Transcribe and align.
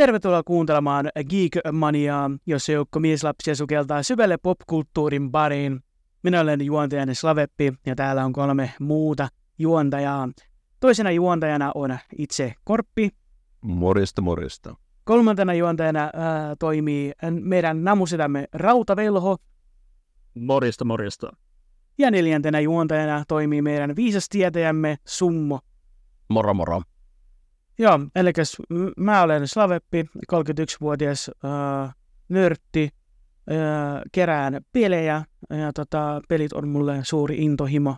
Tervetuloa 0.00 0.42
kuuntelemaan 0.42 1.08
Geek-maniaa, 1.28 2.30
jossa 2.46 2.72
joukko 2.72 3.00
mieslapsia 3.00 3.54
sukeltaa 3.54 4.02
syvälle 4.02 4.36
popkulttuurin 4.36 5.30
pariin. 5.30 5.80
Minä 6.22 6.40
olen 6.40 6.64
juontajani 6.64 7.14
Slaveppi 7.14 7.72
ja 7.86 7.94
täällä 7.94 8.24
on 8.24 8.32
kolme 8.32 8.72
muuta 8.80 9.28
juontajaa. 9.58 10.28
Toisena 10.80 11.10
juontajana 11.10 11.72
on 11.74 11.98
itse 12.18 12.54
Korppi. 12.64 13.10
Morjesta, 13.60 14.22
morjesta. 14.22 14.74
Kolmantena 15.04 15.54
juontajana 15.54 16.00
ää, 16.00 16.56
toimii 16.58 17.12
meidän 17.30 17.84
namusedämme 17.84 18.48
Rautavelho. 18.52 19.36
Morjesta, 20.34 20.84
morjesta. 20.84 21.32
Ja 21.98 22.10
neljäntenä 22.10 22.60
juontajana 22.60 23.24
toimii 23.28 23.62
meidän 23.62 23.96
viisastietäjämme 23.96 24.96
Summo. 25.04 25.60
Moro 26.28 26.54
moro. 26.54 26.82
Joo, 27.80 28.00
eli 28.14 28.32
mä 28.96 29.22
olen 29.22 29.48
Slaveppi, 29.48 30.04
31-vuotias 30.32 31.30
äh, 31.44 31.94
nörtti, 32.28 32.88
äh, 33.50 34.02
kerään 34.12 34.60
pelejä 34.72 35.24
ja 35.50 35.72
tota, 35.72 36.20
pelit 36.28 36.52
on 36.52 36.68
mulle 36.68 37.00
suuri 37.02 37.36
intohimo. 37.38 37.96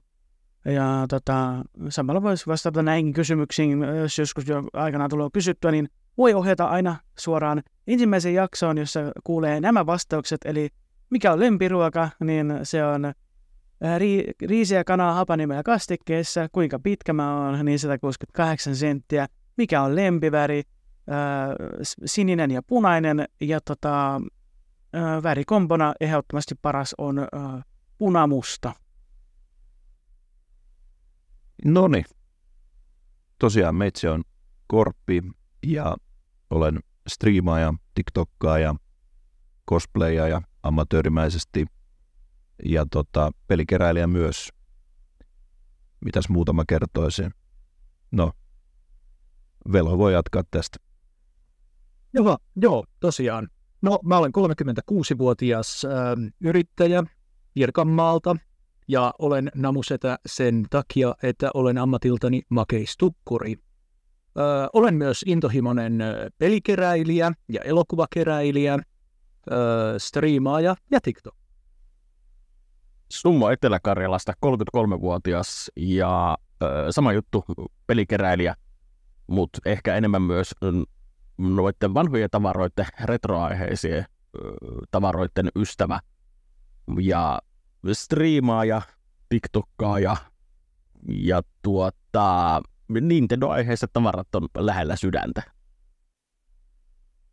Ja 0.64 1.06
tota, 1.08 1.64
samalla 1.88 2.22
voisi 2.22 2.46
vastata 2.46 2.82
näihin 2.82 3.12
kysymyksiin, 3.12 3.82
jos 3.82 4.18
joskus 4.18 4.48
jo 4.48 4.62
aikana 4.72 5.08
tulee 5.08 5.28
kysyttyä, 5.32 5.70
niin 5.70 5.88
voi 6.18 6.34
ohjata 6.34 6.64
aina 6.64 6.96
suoraan 7.18 7.62
ensimmäiseen 7.86 8.34
jaksoon, 8.34 8.78
jossa 8.78 9.00
kuulee 9.24 9.60
nämä 9.60 9.86
vastaukset, 9.86 10.40
eli 10.44 10.68
mikä 11.10 11.32
on 11.32 11.40
lempiruoka, 11.40 12.08
niin 12.24 12.60
se 12.62 12.84
on 12.84 13.12
ri- 13.98 14.32
riisiä 14.48 14.84
kanaa 14.84 15.14
hapanimellä 15.14 15.62
kastikkeessa, 15.62 16.48
kuinka 16.52 16.78
pitkä 16.78 17.12
mä 17.12 17.46
oon, 17.46 17.64
niin 17.64 17.78
168 17.78 18.76
senttiä, 18.76 19.26
mikä 19.56 19.82
on 19.82 19.96
lempiväri, 19.96 20.62
ää, 21.08 21.48
sininen 22.04 22.50
ja 22.50 22.62
punainen, 22.62 23.24
ja 23.40 23.60
tota, 23.60 24.20
ää, 24.92 25.22
värikombona 25.22 25.94
ehdottomasti 26.00 26.54
paras 26.62 26.94
on 26.98 27.18
ää, 27.18 27.62
punamusta. 27.98 28.72
Noni. 31.64 32.04
Tosiaan 33.38 33.74
meitsi 33.74 34.08
on 34.08 34.22
Korppi 34.66 35.22
ja 35.66 35.96
olen 36.50 36.80
striimaaja, 37.08 37.74
tiktokkaaja, 37.94 38.74
cosplayaaja 39.70 40.42
amatöörimäisesti 40.62 41.66
ja 42.64 42.86
tota, 42.90 43.30
pelikeräilijä 43.46 44.06
myös. 44.06 44.48
Mitäs 46.00 46.28
muutama 46.28 46.64
kertoisin? 46.68 47.30
No, 48.10 48.32
Velho 49.72 49.98
voi 49.98 50.12
jatkaa 50.12 50.42
tästä. 50.50 50.78
Joo, 52.14 52.38
joo, 52.56 52.84
tosiaan. 53.00 53.48
No, 53.82 53.98
mä 54.04 54.18
olen 54.18 54.32
36-vuotias 54.38 55.84
äh, 55.84 55.90
yrittäjä 56.40 57.02
Pirkanmaalta 57.54 58.36
ja 58.88 59.14
olen 59.18 59.50
namusetä 59.54 60.18
sen 60.26 60.66
takia, 60.70 61.14
että 61.22 61.50
olen 61.54 61.78
ammatiltani 61.78 62.42
makeistukkuri. 62.48 63.52
Äh, 63.52 64.68
olen 64.72 64.94
myös 64.94 65.24
intohimoinen 65.26 65.98
pelikeräilijä 66.38 67.32
ja 67.48 67.60
elokuvakeräilijä, 67.60 68.74
äh, 68.74 68.80
striimaaja 69.98 70.76
ja 70.90 71.00
TikTok. 71.00 71.34
Summo 73.12 73.50
Etelä-Karjalasta, 73.50 74.32
33-vuotias 74.46 75.70
ja 75.76 76.38
äh, 76.62 76.68
sama 76.90 77.12
juttu, 77.12 77.44
pelikeräilijä, 77.86 78.54
mutta 79.26 79.58
ehkä 79.64 79.96
enemmän 79.96 80.22
myös 80.22 80.54
noiden 81.38 81.94
vanhojen 81.94 82.28
tavaroiden, 82.30 82.86
retroaiheisien 83.04 84.04
tavaroiden 84.90 85.48
ystävä 85.56 86.00
ja 87.00 87.38
striimaaja, 87.92 88.82
tiktokkaa 89.28 89.98
ja 91.08 91.42
tuota, 91.62 92.62
Nintendo-aiheiset 93.00 93.90
tavarat 93.92 94.34
on 94.34 94.48
lähellä 94.56 94.96
sydäntä. 94.96 95.42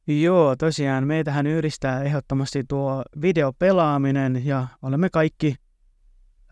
Joo, 0.07 0.55
tosiaan 0.55 1.07
meitähän 1.07 1.47
yhdistää 1.47 2.03
ehdottomasti 2.03 2.63
tuo 2.67 3.03
videopelaaminen 3.21 4.45
ja 4.45 4.67
olemme 4.81 5.09
kaikki 5.09 5.55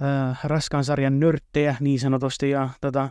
äh, 0.02 0.40
raskaan 0.44 0.84
sarjan 0.84 1.19
nörttejä 1.19 1.75
niin 1.80 2.00
sanotusti 2.00 2.50
ja 2.50 2.69
tota, 2.81 3.09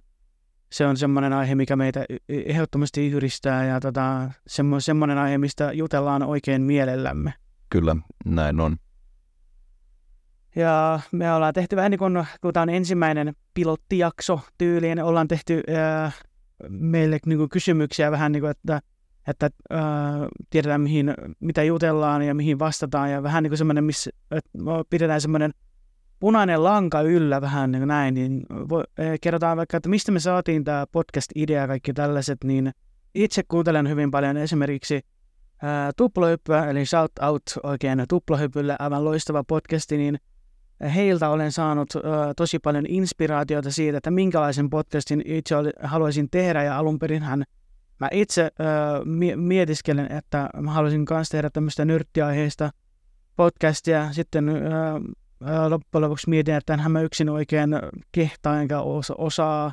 se 0.73 0.87
on 0.87 0.97
semmoinen 0.97 1.33
aihe, 1.33 1.55
mikä 1.55 1.77
meitä 1.77 2.05
ehdottomasti 2.29 3.07
yhdistää 3.07 3.65
ja 3.65 3.81
tota, 3.81 4.31
semmo, 4.47 4.81
semmoinen 4.81 5.19
aihe, 5.19 5.39
mistä 5.39 5.73
jutellaan 5.73 6.23
oikein 6.23 6.63
mielellämme. 6.63 7.35
Kyllä, 7.71 7.97
näin 8.25 8.61
on. 8.61 8.77
Ja 10.57 11.01
me 11.13 11.33
ollaan 11.33 11.55
tehty 11.55 11.77
vähän 11.77 11.91
niin 11.91 11.99
kuin, 11.99 12.25
kun 12.41 12.53
tämä 12.53 12.63
on 12.63 12.71
ensimmäinen 12.71 13.35
pilottijakso 13.55 14.41
tyyliin, 14.59 15.03
ollaan 15.03 15.29
tehty 15.29 15.63
ää, 15.77 16.13
meille 16.69 17.19
niin 17.27 17.39
kuin 17.39 17.49
kysymyksiä 17.49 18.11
vähän 18.11 18.33
niin 18.33 18.41
kuin, 18.41 18.51
että, 18.51 18.81
että 19.29 19.51
ää, 19.71 19.83
tiedetään 20.51 20.81
mihin, 20.81 21.15
mitä 21.41 21.63
jutellaan 21.63 22.23
ja 22.23 22.35
mihin 22.35 22.59
vastataan 22.59 23.13
ja 23.13 23.23
vähän 23.23 23.43
niin 23.43 23.51
kuin 23.51 23.59
semmoinen, 23.59 23.85
missä 23.85 24.11
että 24.31 24.51
pidetään 24.91 25.21
semmoinen– 25.21 25.53
punainen 26.21 26.65
lanka 26.65 27.01
yllä 27.01 27.41
vähän 27.41 27.73
niin 27.73 27.89
näin, 27.89 28.15
niin 28.15 28.47
voi, 28.51 28.85
eh, 28.99 29.19
kerrotaan 29.21 29.57
vaikka, 29.57 29.77
että 29.77 29.89
mistä 29.89 30.13
me 30.13 30.21
saatiin 30.21 30.65
tämä 30.65 30.87
podcast-idea 30.93 31.61
ja 31.61 31.67
kaikki 31.67 31.93
tällaiset, 31.93 32.39
niin 32.45 32.73
itse 33.15 33.43
kuuntelen 33.49 33.89
hyvin 33.89 34.11
paljon 34.11 34.37
esimerkiksi 34.37 35.01
ää, 35.63 35.93
eli 36.71 36.87
shout 36.87 37.13
out 37.23 37.43
oikein 37.63 38.05
Tuplahypylle, 38.09 38.77
aivan 38.79 39.05
loistava 39.05 39.45
podcasti, 39.45 39.97
niin 39.97 40.19
heiltä 40.95 41.29
olen 41.29 41.53
saanut 41.53 41.89
ää, 41.97 42.35
tosi 42.35 42.59
paljon 42.59 42.85
inspiraatiota 42.89 43.71
siitä, 43.71 43.99
että 43.99 44.11
minkälaisen 44.11 44.71
podcastin 44.71 45.23
itse 45.25 45.57
oli, 45.57 45.71
haluaisin 45.83 46.31
tehdä, 46.31 46.63
ja 46.63 46.79
alun 46.79 46.99
hän 47.21 47.45
mä 48.01 48.09
itse 48.13 48.43
ää, 48.59 49.01
mietiskelen, 49.37 50.13
että 50.13 50.51
mä 50.61 50.71
haluaisin 50.71 51.07
myös 51.11 51.29
tehdä 51.29 51.51
tämmöistä 51.51 51.85
nyrttiaiheista 51.85 52.71
podcastia, 53.37 54.13
sitten 54.13 54.49
ää, 54.49 55.01
loppujen 55.69 56.03
lopuksi 56.03 56.31
mietin, 56.31 56.55
että 56.55 56.75
enhän 56.75 56.93
mä 56.93 57.01
yksin 57.01 57.29
oikein 57.29 57.71
kehtaa 58.13 58.61
enkä 58.61 58.81
osaa 59.19 59.73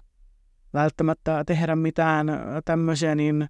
välttämättä 0.73 1.43
tehdä 1.45 1.75
mitään 1.75 2.27
tämmöisiä, 2.65 3.15
niin 3.15 3.47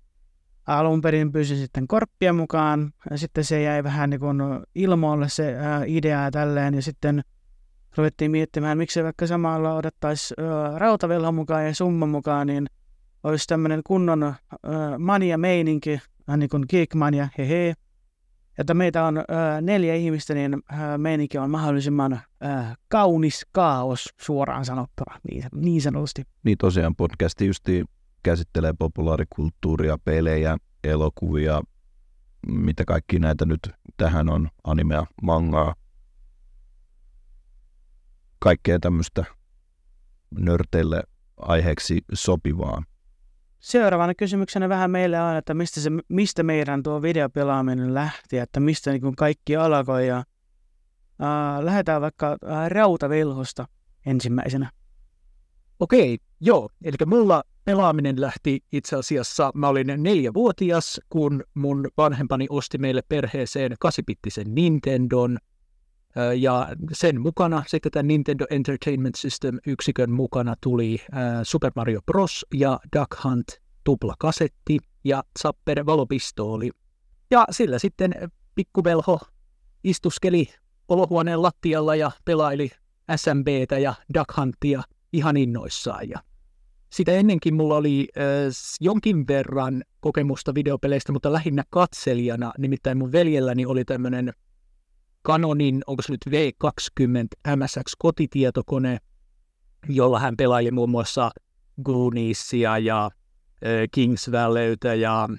alun 0.67 1.01
perin 1.01 1.31
pyysin 1.31 1.57
sitten 1.57 1.87
korppia 1.87 2.33
mukaan, 2.33 2.93
ja 3.09 3.17
sitten 3.17 3.43
se 3.43 3.61
jäi 3.61 3.83
vähän 3.83 4.09
niin 4.09 4.19
kuin 4.19 4.37
ilmoille 4.75 5.29
se 5.29 5.55
idea 5.87 6.23
ja 6.23 6.31
tälleen, 6.31 6.73
ja 6.73 6.81
sitten 6.81 7.23
ruvettiin 7.97 8.31
miettimään, 8.31 8.77
miksi 8.77 9.03
vaikka 9.03 9.27
samalla 9.27 9.75
odottaisi 9.75 10.33
rautavelho 10.77 11.31
mukaan 11.31 11.65
ja 11.65 11.75
summa 11.75 12.05
mukaan, 12.05 12.47
niin 12.47 12.67
olisi 13.23 13.47
tämmöinen 13.47 13.81
kunnon 13.83 14.35
mania 14.99 15.37
meininki, 15.37 16.01
niin 16.37 16.49
kuin 16.49 16.65
geekmania, 16.69 17.27
hehe, 17.37 17.73
että 18.57 18.73
meitä 18.73 19.05
on 19.05 19.17
äh, 19.17 19.25
neljä 19.61 19.95
ihmistä, 19.95 20.33
niin 20.33 20.53
äh, 20.73 20.79
meininki 20.97 21.37
on 21.37 21.49
mahdollisimman 21.49 22.13
äh, 22.13 22.77
kaunis 22.87 23.45
kaos 23.51 24.09
suoraan 24.21 24.65
sanottuna, 24.65 25.19
niin, 25.31 25.43
niin 25.55 25.81
sanotusti. 25.81 26.23
Niin 26.43 26.57
tosiaan 26.57 26.95
podcasti 26.95 27.45
justi 27.47 27.85
käsittelee 28.23 28.73
populaarikulttuuria, 28.79 29.97
pelejä, 29.97 30.57
elokuvia, 30.83 31.61
mitä 32.47 32.85
kaikki 32.85 33.19
näitä 33.19 33.45
nyt 33.45 33.59
tähän 33.97 34.29
on, 34.29 34.49
animea, 34.63 35.05
mangaa, 35.21 35.75
kaikkea 38.39 38.79
tämmöistä 38.79 39.25
nörteille 40.39 41.03
aiheeksi 41.37 42.01
sopivaa. 42.13 42.83
Seuraavana 43.63 44.13
kysymyksenä 44.13 44.69
vähän 44.69 44.91
meille 44.91 45.21
on, 45.21 45.35
että 45.35 45.53
mistä, 45.53 45.81
se, 45.81 45.89
mistä 46.09 46.43
meidän 46.43 46.83
tuo 46.83 47.01
videopelaaminen 47.01 47.93
lähti, 47.93 48.37
että 48.37 48.59
mistä 48.59 48.91
niin 48.91 49.01
kuin 49.01 49.15
kaikki 49.15 49.55
alkoi. 49.55 50.07
Ja, 50.07 50.23
ää, 51.19 51.65
lähdetään 51.65 52.01
vaikka 52.01 52.37
ää, 52.45 52.69
rautavelhosta 52.69 53.67
ensimmäisenä. 54.05 54.71
Okei, 55.79 56.17
joo. 56.41 56.69
Eli 56.83 56.95
mulla 57.05 57.43
pelaaminen 57.65 58.21
lähti 58.21 58.63
itse 58.71 58.95
asiassa, 58.95 59.51
mä 59.55 59.67
olin 59.67 59.93
neljävuotias, 59.97 61.01
kun 61.09 61.43
mun 61.53 61.87
vanhempani 61.97 62.47
osti 62.49 62.77
meille 62.77 63.01
perheeseen 63.09 63.75
kasipittisen 63.79 64.55
Nintendon. 64.55 65.37
Ja 66.39 66.67
sen 66.91 67.21
mukana, 67.21 67.63
sitten 67.67 67.91
tämän 67.91 68.07
Nintendo 68.07 68.45
Entertainment 68.49 69.15
System 69.15 69.59
yksikön 69.67 70.11
mukana 70.11 70.55
tuli 70.61 70.97
Super 71.43 71.71
Mario 71.75 72.01
Bros. 72.05 72.45
ja 72.53 72.79
Duck 72.97 73.23
Hunt 73.23 73.47
tuplakasetti 73.83 74.79
ja 75.03 75.23
Zapper 75.39 75.85
valopistooli. 75.85 76.71
Ja 77.31 77.45
sillä 77.51 77.79
sitten 77.79 78.13
pikkuvelho 78.55 79.19
istuskeli 79.83 80.47
olohuoneen 80.87 81.41
lattialla 81.41 81.95
ja 81.95 82.11
pelaili 82.25 82.69
SMBtä 83.15 83.79
ja 83.79 83.93
Duck 84.13 84.37
Huntia 84.37 84.83
ihan 85.13 85.37
innoissaan. 85.37 86.09
Ja 86.09 86.19
sitä 86.93 87.11
ennenkin 87.11 87.53
mulla 87.53 87.75
oli 87.75 88.07
äh, 88.17 88.23
jonkin 88.81 89.27
verran 89.27 89.83
kokemusta 89.99 90.55
videopeleistä, 90.55 91.11
mutta 91.11 91.33
lähinnä 91.33 91.63
katselijana. 91.69 92.53
Nimittäin 92.57 92.97
mun 92.97 93.11
veljelläni 93.11 93.65
oli 93.65 93.85
tämmöinen 93.85 94.33
Canonin, 95.27 95.81
onko 95.87 96.01
se 96.01 96.11
nyt 96.11 96.25
V20 96.29 97.55
MSX-kotitietokone, 97.55 98.97
jolla 99.89 100.19
hän 100.19 100.37
pelaili 100.37 100.71
muun 100.71 100.89
muassa 100.89 101.31
Gooniesia 101.83 102.77
ja 102.77 103.09
Kings 103.91 104.31
Valleytä 104.31 104.93
ja 104.93 105.29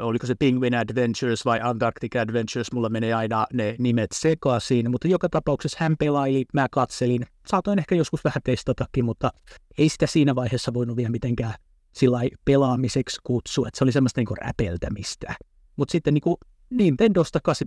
oliko 0.00 0.26
se 0.26 0.34
Penguin 0.34 0.74
Adventures 0.74 1.44
vai 1.44 1.60
Antarctic 1.62 2.16
Adventures, 2.16 2.72
mulla 2.72 2.88
menee 2.88 3.14
aina 3.14 3.46
ne 3.52 3.76
nimet 3.78 4.10
sekaisin, 4.14 4.90
mutta 4.90 5.08
joka 5.08 5.28
tapauksessa 5.28 5.78
hän 5.80 5.96
pelaili, 5.98 6.44
mä 6.52 6.66
katselin, 6.70 7.26
saatoin 7.46 7.78
ehkä 7.78 7.94
joskus 7.94 8.24
vähän 8.24 8.40
testatakin, 8.44 9.04
mutta 9.04 9.30
ei 9.78 9.88
sitä 9.88 10.06
siinä 10.06 10.34
vaiheessa 10.34 10.74
voinut 10.74 10.96
vielä 10.96 11.10
mitenkään 11.10 11.54
sillä 11.92 12.18
pelaamiseksi 12.44 13.20
kutsua, 13.24 13.68
että 13.68 13.78
se 13.78 13.84
oli 13.84 13.92
semmoista 13.92 14.20
niinku 14.20 14.34
räpeltämistä. 14.34 15.34
Mutta 15.76 15.92
sitten 15.92 16.14
niinku 16.14 16.38
Nintendosta 16.70 17.40
8 17.42 17.66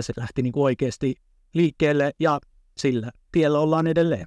se 0.00 0.12
lähti 0.16 0.42
niinku 0.42 0.64
oikeasti 0.64 1.14
liikkeelle 1.54 2.12
ja 2.20 2.38
sillä 2.76 3.10
tiellä 3.32 3.58
ollaan 3.58 3.86
edelleen. 3.86 4.26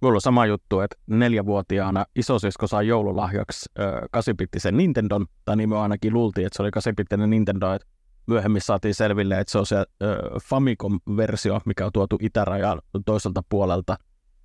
Mulla 0.00 0.14
on 0.14 0.20
sama 0.20 0.46
juttu, 0.46 0.80
että 0.80 0.96
neljävuotiaana 1.06 2.06
isosisko 2.16 2.66
sai 2.66 2.86
joululahjaksi 2.86 3.70
kasipittisen 4.10 4.76
Nintendon, 4.76 5.26
tai 5.44 5.56
niin 5.56 5.68
me 5.68 5.78
ainakin 5.78 6.14
luultiin, 6.14 6.46
että 6.46 6.56
se 6.56 6.62
oli 6.62 6.70
kasipittinen 6.70 7.30
Nintendo, 7.30 7.72
että 7.72 7.88
myöhemmin 8.26 8.62
saatiin 8.62 8.94
selville, 8.94 9.40
että 9.40 9.50
se 9.52 9.58
on 9.58 9.66
se 9.66 9.76
Famicom-versio, 10.42 11.60
mikä 11.64 11.86
on 11.86 11.92
tuotu 11.92 12.18
itärajan 12.20 12.80
toiselta 13.06 13.42
puolelta. 13.48 13.96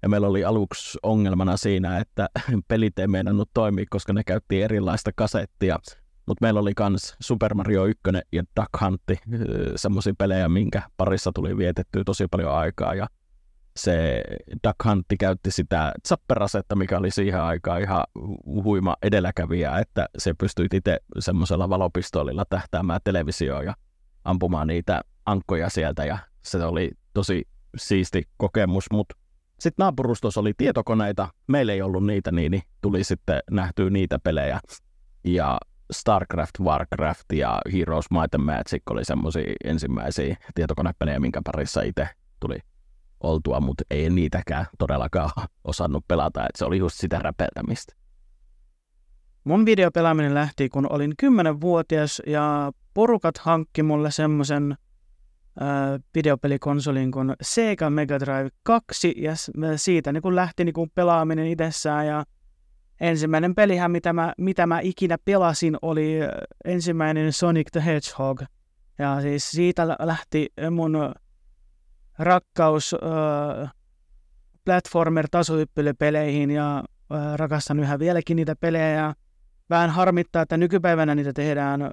Ja 0.01 0.09
meillä 0.09 0.27
oli 0.27 0.43
aluksi 0.43 0.99
ongelmana 1.03 1.57
siinä, 1.57 1.99
että 1.99 2.29
pelit 2.67 2.99
ei 2.99 3.07
meinannut 3.07 3.49
toimia, 3.53 3.85
koska 3.89 4.13
ne 4.13 4.23
käytti 4.23 4.61
erilaista 4.61 5.11
kasettia. 5.15 5.79
Mutta 6.25 6.45
meillä 6.45 6.59
oli 6.59 6.71
myös 6.89 7.15
Super 7.19 7.53
Mario 7.53 7.85
1 7.85 8.01
ja 8.31 8.43
Duck 8.59 8.81
Hunt, 8.81 9.01
semmoisia 9.75 10.13
pelejä, 10.17 10.49
minkä 10.49 10.81
parissa 10.97 11.31
tuli 11.35 11.57
vietettyä 11.57 12.03
tosi 12.05 12.27
paljon 12.31 12.51
aikaa. 12.51 12.95
Ja 12.95 13.07
se 13.77 14.23
Duck 14.67 14.85
Hunt 14.85 15.05
käytti 15.19 15.51
sitä 15.51 15.93
zapperasetta, 16.07 16.75
mikä 16.75 16.97
oli 16.97 17.11
siihen 17.11 17.41
aikaan 17.41 17.81
ihan 17.81 18.03
huima 18.45 18.95
edelläkävijä, 19.01 19.77
että 19.79 20.09
se 20.17 20.33
pystyi 20.33 20.67
itse 20.73 20.99
semmoisella 21.19 21.69
valopistoolilla 21.69 22.45
tähtäämään 22.49 22.99
televisioon 23.03 23.65
ja 23.65 23.73
ampumaan 24.23 24.67
niitä 24.67 25.01
ankkoja 25.25 25.69
sieltä 25.69 26.05
ja 26.05 26.17
se 26.41 26.65
oli 26.65 26.91
tosi 27.13 27.47
siisti 27.77 28.23
kokemus, 28.37 28.85
mutta 28.91 29.15
sitten 29.59 29.83
naapurustossa 29.83 30.41
oli 30.41 30.53
tietokoneita, 30.57 31.27
meillä 31.47 31.73
ei 31.73 31.81
ollut 31.81 32.05
niitä, 32.05 32.31
niin, 32.31 32.51
niin 32.51 32.63
tuli 32.81 33.03
sitten 33.03 33.39
nähtyä 33.51 33.89
niitä 33.89 34.19
pelejä. 34.19 34.59
Ja 35.23 35.57
StarCraft, 35.91 36.59
Warcraft 36.61 37.25
ja 37.33 37.61
Heroes 37.73 38.05
Might 38.11 38.35
and 38.35 38.43
Magic 38.43 38.81
oli 38.89 39.05
semmoisia 39.05 39.53
ensimmäisiä 39.63 40.37
tietokonepelejä, 40.55 41.19
minkä 41.19 41.41
parissa 41.43 41.81
itse 41.81 42.09
tuli 42.39 42.59
oltua, 43.19 43.59
mutta 43.59 43.83
ei 43.89 44.09
niitäkään 44.09 44.65
todellakaan 44.77 45.29
osannut 45.63 46.05
pelata, 46.07 46.41
että 46.41 46.57
se 46.57 46.65
oli 46.65 46.77
just 46.77 46.95
sitä 46.99 47.19
räpeltämistä. 47.19 47.93
Mun 49.43 49.65
videopelaaminen 49.65 50.33
lähti, 50.33 50.69
kun 50.69 50.87
olin 50.91 51.13
10-vuotias 51.23 52.21
ja 52.27 52.71
porukat 52.93 53.37
hankki 53.37 53.83
mulle 53.83 54.11
semmoisen 54.11 54.77
videopelikonsolin 56.15 57.11
kuin 57.11 57.33
Sega 57.41 57.89
Mega 57.89 58.19
Drive 58.19 58.49
2 58.63 59.13
ja 59.17 59.33
siitä 59.75 60.11
niin 60.11 60.21
kun 60.21 60.35
lähti 60.35 60.65
niin 60.65 60.73
kun 60.73 60.89
pelaaminen 60.95 61.47
itsessään 61.47 62.07
ja 62.07 62.23
ensimmäinen 63.01 63.55
pelihän, 63.55 63.91
mitä 63.91 64.13
mä, 64.13 64.33
mitä 64.37 64.67
mä 64.67 64.79
ikinä 64.79 65.17
pelasin, 65.25 65.77
oli 65.81 66.19
ensimmäinen 66.65 67.33
Sonic 67.33 67.67
the 67.71 67.85
Hedgehog. 67.85 68.41
Ja 68.99 69.21
siis 69.21 69.51
siitä 69.51 69.87
lähti 69.87 70.53
mun 70.71 71.13
rakkaus 72.19 72.95
äh, 72.95 73.71
platformer-tasohyppelypeleihin 74.65 76.51
ja 76.51 76.77
äh, 76.77 77.35
rakastan 77.35 77.79
yhä 77.79 77.99
vieläkin 77.99 78.35
niitä 78.35 78.55
pelejä. 78.55 78.89
Ja 78.89 79.13
vähän 79.69 79.89
harmittaa, 79.89 80.41
että 80.41 80.57
nykypäivänä 80.57 81.15
niitä 81.15 81.33
tehdään 81.33 81.91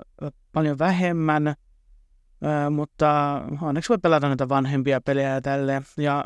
paljon 0.52 0.78
vähemmän, 0.78 1.48
äh, 1.48 1.54
mutta 2.70 3.42
onneksi 3.62 3.88
voi 3.88 3.98
pelata 3.98 4.28
näitä 4.28 4.48
vanhempia 4.48 5.00
pelejä 5.00 5.40
tälle. 5.40 5.82
Ja 5.96 6.24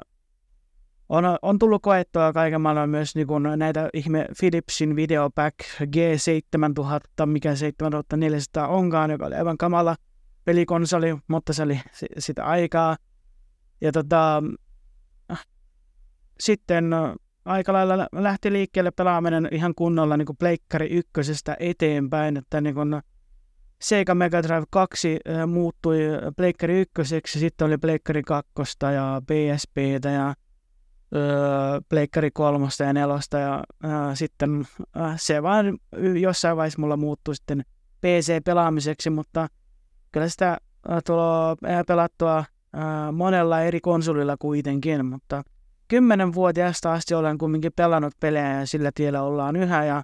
on, 1.14 1.38
on 1.42 1.58
tullut 1.58 1.82
koettua 1.82 2.32
kaiken 2.32 2.60
maailman 2.60 2.90
myös 2.90 3.14
niin 3.14 3.26
kuin 3.26 3.42
näitä 3.56 3.88
ihme 3.92 4.26
Philipsin 4.40 4.96
Videopack 4.96 5.54
G7000, 5.82 7.26
mikä 7.26 7.54
7400 7.54 8.68
onkaan, 8.68 9.10
joka 9.10 9.26
oli 9.26 9.34
aivan 9.34 9.58
kamala 9.58 9.96
pelikonsoli, 10.44 11.16
mutta 11.28 11.52
se 11.52 11.62
oli 11.62 11.80
sitä 12.18 12.44
aikaa. 12.44 12.96
Ja 13.80 13.92
tota, 13.92 14.42
sitten 16.40 16.90
aika 17.44 17.72
lailla 17.72 18.06
lähti 18.12 18.52
liikkeelle 18.52 18.90
pelaaminen 18.90 19.48
ihan 19.52 19.74
kunnolla 19.74 20.16
niin 20.16 20.26
kuin 20.26 20.36
Pleikkari 20.36 20.86
ykkösestä 20.86 21.56
eteenpäin, 21.60 22.36
että 22.36 22.60
niin 22.60 22.74
kuin 22.74 23.00
Sega 23.80 24.14
Mega 24.14 24.42
Drive 24.42 24.64
2 24.70 25.18
muuttui 25.46 25.98
Pleikkari 26.36 26.80
ykköseksi, 26.80 27.38
sitten 27.38 27.66
oli 27.66 27.78
Pleikkari 27.78 28.22
2 28.22 28.52
ja 28.94 29.22
PSPtä 29.26 30.10
ja 30.10 30.34
Pleikkari 31.88 32.30
kolmosta 32.30 32.84
ja 32.84 32.92
nelosta 32.92 33.38
ja 33.38 33.64
ää, 33.82 34.14
sitten 34.14 34.66
ää, 34.94 35.14
se 35.16 35.42
vaan 35.42 35.78
jossain 36.20 36.56
vaiheessa 36.56 36.80
mulla 36.80 36.96
muuttui 36.96 37.34
sitten 37.34 37.64
PC-pelaamiseksi, 38.00 39.10
mutta 39.10 39.48
kyllä 40.12 40.28
sitä 40.28 40.58
ää, 40.88 41.00
tulee 41.06 41.84
pelattua 41.86 42.44
monella 43.12 43.60
eri 43.60 43.80
konsolilla 43.80 44.36
kuitenkin, 44.38 45.06
mutta 45.06 45.42
kymmenenvuotiaasta 45.88 46.92
asti 46.92 47.14
olen 47.14 47.38
kumminkin 47.38 47.72
pelannut 47.76 48.14
pelejä 48.20 48.60
ja 48.60 48.66
sillä 48.66 48.90
tiellä 48.94 49.22
ollaan 49.22 49.56
yhä 49.56 49.84
ja 49.84 50.02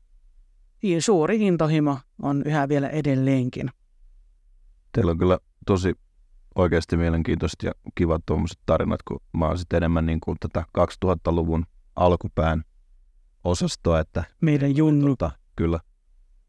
suuri 0.99 1.47
intohimo 1.47 1.99
on 2.23 2.43
yhä 2.47 2.69
vielä 2.69 2.89
edelleenkin. 2.89 3.71
Teillä 4.93 5.11
on 5.11 5.19
kyllä 5.19 5.39
tosi 5.67 5.95
oikeasti 6.55 6.97
mielenkiintoiset 6.97 7.63
ja 7.63 7.73
kivat 7.95 8.23
tuommoiset 8.27 8.59
tarinat, 8.67 9.03
kun 9.03 9.21
mä 9.37 9.47
oon 9.47 9.59
sitten 9.59 9.77
enemmän 9.77 10.07
niin 10.07 10.21
kuin 10.21 10.37
tätä 10.41 10.65
2000-luvun 10.79 11.67
alkupään 11.97 12.65
osastoa, 13.45 14.01
että 14.01 14.25
meidän 14.41 14.77
junnu. 14.77 15.09
Tota, 15.09 15.31
kyllä. 15.57 15.81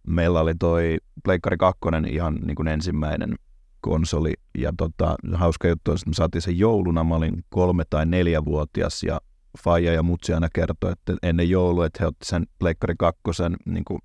Meillä 0.07 0.39
oli 0.39 0.55
toi 0.55 0.97
Pleikkari 1.23 1.57
2 1.57 1.79
ihan 2.09 2.35
niin 2.35 2.55
kuin 2.55 2.67
ensimmäinen 2.67 3.35
konsoli. 3.81 4.33
Ja 4.57 4.73
tota, 4.77 5.15
hauska 5.33 5.67
juttu 5.67 5.91
on, 5.91 5.95
että 5.95 6.09
me 6.09 6.13
saatiin 6.13 6.41
sen 6.41 6.59
jouluna. 6.59 7.03
Mä 7.03 7.15
olin 7.15 7.43
kolme 7.49 7.83
tai 7.89 8.05
neljä 8.05 8.45
vuotias 8.45 9.03
ja 9.03 9.21
Faija 9.63 9.93
ja 9.93 10.03
Mutsi 10.03 10.33
aina 10.33 10.47
kertoi, 10.53 10.91
että 10.91 11.15
ennen 11.23 11.49
joulua, 11.49 11.85
että 11.85 11.97
he 12.03 12.07
otti 12.07 12.25
sen 12.25 12.47
Pleikkari 12.59 12.95
2 12.99 13.21
niin 13.65 13.85
kuin 13.85 13.99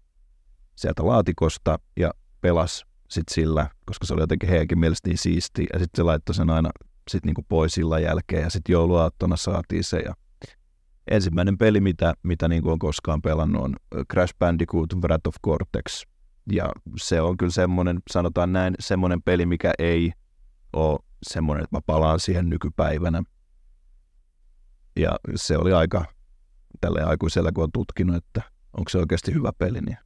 sieltä 0.76 1.06
laatikosta 1.06 1.78
ja 1.96 2.10
pelas 2.40 2.86
sit 3.08 3.28
sillä, 3.30 3.70
koska 3.84 4.06
se 4.06 4.14
oli 4.14 4.22
jotenkin 4.22 4.48
heidänkin 4.48 4.78
mielestä 4.78 5.08
niin 5.08 5.18
siisti. 5.18 5.66
Ja 5.72 5.78
sitten 5.78 5.96
se 5.96 6.02
laittoi 6.02 6.34
sen 6.34 6.50
aina 6.50 6.70
sit 7.10 7.24
niinku 7.24 7.42
pois 7.48 7.74
sillä 7.74 7.98
jälkeen 7.98 8.42
ja 8.42 8.50
sitten 8.50 8.72
jouluaattona 8.72 9.36
saatiin 9.36 9.84
se. 9.84 9.98
Ja 9.98 10.14
ensimmäinen 11.10 11.58
peli, 11.58 11.80
mitä, 11.80 12.14
mitä 12.22 12.48
niinku 12.48 12.70
on 12.70 12.78
koskaan 12.78 13.22
pelannut, 13.22 13.64
on 13.64 13.76
Crash 14.12 14.34
Bandicoot 14.38 14.94
Wrath 14.94 15.28
of 15.28 15.34
Cortex– 15.44 16.02
ja 16.52 16.72
se 16.96 17.20
on 17.20 17.36
kyllä 17.36 17.52
semmoinen, 17.52 17.98
sanotaan 18.10 18.52
näin, 18.52 18.74
semmoinen 18.80 19.22
peli, 19.22 19.46
mikä 19.46 19.72
ei 19.78 20.12
ole 20.72 20.98
semmoinen, 21.22 21.64
että 21.64 21.76
mä 21.76 21.80
palaan 21.86 22.20
siihen 22.20 22.50
nykypäivänä. 22.50 23.22
Ja 24.96 25.16
se 25.34 25.56
oli 25.56 25.72
aika 25.72 26.04
tälle 26.80 27.02
aikuisella, 27.02 27.52
kun 27.52 27.64
on 27.64 27.72
tutkinut, 27.72 28.16
että 28.16 28.42
onko 28.78 28.88
se 28.88 28.98
oikeasti 28.98 29.34
hyvä 29.34 29.52
peli, 29.58 29.80
niin 29.80 29.98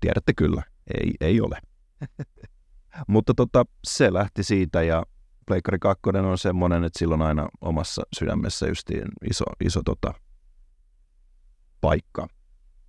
tiedätte 0.00 0.32
kyllä, 0.34 0.62
ei, 0.94 1.14
ei 1.20 1.40
ole. 1.40 1.58
Mutta 3.08 3.34
tota, 3.34 3.64
se 3.84 4.12
lähti 4.12 4.42
siitä 4.42 4.82
ja 4.82 5.02
Pleikkari 5.46 5.78
2 5.78 6.02
on 6.30 6.38
semmoinen, 6.38 6.84
että 6.84 6.98
silloin 6.98 7.22
aina 7.22 7.48
omassa 7.60 8.02
sydämessä 8.18 8.66
justiin 8.66 9.08
iso, 9.30 9.44
iso 9.64 9.82
tota, 9.84 10.14
paikka. 11.80 12.28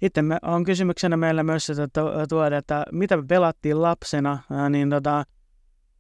Itse 0.01 0.21
me, 0.21 0.37
on 0.41 0.63
kysymyksenä 0.63 1.17
meillä 1.17 1.43
myös 1.43 1.69
että 1.69 2.01
tuoda, 2.29 2.57
että 2.57 2.85
mitä 2.91 3.17
me 3.17 3.23
pelattiin 3.27 3.81
lapsena, 3.81 4.37
niin 4.69 4.89
tota, 4.89 5.23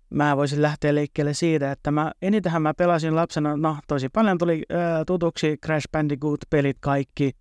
mä 0.09 0.37
voisin 0.37 0.61
lähteä 0.61 0.95
liikkeelle 0.95 1.33
siitä, 1.33 1.71
että 1.71 1.91
mä, 1.91 2.11
enitähän 2.21 2.61
mä 2.61 2.73
pelasin 2.73 3.15
lapsena, 3.15 3.57
no 3.57 3.77
tosi 3.87 4.09
paljon 4.09 4.37
tuli 4.37 4.63
ää, 4.69 5.05
tutuksi 5.05 5.57
Crash 5.65 5.87
Bandicoot-pelit 5.91 6.77
kaikki, 6.79 7.31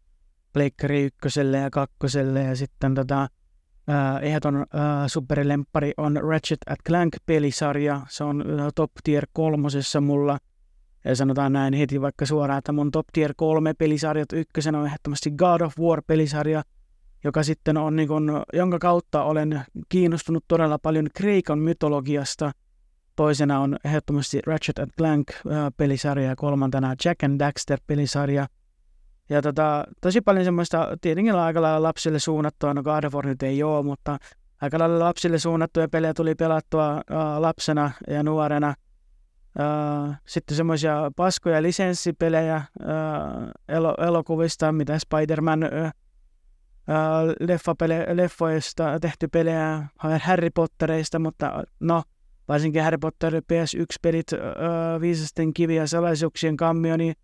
Pleikkari 0.53 1.03
ykköselle 1.05 1.59
ja 1.59 1.71
kakkoselle 1.71 2.43
ja 2.43 2.57
sitten 2.57 2.95
tota, 2.95 3.29
ehdoton 4.23 4.67
ää, 4.73 5.09
superlemppari 5.09 5.93
on 5.97 6.21
Ratchet 6.23 6.59
at 6.71 6.79
Clank-pelisarja, 6.89 8.01
se 8.09 8.25
on 8.25 8.61
ää, 8.61 8.71
top 8.75 8.91
tier 9.05 9.27
kolmosessa 9.33 10.01
mulla, 10.01 10.39
Ja 11.07 11.17
sanotaan 11.17 11.53
näin 11.53 11.75
heti 11.75 12.01
vaikka 12.01 12.27
suoraan, 12.27 12.59
että 12.59 12.73
mun 12.73 12.91
top 12.91 13.07
tier 13.13 13.35
kolme 13.37 13.75
pelisarjat 13.75 14.33
ykkösenä 14.33 14.79
on 14.79 14.87
ehdottomasti 14.87 15.31
God 15.31 15.61
of 15.61 15.75
War-pelisarja, 15.79 16.63
joka 17.25 17.43
sitten 17.43 17.77
on, 17.77 17.97
niin 17.97 18.09
kun, 18.09 18.43
jonka 18.53 18.79
kautta 18.79 19.23
olen 19.23 19.63
kiinnostunut 19.89 20.45
todella 20.49 20.79
paljon 20.79 21.07
Kreikan 21.15 21.59
mytologiasta. 21.59 22.53
Toisena 23.17 23.61
on 23.61 23.77
ehdottomasti 23.85 24.41
Ratchet 24.47 24.77
Clank-pelisarja 24.99 26.29
ja 26.29 26.37
kolmantena 26.37 26.95
Jack 27.05 27.23
and 27.23 27.41
Daxter-pelisarja. 27.41 28.47
Ja 29.29 29.43
tota, 29.43 29.85
tosi 30.01 30.21
paljon 30.21 30.45
semmoista, 30.45 30.89
tietenkin 31.01 31.35
aika 31.35 31.63
lailla 31.63 31.83
lapsille 31.83 32.19
suunnattua, 32.19 32.75
no 32.75 32.83
God 32.83 33.05
of 33.05 33.15
War 33.15 33.27
nyt 33.27 33.43
ei 33.43 33.63
ole, 33.63 33.83
mutta 33.83 34.19
aika 34.61 34.79
lailla 34.79 34.99
lapsille 34.99 35.39
suunnattuja 35.39 35.89
pelejä 35.89 36.15
tuli 36.15 36.35
pelattua 36.35 36.93
äh, 36.93 37.39
lapsena 37.39 37.91
ja 38.09 38.23
nuorena. 38.23 38.75
Sitten 40.27 40.57
semmoisia 40.57 41.11
paskoja 41.17 41.63
lisenssipelejä 41.63 42.57
äh, 42.57 42.67
elo, 43.69 43.95
elokuvista, 43.99 44.73
mitä 44.73 44.99
Spider-Man 44.99 45.63
äh, 45.63 45.93
leffapele, 47.41 48.07
leffoista 48.13 49.01
tehty 49.01 49.29
pelejä 49.29 49.87
Harry 50.23 50.51
Pottereista, 50.55 51.19
mutta 51.19 51.65
no, 51.81 52.03
varsinkin 52.49 52.83
Harry 52.83 52.99
Potter 52.99 53.35
PS1-pelit, 53.35 54.33
äh, 54.33 55.01
Viisasten 55.01 55.55
kivi 55.55 55.77
ja 55.77 55.87
salaisuuksien 55.87 56.57
kammio, 56.57 56.97
niin 56.97 57.15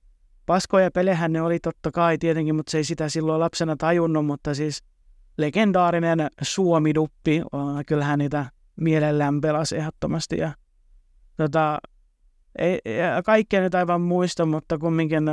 paskoja 0.47 0.91
pelejähän 0.91 1.33
ne 1.33 1.43
oli 1.43 1.59
totta 1.59 1.91
kai 1.91 2.19
tietenkin, 2.19 2.55
mutta 2.55 2.71
se 2.71 2.79
ei 2.79 2.85
sitä 2.85 3.09
silloin 3.09 3.41
lapsena 3.41 3.77
tajunnut, 3.77 4.27
mutta 4.27 4.55
siis 4.55 4.85
legendaarinen 5.39 6.29
Suomi-duppi, 6.43 7.43
kyllähän 7.87 8.19
niitä 8.19 8.47
mielellään 8.77 9.41
pelasi 9.41 9.77
ehdottomasti. 9.77 10.39
Ja 10.39 10.53
tota, 11.37 11.79
ei, 12.59 12.81
kaikkea 13.25 13.61
nyt 13.61 13.75
aivan 13.75 14.01
muista, 14.01 14.47
mutta 14.47 14.79
kumminkin 14.79 15.25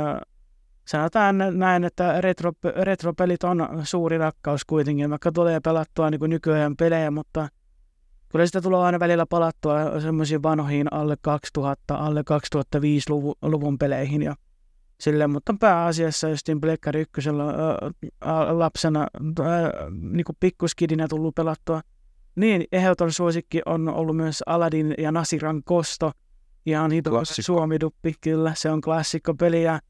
sanotaan 0.88 1.38
näin, 1.50 1.84
että 1.84 2.20
retro, 2.20 2.52
retropelit 2.76 3.44
on 3.44 3.68
suuri 3.82 4.18
rakkaus 4.18 4.64
kuitenkin, 4.64 5.10
vaikka 5.10 5.32
tulee 5.32 5.60
pelattua 5.60 6.10
niin 6.10 6.18
kuin 6.18 6.30
nykyään 6.30 6.76
pelejä, 6.76 7.10
mutta 7.10 7.48
kyllä 8.28 8.46
sitä 8.46 8.60
tulee 8.60 8.80
aina 8.80 9.00
välillä 9.00 9.26
palattua 9.26 10.00
semmoisiin 10.00 10.42
vanhoihin 10.42 10.92
alle 10.92 11.16
2000, 11.22 11.94
alle 11.94 12.24
2005 12.24 13.10
luvun, 13.10 13.34
luvun 13.42 13.78
peleihin 13.78 14.22
ja 14.22 14.34
sille, 15.00 15.26
mutta 15.26 15.54
pääasiassa 15.60 16.28
justiin 16.28 16.60
Plekkari 16.60 17.00
ykkösellä 17.00 17.44
lapsena 18.50 19.06
niin 20.00 20.24
kuin 20.24 20.36
pikkuskidinä 20.40 21.08
tullut 21.08 21.34
pelattua. 21.34 21.80
Niin 22.36 22.64
ehdoton 22.72 23.12
suosikki 23.12 23.60
on 23.66 23.88
ollut 23.88 24.16
myös 24.16 24.42
Aladdin 24.46 24.94
ja 24.98 25.12
Nasiran 25.12 25.62
kosto. 25.64 26.12
Ihan 26.66 26.90
hito 26.90 27.10
suomiduppi, 27.24 28.14
kyllä. 28.20 28.52
Se 28.56 28.70
on 28.70 28.80
klassikko 28.80 29.34
peli 29.34 29.62
ja 29.62 29.80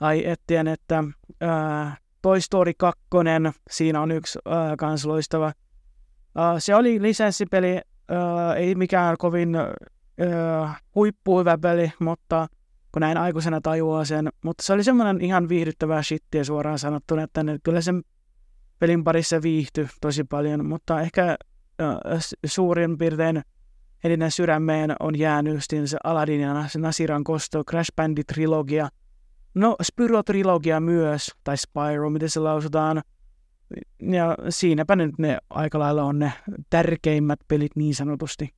ai 0.00 0.26
ettien, 0.26 0.68
että 0.68 1.04
ää, 1.40 1.96
Toy 2.22 2.40
Story 2.40 2.72
2, 2.78 3.02
siinä 3.70 4.00
on 4.00 4.10
yksi 4.10 4.38
ää, 4.46 4.76
kans 4.76 5.06
loistava. 5.06 5.52
Ää, 6.36 6.60
se 6.60 6.74
oli 6.74 7.02
lisenssipeli, 7.02 7.80
ää, 8.08 8.54
ei 8.54 8.74
mikään 8.74 9.16
kovin 9.18 9.56
ää, 9.56 10.78
huippuhyvä 10.94 11.58
peli, 11.58 11.92
mutta 11.98 12.48
kun 12.92 13.00
näin 13.00 13.16
aikuisena 13.16 13.60
tajuaa 13.60 14.04
sen. 14.04 14.28
Mutta 14.44 14.62
se 14.62 14.72
oli 14.72 14.84
semmoinen 14.84 15.20
ihan 15.20 15.48
viihdyttävää 15.48 16.02
shittiä 16.02 16.44
suoraan 16.44 16.78
sanottuna, 16.78 17.22
että 17.22 17.42
ne, 17.42 17.58
kyllä 17.62 17.80
sen 17.80 18.02
pelin 18.78 19.04
parissa 19.04 19.42
viihtyi 19.42 19.88
tosi 20.00 20.24
paljon, 20.24 20.66
mutta 20.66 21.00
ehkä 21.00 21.36
suurin 22.46 22.98
piirtein 22.98 23.42
eniten 24.04 24.30
sydämeen 24.30 24.94
on 25.00 25.18
jäänyt 25.18 25.60
se 25.84 25.96
Aladdin 26.04 26.40
ja 26.40 26.54
Nasiran 26.78 27.24
kosto, 27.24 27.64
Crash 27.64 27.92
Bandit-trilogia, 27.96 28.88
no 29.54 29.76
Spyro-trilogia 29.82 30.80
myös, 30.80 31.30
tai 31.44 31.56
Spyro, 31.56 32.10
miten 32.10 32.30
se 32.30 32.40
lausutaan, 32.40 33.02
ja 34.02 34.36
siinäpä 34.48 34.96
nyt 34.96 35.18
ne 35.18 35.38
aika 35.50 35.78
lailla 35.78 36.02
on 36.02 36.18
ne 36.18 36.32
tärkeimmät 36.70 37.40
pelit 37.48 37.76
niin 37.76 37.94
sanotusti. 37.94 38.54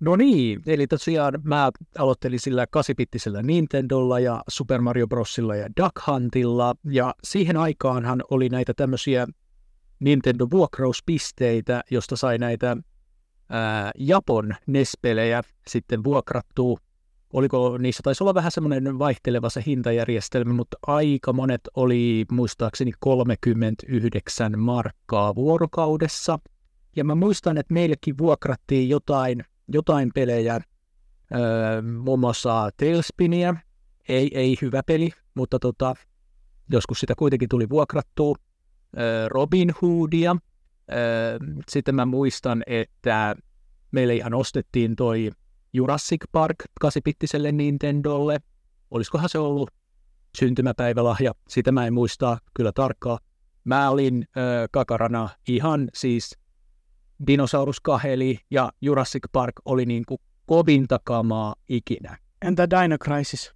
No 0.00 0.16
niin, 0.16 0.62
eli 0.66 0.86
tosiaan 0.86 1.40
mä 1.42 1.70
aloittelin 1.98 2.40
sillä 2.40 2.66
kasipittisellä 2.70 3.42
Nintendolla 3.42 4.20
ja 4.20 4.42
Super 4.48 4.80
Mario 4.80 5.06
Brosilla 5.06 5.56
ja 5.56 5.68
Duck 5.82 6.06
Huntilla, 6.06 6.74
ja 6.90 7.14
siihen 7.24 7.56
aikaanhan 7.56 8.22
oli 8.30 8.48
näitä 8.48 8.74
tämmöisiä 8.74 9.26
Nintendo 10.00 10.46
vuokrauspisteitä, 10.50 11.82
josta 11.90 12.16
sai 12.16 12.38
näitä 12.38 12.76
ää, 13.48 13.90
Japon 13.98 14.54
NES-pelejä 14.66 15.42
sitten 15.68 16.04
vuokrattua. 16.04 16.78
Oliko 17.32 17.78
niissä 17.78 18.00
taisi 18.02 18.24
olla 18.24 18.34
vähän 18.34 18.52
semmoinen 18.52 18.98
vaihteleva 18.98 19.50
se 19.50 19.62
hintajärjestelmä, 19.66 20.52
mutta 20.52 20.76
aika 20.86 21.32
monet 21.32 21.60
oli 21.76 22.24
muistaakseni 22.32 22.92
39 23.00 24.58
markkaa 24.58 25.34
vuorokaudessa. 25.34 26.38
Ja 26.96 27.04
mä 27.04 27.14
muistan, 27.14 27.58
että 27.58 27.74
meillekin 27.74 28.18
vuokrattiin 28.18 28.88
jotain 28.88 29.44
jotain 29.68 30.10
pelejä, 30.14 30.60
öö, 31.34 31.82
muun 31.82 32.20
muassa 32.20 32.70
Tailspinia, 32.76 33.54
ei, 34.08 34.30
ei 34.34 34.56
hyvä 34.62 34.82
peli, 34.82 35.10
mutta 35.34 35.58
tota, 35.58 35.94
joskus 36.70 37.00
sitä 37.00 37.14
kuitenkin 37.14 37.48
tuli 37.48 37.68
vuokrattua, 37.68 38.34
öö, 38.98 39.28
Robin 39.28 39.72
Hoodia, 39.82 40.36
öö, 40.92 41.38
sitten 41.68 41.94
mä 41.94 42.06
muistan, 42.06 42.62
että 42.66 43.36
meille 43.90 44.14
ihan 44.14 44.34
ostettiin 44.34 44.96
toi 44.96 45.30
Jurassic 45.72 46.24
Park 46.32 46.56
8-pittiselle 46.84 47.52
Nintendolle, 47.52 48.38
olisikohan 48.90 49.28
se 49.28 49.38
ollut 49.38 49.70
syntymäpäivälahja, 50.38 51.32
sitä 51.48 51.72
mä 51.72 51.86
en 51.86 51.94
muista 51.94 52.38
kyllä 52.54 52.72
tarkkaan. 52.72 53.18
Mä 53.64 53.90
olin 53.90 54.26
ö, 54.36 54.68
kakarana 54.70 55.28
ihan 55.48 55.88
siis 55.94 56.38
Dinosaurus 57.26 57.80
Kaheli 57.80 58.38
ja 58.50 58.72
Jurassic 58.80 59.22
Park 59.32 59.54
oli 59.64 59.86
niin 59.86 60.02
kuin 60.08 60.20
kovinta 60.46 61.00
kamaa 61.04 61.54
ikinä. 61.68 62.18
Entä 62.42 62.70
Dino 62.70 62.98
Crisis? 62.98 63.54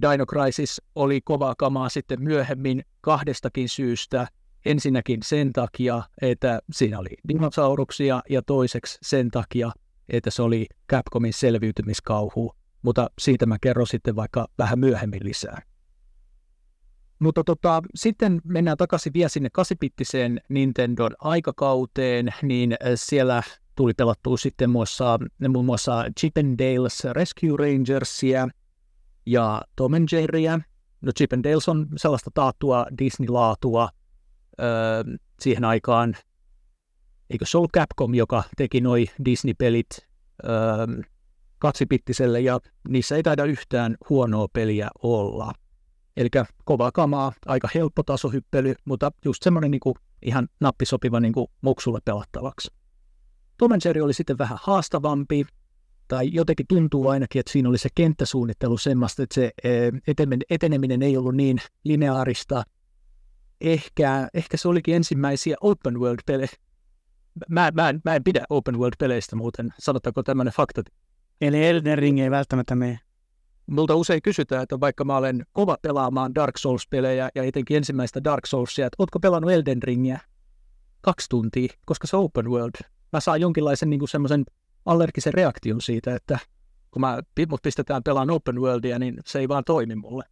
Dino 0.00 0.26
Crisis 0.26 0.82
oli 0.94 1.20
kovaa 1.20 1.54
kamaa 1.58 1.88
sitten 1.88 2.22
myöhemmin 2.22 2.84
kahdestakin 3.00 3.68
syystä. 3.68 4.28
Ensinnäkin 4.64 5.20
sen 5.24 5.52
takia, 5.52 6.02
että 6.22 6.60
siinä 6.72 6.98
oli 6.98 7.10
dinosauruksia 7.28 8.22
ja 8.30 8.42
toiseksi 8.42 8.98
sen 9.02 9.30
takia, 9.30 9.72
että 10.08 10.30
se 10.30 10.42
oli 10.42 10.66
Capcomin 10.90 11.32
selviytymiskauhu. 11.32 12.54
Mutta 12.82 13.10
siitä 13.18 13.46
mä 13.46 13.56
kerron 13.60 13.86
sitten 13.86 14.16
vaikka 14.16 14.46
vähän 14.58 14.78
myöhemmin 14.78 15.24
lisää. 15.24 15.62
Mutta 17.18 17.44
tota, 17.44 17.82
sitten 17.94 18.40
mennään 18.44 18.76
takaisin 18.76 19.12
vielä 19.12 19.28
sinne 19.28 19.48
kasipittiseen 19.52 20.40
Nintendon 20.48 21.10
aikakauteen, 21.18 22.34
niin 22.42 22.72
äh, 22.72 22.78
siellä 22.94 23.42
tuli 23.74 23.92
pelattua 23.94 24.36
sitten 24.36 24.70
muassa, 24.70 25.18
muun 25.48 25.64
muassa 25.64 26.04
Chip 26.20 26.38
and 26.38 26.60
Dale's 26.60 27.12
Rescue 27.12 27.56
Rangersia 27.58 28.48
ja 29.26 29.62
Tom 29.76 29.94
and 29.94 30.08
Jerryä. 30.12 30.60
No 31.00 31.12
Chip 31.12 31.32
and 31.32 31.44
Dale's 31.44 31.70
on 31.70 31.86
sellaista 31.96 32.30
taattua 32.34 32.86
Disney-laatua 32.98 33.88
öö, 34.60 35.04
siihen 35.40 35.64
aikaan. 35.64 36.16
Eikö 37.30 37.46
se 37.46 37.58
ollut 37.58 37.72
Capcom, 37.72 38.14
joka 38.14 38.42
teki 38.56 38.80
noi 38.80 39.06
Disney-pelit 39.24 40.06
öö, 40.44 40.52
katsipittiselle 41.58 42.40
ja 42.40 42.60
niissä 42.88 43.16
ei 43.16 43.22
taida 43.22 43.44
yhtään 43.44 43.96
huonoa 44.08 44.46
peliä 44.52 44.88
olla. 45.02 45.52
Eli 46.16 46.28
kovaa 46.64 46.92
kamaa, 46.92 47.32
aika 47.46 47.68
helppo 47.74 48.02
tasohyppely, 48.02 48.74
mutta 48.84 49.10
just 49.24 49.42
semmoinen 49.42 49.70
niin 49.70 49.80
kuin 49.80 49.94
ihan 50.22 50.48
nappisopiva 50.60 51.20
niin 51.20 51.32
kuin 51.32 51.46
muksulle 51.60 51.98
pelattavaksi. 52.04 52.72
Tom 53.58 53.70
Jerry 53.84 54.00
oli 54.00 54.14
sitten 54.14 54.38
vähän 54.38 54.58
haastavampi, 54.62 55.46
tai 56.08 56.30
jotenkin 56.32 56.66
tuntuu 56.68 57.08
ainakin, 57.08 57.40
että 57.40 57.52
siinä 57.52 57.68
oli 57.68 57.78
se 57.78 57.88
kenttäsuunnittelu 57.94 58.78
semmoista, 58.78 59.22
että 59.22 59.34
se 59.34 59.50
e, 59.64 59.70
eteneminen 60.50 61.02
ei 61.02 61.16
ollut 61.16 61.34
niin 61.34 61.58
lineaarista. 61.84 62.62
Ehkä, 63.60 64.28
ehkä 64.34 64.56
se 64.56 64.68
olikin 64.68 64.94
ensimmäisiä 64.94 65.56
open 65.60 66.00
world-pelejä. 66.00 66.48
Mä, 67.48 67.70
mä, 67.74 67.94
mä 68.04 68.14
en 68.14 68.24
pidä 68.24 68.44
open 68.50 68.78
world-peleistä 68.78 69.36
muuten, 69.36 69.70
sanotaanko 69.78 70.22
tämmöinen 70.22 70.52
fakta. 70.52 70.82
Eli 71.40 71.66
Elden 71.66 71.98
Ring 71.98 72.20
ei 72.20 72.30
välttämättä 72.30 72.74
mene 72.74 73.00
multa 73.66 73.94
usein 73.94 74.22
kysytään, 74.22 74.62
että 74.62 74.80
vaikka 74.80 75.04
mä 75.04 75.16
olen 75.16 75.46
kova 75.52 75.76
pelaamaan 75.82 76.34
Dark 76.34 76.56
Souls-pelejä 76.58 77.30
ja 77.34 77.42
etenkin 77.42 77.76
ensimmäistä 77.76 78.24
Dark 78.24 78.46
Soulsia, 78.46 78.86
että 78.86 78.96
ootko 78.98 79.20
pelannut 79.20 79.52
Elden 79.52 79.82
Ringiä 79.82 80.20
kaksi 81.00 81.26
tuntia, 81.28 81.68
koska 81.84 82.06
se 82.06 82.16
open 82.16 82.50
world. 82.50 82.84
Mä 83.12 83.20
saan 83.20 83.40
jonkinlaisen 83.40 83.90
niin 83.90 84.08
semmoisen 84.08 84.44
allergisen 84.86 85.34
reaktion 85.34 85.80
siitä, 85.80 86.14
että 86.14 86.38
kun 86.90 87.00
mä, 87.00 87.18
mut 87.48 87.62
pistetään 87.62 88.02
pelaan 88.02 88.30
open 88.30 88.60
worldia, 88.60 88.98
niin 88.98 89.18
se 89.26 89.38
ei 89.38 89.48
vaan 89.48 89.64
toimi 89.64 89.94
mulle. 89.94 90.24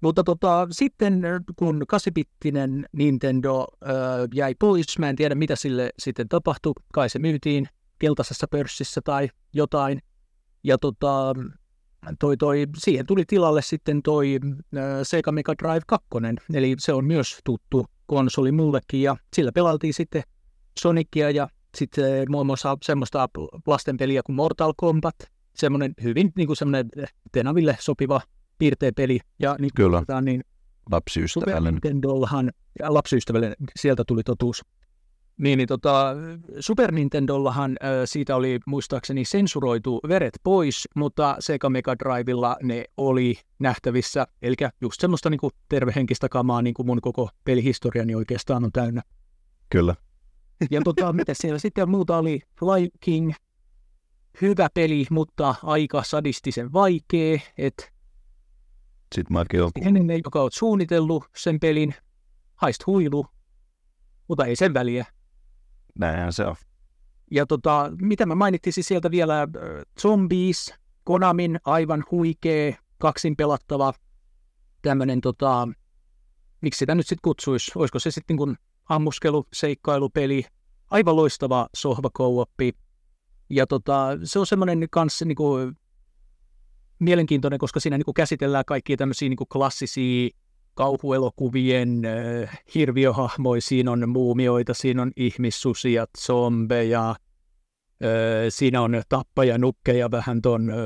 Mutta 0.00 0.24
tota, 0.24 0.66
sitten 0.70 1.22
kun 1.56 1.82
kasipittinen 1.88 2.86
Nintendo 2.92 3.66
äh, 3.82 3.92
jäi 4.34 4.54
pois, 4.58 4.98
mä 4.98 5.08
en 5.08 5.16
tiedä 5.16 5.34
mitä 5.34 5.56
sille 5.56 5.90
sitten 5.98 6.28
tapahtui, 6.28 6.72
kai 6.92 7.10
se 7.10 7.18
myytiin 7.18 7.68
keltaisessa 7.98 8.46
pörssissä 8.48 9.00
tai 9.04 9.28
jotain, 9.52 10.00
ja 10.66 10.78
tota, 10.78 11.34
toi, 12.18 12.36
toi, 12.36 12.66
siihen 12.76 13.06
tuli 13.06 13.24
tilalle 13.26 13.62
sitten 13.62 14.02
toi 14.02 14.38
äh, 14.76 14.82
Sega 15.02 15.32
Mega 15.32 15.54
Drive 15.62 15.80
2, 15.86 16.06
eli 16.54 16.74
se 16.78 16.92
on 16.92 17.04
myös 17.04 17.38
tuttu 17.44 17.86
konsoli 18.06 18.52
mullekin, 18.52 19.02
ja 19.02 19.16
sillä 19.36 19.52
pelattiin 19.52 19.94
sitten 19.94 20.22
Sonicia 20.80 21.30
ja 21.30 21.48
sitten 21.76 22.26
muun 22.28 22.46
muassa 22.46 22.76
semmoista 22.84 23.28
lastenpeliä 23.66 24.22
kuin 24.22 24.36
Mortal 24.36 24.74
Kombat, 24.76 25.16
semmoinen 25.54 25.94
hyvin 26.02 26.32
niin 26.36 26.46
kuin 26.46 26.56
semmoinen 26.56 26.88
Tenaville 27.32 27.76
sopiva 27.80 28.20
piirteä 28.58 28.92
peli. 28.96 29.20
Ja 29.38 29.56
niin, 29.58 29.70
Kyllä. 29.74 29.98
Tota, 29.98 30.20
niin 30.20 30.42
Lapsiystävällinen. 30.90 31.74
Nintendollahan, 31.74 32.50
ja 32.78 32.94
lapsiystävällinen, 32.94 33.56
sieltä 33.76 34.04
tuli 34.06 34.22
totuus. 34.22 34.64
Niin, 35.38 35.56
niin 35.56 35.68
tota, 35.68 36.14
Super 36.60 36.92
Nintendollahan 36.92 37.70
äh, 37.70 37.90
siitä 38.04 38.36
oli 38.36 38.58
muistaakseni 38.66 39.24
sensuroitu 39.24 40.00
veret 40.08 40.38
pois, 40.42 40.88
mutta 40.94 41.36
Sega 41.38 41.70
Mega 41.70 41.96
Drivella 41.98 42.56
ne 42.62 42.84
oli 42.96 43.34
nähtävissä. 43.58 44.26
Eli 44.42 44.54
just 44.80 45.00
semmoista 45.00 45.30
niin 45.30 45.38
kuin 45.38 45.52
tervehenkistä 45.68 46.28
kamaa, 46.28 46.62
niin 46.62 46.74
kuin 46.74 46.86
mun 46.86 47.00
koko 47.00 47.28
pelihistoriani 47.44 48.14
oikeastaan 48.14 48.64
on 48.64 48.72
täynnä. 48.72 49.02
Kyllä. 49.70 49.94
Ja 50.70 50.80
tota, 50.84 51.12
mitä 51.20 51.34
siellä 51.34 51.58
sitten 51.58 51.90
muuta 51.90 52.18
oli? 52.18 52.40
Fly 52.58 52.88
King, 53.00 53.32
hyvä 54.40 54.68
peli, 54.74 55.06
mutta 55.10 55.54
aika 55.62 56.02
sadistisen 56.02 56.72
vaikea. 56.72 57.38
Et 57.58 57.92
Sitten 59.14 59.32
mäkin 59.32 59.62
olen 59.62 59.96
ennen 59.96 60.20
joka 60.24 60.42
on 60.42 60.50
suunnitellut 60.52 61.24
sen 61.36 61.60
pelin, 61.60 61.94
haist 62.54 62.86
huilu, 62.86 63.26
mutta 64.28 64.44
ei 64.44 64.56
sen 64.56 64.74
väliä. 64.74 65.06
Näinhän 65.98 66.32
se 66.32 66.44
on. 66.44 66.56
Ja 67.30 67.46
tota, 67.46 67.92
mitä 68.00 68.26
mä 68.26 68.34
mainitsin 68.34 68.72
siis 68.72 68.88
sieltä 68.88 69.10
vielä, 69.10 69.42
äh, 69.42 69.48
Zombies, 70.00 70.74
Konamin 71.04 71.58
aivan 71.64 72.04
huikee, 72.10 72.76
kaksin 72.98 73.36
pelattava, 73.36 73.92
tämmöinen 74.82 75.20
tota, 75.20 75.68
miksi 76.60 76.78
sitä 76.78 76.94
nyt 76.94 77.06
sitten 77.06 77.22
kutsuisi, 77.22 77.72
olisiko 77.74 77.98
se 77.98 78.10
sitten 78.10 78.36
niin 78.36 78.56
ammuskelu, 78.88 79.46
seikkailupeli, 79.52 80.44
aivan 80.90 81.16
loistava 81.16 81.68
sohvakouoppi. 81.76 82.72
Ja 83.50 83.66
tota, 83.66 84.08
se 84.24 84.38
on 84.38 84.46
semmoinen 84.46 84.86
kanssa 84.90 85.24
niin 85.24 85.36
kuin, 85.36 85.76
mielenkiintoinen, 86.98 87.58
koska 87.58 87.80
siinä 87.80 87.98
niin 87.98 88.04
kuin 88.04 88.14
käsitellään 88.14 88.64
kaikkia 88.64 88.96
tämmöisiä 88.96 89.28
niin 89.28 89.36
kuin 89.36 89.48
klassisia 89.48 90.30
kauhuelokuvien 90.76 92.02
äh, 92.04 92.60
hirviöhahmoja. 92.74 93.60
Siinä 93.60 93.90
on 93.90 94.08
muumioita, 94.08 94.74
siinä 94.74 95.02
on 95.02 95.12
ihmissusia, 95.16 96.06
zombeja, 96.18 97.10
äh, 97.10 97.16
siinä 98.48 98.82
on 98.82 99.02
tappajanukkeja 99.08 100.10
vähän 100.10 100.42
ton, 100.42 100.70
äh, 100.70 100.76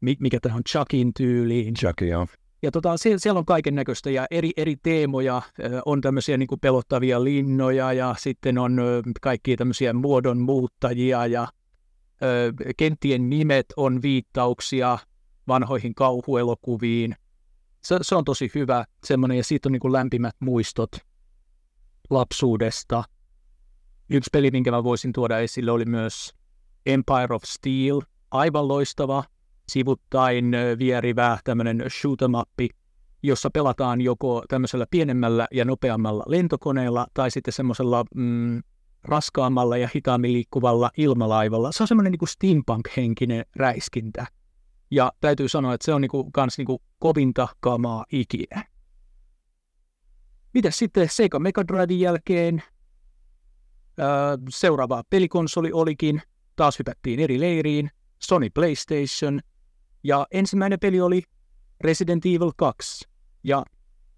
mi- 0.00 0.16
mikä 0.20 0.40
tämä 0.40 0.54
on, 0.54 0.64
Chuckin 0.68 1.14
tyyliin. 1.14 1.74
Jackie, 1.82 2.08
joo. 2.08 2.26
Ja 2.62 2.70
tota, 2.70 2.96
siellä, 2.96 3.18
siellä 3.18 3.38
on 3.38 3.44
kaiken 3.44 3.74
näköistä 3.74 4.10
ja 4.10 4.26
eri, 4.30 4.50
eri 4.56 4.76
teemoja. 4.82 5.42
Ö, 5.60 5.80
On 5.86 6.00
tämmöisiä 6.00 6.36
niin 6.36 6.48
pelottavia 6.60 7.24
linnoja 7.24 7.92
ja 7.92 8.14
sitten 8.18 8.58
on 8.58 8.78
ö, 8.78 9.02
kaikkia 9.20 9.56
tämmöisiä 9.56 9.92
muodon 9.92 10.38
muuttajia 10.38 11.26
ja 11.26 11.48
ö, 12.22 12.52
kenttien 12.76 13.30
nimet 13.30 13.66
on 13.76 14.02
viittauksia 14.02 14.98
vanhoihin 15.48 15.94
kauhuelokuviin. 15.94 17.16
Se, 17.86 17.98
se 18.02 18.14
on 18.14 18.24
tosi 18.24 18.50
hyvä 18.54 18.84
semmoinen 19.04 19.36
ja 19.36 19.44
siitä 19.44 19.68
on 19.68 19.72
niin 19.72 19.80
kuin 19.80 19.92
lämpimät 19.92 20.34
muistot 20.40 20.90
lapsuudesta. 22.10 23.04
Yksi 24.10 24.30
peli, 24.32 24.50
minkä 24.50 24.70
mä 24.70 24.84
voisin 24.84 25.12
tuoda 25.12 25.38
esille, 25.38 25.70
oli 25.70 25.84
myös 25.84 26.34
Empire 26.86 27.34
of 27.34 27.42
Steel. 27.44 28.00
Aivan 28.30 28.68
loistava, 28.68 29.24
sivuttain 29.68 30.52
vierivä 30.78 31.38
tämmöinen 31.44 31.84
shoot 32.00 32.22
'em 32.22 32.40
up, 32.40 32.72
jossa 33.22 33.50
pelataan 33.50 34.00
joko 34.00 34.44
tämmöisellä 34.48 34.86
pienemmällä 34.90 35.46
ja 35.52 35.64
nopeammalla 35.64 36.24
lentokoneella 36.26 37.06
tai 37.14 37.30
sitten 37.30 37.52
semmoisella 37.52 38.04
mm, 38.14 38.62
raskaammalla 39.04 39.76
ja 39.76 39.88
hitaammin 39.94 40.32
liikkuvalla 40.32 40.90
ilmalaivalla. 40.96 41.72
Se 41.72 41.82
on 41.82 41.88
semmoinen 41.88 42.12
niin 42.12 42.28
steampunk-henkinen 42.28 43.44
räiskintä. 43.56 44.26
Ja 44.90 45.12
täytyy 45.20 45.48
sanoa, 45.48 45.74
että 45.74 45.84
se 45.84 45.94
on 45.94 46.00
niinku, 46.00 46.30
kans 46.30 46.58
niinku 46.58 46.82
kovinta 46.98 47.48
kamaa 47.60 48.04
ikinä. 48.12 48.64
Mitäs 50.54 50.78
sitten 50.78 51.08
Sega 51.08 51.38
Mega 51.38 51.68
Driven 51.68 52.00
jälkeen? 52.00 52.62
Öö, 53.98 54.06
seuraava 54.48 55.02
pelikonsoli 55.10 55.72
olikin, 55.72 56.22
taas 56.56 56.78
hypättiin 56.78 57.20
eri 57.20 57.40
leiriin, 57.40 57.90
Sony 58.18 58.50
PlayStation, 58.50 59.40
ja 60.04 60.26
ensimmäinen 60.30 60.80
peli 60.80 61.00
oli 61.00 61.22
Resident 61.80 62.26
Evil 62.26 62.52
2, 62.56 63.08
ja 63.44 63.64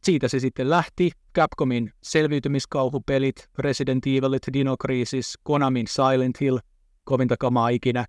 siitä 0.05 0.29
se 0.29 0.41
sitten 0.41 0.71
lähti, 0.71 1.11
Capcomin 1.35 1.93
selviytymiskauhupelit, 2.03 3.49
Resident 3.59 4.07
Evilit, 4.07 4.43
Dino 4.53 4.77
Crisis, 4.77 5.39
Konamin 5.43 5.87
Silent 5.89 6.41
Hill, 6.41 6.59
kovinta 7.05 7.37
kamaa 7.37 7.69
ikinä. 7.69 8.05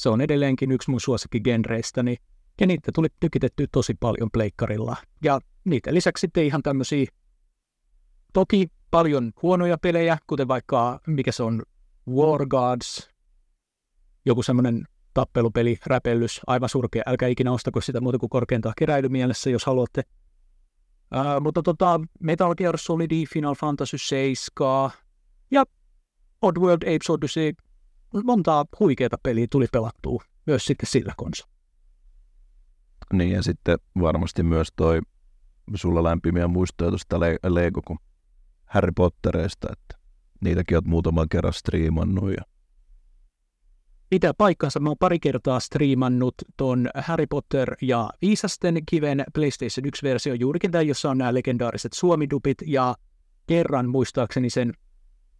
Se 0.00 0.08
on 0.08 0.20
edelleenkin 0.20 0.72
yksi 0.72 0.90
mun 0.90 1.00
suosikkigenreistäni, 1.00 2.16
ja 2.60 2.66
niitä 2.66 2.92
tuli 2.94 3.08
tykitetty 3.20 3.66
tosi 3.72 3.94
paljon 4.00 4.30
pleikkarilla. 4.32 4.96
Ja 5.24 5.40
niiden 5.64 5.94
lisäksi 5.94 6.20
sitten 6.20 6.44
ihan 6.44 6.62
tämmöisiä, 6.62 7.06
toki 8.32 8.66
paljon 8.90 9.32
huonoja 9.42 9.78
pelejä, 9.78 10.18
kuten 10.26 10.48
vaikka, 10.48 11.00
mikä 11.06 11.32
se 11.32 11.42
on, 11.42 11.62
War 12.10 12.46
Gods, 12.46 13.10
joku 14.24 14.42
semmoinen 14.42 14.84
tappelupeli, 15.14 15.78
räpellys, 15.86 16.40
aivan 16.46 16.68
surkea. 16.68 17.02
Älkää 17.06 17.28
ikinä 17.28 17.52
ostako 17.52 17.80
sitä 17.80 18.00
muuta 18.00 18.18
kuin 18.18 18.30
korkeintaan 18.30 18.74
keräilymielessä, 18.78 19.50
jos 19.50 19.66
haluatte. 19.66 20.02
Ää, 21.10 21.40
mutta 21.40 21.62
tota, 21.62 22.00
Metal 22.20 22.54
Gear 22.54 22.78
Solid, 22.78 23.26
Final 23.32 23.54
Fantasy 23.54 23.98
7 23.98 24.90
ja 25.50 25.64
Oddworld 26.42 26.82
Apes 26.82 27.10
Odyssey, 27.10 27.52
montaa 28.24 28.64
huikeata 28.80 29.16
peliä 29.22 29.46
tuli 29.50 29.66
pelattua 29.72 30.22
myös 30.46 30.64
sitten 30.64 30.88
sillä 30.90 31.14
konsolilla. 31.16 31.52
Niin 33.12 33.30
ja 33.30 33.42
sitten 33.42 33.78
varmasti 34.00 34.42
myös 34.42 34.68
toi 34.76 35.00
sulla 35.74 36.02
lämpimiä 36.02 36.48
muistoja 36.48 36.90
tuosta 36.90 37.20
Le- 37.20 37.38
Lego 37.48 37.82
kun 37.86 37.98
Harry 38.64 38.92
Pottereista, 38.96 39.68
että 39.72 40.02
niitäkin 40.40 40.76
oot 40.76 40.86
muutaman 40.86 41.28
kerran 41.28 41.52
striimannut 41.52 42.30
ja 42.30 42.42
Pitää 44.12 44.34
paikkansa, 44.34 44.80
mä 44.80 44.90
oon 44.90 44.96
pari 44.98 45.18
kertaa 45.18 45.60
striimannut 45.60 46.34
ton 46.56 46.88
Harry 46.94 47.26
Potter 47.26 47.74
ja 47.82 48.10
Viisasten 48.22 48.82
kiven 48.86 49.24
PlayStation 49.34 49.84
1-versio 49.86 50.34
juurikin 50.34 50.70
tämä, 50.70 50.82
jossa 50.82 51.10
on 51.10 51.18
nämä 51.18 51.34
legendaariset 51.34 51.92
suomidupit 51.92 52.58
ja 52.66 52.94
kerran 53.46 53.88
muistaakseni 53.88 54.50
sen 54.50 54.72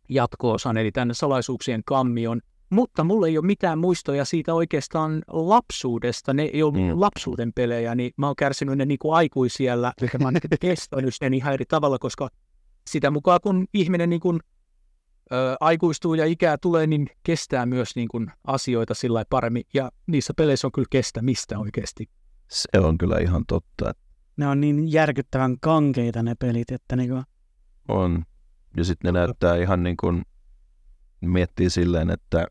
jatko-osan, 0.08 0.76
eli 0.76 0.92
tämän 0.92 1.14
salaisuuksien 1.14 1.82
kammion. 1.84 2.40
Mutta 2.72 3.04
mulla 3.04 3.26
ei 3.26 3.38
ole 3.38 3.46
mitään 3.46 3.78
muistoja 3.78 4.24
siitä 4.24 4.54
oikeastaan 4.54 5.22
lapsuudesta. 5.28 6.34
Ne 6.34 6.42
ei 6.42 6.62
ole 6.62 6.72
Mm. 6.78 7.00
lapsuuden 7.00 7.52
pelejä, 7.52 7.94
niin 7.94 8.12
mä 8.16 8.26
oon 8.26 8.36
kärsinyt 8.36 8.78
ne 8.78 8.84
niin 8.84 8.98
kuin 8.98 9.14
aikuisiellä. 9.14 9.92
Eli 10.02 10.10
mä 10.18 10.24
oon 10.26 10.34
kestänyt 10.60 11.14
sen 11.14 11.34
ihan 11.34 11.52
eri 11.54 11.64
tavalla, 11.68 11.98
koska 11.98 12.28
sitä 12.90 13.10
mukaan 13.10 13.40
kun 13.42 13.66
ihminen 13.74 14.10
niin 14.10 14.20
kuin, 14.20 14.40
ö, 15.32 15.56
aikuistuu 15.60 16.14
ja 16.14 16.26
ikää 16.26 16.56
tulee, 16.58 16.86
niin 16.86 17.06
kestää 17.22 17.66
myös 17.66 17.96
niin 17.96 18.08
kuin, 18.08 18.30
asioita 18.46 18.94
sillä 18.94 19.24
paremmin. 19.30 19.64
Ja 19.74 19.90
niissä 20.06 20.34
peleissä 20.36 20.66
on 20.66 20.72
kyllä 20.72 20.88
kestämistä 20.90 21.58
oikeasti. 21.58 22.08
se 22.48 22.80
on 22.80 22.98
kyllä 22.98 23.18
ihan 23.18 23.44
totta, 23.48 23.92
Ne 24.36 24.46
on 24.48 24.60
niin 24.60 24.92
järkyttävän 24.92 25.56
kankeita 25.60 26.22
ne 26.22 26.34
pelit, 26.34 26.70
että 26.72 26.96
niinku, 26.96 27.22
on. 27.88 28.24
Ja 28.76 28.84
sitten 28.84 29.14
ne 29.14 29.20
näyttää 29.20 29.56
ihan 29.56 29.82
niin 29.82 29.96
kuin, 29.96 30.22
miettii 31.20 31.70
silleen, 31.70 32.10
että 32.10 32.46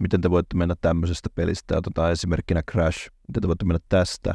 miten 0.00 0.20
te 0.20 0.30
voitte 0.30 0.56
mennä 0.56 0.74
tämmöisestä 0.80 1.28
pelistä, 1.34 1.76
otetaan 1.76 2.12
esimerkkinä 2.12 2.62
Crash, 2.70 3.10
miten 3.28 3.40
te 3.42 3.48
voitte 3.48 3.64
mennä 3.64 3.80
tästä 3.88 4.34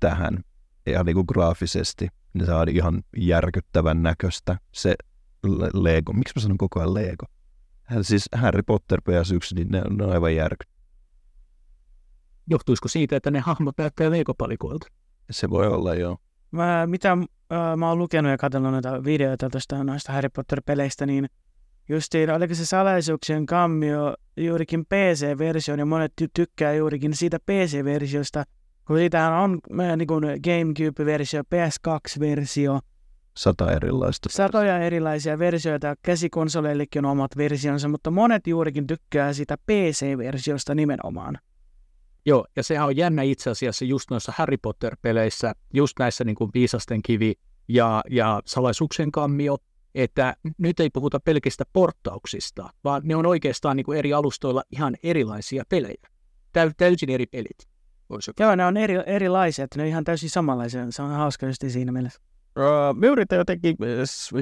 tähän, 0.00 0.38
ihan 0.86 1.06
niin 1.06 1.14
kuin 1.14 1.26
graafisesti, 1.28 2.08
niin 2.34 2.46
se 2.46 2.52
on 2.52 2.68
ihan 2.68 3.02
järkyttävän 3.16 4.02
näköistä 4.02 4.58
se 4.72 4.94
Le- 5.46 5.70
Lego. 5.74 6.12
Miksi 6.12 6.32
mä 6.36 6.42
sanon 6.42 6.58
koko 6.58 6.80
ajan 6.80 6.94
Lego? 6.94 7.26
Hän- 7.82 8.04
Siis 8.04 8.28
Harry 8.36 8.62
Potter 8.62 9.00
PS1, 9.00 9.54
niin 9.54 9.68
ne, 9.68 9.82
ne 9.90 10.04
on 10.04 10.12
aivan 10.12 10.36
järky. 10.36 10.66
Johtuisiko 12.50 12.88
siitä, 12.88 13.16
että 13.16 13.30
ne 13.30 13.40
hahmot 13.40 13.78
näyttää 13.78 14.10
leikopalikoilta? 14.10 14.86
Se 15.30 15.50
voi 15.50 15.66
olla 15.66 15.94
joo. 15.94 16.18
mä, 16.50 16.86
mitä 16.86 17.12
äh, 17.12 17.76
mä 17.76 17.88
oon 17.88 17.98
lukenut 17.98 18.30
ja 18.30 18.38
katsonut 18.38 18.72
noita 18.72 19.04
videoita 19.04 19.50
tuosta 19.50 19.84
noista 19.84 20.12
Harry 20.12 20.28
Potter-peleistä, 20.28 21.06
niin 21.06 21.28
justiin, 21.88 22.30
oliko 22.30 22.54
se 22.54 22.66
salaisuuksien 22.66 23.46
kammio 23.46 24.14
juurikin 24.36 24.84
PC-versio, 24.84 25.74
ja 25.74 25.86
monet 25.86 26.12
ty- 26.22 26.30
tykkää 26.34 26.72
juurikin 26.74 27.16
siitä 27.16 27.38
PC-versiosta, 27.38 28.44
kun 28.86 28.98
siitähän 28.98 29.32
on 29.32 29.58
äh, 29.80 29.96
niin 29.96 30.06
kuin 30.08 30.24
GameCube-versio, 30.24 31.42
PS2-versio, 31.42 32.80
Sata 33.36 33.72
erilaista. 33.72 34.28
satoja 34.32 34.78
erilaisia 34.78 35.38
versioita, 35.38 35.94
käsikonsoleillekin 36.02 37.04
on 37.04 37.10
omat 37.10 37.36
versionsa, 37.36 37.88
mutta 37.88 38.10
monet 38.10 38.46
juurikin 38.46 38.86
tykkää 38.86 39.32
siitä 39.32 39.56
PC-versiosta 39.56 40.74
nimenomaan. 40.74 41.38
Joo, 42.26 42.46
ja 42.56 42.62
sehän 42.62 42.86
on 42.86 42.96
jännä 42.96 43.22
itse 43.22 43.50
asiassa 43.50 43.84
just 43.84 44.10
noissa 44.10 44.32
Harry 44.36 44.56
Potter-peleissä, 44.56 45.54
just 45.72 45.98
näissä 45.98 46.24
niin 46.24 46.36
kuin 46.36 46.50
viisasten 46.54 47.02
kivi 47.02 47.34
ja, 47.68 48.02
ja 48.10 48.42
salaisuuksien 48.46 49.12
kammio, 49.12 49.56
että 49.94 50.36
nyt 50.58 50.80
ei 50.80 50.90
puhuta 50.90 51.20
pelkistä 51.20 51.64
porttauksista, 51.72 52.68
vaan 52.84 53.02
ne 53.04 53.16
on 53.16 53.26
oikeastaan 53.26 53.76
niin 53.76 53.84
kuin 53.84 53.98
eri 53.98 54.12
alustoilla 54.12 54.62
ihan 54.70 54.96
erilaisia 55.02 55.64
pelejä. 55.68 56.08
Täy, 56.52 56.70
täysin 56.76 57.10
eri 57.10 57.26
pelit. 57.26 57.68
Joo, 58.40 58.56
ne 58.56 58.66
on 58.66 58.76
eri, 58.76 58.94
erilaisia, 59.06 59.64
että 59.64 59.78
ne 59.78 59.82
on 59.82 59.88
ihan 59.88 60.04
täysin 60.04 60.30
samanlaisia. 60.30 60.90
Se 60.90 61.02
on 61.02 61.10
hauska 61.10 61.46
just 61.46 61.64
siinä 61.68 61.92
mielessä. 61.92 62.20
Uh, 62.58 62.98
me 62.98 63.06
yritän 63.06 63.38
jotenkin 63.38 63.76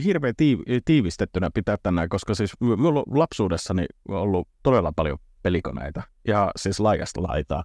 hirveän 0.04 0.34
tiiv- 0.42 0.82
tiivistettynä 0.84 1.50
pitää 1.54 1.76
tänään, 1.82 2.08
koska 2.08 2.34
siis 2.34 2.52
minulla 2.60 3.02
on 3.06 3.18
lapsuudessani 3.18 3.86
ollut 4.08 4.48
todella 4.62 4.92
paljon 4.96 5.18
pelikoneita 5.42 6.02
ja 6.28 6.50
siis 6.56 6.80
laajasta 6.80 7.22
laitaa. 7.22 7.64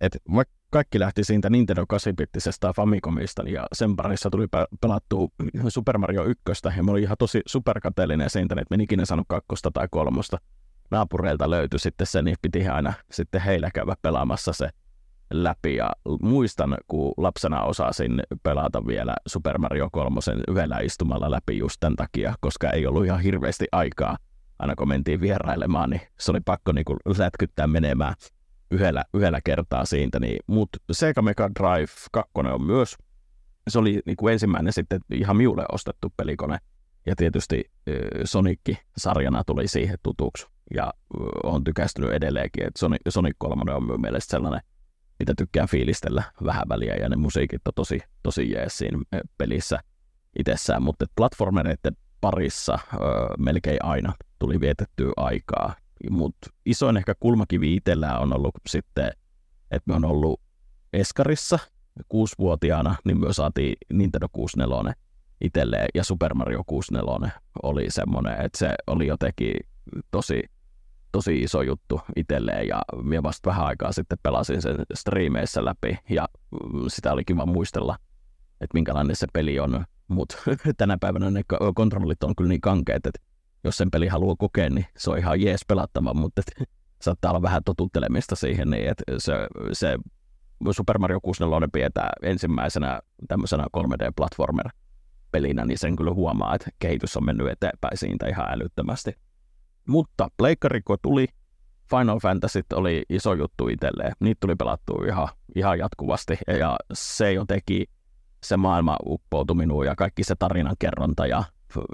Et 0.00 0.16
kaikki 0.74 1.00
lähti 1.00 1.24
siitä 1.24 1.50
Nintendo 1.50 1.82
8-bittisestä 1.82 2.72
Famicomista 2.76 3.42
ja 3.42 3.66
sen 3.72 3.96
parissa 3.96 4.30
tuli 4.30 4.46
pelattu 4.80 5.32
Super 5.68 5.98
Mario 5.98 6.24
1 6.24 6.42
ja 6.76 6.82
mä 6.82 6.90
olin 6.90 7.02
ihan 7.02 7.16
tosi 7.18 7.40
superkateellinen 7.46 8.30
siitä, 8.30 8.54
että 8.58 8.74
en 8.74 8.80
ikinä 8.80 9.04
saanut 9.04 9.26
kakkosta 9.28 9.70
tai 9.70 9.88
kolmosta. 9.90 10.38
Naapureilta 10.90 11.50
löytyi 11.50 11.78
sitten 11.78 12.06
se, 12.06 12.22
niin 12.22 12.36
piti 12.42 12.68
aina 12.68 12.92
sitten 13.10 13.40
heillä 13.40 13.70
käydä 13.74 13.94
pelaamassa 14.02 14.52
se 14.52 14.68
läpi 15.32 15.76
ja 15.76 15.90
muistan, 16.22 16.76
kun 16.88 17.14
lapsena 17.16 17.62
osasin 17.62 18.22
pelata 18.42 18.86
vielä 18.86 19.14
Super 19.26 19.58
Mario 19.58 19.88
3 19.92 20.20
yhdellä 20.48 20.78
istumalla 20.78 21.30
läpi 21.30 21.58
just 21.58 21.76
tämän 21.80 21.96
takia, 21.96 22.34
koska 22.40 22.70
ei 22.70 22.86
ollut 22.86 23.04
ihan 23.04 23.20
hirveästi 23.20 23.66
aikaa. 23.72 24.16
Aina 24.58 24.74
kun 24.76 24.88
mentiin 24.88 25.20
vierailemaan, 25.20 25.90
niin 25.90 26.00
se 26.20 26.30
oli 26.30 26.40
pakko 26.44 26.72
niin 26.72 26.84
kuin 26.84 26.98
lätkyttää 27.18 27.66
menemään 27.66 28.14
yhdellä, 28.74 29.04
yhdellä 29.14 29.40
kertaa 29.44 29.84
siitä. 29.84 30.20
Niin, 30.20 30.38
Mutta 30.46 30.78
Sega 30.92 31.22
Mega 31.22 31.50
Drive 31.60 31.92
2 32.12 32.32
on 32.34 32.62
myös, 32.62 32.96
se 33.68 33.78
oli 33.78 34.00
niin 34.06 34.16
kuin 34.16 34.32
ensimmäinen 34.32 34.72
sitten 34.72 35.00
ihan 35.10 35.36
miulle 35.36 35.64
ostettu 35.72 36.12
pelikone. 36.16 36.58
Ja 37.06 37.16
tietysti 37.16 37.64
Sonicki 38.24 38.78
sarjana 38.96 39.44
tuli 39.44 39.68
siihen 39.68 39.98
tutuksi 40.02 40.46
ja 40.74 40.92
on 41.42 41.64
tykästynyt 41.64 42.12
edelleenkin, 42.12 42.66
että 42.66 42.78
Sonic, 42.78 43.00
Sonic 43.08 43.36
3 43.38 43.72
on 43.72 43.82
minun 43.82 44.00
mielestä 44.00 44.30
sellainen 44.30 44.60
mitä 45.18 45.34
tykkään 45.38 45.68
fiilistellä 45.68 46.22
vähän 46.44 46.68
väliä, 46.68 46.94
ja 46.94 47.08
ne 47.08 47.16
musiikit 47.16 47.68
on 47.68 47.72
tosi, 47.74 48.00
tosi 48.22 48.50
jees 48.50 48.78
siinä 48.78 48.98
pelissä 49.38 49.78
itsessään, 50.38 50.82
mutta 50.82 51.06
platformereiden 51.16 51.96
parissa 52.20 52.78
öö, 52.94 53.00
melkein 53.38 53.84
aina 53.84 54.12
tuli 54.38 54.60
vietettyä 54.60 55.12
aikaa, 55.16 55.74
mutta 56.10 56.50
isoin 56.66 56.96
ehkä 56.96 57.14
kulmakivi 57.20 57.74
itsellään 57.74 58.20
on 58.20 58.36
ollut 58.36 58.54
sitten, 58.68 59.10
että 59.70 59.90
me 59.90 59.94
on 59.94 60.04
ollut 60.04 60.40
Eskarissa 60.92 61.58
kuusivuotiaana, 62.08 62.94
niin 63.04 63.20
myös 63.20 63.36
saatiin 63.36 63.76
Nintendo 63.92 64.26
64 64.32 64.94
itselleen, 65.40 65.88
ja 65.94 66.04
Super 66.04 66.34
Mario 66.34 66.62
64 66.66 67.30
oli 67.62 67.90
semmoinen, 67.90 68.40
että 68.40 68.58
se 68.58 68.74
oli 68.86 69.06
jotenkin 69.06 69.54
tosi 70.10 70.42
tosi 71.12 71.42
iso 71.42 71.62
juttu 71.62 72.00
itselleen 72.16 72.68
ja 72.68 72.82
minä 73.02 73.22
vasta 73.22 73.50
vähän 73.50 73.66
aikaa 73.66 73.92
sitten 73.92 74.18
pelasin 74.22 74.62
sen 74.62 74.76
striimeissä 74.94 75.64
läpi 75.64 75.98
ja 76.10 76.28
mm, 76.52 76.84
sitä 76.88 77.12
oli 77.12 77.24
kiva 77.24 77.46
muistella, 77.46 77.96
että 78.60 78.74
minkälainen 78.74 79.16
se 79.16 79.26
peli 79.32 79.60
on, 79.60 79.84
mutta 80.08 80.36
tänä 80.76 80.98
päivänä 81.00 81.30
ne 81.30 81.42
kontrollit 81.74 82.24
on 82.24 82.36
kyllä 82.36 82.48
niin 82.48 82.60
kankeet, 82.60 83.06
että 83.06 83.20
jos 83.64 83.76
sen 83.76 83.90
peli 83.90 84.08
haluaa 84.08 84.36
kokea, 84.38 84.70
niin 84.70 84.86
se 84.96 85.10
on 85.10 85.18
ihan 85.18 85.40
jees 85.40 85.60
pelattava, 85.68 86.14
mutta 86.14 86.40
et, 86.40 86.68
saattaa 87.04 87.30
olla 87.30 87.42
vähän 87.42 87.64
totuttelemista 87.64 88.36
siihen, 88.36 88.70
niin 88.70 88.88
että 88.88 89.04
se, 89.18 89.32
se 89.72 89.98
Super 90.70 90.98
Mario 90.98 91.20
64 91.20 91.68
pidetään 91.72 92.10
ensimmäisenä 92.22 93.00
tämmöisenä 93.28 93.64
3D-platformer-pelinä, 93.76 95.64
niin 95.64 95.78
sen 95.78 95.96
kyllä 95.96 96.10
huomaa, 96.10 96.54
että 96.54 96.70
kehitys 96.78 97.16
on 97.16 97.24
mennyt 97.24 97.48
eteenpäin 97.48 97.98
siitä 97.98 98.28
ihan 98.28 98.50
älyttömästi. 98.50 99.12
Mutta 99.88 100.28
pleikkariko 100.36 100.96
tuli, 100.96 101.26
Final 101.90 102.18
Fantasy 102.18 102.62
oli 102.72 103.02
iso 103.08 103.34
juttu 103.34 103.68
itselleen. 103.68 104.12
Niitä 104.20 104.40
tuli 104.40 104.56
pelattua 104.56 105.06
ihan, 105.06 105.28
ihan 105.54 105.78
jatkuvasti 105.78 106.38
ja 106.60 106.76
se 106.92 107.32
jo 107.32 107.44
teki 107.44 107.86
se 108.44 108.56
maailma 108.56 108.96
uppoutui 109.06 109.56
minuun 109.56 109.86
ja 109.86 109.96
kaikki 109.96 110.24
se 110.24 110.34
tarinan 110.38 110.76
kerronta 110.78 111.26
ja 111.26 111.44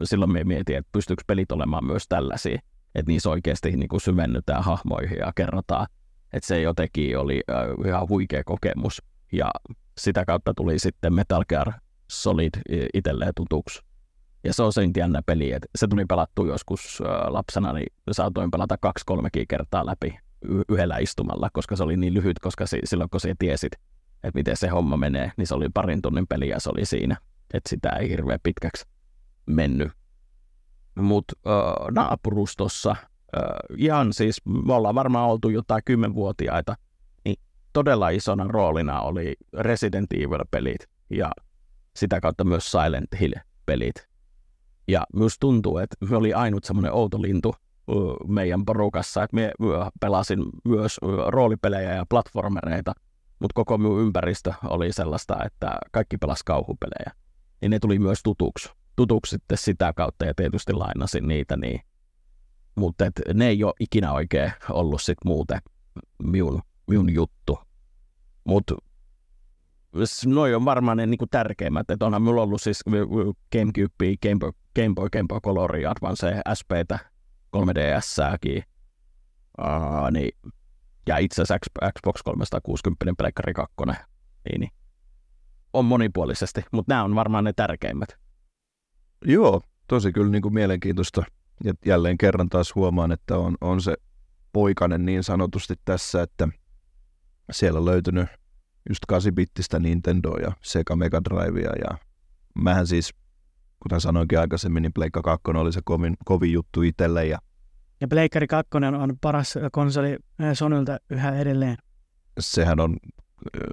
silloin 0.05 0.33
me 0.33 0.45
mietin, 0.45 0.77
että 0.77 0.89
pystyykö 0.93 1.23
pelit 1.27 1.53
olemaan 1.53 1.85
myös 1.85 2.09
tällaisia, 2.09 2.59
että 2.95 3.13
niissä 3.13 3.31
oikeasti 3.31 3.71
niin 3.71 3.89
kuin 3.89 4.01
syvennytään 4.01 4.65
hahmoihin 4.65 5.19
ja 5.19 5.33
kerrotaan, 5.35 5.87
että 6.33 6.47
se 6.47 6.61
jotenkin 6.61 7.19
oli 7.19 7.43
äh, 7.51 7.87
ihan 7.87 8.09
huikea 8.09 8.45
kokemus. 8.45 9.03
Ja 9.33 9.51
sitä 9.99 10.25
kautta 10.25 10.55
tuli 10.55 10.79
sitten 10.79 11.15
Metal 11.15 11.45
Gear 11.49 11.73
Solid 12.11 12.51
itselleen 12.95 13.33
tutuksi. 13.37 13.81
Ja 14.45 14.55
se 14.55 14.63
on 14.63 14.73
se 14.73 14.83
jännä 14.97 15.23
peli, 15.27 15.53
että 15.53 15.69
se 15.77 15.87
tuli 15.87 16.05
pelattu 16.05 16.47
joskus 16.47 17.03
äh, 17.07 17.33
lapsena, 17.33 17.73
niin 17.73 17.93
saatoin 18.11 18.51
pelata 18.51 18.77
kaksi 18.79 19.05
kolmekin 19.07 19.49
kertaa 19.49 19.87
läpi 19.87 20.19
y- 20.43 20.63
yhdellä 20.69 20.99
istumalla, 20.99 21.49
koska 21.53 21.77
se 21.77 21.83
oli 21.83 21.97
niin 21.97 22.15
lyhyt, 22.15 22.39
koska 22.39 22.67
si- 22.67 22.81
silloin 22.85 23.11
kun 23.11 23.21
sä 23.21 23.35
tiesit, 23.39 23.73
että 24.23 24.39
miten 24.39 24.57
se 24.57 24.69
homma 24.69 24.97
menee, 24.97 25.33
niin 25.37 25.47
se 25.47 25.55
oli 25.55 25.69
parin 25.75 26.03
tunnin 26.03 26.27
peli 26.27 26.49
ja 26.49 26.61
se 26.61 26.71
oli 26.71 26.85
siinä, 26.85 27.17
että 27.55 27.71
sitä 27.71 27.89
ei 27.89 28.09
hirveän 28.09 28.41
pitkäksi 28.43 28.85
mennyt. 29.53 29.93
Mutta 30.95 31.35
äh, 31.47 31.91
naapurustossa, 31.91 32.91
äh, 32.91 33.43
ihan 33.77 34.13
siis, 34.13 34.41
me 34.67 34.75
ollaan 34.75 34.95
varmaan 34.95 35.31
oltu 35.31 35.49
jotain 35.49 35.83
kymmenvuotiaita, 35.85 36.77
niin 37.25 37.37
todella 37.73 38.09
isona 38.09 38.45
roolina 38.49 39.01
oli 39.01 39.35
Resident 39.59 40.13
Evil-pelit 40.13 40.87
ja 41.11 41.31
sitä 41.97 42.21
kautta 42.21 42.45
myös 42.45 42.71
Silent 42.71 43.21
Hill-pelit. 43.21 44.09
Ja 44.89 45.07
myös 45.15 45.37
tuntuu, 45.41 45.79
että 45.79 45.97
me 46.11 46.17
oli 46.17 46.35
ainut 46.35 46.65
semmoinen 46.65 46.93
outo 46.93 47.23
lintu 47.23 47.55
meidän 48.29 48.65
porukassa, 48.65 49.23
että 49.23 49.37
me 49.37 49.53
pelasin 50.01 50.45
myös 50.65 51.01
roolipelejä 51.27 51.95
ja 51.95 52.07
platformereita, 52.11 52.93
mutta 53.39 53.55
koko 53.55 53.79
minun 53.79 54.01
ympäristö 54.01 54.53
oli 54.65 54.93
sellaista, 54.93 55.45
että 55.45 55.79
kaikki 55.93 56.17
pelasi 56.17 56.45
kauhupelejä. 56.45 57.13
Niin 57.61 57.71
ne 57.71 57.79
tuli 57.79 57.99
myös 57.99 58.21
tutuksi, 58.23 58.69
tutuksi 59.01 59.31
sitten 59.31 59.59
sitä 59.59 59.93
kautta 59.93 60.25
ja 60.25 60.35
tietysti 60.35 60.73
lainasin 60.73 61.29
niitä, 61.29 61.57
niin 61.57 61.81
mutta 62.75 63.05
ne 63.35 63.49
ei 63.49 63.65
ole 63.65 63.75
ikinä 63.81 64.13
oikein 64.13 64.53
ollut 64.71 65.03
sit 65.03 65.19
muuten 65.25 65.59
minun, 66.23 66.63
minun 66.87 67.15
juttu. 67.15 67.59
Mutta 68.45 68.75
noin 70.27 70.57
on 70.57 70.65
varmaan 70.65 70.97
ne 70.97 71.07
niinku 71.07 71.27
tärkeimmät, 71.27 71.91
että 71.91 72.07
onhan 72.07 72.23
minulla 72.23 72.43
ollut 72.43 72.63
siis 72.63 72.85
Gamecube, 73.53 74.17
Game 74.23 74.39
Boy, 74.39 74.53
Game 74.77 74.95
Boy, 74.95 75.09
Game 75.13 75.27
Boy 75.29 75.41
Color, 75.41 75.77
Advance, 75.77 76.43
SPtä, 76.55 76.99
3DS-sääkin, 77.57 78.63
uh, 79.59 80.11
niin, 80.11 80.39
ja 81.07 81.19
itse 81.19 81.43
asiassa 81.43 81.59
Xbox 81.99 82.23
360, 82.23 83.15
Pleikkari 83.19 83.53
2, 83.53 83.75
niin, 84.51 84.61
niin, 84.61 84.71
on 85.73 85.85
monipuolisesti, 85.85 86.63
mutta 86.73 86.93
nämä 86.95 87.05
on 87.05 87.15
varmaan 87.15 87.45
ne 87.45 87.53
tärkeimmät. 87.53 88.20
Joo, 89.25 89.61
tosi 89.89 90.13
kyllä 90.13 90.31
niin 90.31 90.43
kuin 90.43 90.55
mielenkiintoista. 90.55 91.23
Ja 91.65 91.75
jälleen 91.87 92.19
kerran 92.19 92.49
taas 92.49 92.75
huomaan, 92.75 93.13
että 93.13 93.37
on, 93.37 93.57
on 93.61 93.81
se 93.81 93.95
poikanen 94.53 95.05
niin 95.05 95.25
sanotusti 95.25 95.75
tässä, 95.85 96.23
että 96.23 96.49
siellä 97.51 97.79
on 97.79 97.85
löytynyt 97.85 98.29
just 98.89 99.05
8-bittistä 99.13 99.79
Nintendo 99.79 100.37
ja 100.37 100.53
Sega 100.63 100.97
Mega 100.97 101.21
Drivea 101.25 101.73
ja 101.91 101.99
mähän 102.63 102.87
siis, 102.87 103.15
kuten 103.83 104.01
sanoinkin 104.01 104.39
aikaisemmin, 104.39 104.83
niin 104.83 104.93
Pleikka 104.93 105.23
2 105.23 105.43
oli 105.51 105.73
se 105.73 105.81
kovin, 105.85 106.17
kovin 106.25 106.53
juttu 106.53 106.83
itselle 106.83 107.27
ja 107.27 107.39
ja 108.01 108.09
Pleikkari 108.09 108.47
2 108.47 108.71
on 109.03 109.17
paras 109.21 109.55
konsoli 109.73 110.17
Sonylta 110.55 110.99
yhä 111.11 111.39
edelleen. 111.39 111.77
Sehän 112.41 112.81
on, 112.81 112.97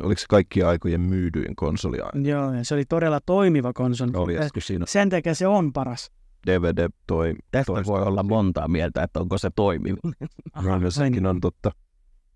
oliko 0.04 0.20
se 0.20 0.26
kaikkien 0.30 0.68
aikojen 0.68 1.02
myydyin 1.02 1.56
konsoli 1.56 2.00
aina? 2.00 2.30
Joo, 2.30 2.54
ja 2.54 2.66
se 2.66 2.74
oli 2.74 2.86
todella 2.86 3.20
toimiva 3.26 3.74
konsoli. 3.74 4.12
Oli, 4.14 4.36
siinä... 4.60 4.86
Sen 4.86 5.10
takia 5.10 5.36
se 5.36 5.48
on 5.48 5.74
paras. 5.74 6.12
DVD 6.48 6.90
toi... 7.08 7.34
Tästä 7.52 7.72
voi 7.88 8.02
olla 8.02 8.24
montaa 8.24 8.68
mieltä, 8.68 9.04
että 9.04 9.20
onko 9.20 9.38
se 9.38 9.50
toimiva. 9.56 9.98
no, 10.82 10.92
sekin 10.92 11.26
on 11.26 11.42
totta. 11.42 11.72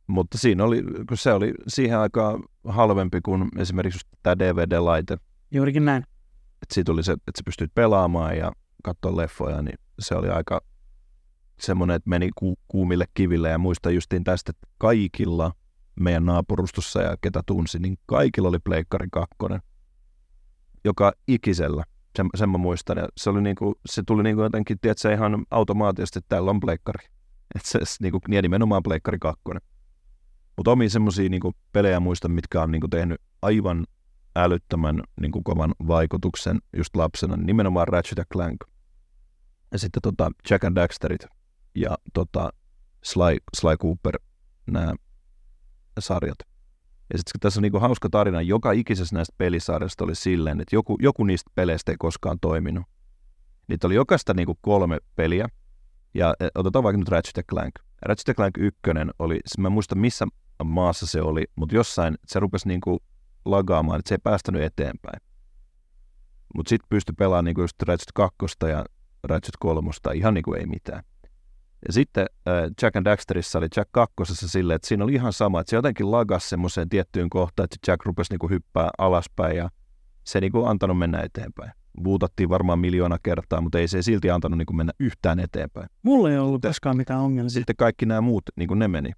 Mutta 0.08 0.38
siinä 0.38 0.64
oli, 0.64 0.84
kun 1.08 1.18
se 1.18 1.34
oli 1.34 1.54
siihen 1.68 2.00
aikaan 2.00 2.44
halvempi 2.68 3.22
kuin 3.22 3.50
esimerkiksi 3.58 4.08
tämä 4.24 4.40
DVD-laite. 4.40 5.18
Juurikin 5.52 5.86
näin. 5.86 6.04
Että 6.62 6.74
siitä 6.74 6.92
oli 6.92 7.04
se, 7.04 7.12
että 7.12 7.32
sä 7.38 7.42
pystyt 7.46 7.72
pelaamaan 7.76 8.38
ja 8.38 8.52
katsoa 8.84 9.18
leffoja, 9.18 9.62
niin 9.62 9.80
se 10.00 10.16
oli 10.16 10.30
aika 10.30 10.62
semmoinen, 11.60 11.96
että 11.96 12.10
meni 12.10 12.30
ku- 12.36 12.60
kuumille 12.68 13.06
kiville 13.14 13.50
ja 13.50 13.58
muista 13.58 13.92
justiin 13.92 14.24
tästä, 14.24 14.50
että 14.50 14.68
kaikilla 14.78 15.52
meidän 16.00 16.26
naapurustossa 16.26 17.02
ja 17.02 17.18
ketä 17.22 17.42
tunsi, 17.46 17.80
niin 17.80 17.98
kaikilla 18.06 18.50
oli 18.50 18.60
Pleikkari 18.60 19.08
2. 19.12 19.36
Joka 20.84 21.14
ikisellä, 21.28 21.84
sen, 22.18 22.30
sen 22.36 22.50
mä 22.50 22.58
muistan. 22.58 22.98
Ja 22.98 23.08
se, 23.18 23.30
oli 23.30 23.42
niinku, 23.42 23.76
se 23.86 24.04
tuli 24.08 24.24
niinku 24.24 24.42
jotenkin, 24.42 24.80
tiedätkö, 24.82 25.14
ihan 25.14 25.46
automaattisesti, 25.52 26.20
että 26.20 26.30
täällä 26.30 26.52
on 26.52 26.60
Pleikkari. 26.60 27.06
Että 27.56 27.70
se 27.70 27.80
niinku, 28.02 28.20
niin 28.28 28.42
nimenomaan 28.42 28.84
Pleikkari 28.84 29.20
2. 29.20 29.42
Mutta 30.58 30.72
omia 30.72 30.90
semmoisia 30.90 31.30
niinku 31.30 31.54
pelejä 31.72 32.00
muistan, 32.00 32.32
mitkä 32.32 32.62
on 32.62 32.72
niinku 32.72 32.88
tehnyt 32.88 33.22
aivan 33.42 33.86
älyttömän 34.36 35.04
niinku 35.22 35.42
kovan 35.44 35.74
vaikutuksen 35.88 36.60
just 36.78 36.96
lapsena, 36.96 37.38
niin 37.38 37.46
nimenomaan 37.46 37.88
Ratchet 37.88 38.28
Clank. 38.34 38.58
Ja 39.72 39.80
sitten 39.80 40.02
tota 40.02 40.32
Jack 40.50 40.64
and 40.64 40.76
Daxterit 40.76 41.26
ja 41.76 41.98
tota 42.14 42.50
Sly, 43.04 43.38
Sly 43.58 43.78
Cooper, 43.78 44.20
nämä 44.68 44.94
sarjat. 46.00 46.38
Ja 47.14 47.18
sitten 47.18 47.40
tässä 47.40 47.60
on 47.60 47.62
niinku 47.62 47.80
hauska 47.80 48.10
tarina, 48.10 48.42
joka 48.42 48.72
ikisessä 48.72 49.16
näistä 49.16 49.36
pelisarjasta 49.38 50.04
oli 50.04 50.16
silleen, 50.16 50.62
että 50.62 50.76
joku, 50.76 50.98
joku 51.02 51.24
niistä 51.24 51.52
peleistä 51.56 51.92
ei 51.92 51.96
koskaan 52.00 52.38
toiminut. 52.42 52.84
Niitä 53.68 53.88
oli 53.88 53.96
jokaista 53.96 54.34
niinku 54.34 54.58
kolme 54.62 54.98
peliä, 55.16 55.48
ja 56.14 56.34
e, 56.40 56.48
otetaan 56.56 56.84
vaikka 56.84 56.98
nyt 56.98 57.10
Ratchet 57.10 57.46
Clank. 57.48 57.74
Ratchet 58.02 58.36
Clank 58.36 58.58
1 58.58 58.80
oli, 59.20 59.34
siis 59.34 59.58
mä 59.58 59.68
en 59.68 59.72
muista 59.72 59.96
missä 59.96 60.26
maassa 60.64 61.08
se 61.08 61.22
oli, 61.22 61.46
mutta 61.56 61.76
jossain 61.76 62.18
se 62.28 62.40
rupesi 62.40 62.68
niinku 62.68 63.04
lagaamaan, 63.46 64.00
että 64.00 64.10
se 64.10 64.16
ei 64.16 64.20
päästänyt 64.24 64.62
eteenpäin. 64.62 65.22
Mutta 66.56 66.70
sitten 66.70 66.90
pystyi 66.90 67.16
pelaamaan 67.18 67.46
niinku 67.46 67.62
just 67.62 67.82
Ratchet 67.82 68.12
2 68.14 68.38
ja 68.70 68.86
Ratchet 69.24 69.56
3 69.60 69.92
ihan 70.14 70.34
niinku 70.34 70.54
ei 70.54 70.66
mitään. 70.66 71.04
Ja 71.88 71.94
sitten 71.94 72.26
äh, 72.48 72.64
Jack 72.82 72.96
and 72.96 73.06
Daxterissa 73.06 73.60
oli 73.60 73.68
Jack 73.78 73.92
2 73.92 74.16
silleen, 74.34 74.76
että 74.76 74.88
siinä 74.88 75.04
oli 75.04 75.14
ihan 75.14 75.34
sama, 75.34 75.60
että 75.60 75.70
se 75.70 75.76
jotenkin 75.76 76.12
lagasi 76.12 76.50
semmoiseen 76.50 76.90
tiettyyn 76.90 77.30
kohtaan, 77.30 77.64
että 77.64 77.92
Jack 77.92 78.06
rupesi 78.06 78.32
niinku 78.32 78.50
hyppää 78.50 78.90
alaspäin 78.98 79.58
ja 79.58 79.70
se 80.24 80.38
ei 80.38 80.42
niinku 80.42 80.66
antanut 80.66 80.98
mennä 80.98 81.20
eteenpäin. 81.20 81.72
Vuutattiin 82.04 82.50
varmaan 82.50 82.80
miljoona 82.80 83.18
kertaa, 83.24 83.62
mutta 83.62 83.80
ei 83.80 83.88
se 83.88 84.02
silti 84.02 84.32
antanut 84.32 84.58
niinku 84.58 84.74
mennä 84.74 84.94
yhtään 85.00 85.40
eteenpäin. 85.40 85.90
Mulla 86.04 86.32
ei 86.32 86.38
ollut 86.38 86.62
koskaan 86.62 86.98
mitään 86.98 87.20
ongelmia. 87.20 87.50
Sitten 87.50 87.76
kaikki 87.76 88.06
nämä 88.06 88.22
muut, 88.22 88.44
niinku 88.56 88.74
ne 88.74 88.88
meni. 88.88 89.12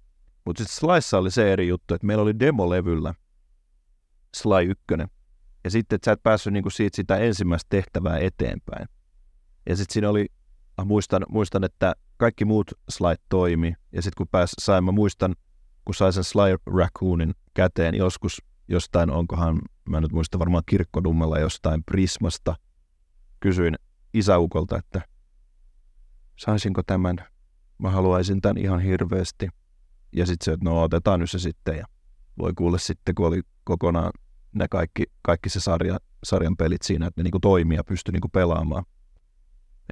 Mutta 0.44 0.64
sitten 0.64 0.76
Slyssa 0.76 1.18
oli 1.18 1.30
se 1.30 1.52
eri 1.52 1.68
juttu, 1.68 1.94
että 1.94 2.06
meillä 2.06 2.22
oli 2.22 2.38
demolevyllä 2.38 3.14
Sly 4.36 4.70
1. 4.70 4.84
Ja 5.64 5.70
sitten, 5.70 5.96
että 5.96 6.04
sä 6.04 6.12
et 6.12 6.22
päässyt 6.22 6.52
niinku 6.52 6.70
siitä 6.70 6.96
sitä 6.96 7.16
ensimmäistä 7.16 7.66
tehtävää 7.70 8.18
eteenpäin. 8.18 8.88
Ja 9.68 9.76
sitten 9.76 9.92
siinä 9.92 10.10
oli, 10.10 10.26
muistan, 10.84 11.22
muistan, 11.28 11.64
että 11.64 11.94
kaikki 12.24 12.44
muut 12.44 12.72
slide 12.88 13.22
toimi. 13.28 13.74
Ja 13.92 14.02
sitten 14.02 14.16
kun 14.16 14.28
pääs, 14.28 14.52
sain, 14.58 14.84
mä 14.84 14.92
muistan, 14.92 15.34
kun 15.84 15.94
sain 15.94 16.12
sen 16.12 16.24
Sly 16.24 16.56
Raccoonin 16.66 17.34
käteen 17.54 17.94
joskus 17.94 18.42
jostain, 18.68 19.10
onkohan, 19.10 19.60
mä 19.88 20.00
nyt 20.00 20.12
muista 20.12 20.38
varmaan 20.38 20.62
kirkkodummella 20.66 21.38
jostain 21.38 21.84
Prismasta, 21.84 22.56
kysyin 23.40 23.74
isäukolta, 24.14 24.78
että 24.78 25.00
saisinko 26.36 26.82
tämän, 26.82 27.16
mä 27.78 27.90
haluaisin 27.90 28.40
tämän 28.40 28.58
ihan 28.58 28.80
hirveästi. 28.80 29.48
Ja 30.12 30.26
sitten 30.26 30.44
se, 30.44 30.52
että 30.52 30.64
no 30.64 30.82
otetaan 30.82 31.20
nyt 31.20 31.30
se 31.30 31.38
sitten 31.38 31.76
ja 31.76 31.84
voi 32.38 32.52
kuulla 32.54 32.78
sitten, 32.78 33.14
kun 33.14 33.26
oli 33.26 33.40
kokonaan 33.64 34.12
ne 34.54 34.68
kaikki, 34.68 35.04
kaikki 35.22 35.48
se 35.48 35.60
sarja, 35.60 35.98
sarjan 36.24 36.56
pelit 36.56 36.82
siinä, 36.82 37.06
että 37.06 37.20
ne 37.20 37.22
niinku 37.22 37.40
toimii 37.40 37.76
ja 37.76 37.84
pystyi 37.84 38.12
niinku 38.12 38.28
pelaamaan. 38.28 38.84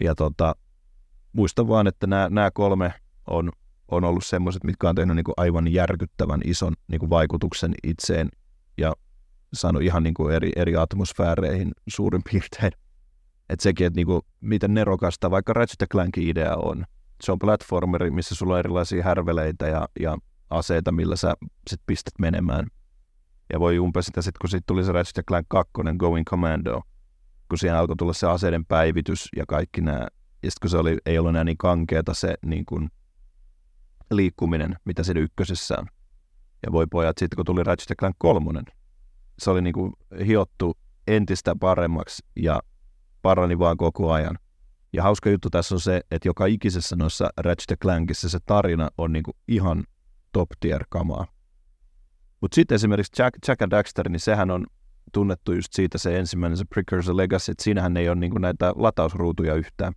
Ja 0.01 0.15
tota, 0.15 0.55
muistan 1.33 1.69
vaan, 1.69 1.87
että 1.87 2.07
nämä, 2.07 2.29
nämä 2.31 2.51
kolme 2.51 2.95
on, 3.27 3.51
on 3.89 4.05
ollut 4.05 4.25
semmoiset, 4.25 4.65
mitkä 4.65 4.89
on 4.89 4.95
tehnyt 4.95 5.17
niinku 5.17 5.33
aivan 5.37 5.73
järkyttävän 5.73 6.41
ison 6.45 6.75
niinku 6.89 7.11
vaikutuksen 7.11 7.75
itseen 7.83 8.29
ja 8.79 8.93
saanut 9.55 9.83
ihan 9.83 10.03
niinku 10.03 10.29
eri, 10.29 10.53
eri 10.57 10.77
atmosfääreihin 10.77 11.73
suurin 11.89 12.23
piirtein. 12.31 12.73
Että 13.49 13.63
sekin, 13.63 13.87
että 13.87 13.97
niinku, 13.97 14.21
miten 14.41 14.75
nerokasta 14.75 15.31
vaikka 15.31 15.53
Ratchet 15.53 15.89
Clankin 15.91 16.29
idea 16.29 16.57
on. 16.57 16.85
Se 17.23 17.33
on 17.33 17.39
platformeri, 17.39 18.11
missä 18.11 18.35
sulla 18.35 18.53
on 18.53 18.59
erilaisia 18.59 19.05
härveleitä 19.05 19.69
ja, 19.69 19.89
ja 20.01 20.19
aseita, 20.51 20.93
millä 20.93 21.17
sä 21.17 21.35
sit 21.71 21.81
pistät 21.87 22.15
menemään. 22.19 22.67
Ja 23.53 23.61
voi 23.61 23.79
umpea 23.79 24.03
sitä 24.03 24.23
sitten, 24.23 24.39
kun 24.41 24.51
siitä 24.51 24.65
tuli 24.67 24.85
se 24.85 24.93
Ratchet 24.93 25.27
Clank 25.27 25.47
2, 25.49 25.73
Going 25.97 26.25
Commando, 26.25 26.83
kun 27.49 27.59
siihen 27.59 27.77
alkoi 27.77 27.97
tulla 27.97 28.13
se 28.13 28.27
aseiden 28.27 28.67
päivitys 28.67 29.29
ja 29.37 29.45
kaikki 29.47 29.81
nämä. 29.81 30.07
Ja 30.43 30.51
sitten 30.51 30.61
kun 30.61 30.71
se 30.71 30.77
oli, 30.77 30.99
ei 31.07 31.19
ollut 31.19 31.31
enää 31.31 31.45
niin 31.45 31.59
kankeeta 31.59 32.15
se 32.15 32.35
niin 32.45 32.65
kuin, 32.65 32.91
liikkuminen, 34.11 34.77
mitä 34.85 35.03
siinä 35.03 35.21
ykkösessä 35.21 35.75
on. 35.79 35.87
Ja 36.67 36.73
voi 36.73 36.87
pojat, 36.87 37.19
sitten 37.19 37.37
kun 37.37 37.45
tuli 37.45 37.65
Ratchet 37.65 37.99
Clank 37.99 38.17
3, 38.19 38.63
se 39.39 39.51
oli 39.51 39.63
niin 39.63 39.73
kuin 39.73 39.93
hiottu 40.27 40.77
entistä 41.07 41.57
paremmaksi 41.61 42.23
ja 42.37 42.61
parani 43.23 43.59
vaan 43.59 43.77
koko 43.77 44.13
ajan. 44.13 44.39
Ja 44.93 45.03
hauska 45.03 45.31
juttu 45.31 45.51
tässä 45.51 45.75
on 45.75 45.81
se, 45.81 46.01
että 46.11 46.29
joka 46.29 46.47
ikisessä 46.47 46.97
noissa 46.97 47.31
Ratchet 47.37 47.79
Clankissa 47.81 48.29
se 48.29 48.39
tarina 48.47 48.91
on 48.99 49.13
niin 49.13 49.23
kuin 49.23 49.37
ihan 49.49 49.85
top 50.33 50.49
tier 50.61 50.85
kamaa. 50.89 51.27
Mutta 52.41 52.55
sitten 52.55 52.75
esimerkiksi 52.75 53.23
Jack, 53.23 53.39
Jack 53.49 53.63
and 53.63 53.71
Daxter, 53.71 54.09
niin 54.09 54.21
sehän 54.21 54.51
on 54.51 54.67
tunnettu 55.13 55.53
just 55.53 55.73
siitä 55.73 55.99
se 55.99 56.19
ensimmäinen, 56.19 56.57
se 56.57 56.65
Precursor 56.65 57.17
Legacy, 57.17 57.53
että 57.53 57.65
siinähän 57.65 57.97
ei 57.97 58.09
ole 58.09 58.17
niinku 58.17 58.39
näitä 58.39 58.73
latausruutuja 58.77 59.55
yhtään, 59.55 59.93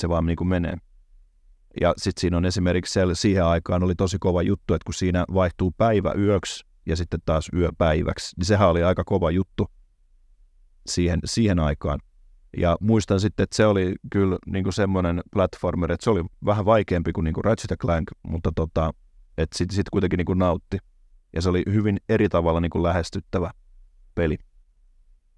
se 0.00 0.08
vaan 0.08 0.26
niinku 0.26 0.44
menee. 0.44 0.74
Ja 1.80 1.94
sitten 1.96 2.20
siinä 2.20 2.36
on 2.36 2.44
esimerkiksi 2.44 2.92
se, 2.92 3.00
siihen 3.14 3.44
aikaan 3.44 3.82
oli 3.82 3.94
tosi 3.94 4.18
kova 4.18 4.42
juttu, 4.42 4.74
että 4.74 4.84
kun 4.84 4.94
siinä 4.94 5.24
vaihtuu 5.34 5.70
päivä 5.70 6.12
yöksi 6.18 6.66
ja 6.86 6.96
sitten 6.96 7.20
taas 7.24 7.48
yö 7.54 7.70
päiväksi, 7.78 8.36
niin 8.36 8.46
sehän 8.46 8.68
oli 8.68 8.82
aika 8.82 9.04
kova 9.04 9.30
juttu 9.30 9.70
siihen, 10.86 11.20
siihen 11.24 11.58
aikaan. 11.58 11.98
Ja 12.56 12.76
muistan 12.80 13.20
sitten, 13.20 13.44
että 13.44 13.56
se 13.56 13.66
oli 13.66 13.94
kyllä 14.12 14.38
niin 14.46 14.72
semmoinen 14.72 15.20
platformer, 15.32 15.92
että 15.92 16.04
se 16.04 16.10
oli 16.10 16.24
vähän 16.44 16.64
vaikeampi 16.64 17.12
kuin, 17.12 17.24
niin 17.24 17.34
kuin 17.34 17.44
Ratchet 17.44 17.78
Clank, 17.78 18.10
mutta 18.22 18.52
tota, 18.54 18.90
että 19.38 19.58
sitten 19.58 19.76
sit 19.76 19.90
kuitenkin 19.90 20.16
niin 20.16 20.26
kuin 20.26 20.38
nautti. 20.38 20.78
Ja 21.32 21.42
se 21.42 21.48
oli 21.48 21.62
hyvin 21.72 21.96
eri 22.08 22.28
tavalla 22.28 22.60
niin 22.60 22.70
kuin 22.70 22.82
lähestyttävä 22.82 23.50
peli. 24.14 24.38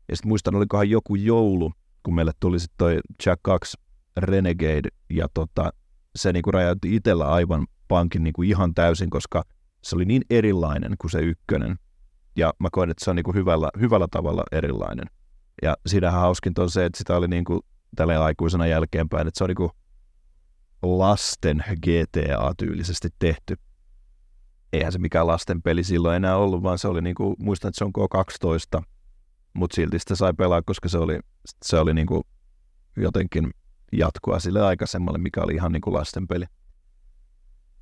Ja 0.08 0.16
sitten 0.16 0.28
muistan, 0.28 0.54
olikohan 0.54 0.90
joku 0.90 1.14
joulu, 1.14 1.72
kun 2.02 2.14
meille 2.14 2.32
tuli 2.40 2.60
sitten 2.60 2.78
toi 2.78 3.00
Jack 3.26 3.42
2 3.42 3.76
Renegade, 4.16 4.88
ja 5.10 5.28
tota, 5.34 5.72
se 6.16 6.32
niin 6.32 6.42
kuin 6.42 6.54
räjäytti 6.54 6.96
itsellä 6.96 7.28
aivan 7.28 7.66
pankin 7.88 8.24
niin 8.24 8.32
kuin 8.32 8.48
ihan 8.48 8.74
täysin, 8.74 9.10
koska 9.10 9.42
se 9.82 9.96
oli 9.96 10.04
niin 10.04 10.22
erilainen 10.30 10.94
kuin 10.98 11.10
se 11.10 11.18
ykkönen. 11.18 11.76
Ja 12.36 12.52
mä 12.58 12.68
koen, 12.72 12.90
että 12.90 13.04
se 13.04 13.10
on 13.10 13.16
niin 13.16 13.24
kuin 13.24 13.34
hyvällä, 13.34 13.68
hyvällä 13.80 14.06
tavalla 14.10 14.42
erilainen. 14.52 15.06
Ja 15.62 15.76
siinähän 15.86 16.20
hauskinta 16.20 16.62
on 16.62 16.70
se, 16.70 16.84
että 16.84 16.98
sitä 16.98 17.16
oli 17.16 17.28
niin 17.28 17.44
kuin 17.44 17.60
tälle 17.96 18.16
aikuisena 18.16 18.66
jälkeenpäin, 18.66 19.28
että 19.28 19.38
se 19.38 19.44
on 19.44 19.48
niin 19.48 19.56
kuin 19.56 19.70
lasten 20.82 21.64
GTA-tyylisesti 21.86 23.08
tehty 23.18 23.56
eihän 24.72 24.92
se 24.92 24.98
mikään 24.98 25.26
lasten 25.26 25.62
peli 25.62 25.84
silloin 25.84 26.16
enää 26.16 26.36
ollut, 26.36 26.62
vaan 26.62 26.78
se 26.78 26.88
oli 26.88 27.02
niin 27.02 27.14
kuin, 27.14 27.36
muistan, 27.38 27.68
että 27.68 27.78
se 27.78 27.84
on 27.84 27.92
K12, 27.98 28.82
mutta 29.54 29.74
silti 29.74 29.98
sitä 29.98 30.14
sai 30.14 30.32
pelaa, 30.34 30.62
koska 30.62 30.88
se 30.88 30.98
oli, 30.98 31.20
se 31.64 31.78
oli 31.78 31.94
niin 31.94 32.06
kuin 32.06 32.22
jotenkin 32.96 33.50
jatkoa 33.92 34.38
sille 34.38 34.62
aikaisemmalle, 34.62 35.18
mikä 35.18 35.42
oli 35.42 35.54
ihan 35.54 35.72
niin 35.72 35.80
kuin 35.80 35.94
lasten 35.94 36.28
peli. 36.28 36.44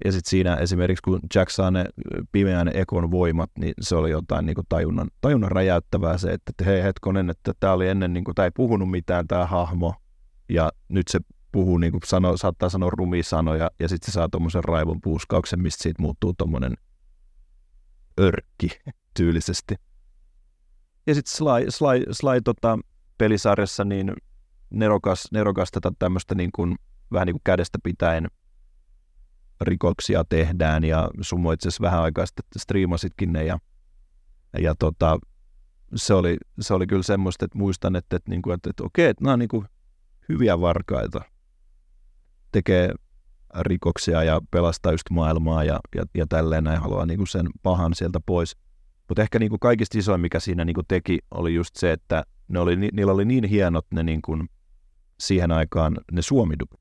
Ja 0.04 0.12
sitten 0.12 0.30
siinä 0.30 0.54
esimerkiksi, 0.54 1.02
kun 1.02 1.20
Jack 1.34 1.50
saa 1.50 1.70
ne 1.70 1.84
pimeän 2.32 2.70
ekon 2.74 3.10
voimat, 3.10 3.50
niin 3.58 3.74
se 3.80 3.96
oli 3.96 4.10
jotain 4.10 4.46
niin 4.46 4.54
kuin 4.54 4.66
tajunnan, 4.68 5.08
tajunnan 5.20 5.50
räjäyttävää 5.50 6.18
se, 6.18 6.32
että 6.32 6.64
hei 6.64 6.82
hetkonen, 6.82 7.30
että 7.30 7.52
tämä 7.60 7.72
oli 7.72 7.88
ennen, 7.88 8.12
niin 8.12 8.24
kuin, 8.24 8.34
tämä 8.34 8.46
ei 8.46 8.50
puhunut 8.56 8.90
mitään 8.90 9.26
tämä 9.26 9.46
hahmo, 9.46 9.94
ja 10.48 10.72
nyt 10.88 11.08
se 11.08 11.18
puhuu, 11.52 11.78
niin 11.78 11.92
kuin 11.92 12.02
sano, 12.04 12.36
saattaa 12.36 12.68
sanoa 12.68 12.90
rumisanoja, 12.90 13.70
ja 13.80 13.88
sitten 13.88 14.12
se 14.12 14.14
saa 14.14 14.28
tuommoisen 14.28 14.64
raivon 14.64 15.00
puuskauksen, 15.00 15.62
mistä 15.62 15.82
siitä 15.82 16.02
muuttuu 16.02 16.34
tuommoinen 16.38 16.74
örkki 18.20 18.68
tyylisesti. 19.16 19.74
Ja 21.06 21.14
sitten 21.14 21.36
Sly, 21.36 21.70
Sly, 21.70 22.04
Sly 22.12 22.40
tota, 22.44 22.78
pelisarjassa 23.18 23.84
niin 23.84 24.12
nerokas, 24.70 25.28
nerokas 25.32 25.70
tätä 25.70 25.92
tämmöistä 25.98 26.34
niin 26.34 26.50
kuin, 26.54 26.76
vähän 27.12 27.26
niin 27.26 27.34
kuin 27.34 27.42
kädestä 27.44 27.78
pitäen 27.82 28.28
rikoksia 29.60 30.24
tehdään, 30.28 30.84
ja 30.84 31.10
sun 31.20 31.52
itse 31.52 31.68
asiassa 31.68 31.82
vähän 31.82 32.00
aikaa 32.00 32.26
sitten 32.26 32.44
striimasitkin 32.56 33.32
ne, 33.32 33.44
ja, 33.44 33.58
ja 34.58 34.74
tota, 34.78 35.18
se, 35.94 36.14
oli, 36.14 36.36
se 36.60 36.74
oli 36.74 36.86
kyllä 36.86 37.02
semmoista, 37.02 37.44
että 37.44 37.58
muistan, 37.58 37.96
että, 37.96 38.16
että, 38.16 38.30
niin 38.30 38.42
kuin, 38.42 38.54
että, 38.54 38.70
että 38.70 38.84
okei, 38.84 39.06
että 39.06 39.24
nämä 39.24 39.32
on 39.32 39.38
niin 39.38 39.48
kuin 39.48 39.66
hyviä 40.28 40.60
varkaita, 40.60 41.20
tekee 42.52 42.94
rikoksia 43.60 44.22
ja 44.22 44.40
pelastaa 44.50 44.92
just 44.92 45.10
maailmaa 45.10 45.64
ja, 45.64 45.80
ja, 45.96 46.04
ja 46.14 46.26
tälleen 46.26 46.64
näin 46.64 46.80
haluaa 46.80 47.06
niin 47.06 47.18
kuin 47.18 47.28
sen 47.28 47.46
pahan 47.62 47.94
sieltä 47.94 48.20
pois. 48.26 48.56
Mutta 49.08 49.22
ehkä 49.22 49.38
niin 49.38 49.50
kuin 49.50 49.60
kaikista 49.60 49.98
isoin, 49.98 50.20
mikä 50.20 50.40
siinä 50.40 50.64
niin 50.64 50.74
kuin 50.74 50.86
teki, 50.88 51.18
oli 51.30 51.54
just 51.54 51.76
se, 51.76 51.92
että 51.92 52.24
ne 52.48 52.58
oli, 52.58 52.76
niillä 52.76 53.12
oli 53.12 53.24
niin 53.24 53.44
hienot 53.44 53.86
ne 53.92 54.02
niin 54.02 54.22
kuin 54.22 54.48
siihen 55.20 55.52
aikaan 55.52 55.96
ne 56.12 56.22
suomidubit. 56.22 56.80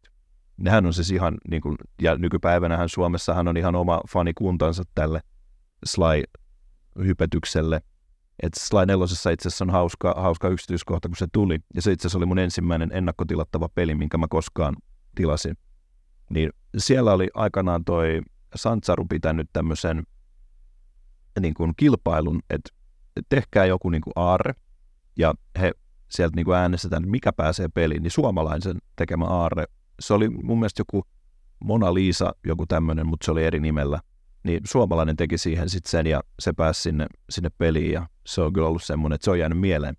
Nehän 0.58 0.86
on 0.86 0.94
siis 0.94 1.12
ihan, 1.12 1.38
niin 1.50 1.62
kuin, 1.62 1.76
ja 2.02 2.16
nykypäivänähän 2.16 2.90
Suomessahan 2.90 3.48
on 3.48 3.58
ihan 3.58 3.76
oma 3.76 4.02
fanikuntansa 4.10 4.84
tälle 4.96 5.22
Sly-hypetykselle. 5.86 7.82
että 8.44 8.60
Sly 8.60 8.86
4 8.86 9.06
itse 9.34 9.48
asiassa 9.48 9.66
on 9.66 9.70
hauska, 9.70 10.14
hauska 10.18 10.50
yksityiskohta, 10.50 11.10
kun 11.10 11.18
se 11.18 11.28
tuli. 11.32 11.60
Ja 11.76 11.82
se 11.82 11.92
itse 11.92 12.08
asiassa 12.08 12.18
oli 12.18 12.26
mun 12.26 12.40
ensimmäinen 12.40 12.90
ennakkotilattava 12.94 13.70
peli, 13.70 13.96
minkä 13.96 14.18
mä 14.18 14.28
koskaan 14.30 14.76
tilasin, 15.16 15.58
niin 16.30 16.50
siellä 16.78 17.14
oli 17.14 17.28
aikanaan 17.34 17.86
toi 17.86 18.22
Santsaru 18.56 19.06
pitänyt 19.06 19.50
tämmöisen 19.54 20.04
niin 21.40 21.54
kilpailun, 21.78 22.40
että 22.50 22.70
tehkää 23.30 23.66
joku 23.66 23.90
niin 23.90 24.02
kuin 24.02 24.14
aarre, 24.16 24.54
ja 25.18 25.34
he 25.60 25.72
sieltä 26.10 26.36
niin 26.36 26.46
kuin 26.46 26.58
äänestetään, 26.58 27.10
mikä 27.10 27.34
pääsee 27.34 27.68
peliin, 27.68 28.04
niin 28.04 28.12
suomalaisen 28.12 28.78
tekemä 28.96 29.26
aarre, 29.26 29.66
se 30.00 30.14
oli 30.14 30.30
mun 30.30 30.60
mielestä 30.60 30.82
joku 30.82 31.04
Mona 31.60 31.94
Lisa, 31.94 32.36
joku 32.46 32.66
tämmöinen, 32.66 33.08
mutta 33.08 33.26
se 33.26 33.32
oli 33.32 33.44
eri 33.44 33.60
nimellä, 33.60 34.00
niin 34.44 34.60
suomalainen 34.64 35.16
teki 35.16 35.38
siihen 35.38 35.70
sitten 35.70 35.92
sen 35.92 36.08
ja 36.08 36.22
se 36.40 36.54
pääsi 36.54 36.82
sinne, 36.82 37.06
sinne 37.30 37.50
peliin 37.58 37.92
ja 37.92 38.08
se 38.26 38.42
on 38.42 38.54
kyllä 38.54 38.68
ollut 38.68 38.84
semmoinen, 38.84 39.16
että 39.16 39.26
se 39.26 39.32
on 39.32 39.40
jäänyt 39.40 39.60
mieleen. 39.60 39.98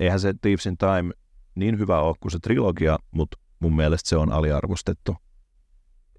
Eihän 0.00 0.20
se 0.20 0.34
Thieves 0.40 0.66
in 0.66 0.76
Time 0.78 1.12
niin 1.54 1.78
hyvä 1.78 2.00
ole 2.00 2.14
kuin 2.20 2.32
se 2.32 2.38
trilogia, 2.38 2.98
mutta 3.10 3.38
mun 3.58 3.76
mielestä 3.76 4.08
se 4.08 4.16
on 4.16 4.32
aliarvostettu. 4.32 5.16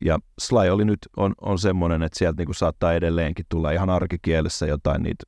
Ja 0.06 0.20
Sly 0.40 0.70
oli 0.70 0.86
nyt 0.86 1.00
on, 1.18 1.34
on 1.42 1.60
semmoinen, 1.60 2.04
että 2.04 2.20
sieltä 2.20 2.38
niinku 2.38 2.54
saattaa 2.54 2.94
edelleenkin 2.94 3.46
tulla 3.50 3.72
ihan 3.72 3.90
arkikielessä 3.90 4.66
jotain 4.66 5.04
niitä 5.04 5.24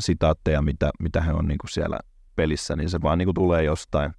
sitaatteja, 0.00 0.62
mitä, 0.62 0.90
mitä 1.00 1.20
he 1.20 1.32
on 1.32 1.48
niinku 1.48 1.66
siellä 1.66 1.98
pelissä, 2.36 2.76
niin 2.76 2.90
se 2.90 3.02
vaan 3.02 3.18
niinku 3.18 3.32
tulee 3.32 3.64
jostain. 3.64 4.12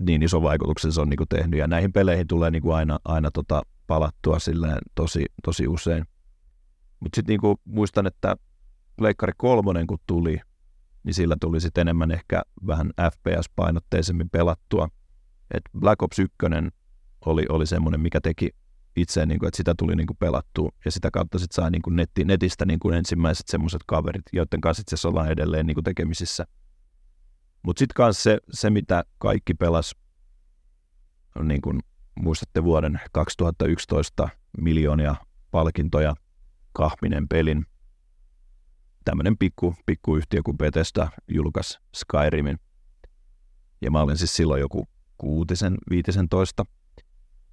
Niin 0.00 0.22
iso 0.22 0.42
vaikutuksen 0.42 0.92
se 0.92 1.00
on 1.00 1.08
niinku 1.08 1.26
tehnyt. 1.26 1.60
Ja 1.60 1.66
näihin 1.66 1.92
peleihin 1.92 2.26
tulee 2.26 2.50
niinku 2.50 2.70
aina, 2.70 2.98
aina 3.04 3.30
tota 3.30 3.62
palattua 3.86 4.38
silleen 4.38 4.78
tosi, 4.94 5.24
tosi 5.44 5.68
usein. 5.68 6.04
Mutta 7.00 7.16
sitten 7.16 7.32
niinku 7.32 7.60
muistan, 7.64 8.06
että 8.06 8.36
Pleikkari 8.96 9.32
kolmonen 9.36 9.86
kun 9.86 9.98
tuli, 10.06 10.40
niin 11.04 11.14
sillä 11.14 11.36
tuli 11.40 11.60
sitten 11.60 11.82
enemmän 11.82 12.10
ehkä 12.10 12.42
vähän 12.66 12.90
FPS-painotteisemmin 13.02 14.30
pelattua. 14.32 14.88
Et 15.54 15.62
Black 15.80 16.02
Ops 16.02 16.18
1 16.18 16.34
oli, 17.26 17.46
oli 17.48 17.66
semmoinen, 17.66 18.00
mikä 18.00 18.20
teki 18.20 18.50
itse, 18.96 19.26
niin 19.26 19.38
kuin, 19.38 19.48
että 19.48 19.56
sitä 19.56 19.74
tuli 19.78 19.96
niin 19.96 20.06
kuin 20.06 20.16
pelattua 20.16 20.70
ja 20.84 20.90
sitä 20.90 21.10
kautta 21.10 21.38
sitten 21.38 21.54
sai 21.54 21.70
niin 21.70 21.82
kuin 21.82 21.96
netti, 21.96 22.24
netistä 22.24 22.66
niin 22.66 22.78
kuin 22.78 22.94
ensimmäiset 22.94 23.48
semmoiset 23.48 23.80
kaverit, 23.86 24.22
joiden 24.32 24.60
kanssa 24.60 24.80
itse 24.80 25.08
ollaan 25.08 25.30
edelleen 25.30 25.66
niin 25.66 25.74
kuin 25.74 25.84
tekemisissä. 25.84 26.44
Mutta 27.68 27.78
sitten 27.78 27.94
kanssa 27.94 28.22
se, 28.22 28.38
se, 28.50 28.70
mitä 28.70 29.04
kaikki 29.18 29.54
pelas, 29.54 29.94
niin 31.42 31.60
kuin 31.60 31.80
muistatte 32.20 32.64
vuoden 32.64 33.00
2011 33.12 34.28
miljoonia 34.58 35.16
palkintoja 35.50 36.14
kahminen 36.72 37.28
pelin. 37.28 37.66
Tämmöinen 39.04 39.38
pikku, 39.38 39.74
pikkuyhtiö 39.86 40.40
kuin 40.44 40.58
Bethesda 40.58 41.08
julkaisi 41.28 41.78
Skyrimin. 41.96 42.58
Ja 43.80 43.90
mä 43.90 44.02
olin 44.02 44.18
siis 44.18 44.36
silloin 44.36 44.60
joku 44.60 44.88
kuutisen, 45.18 45.74
viitisen 45.90 46.28
toista. 46.28 46.64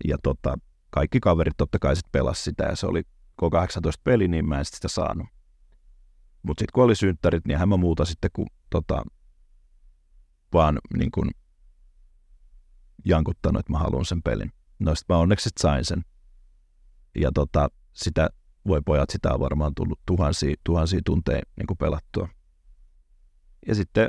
Ja 0.05 0.17
tota, 0.23 0.57
kaikki 0.89 1.19
kaverit 1.19 1.57
totta 1.57 1.79
kai 1.79 1.95
sitten 1.95 2.11
pelasi 2.11 2.43
sitä 2.43 2.63
ja 2.63 2.75
se 2.75 2.87
oli 2.87 3.03
K18 3.41 3.47
peli, 4.03 4.27
niin 4.27 4.49
mä 4.49 4.59
en 4.59 4.65
sitä 4.65 4.87
saanut. 4.87 5.27
Mutta 6.43 6.61
sitten 6.61 6.73
kun 6.73 6.83
oli 6.83 6.95
synttärit, 6.95 7.45
niin 7.45 7.57
hän 7.57 7.69
mä 7.69 7.77
muuta 7.77 8.05
sitten 8.05 8.29
kun 8.33 8.47
tota, 8.69 9.03
vaan 10.55 10.79
niin 10.97 11.11
kun 11.11 11.31
jankuttanut, 13.05 13.59
että 13.59 13.71
mä 13.71 13.79
haluan 13.79 14.05
sen 14.05 14.23
pelin. 14.23 14.51
No 14.79 14.95
sitten 14.95 15.15
mä 15.15 15.19
onneksi 15.19 15.49
sain 15.59 15.85
sen. 15.85 16.05
Ja 17.15 17.31
tota, 17.31 17.69
sitä 17.93 18.29
voi 18.67 18.81
pojat, 18.85 19.09
sitä 19.09 19.33
on 19.33 19.39
varmaan 19.39 19.75
tullut 19.75 19.99
tuhansia, 20.05 20.55
tuhansia 20.63 20.99
tunteja 21.05 21.41
niin 21.57 21.77
pelattua. 21.79 22.27
Ja 23.67 23.75
sitten 23.75 24.07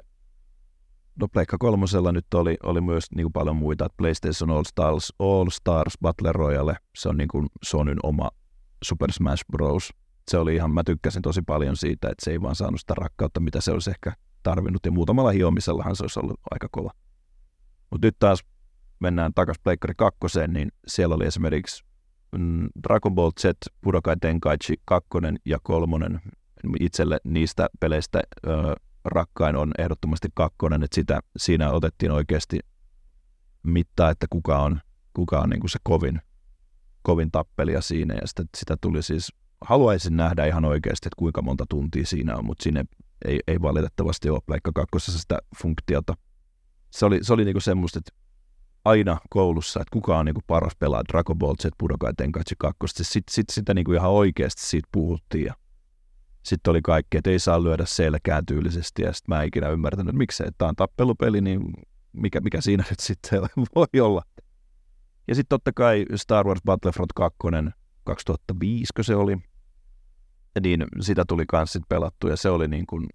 no 1.20 1.28
Pleikka 1.28 1.58
kolmosella 1.58 2.12
nyt 2.12 2.34
oli, 2.34 2.56
oli 2.62 2.80
myös 2.80 3.04
niin 3.14 3.24
kuin 3.24 3.32
paljon 3.32 3.56
muita, 3.56 3.86
että 3.86 3.96
PlayStation 3.96 4.50
All 4.50 4.64
Stars, 4.64 5.12
All 5.18 5.50
Stars 5.50 5.98
Battle 6.02 6.32
Royale, 6.32 6.76
se 6.96 7.08
on 7.08 7.16
niin 7.16 7.28
kuin 7.28 7.46
Sonyn 7.62 7.98
oma 8.02 8.30
Super 8.84 9.12
Smash 9.12 9.44
Bros. 9.52 9.90
Se 10.30 10.38
oli 10.38 10.54
ihan, 10.54 10.70
mä 10.70 10.84
tykkäsin 10.84 11.22
tosi 11.22 11.42
paljon 11.42 11.76
siitä, 11.76 12.08
että 12.08 12.24
se 12.24 12.30
ei 12.30 12.42
vaan 12.42 12.54
saanut 12.54 12.80
sitä 12.80 12.94
rakkautta, 12.94 13.40
mitä 13.40 13.60
se 13.60 13.72
olisi 13.72 13.90
ehkä 13.90 14.12
tarvinnut, 14.46 14.86
ja 14.86 14.92
muutamalla 14.92 15.30
hiomisellahan 15.30 15.96
se 15.96 16.04
olisi 16.04 16.20
ollut 16.20 16.40
aika 16.50 16.68
kova. 16.70 16.90
Mutta 17.90 18.06
nyt 18.06 18.16
taas 18.18 18.44
mennään 19.00 19.34
takaisin 19.34 19.62
Pleikkari 19.62 19.94
2, 19.96 20.18
niin 20.48 20.72
siellä 20.86 21.14
oli 21.14 21.26
esimerkiksi 21.26 21.84
mm, 22.38 22.68
Dragon 22.82 23.14
Ball 23.14 23.30
Z, 23.40 23.44
Budokai 23.82 24.16
Tenkaichi 24.20 24.74
2 24.84 25.08
ja 25.44 25.58
3. 25.62 26.06
Itselle 26.80 27.18
niistä 27.24 27.68
peleistä 27.80 28.22
ö, 28.46 28.50
rakkain 29.04 29.56
on 29.56 29.72
ehdottomasti 29.78 30.28
kakkonen, 30.34 30.82
että 30.82 30.94
sitä, 30.94 31.20
siinä 31.36 31.70
otettiin 31.70 32.12
oikeasti 32.12 32.60
mittaa, 33.62 34.10
että 34.10 34.26
kuka 34.30 34.58
on, 34.58 34.80
kuka 35.14 35.40
on 35.40 35.50
niin 35.50 35.60
kuin 35.60 35.70
se 35.70 35.78
kovin, 35.82 36.20
kovin 37.02 37.30
tappelija 37.30 37.80
siinä, 37.80 38.14
ja 38.14 38.26
sitä, 38.26 38.44
sitä 38.56 38.76
tuli 38.80 39.02
siis, 39.02 39.32
haluaisin 39.60 40.16
nähdä 40.16 40.46
ihan 40.46 40.64
oikeasti, 40.64 41.08
että 41.08 41.18
kuinka 41.18 41.42
monta 41.42 41.64
tuntia 41.68 42.06
siinä 42.06 42.36
on, 42.36 42.44
mutta 42.44 42.62
siinä 42.62 42.84
ei, 43.24 43.40
ei 43.46 43.62
valitettavasti 43.62 44.30
ole 44.30 44.40
Pleikka 44.46 44.72
kakkosessa 44.74 45.18
sitä 45.20 45.38
funktiota. 45.56 46.14
Se 46.90 47.06
oli, 47.06 47.18
se 47.22 47.32
oli 47.32 47.44
niinku 47.44 47.60
semmoista, 47.60 47.98
että 47.98 48.12
aina 48.84 49.18
koulussa, 49.30 49.80
että 49.80 49.92
kuka 49.92 50.18
on 50.18 50.26
niinku 50.26 50.42
paras 50.46 50.76
pelaa 50.78 51.02
Dragon 51.12 51.38
Ball 51.38 51.54
Z 51.62 51.66
Budokai 51.78 52.12
Tenkaichi 52.16 52.54
2. 52.58 52.76
Sitten 52.86 53.24
sit, 53.30 53.44
sitä 53.50 53.74
niinku 53.74 53.92
ihan 53.92 54.10
oikeasti 54.10 54.62
siitä 54.66 54.88
puhuttiin 54.92 55.52
sitten 56.46 56.70
oli 56.70 56.82
kaikki, 56.82 57.18
että 57.18 57.30
ei 57.30 57.38
saa 57.38 57.62
lyödä 57.62 57.84
selkään 57.86 58.46
tyylisesti, 58.46 59.02
ja 59.02 59.12
sitten 59.12 59.36
mä 59.36 59.42
en 59.42 59.48
ikinä 59.48 59.68
ymmärtänyt, 59.68 60.08
että 60.08 60.18
miksei, 60.18 60.46
että 60.46 60.58
tämä 60.58 60.68
on 60.68 60.76
tappelupeli, 60.76 61.40
niin 61.40 61.60
mikä, 62.12 62.40
mikä 62.40 62.60
siinä 62.60 62.84
nyt 62.90 63.00
sitten 63.00 63.40
voi 63.74 64.00
olla. 64.00 64.22
Ja 65.28 65.34
sitten 65.34 65.48
totta 65.48 65.72
kai 65.72 66.06
Star 66.14 66.46
Wars 66.46 66.60
Battlefront 66.64 67.12
2, 67.12 67.38
2005 68.04 68.92
se 69.00 69.16
oli, 69.16 69.36
niin 70.62 70.86
sitä 71.00 71.24
tuli 71.28 71.44
kans 71.46 71.72
sitten 71.72 71.88
pelattu, 71.88 72.28
ja 72.28 72.36
se 72.36 72.50
oli 72.50 72.68
niin 72.68 72.86
kuin, 72.86 73.06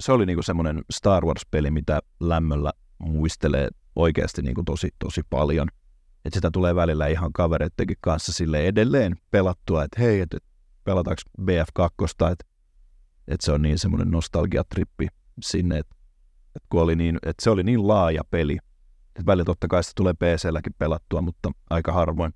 se 0.00 0.12
oli 0.12 0.26
niin 0.26 0.36
kuin 0.36 0.44
semmoinen 0.44 0.82
Star 0.90 1.24
Wars-peli, 1.24 1.70
mitä 1.70 2.00
lämmöllä 2.20 2.72
muistelee 2.98 3.68
oikeasti 3.96 4.42
niin 4.42 4.54
kuin 4.54 4.64
tosi, 4.64 4.88
tosi 4.98 5.22
paljon. 5.30 5.68
Että 6.24 6.36
sitä 6.36 6.50
tulee 6.50 6.74
välillä 6.74 7.06
ihan 7.06 7.32
kavereittenkin 7.32 7.96
kanssa 8.00 8.32
sille 8.32 8.66
edelleen 8.66 9.16
pelattua, 9.30 9.84
että 9.84 10.00
hei, 10.02 10.20
että 10.20 10.38
pelataanko 10.84 11.22
BF2, 11.42 12.32
että 12.32 12.44
että 13.28 13.44
se 13.44 13.52
on 13.52 13.62
niin 13.62 13.78
semmoinen 13.78 14.10
nostalgiatrippi 14.10 15.08
sinne, 15.42 15.78
että, 15.78 15.96
kun 16.68 16.82
oli 16.82 16.96
niin, 16.96 17.18
että 17.22 17.44
se 17.44 17.50
oli 17.50 17.62
niin 17.62 17.88
laaja 17.88 18.22
peli, 18.30 18.58
että 19.06 19.26
välillä 19.26 19.44
totta 19.44 19.68
kai 19.68 19.84
sitä 19.84 19.92
tulee 19.96 20.12
PC-lläkin 20.14 20.74
pelattua, 20.78 21.22
mutta 21.22 21.50
aika 21.70 21.92
harvoin. 21.92 22.34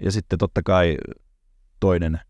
Ja 0.00 0.12
sitten 0.12 0.38
totta 0.38 0.62
kai 0.64 0.96
toinen 1.80 2.20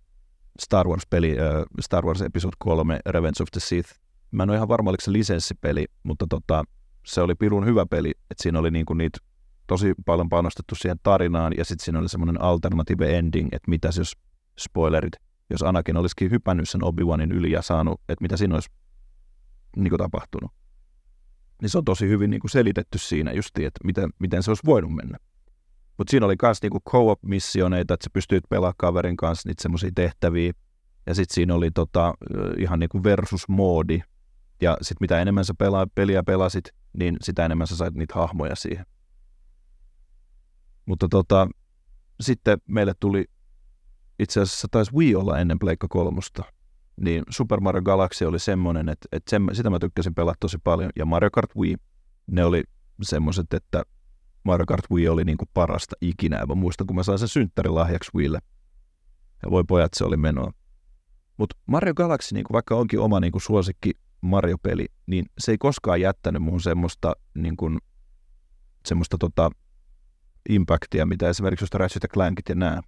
Star 0.60 0.88
Wars-peli, 0.88 1.36
Star 1.80 2.04
Wars 2.06 2.20
Episode 2.20 2.56
3, 2.58 3.00
Revenge 3.06 3.42
of 3.42 3.48
the 3.52 3.60
Sith. 3.60 3.90
Mä 4.30 4.42
en 4.42 4.50
ole 4.50 4.56
ihan 4.56 4.68
varma, 4.68 4.90
oliko 4.90 5.00
se 5.00 5.12
lisenssipeli, 5.12 5.86
mutta 6.02 6.26
tota, 6.28 6.64
se 7.06 7.20
oli 7.20 7.34
pirun 7.34 7.66
hyvä 7.66 7.86
peli, 7.86 8.10
että 8.10 8.42
siinä 8.42 8.58
oli 8.58 8.70
niinku 8.70 8.94
niitä 8.94 9.18
tosi 9.66 9.94
paljon 10.06 10.28
panostettu 10.28 10.74
siihen 10.74 10.98
tarinaan, 11.02 11.52
ja 11.58 11.64
sitten 11.64 11.84
siinä 11.84 11.98
oli 11.98 12.08
semmoinen 12.08 12.40
alternative 12.40 13.18
ending, 13.18 13.48
että 13.52 13.70
mitäs 13.70 13.98
jos 13.98 14.12
spoilerit, 14.60 15.12
jos 15.50 15.62
Anakin 15.62 15.96
olisikin 15.96 16.30
hypännyt 16.30 16.68
sen 16.68 16.84
Obi-Wanin 16.84 17.32
yli 17.32 17.50
ja 17.50 17.62
saanut, 17.62 18.00
että 18.08 18.22
mitä 18.22 18.36
siinä 18.36 18.54
olisi 18.54 18.70
niin 19.76 19.90
kuin 19.90 19.98
tapahtunut. 19.98 20.50
Niin 21.62 21.70
se 21.70 21.78
on 21.78 21.84
tosi 21.84 22.08
hyvin 22.08 22.30
niin 22.30 22.40
kuin 22.40 22.50
selitetty 22.50 22.98
siinä 22.98 23.32
justi, 23.32 23.64
että 23.64 23.80
miten, 23.84 24.10
miten 24.18 24.42
se 24.42 24.50
olisi 24.50 24.66
voinut 24.66 24.94
mennä. 24.94 25.18
Mutta 25.98 26.10
siinä 26.10 26.26
oli 26.26 26.34
myös 26.42 26.62
niinku 26.62 26.80
co-op-missioneita, 26.90 27.94
että 27.94 28.04
sä 28.04 28.10
pystyit 28.12 28.44
pelaamaan 28.48 28.74
kaverin 28.76 29.16
kanssa 29.16 29.48
niitä 29.48 29.62
semmoisia 29.62 29.90
tehtäviä. 29.94 30.52
Ja 31.06 31.14
sitten 31.14 31.34
siinä 31.34 31.54
oli 31.54 31.70
tota, 31.70 32.14
ihan 32.58 32.78
niinku 32.78 33.04
versus-moodi. 33.04 34.00
Ja 34.60 34.76
sitten 34.82 34.96
mitä 35.00 35.20
enemmän 35.20 35.44
sä 35.44 35.54
pelaa, 35.58 35.86
peliä 35.94 36.22
pelasit, 36.22 36.68
niin 36.92 37.16
sitä 37.22 37.44
enemmän 37.44 37.66
sä 37.66 37.76
sait 37.76 37.94
niitä 37.94 38.14
hahmoja 38.14 38.56
siihen. 38.56 38.86
Mutta 40.86 41.08
tota, 41.08 41.48
sitten 42.20 42.58
meille 42.68 42.94
tuli 43.00 43.24
itse 44.18 44.40
asiassa 44.40 44.68
taisi 44.70 44.92
Wii 44.94 45.14
olla 45.14 45.38
ennen 45.38 45.58
Pleikka 45.58 45.88
kolmosta, 45.88 46.44
niin 47.00 47.24
Super 47.30 47.60
Mario 47.60 47.82
Galaxy 47.82 48.24
oli 48.24 48.38
semmoinen, 48.38 48.88
että, 48.88 49.08
että 49.12 49.30
sen, 49.30 49.46
sitä 49.52 49.70
mä 49.70 49.78
tykkäsin 49.78 50.14
pelata 50.14 50.36
tosi 50.40 50.58
paljon. 50.64 50.90
Ja 50.96 51.04
Mario 51.04 51.30
Kart 51.30 51.56
Wii, 51.56 51.76
ne 52.26 52.44
oli 52.44 52.62
semmoiset, 53.02 53.54
että 53.54 53.82
Mario 54.44 54.66
Kart 54.66 54.84
Wii 54.90 55.08
oli 55.08 55.24
niin 55.24 55.36
kuin 55.38 55.48
parasta 55.54 55.96
ikinä. 56.00 56.46
Mä 56.46 56.54
muistan, 56.54 56.86
kun 56.86 56.96
mä 56.96 57.02
sain 57.02 57.18
sen 57.18 57.28
synttärilahjaksi 57.28 58.10
Wiille. 58.14 58.38
Ja 59.42 59.50
voi 59.50 59.64
pojat, 59.68 59.94
se 59.94 60.04
oli 60.04 60.16
menoa. 60.16 60.52
Mutta 61.36 61.56
Mario 61.66 61.94
Galaxy, 61.94 62.34
niin 62.34 62.44
kuin 62.44 62.54
vaikka 62.54 62.76
onkin 62.76 63.00
oma 63.00 63.20
niin 63.20 63.32
kuin 63.32 63.42
suosikki 63.42 63.90
Mario-peli, 64.20 64.86
niin 65.06 65.26
se 65.38 65.52
ei 65.52 65.58
koskaan 65.58 66.00
jättänyt 66.00 66.42
muun 66.42 66.60
semmoista, 66.60 67.12
niin 67.34 67.56
kuin, 67.56 67.78
semmoista 68.86 69.18
tota, 69.18 69.50
impactia, 70.48 71.06
mitä 71.06 71.28
esimerkiksi 71.28 71.62
just 71.62 71.74
Ratchet 71.74 72.12
Clankit 72.12 72.48
ja 72.48 72.54
nää 72.54 72.80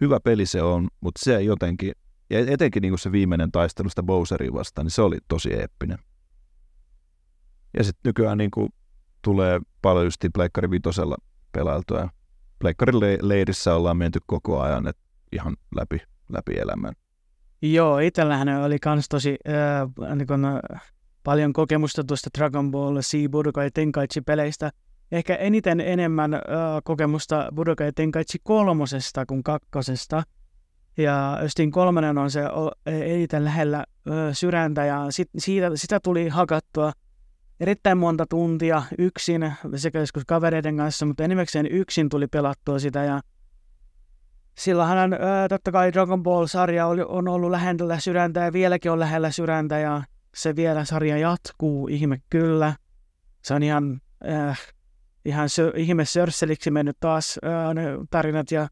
hyvä 0.00 0.20
peli 0.20 0.46
se 0.46 0.62
on, 0.62 0.88
mutta 1.00 1.24
se 1.24 1.42
jotenkin, 1.42 1.92
ja 2.30 2.38
etenkin 2.38 2.80
niin 2.80 2.90
kuin 2.90 2.98
se 2.98 3.12
viimeinen 3.12 3.52
taistelu 3.52 3.88
sitä 3.88 4.02
Bowseria 4.02 4.52
vastaan, 4.52 4.84
niin 4.84 4.92
se 4.92 5.02
oli 5.02 5.18
tosi 5.28 5.54
eeppinen. 5.54 5.98
Ja 7.76 7.84
sitten 7.84 8.08
nykyään 8.08 8.38
niin 8.38 8.50
kuin 8.50 8.68
tulee 9.22 9.60
paljon 9.82 10.04
just 10.04 10.24
Pleikkari 10.34 10.70
vitosella 10.70 11.16
pelailtua. 11.52 12.08
Pleikkarin 12.58 13.18
leirissä 13.22 13.74
ollaan 13.74 13.96
menty 13.96 14.18
koko 14.26 14.60
ajan, 14.60 14.88
että 14.88 15.02
ihan 15.32 15.56
läpi, 15.76 16.00
läpi 16.28 16.58
elämän. 16.58 16.94
Joo, 17.62 17.98
itsellähän 17.98 18.48
oli 18.48 18.78
kans 18.78 19.08
tosi 19.08 19.36
äh, 19.48 20.16
niin 20.16 20.26
kun, 20.26 20.44
äh, 20.44 20.92
paljon 21.24 21.52
kokemusta 21.52 22.04
tuosta 22.04 22.30
Dragon 22.38 22.70
Ball 22.70 23.00
Z 23.00 23.12
Budokai 23.30 23.70
Tenkaichi 23.70 24.20
peleistä. 24.20 24.70
Ehkä 25.12 25.34
eniten 25.34 25.80
enemmän 25.80 26.34
äh, 26.34 26.40
kokemusta 26.84 27.48
Budokai 27.54 27.92
Tenkaichi 27.92 28.38
kolmosesta 28.42 29.26
kuin 29.26 29.42
kakkosesta. 29.42 30.22
Ja 30.96 31.38
Östin 31.42 31.70
kolmonen 31.70 32.18
on 32.18 32.30
se 32.30 32.42
eniten 32.86 33.44
lähellä 33.44 33.78
äh, 33.78 34.14
sydäntä 34.32 34.84
ja 34.84 35.06
sit, 35.10 35.28
siitä, 35.38 35.70
sitä 35.74 36.00
tuli 36.00 36.28
hakattua 36.28 36.92
erittäin 37.60 37.98
monta 37.98 38.26
tuntia 38.30 38.82
yksin 38.98 39.52
sekä 39.76 40.00
joskus 40.00 40.24
kavereiden 40.24 40.76
kanssa, 40.76 41.06
mutta 41.06 41.24
enimmäkseen 41.24 41.66
yksin 41.66 42.08
tuli 42.08 42.26
pelattua 42.26 42.78
sitä 42.78 43.04
ja 43.04 43.20
silloinhan 44.58 45.12
ää, 45.12 45.48
totta 45.48 45.72
kai 45.72 45.92
Dragon 45.92 46.22
Ball-sarja 46.22 46.86
oli, 46.86 47.02
on 47.08 47.28
ollut 47.28 47.50
lähellä 47.50 48.00
sydäntä 48.00 48.40
ja 48.40 48.52
vieläkin 48.52 48.90
on 48.90 49.00
lähellä 49.00 49.30
sydäntä 49.30 49.78
ja 49.78 50.02
se 50.34 50.56
vielä 50.56 50.84
sarja 50.84 51.18
jatkuu, 51.18 51.88
ihme 51.88 52.22
kyllä. 52.30 52.74
Se 53.42 53.54
on 53.54 53.62
ihan, 53.62 54.00
äh, 54.30 54.60
ihan 55.24 55.48
sö, 55.48 55.72
ihme 55.76 56.04
sörsseliksi 56.04 56.70
mennyt 56.70 56.96
taas 57.00 57.38
äh, 57.44 57.74
ne 57.74 57.82
tarinat 58.10 58.50
ja 58.50 58.68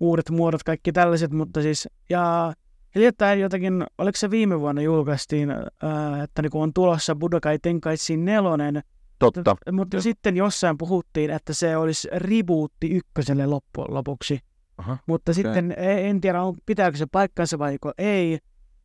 uudet 0.00 0.30
muodot, 0.30 0.62
kaikki 0.62 0.92
tällaiset, 0.92 1.32
mutta 1.32 1.62
siis, 1.62 1.88
ja 2.10 2.52
hiljattain 2.94 3.40
jotakin, 3.40 3.84
oliko 3.98 4.16
se 4.16 4.30
viime 4.30 4.60
vuonna 4.60 4.82
julkaistiin, 4.82 5.50
äh, 5.50 6.20
että 6.24 6.42
niin 6.42 6.50
on 6.54 6.72
tulossa 6.72 7.14
Budokai 7.14 7.58
Tenkaichi 7.58 8.16
nelonen, 8.16 8.82
Totta. 9.20 9.40
Mutta, 9.50 9.72
mutta 9.72 10.00
sitten 10.00 10.36
jossain 10.36 10.78
puhuttiin, 10.78 11.30
että 11.30 11.52
se 11.52 11.76
olisi 11.76 12.08
rebootti 12.12 12.90
ykköselle 12.90 13.46
loppujen 13.46 13.94
lopuksi. 13.94 14.38
Aha, 14.78 14.98
mutta 15.06 15.32
okay. 15.32 15.42
sitten 15.42 15.74
e, 15.76 16.08
en 16.08 16.20
tiedä, 16.20 16.38
pitääkö 16.66 16.96
se 16.96 17.06
paikkansa 17.12 17.58
vai 17.58 17.78
ei. 17.98 18.38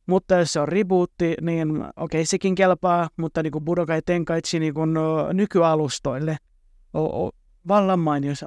Mutta 0.07 0.35
jos 0.35 0.53
se 0.53 0.59
on 0.59 0.67
rebootti, 0.67 1.35
niin 1.41 1.81
okei, 1.81 1.91
okay, 1.97 2.25
sekin 2.25 2.55
kelpaa, 2.55 3.09
mutta 3.17 3.43
niin 3.43 3.51
kuin 3.51 3.65
Budokai 3.65 4.01
Tenkaichi 4.05 4.59
niin 4.59 4.73
kuin, 4.73 4.93
nykyalustoille 5.33 6.37
o, 6.93 7.25
o, 7.25 7.31
vallan, 7.67 7.99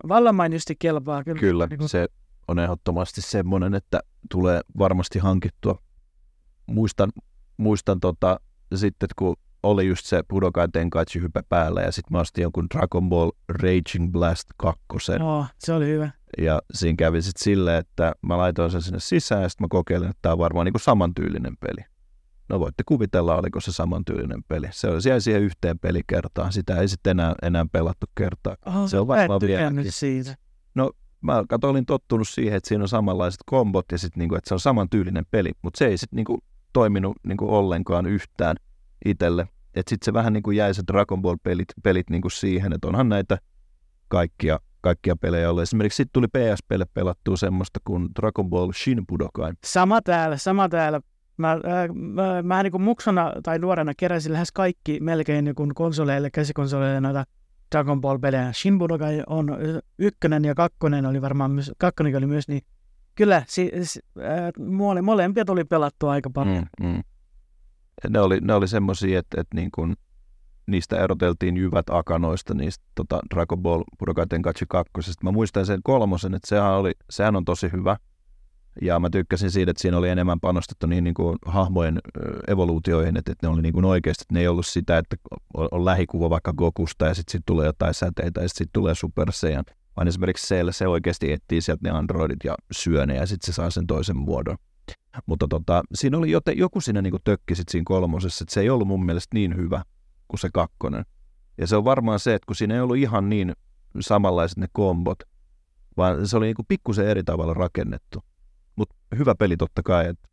vallan 0.08 0.34
mainiosti 0.34 0.76
kelpaa. 0.78 1.24
Kyllä, 1.24 1.40
kyllä 1.40 1.66
niin 1.66 1.78
kuin... 1.78 1.88
se 1.88 2.08
on 2.48 2.58
ehdottomasti 2.58 3.20
semmoinen, 3.22 3.74
että 3.74 4.00
tulee 4.30 4.60
varmasti 4.78 5.18
hankittua. 5.18 5.78
Muistan, 6.66 7.12
muistan 7.56 8.00
tota, 8.00 8.40
sitten, 8.74 9.08
kun 9.16 9.36
oli 9.62 9.86
just 9.86 10.06
se 10.06 10.22
Budokai 10.28 10.68
Tenkaichi 10.72 11.20
hype 11.22 11.42
päällä 11.48 11.80
ja 11.80 11.92
sitten 11.92 12.12
mä 12.16 12.20
ostin 12.20 12.42
jonkun 12.42 12.66
Dragon 12.74 13.08
Ball 13.08 13.30
Raging 13.48 14.12
Blast 14.12 14.48
2. 14.56 14.80
Oh, 15.22 15.46
se 15.58 15.72
oli 15.72 15.86
hyvä. 15.86 16.10
Ja 16.38 16.62
siinä 16.74 16.96
kävi 16.96 17.22
sitten 17.22 17.44
silleen, 17.44 17.78
että 17.78 18.12
mä 18.22 18.38
laitoin 18.38 18.70
sen 18.70 18.82
sinne 18.82 19.00
sisään 19.00 19.42
ja 19.42 19.48
sitten 19.48 19.64
mä 19.64 19.68
kokeilin, 19.70 20.08
että 20.08 20.18
tämä 20.22 20.32
on 20.32 20.38
varmaan 20.38 20.64
niinku 20.64 20.78
samantyylinen 20.78 21.56
peli. 21.60 21.84
No 22.48 22.60
voitte 22.60 22.82
kuvitella, 22.86 23.36
oliko 23.36 23.60
se 23.60 23.72
samantyylinen 23.72 24.44
peli. 24.48 24.66
Se 24.70 24.88
oli 24.88 25.02
siellä 25.02 25.20
siihen 25.20 25.42
yhteen 25.42 25.78
pelikertaan. 25.78 26.52
Sitä 26.52 26.76
ei 26.76 26.88
sitten 26.88 27.10
enää, 27.10 27.34
enää 27.42 27.66
pelattu 27.72 28.06
kertaa. 28.14 28.56
Oh, 28.66 28.88
se 28.88 28.98
on 28.98 29.06
varmaan 29.06 29.40
vielä. 29.40 29.72
siitä. 29.88 30.36
No 30.74 30.92
mä 31.20 31.44
kato, 31.48 31.68
olin 31.68 31.86
tottunut 31.86 32.28
siihen, 32.28 32.56
että 32.56 32.68
siinä 32.68 32.84
on 32.84 32.88
samanlaiset 32.88 33.40
kombot 33.46 33.86
ja 33.92 33.98
sitten 33.98 34.18
niinku, 34.20 34.34
että 34.34 34.48
se 34.48 34.54
on 34.54 34.60
samantyylinen 34.60 35.26
peli. 35.30 35.52
Mutta 35.62 35.78
se 35.78 35.86
ei 35.86 35.98
sitten 35.98 36.16
niinku 36.16 36.38
toiminut 36.72 37.16
niinku 37.26 37.54
ollenkaan 37.54 38.06
yhtään 38.06 38.56
itselle. 39.04 39.48
Että 39.74 39.90
sitten 39.90 40.04
se 40.04 40.12
vähän 40.12 40.32
niin 40.32 40.42
kuin 40.42 40.56
jäi 40.56 40.74
se 40.74 40.82
Dragon 40.92 41.22
Ball-pelit 41.22 41.72
pelit 41.82 42.10
niin 42.10 42.22
kuin 42.22 42.32
siihen, 42.32 42.72
että 42.72 42.88
onhan 42.88 43.08
näitä 43.08 43.38
kaikkia, 44.08 44.60
kaikkia 44.80 45.16
pelejä 45.16 45.50
ollut. 45.50 45.62
Esimerkiksi 45.62 45.96
sitten 45.96 46.12
tuli 46.12 46.26
PSPlle 46.28 46.86
pelattua 46.94 47.36
semmoista 47.36 47.80
kuin 47.84 48.08
Dragon 48.20 48.50
Ball 48.50 48.72
Shin 48.72 49.06
Budokai. 49.06 49.52
Sama 49.64 50.02
täällä, 50.02 50.36
sama 50.36 50.68
täällä. 50.68 51.00
Mä, 51.36 51.52
äh, 51.52 51.60
mä, 51.94 52.42
mä 52.42 52.62
niin 52.62 52.70
kuin 52.70 52.82
muksona 52.82 53.32
tai 53.42 53.58
nuorena 53.58 53.92
keräsin 53.96 54.32
lähes 54.32 54.52
kaikki 54.52 55.00
melkein 55.00 55.44
niin 55.44 55.54
kuin 55.54 55.74
konsoleille, 55.74 56.30
käsikonsoleille 56.30 57.00
noita 57.00 57.24
Dragon 57.72 58.00
Ball-pelejä. 58.00 58.52
Shin 58.52 58.78
Budokai 58.78 59.22
on 59.26 59.58
ykkönen 59.98 60.44
ja 60.44 60.54
kakkonen 60.54 61.06
oli 61.06 61.22
varmaan 61.22 61.50
myös, 61.50 61.72
kakkonen 61.78 62.16
oli 62.16 62.26
myös, 62.26 62.48
niin 62.48 62.62
kyllä 63.14 63.42
si, 63.46 63.72
äh, 64.18 65.02
molempia 65.02 65.44
tuli 65.44 65.64
pelattua 65.64 66.12
aika 66.12 66.30
paljon. 66.30 66.66
Mm, 66.80 66.86
mm 66.86 67.02
ne 68.10 68.20
oli, 68.20 68.38
ne 68.40 68.54
oli 68.54 68.68
semmoisia, 68.68 69.18
että, 69.18 69.40
että 69.40 69.56
niin 69.56 69.70
kuin, 69.70 69.96
niistä 70.66 71.04
eroteltiin 71.04 71.56
jyvät 71.56 71.90
akanoista 71.90 72.54
niistä 72.54 72.84
tota 72.94 73.20
Dragon 73.34 73.62
Ball 73.62 73.84
Budokai 73.98 74.26
Tenkaichi 74.26 74.64
2. 74.68 74.92
Mä 75.22 75.32
muistan 75.32 75.66
sen 75.66 75.80
kolmosen, 75.82 76.34
että 76.34 76.48
sehän, 76.48 76.72
oli, 76.72 76.92
sehän 77.10 77.36
on 77.36 77.44
tosi 77.44 77.72
hyvä. 77.72 77.96
Ja 78.82 79.00
mä 79.00 79.10
tykkäsin 79.10 79.50
siitä, 79.50 79.70
että 79.70 79.80
siinä 79.80 79.98
oli 79.98 80.08
enemmän 80.08 80.40
panostettu 80.40 80.86
niin, 80.86 81.04
niin 81.04 81.14
kuin 81.14 81.38
hahmojen 81.46 81.98
evoluutioihin, 82.48 83.16
että, 83.16 83.32
että 83.32 83.46
ne 83.46 83.52
oli 83.52 83.62
niin 83.62 83.72
kuin 83.72 83.84
oikeasti, 83.84 84.22
että 84.22 84.34
ne 84.34 84.40
ei 84.40 84.48
ollut 84.48 84.66
sitä, 84.66 84.98
että 84.98 85.16
on, 85.54 85.68
on 85.70 85.84
lähikuva 85.84 86.30
vaikka 86.30 86.52
Gokusta 86.52 87.06
ja 87.06 87.14
sitten 87.14 87.32
sit 87.32 87.42
tulee 87.46 87.66
jotain 87.66 87.94
säteitä 87.94 88.40
ja 88.40 88.48
sitten 88.48 88.64
sit 88.64 88.72
tulee 88.72 88.94
Super 88.94 89.32
Saiyan. 89.32 89.64
Vaan 89.96 90.08
esimerkiksi 90.08 90.46
siellä 90.46 90.72
se 90.72 90.88
oikeasti 90.88 91.32
etsii 91.32 91.60
sieltä 91.60 91.88
ne 91.88 91.98
androidit 91.98 92.44
ja 92.44 92.54
syö 92.70 93.06
ne 93.06 93.14
ja 93.14 93.26
sitten 93.26 93.46
se 93.46 93.56
saa 93.56 93.70
sen 93.70 93.86
toisen 93.86 94.16
muodon. 94.16 94.56
Mutta 95.26 95.48
tota, 95.48 95.82
siinä 95.94 96.18
oli 96.18 96.30
jote, 96.30 96.52
joku 96.52 96.80
siinä 96.80 97.02
niin 97.02 97.14
tökki 97.24 97.54
sit 97.54 97.68
siinä 97.68 97.84
kolmosessa, 97.86 98.42
että 98.42 98.54
se 98.54 98.60
ei 98.60 98.70
ollut 98.70 98.88
mun 98.88 99.06
mielestä 99.06 99.34
niin 99.34 99.56
hyvä 99.56 99.82
kuin 100.28 100.40
se 100.40 100.48
kakkonen. 100.54 101.04
Ja 101.58 101.66
se 101.66 101.76
on 101.76 101.84
varmaan 101.84 102.20
se, 102.20 102.34
että 102.34 102.46
kun 102.46 102.56
siinä 102.56 102.74
ei 102.74 102.80
ollut 102.80 102.96
ihan 102.96 103.28
niin 103.28 103.52
samanlaiset 104.00 104.58
ne 104.58 104.66
kombot, 104.72 105.18
vaan 105.96 106.28
se 106.28 106.36
oli 106.36 106.46
niin 106.46 106.66
pikkusen 106.68 107.06
eri 107.06 107.24
tavalla 107.24 107.54
rakennettu. 107.54 108.24
Hyvä 109.18 109.34
peli 109.34 109.56
totta 109.56 109.82
kai, 109.82 110.08
että 110.08 110.28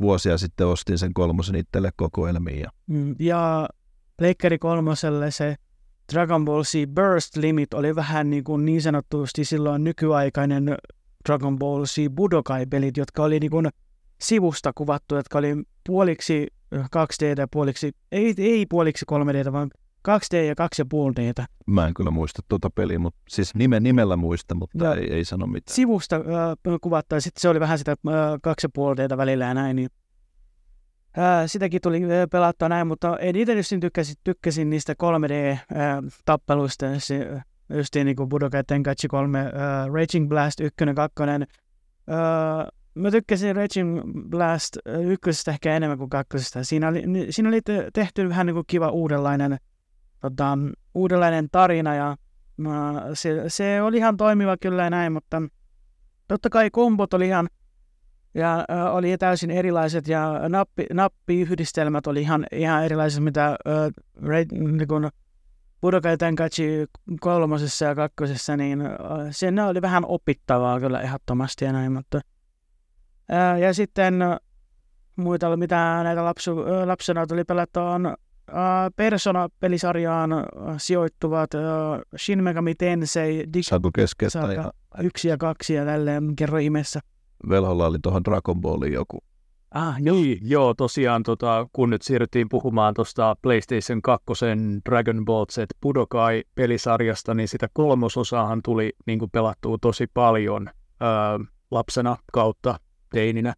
vuosia 0.00 0.38
sitten 0.38 0.66
ostin 0.66 0.98
sen 0.98 1.14
kolmosen 1.14 1.56
itselle 1.56 1.90
kokoelmiin. 1.96 2.60
Ja, 2.60 2.70
mm, 2.86 3.14
ja 3.18 3.68
Pleikkari 4.16 4.58
kolmoselle 4.58 5.30
se 5.30 5.56
Dragon 6.12 6.44
Ball 6.44 6.62
Z 6.62 6.72
Burst 6.94 7.36
Limit 7.36 7.74
oli 7.74 7.96
vähän 7.96 8.30
niin, 8.30 8.44
kuin 8.44 8.64
niin 8.64 8.82
sanottusti 8.82 9.44
silloin 9.44 9.84
nykyaikainen 9.84 10.76
Dragon 11.28 11.58
Ball 11.58 11.84
Z 11.84 11.96
Budokai-pelit, 12.14 12.96
jotka 12.96 13.22
oli 13.22 13.40
niin 13.40 13.50
kuin 13.50 13.68
sivusta 14.20 14.72
kuvattu, 14.74 15.14
jotka 15.14 15.38
oli 15.38 15.54
puoliksi 15.86 16.46
2D 16.74 17.38
ja 17.38 17.48
puoliksi, 17.48 17.92
ei, 18.12 18.34
ei 18.38 18.66
puoliksi 18.66 19.04
3D, 19.12 19.52
vaan 19.52 19.70
2D 20.08 20.36
ja 20.36 20.54
2,5D. 20.54 21.44
Mä 21.66 21.86
en 21.86 21.94
kyllä 21.94 22.10
muista 22.10 22.42
tuota 22.48 22.70
peliä, 22.70 22.98
mutta 22.98 23.20
siis 23.28 23.54
nimen 23.54 23.82
nimellä 23.82 24.16
muista, 24.16 24.54
mutta 24.54 24.84
ja 24.84 24.94
ei, 24.94 25.12
ei 25.12 25.24
sano 25.24 25.46
mitään. 25.46 25.74
Sivusta 25.74 26.16
äh, 26.16 26.22
kuvattu 26.80 27.14
ja 27.14 27.20
sitten 27.20 27.40
se 27.40 27.48
oli 27.48 27.60
vähän 27.60 27.78
sitä 27.78 27.90
äh, 27.90 28.54
2,5D 29.12 29.16
välillä 29.16 29.44
ja 29.44 29.54
näin, 29.54 29.76
niin 29.76 29.88
äh, 31.18 31.44
sitäkin 31.46 31.80
tuli 31.80 32.04
äh, 32.04 32.10
pelattua 32.32 32.68
näin, 32.68 32.86
mutta 32.86 33.16
en 33.18 33.36
itse 33.36 33.54
just 33.54 33.72
tykkäsin, 33.80 34.16
tykkäsin 34.24 34.70
niistä 34.70 34.92
3D-tappeluista, 34.92 36.86
äh, 36.86 36.98
se, 36.98 37.42
just 37.74 37.94
niin 37.94 38.16
kuin 38.16 38.28
Budokai 38.28 38.64
Tenkaichi 38.66 39.08
3, 39.08 39.40
äh, 39.40 39.46
Raging 39.92 40.28
Blast 40.28 40.60
1, 40.60 40.74
2, 40.94 41.22
äh, 41.22 41.46
Mä 42.94 43.10
tykkäsin 43.10 43.56
Raging 43.56 44.00
Blast 44.28 44.76
ykkösestä 45.04 45.50
ehkä 45.50 45.76
enemmän 45.76 45.98
kuin 45.98 46.10
kakkosesta. 46.10 46.64
Siinä 46.64 46.88
oli, 46.88 47.02
siinä 47.30 47.48
oli 47.48 47.60
tehty 47.92 48.28
vähän 48.28 48.46
niin 48.46 48.54
kuin 48.54 48.66
kiva 48.66 48.88
uudenlainen, 48.88 49.56
tota, 50.22 50.58
uudenlainen 50.94 51.48
tarina 51.52 51.94
ja 51.94 52.16
se, 53.14 53.44
se, 53.48 53.82
oli 53.82 53.96
ihan 53.96 54.16
toimiva 54.16 54.56
kyllä 54.56 54.90
näin, 54.90 55.12
mutta 55.12 55.42
totta 56.28 56.50
kai 56.50 56.70
kombot 56.70 57.14
oli 57.14 57.26
ihan 57.26 57.48
ja 58.34 58.64
äh, 58.70 58.94
oli 58.94 59.18
täysin 59.18 59.50
erilaiset 59.50 60.08
ja 60.08 60.48
nappi, 60.48 60.86
nappiyhdistelmät 60.92 62.06
oli 62.06 62.20
ihan, 62.20 62.46
ihan 62.52 62.84
erilaiset, 62.84 63.24
mitä 63.24 63.46
äh, 63.46 64.42
niin 64.50 64.88
kuin 64.88 65.10
Budokai 65.80 66.16
Tenkaichi 66.18 66.86
kolmosessa 67.20 67.84
ja 67.84 67.94
kakkosessa, 67.94 68.56
niin 68.56 68.80
äh, 68.80 68.88
se 69.30 69.52
oli 69.68 69.82
vähän 69.82 70.04
opittavaa 70.06 70.80
kyllä 70.80 71.00
ehdottomasti 71.00 71.64
ja 71.64 71.72
näin, 71.72 71.92
mutta 71.92 72.20
ja 73.60 73.74
sitten 73.74 74.14
muita, 75.16 75.56
mitä 75.56 76.00
näitä 76.02 76.24
lapsu, 76.24 76.56
lapsena 76.84 77.26
tuli 77.26 77.44
pelattu, 77.44 77.80
on 77.80 78.14
Persona-pelisarjaan 78.96 80.30
sijoittuvat 80.76 81.50
Shin 82.16 82.44
Megami 82.44 82.74
Tensei, 82.74 83.46
Saanko 83.60 83.90
keskeyttää? 83.94 84.52
Ja... 84.52 84.72
Yksi 85.02 85.28
ja 85.28 85.36
kaksi 85.36 85.74
ja 85.74 85.84
tälleen 85.84 86.36
kerro 86.36 86.58
imessä. 86.58 87.00
Velholla 87.48 87.86
oli 87.86 87.98
tuohon 88.02 88.24
Dragon 88.24 88.60
Balliin 88.60 88.92
joku. 88.92 89.18
Ah, 89.74 89.94
joo. 90.00 90.16
Niin, 90.16 90.38
joo, 90.42 90.74
tosiaan 90.74 91.22
tota, 91.22 91.66
kun 91.72 91.90
nyt 91.90 92.02
siirryttiin 92.02 92.48
puhumaan 92.48 92.94
tuosta 92.94 93.36
PlayStation 93.42 94.02
2 94.02 94.26
Dragon 94.90 95.24
Ball 95.24 95.44
Z 95.52 95.58
Budokai-pelisarjasta, 95.80 97.34
niin 97.34 97.48
sitä 97.48 97.68
kolmososaahan 97.72 98.60
tuli 98.64 98.92
niin 99.06 99.18
kuin 99.18 99.30
pelattua 99.30 99.78
tosi 99.80 100.06
paljon 100.14 100.68
öö, 101.02 101.08
lapsena 101.70 102.16
kautta 102.32 102.80
teininä. 103.10 103.54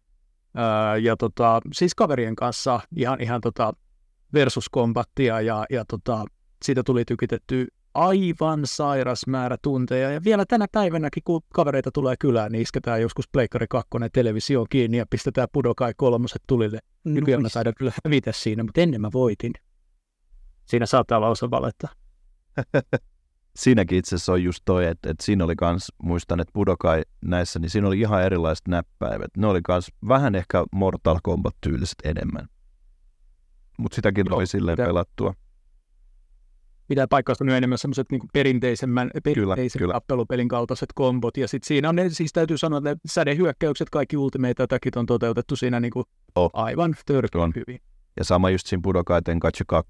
Öö, 0.57 0.97
ja 0.97 1.17
tota, 1.17 1.61
siis 1.73 1.95
kaverien 1.95 2.35
kanssa 2.35 2.79
ihan, 2.95 3.21
ihan 3.21 3.41
tota 3.41 3.73
versuskombattia 4.33 5.41
ja, 5.41 5.65
ja 5.69 5.85
tota, 5.85 6.25
siitä 6.63 6.83
tuli 6.83 7.05
tykitetty 7.05 7.67
aivan 7.95 8.61
sairas 8.65 9.27
määrä 9.27 9.57
tunteja. 9.61 10.11
Ja 10.11 10.23
vielä 10.23 10.45
tänä 10.45 10.65
päivänäkin, 10.71 11.23
kun 11.25 11.41
kavereita 11.53 11.91
tulee 11.91 12.15
kylään, 12.19 12.51
niin 12.51 12.61
isketään 12.61 13.01
joskus 13.01 13.29
Pleikkari 13.31 13.65
2 13.69 13.89
televisio 14.13 14.65
kiinni 14.69 14.97
ja 14.97 15.05
pistetään 15.09 15.47
Pudokai 15.51 15.93
kolmoset 15.97 16.41
tulille. 16.47 16.79
Nykyään 17.03 17.41
mä 17.41 17.49
taidan 17.53 17.73
kyllä 17.77 17.91
hävitä 18.05 18.31
siinä, 18.31 18.63
mutta 18.63 18.81
ennen 18.81 19.01
mä 19.01 19.09
voitin. 19.13 19.51
Siinä 20.65 20.85
saattaa 20.85 21.17
olla 21.17 21.29
osa 21.29 21.51
valetta. 21.51 21.87
Siinäkin 23.55 23.97
itse 23.97 24.15
asiassa 24.15 24.33
on 24.33 24.43
just 24.43 24.61
toi, 24.65 24.85
että, 24.85 25.09
että 25.09 25.25
siinä 25.25 25.43
oli 25.43 25.55
kans, 25.55 25.91
muistan, 26.03 26.39
että 26.39 26.53
Budokai 26.53 27.03
näissä, 27.21 27.59
niin 27.59 27.69
siinä 27.69 27.87
oli 27.87 27.99
ihan 27.99 28.23
erilaiset 28.23 28.67
näppäivät. 28.67 29.31
Ne 29.37 29.47
oli 29.47 29.61
kans 29.61 29.91
vähän 30.07 30.35
ehkä 30.35 30.65
Mortal 30.71 31.19
Kombat-tyyliset 31.23 31.95
enemmän. 32.03 32.47
Mutta 33.77 33.95
sitäkin 33.95 34.25
Joo, 34.29 34.37
oli 34.37 34.47
silleen 34.47 34.77
sitä- 34.77 34.85
pelattua. 34.87 35.33
pitää 36.87 37.07
paikkaista 37.07 37.43
nyt 37.43 37.55
enemmän 37.55 37.77
semmoiset 37.77 38.11
niin 38.11 38.21
perinteisemmän, 38.33 39.11
perinteisen 39.23 39.79
kyllä. 39.79 39.93
tappelupelin 39.93 40.47
kaltaiset 40.47 40.89
kombot. 40.95 41.37
Ja 41.37 41.47
sitten 41.47 41.67
siinä 41.67 41.89
on 41.89 41.95
ne, 41.95 42.09
siis 42.09 42.33
täytyy 42.33 42.57
sanoa, 42.57 42.77
että 42.77 42.89
ne 42.89 42.95
sädehyökkäykset, 43.05 43.89
kaikki 43.89 44.17
ultimate 44.17 44.63
attackit 44.63 44.95
on 44.97 45.05
toteutettu 45.05 45.55
siinä 45.55 45.79
niin 45.79 45.91
kuin 45.91 46.05
Oh. 46.35 46.49
aivan 46.53 46.95
törkeän 47.05 47.51
hyvin. 47.55 47.81
Ja 48.17 48.23
sama 48.23 48.49
just 48.49 48.67
siinä 48.67 48.81
Budokai 48.81 49.21
Tenkaichi 49.21 49.63
2 49.67 49.89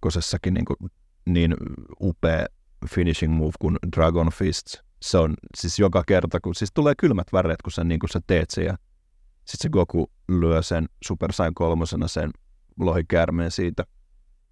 niin, 0.51 0.65
kuin, 0.65 0.77
niin 1.25 1.55
upea 2.01 2.45
finishing 2.89 3.33
move 3.33 3.51
kuin 3.59 3.77
Dragon 3.95 4.29
Fist. 4.33 4.65
Se 5.01 5.17
on 5.17 5.33
siis 5.57 5.79
joka 5.79 6.03
kerta, 6.07 6.39
kun 6.39 6.55
siis 6.55 6.69
tulee 6.73 6.93
kylmät 6.97 7.27
väreet, 7.33 7.61
kun 7.61 7.71
sä, 7.71 7.83
niin 7.83 7.99
kuin 7.99 8.09
sä 8.09 8.19
teet 8.27 8.49
sen 8.49 8.65
ja 8.65 8.77
sitten 9.45 9.57
se 9.61 9.69
Goku 9.69 10.11
lyö 10.29 10.61
sen 10.61 10.85
Super 11.05 11.31
Saiyan 11.33 11.53
kolmosena 11.53 12.07
sen 12.07 12.31
lohikäärmeen 12.79 13.51
siitä. 13.51 13.83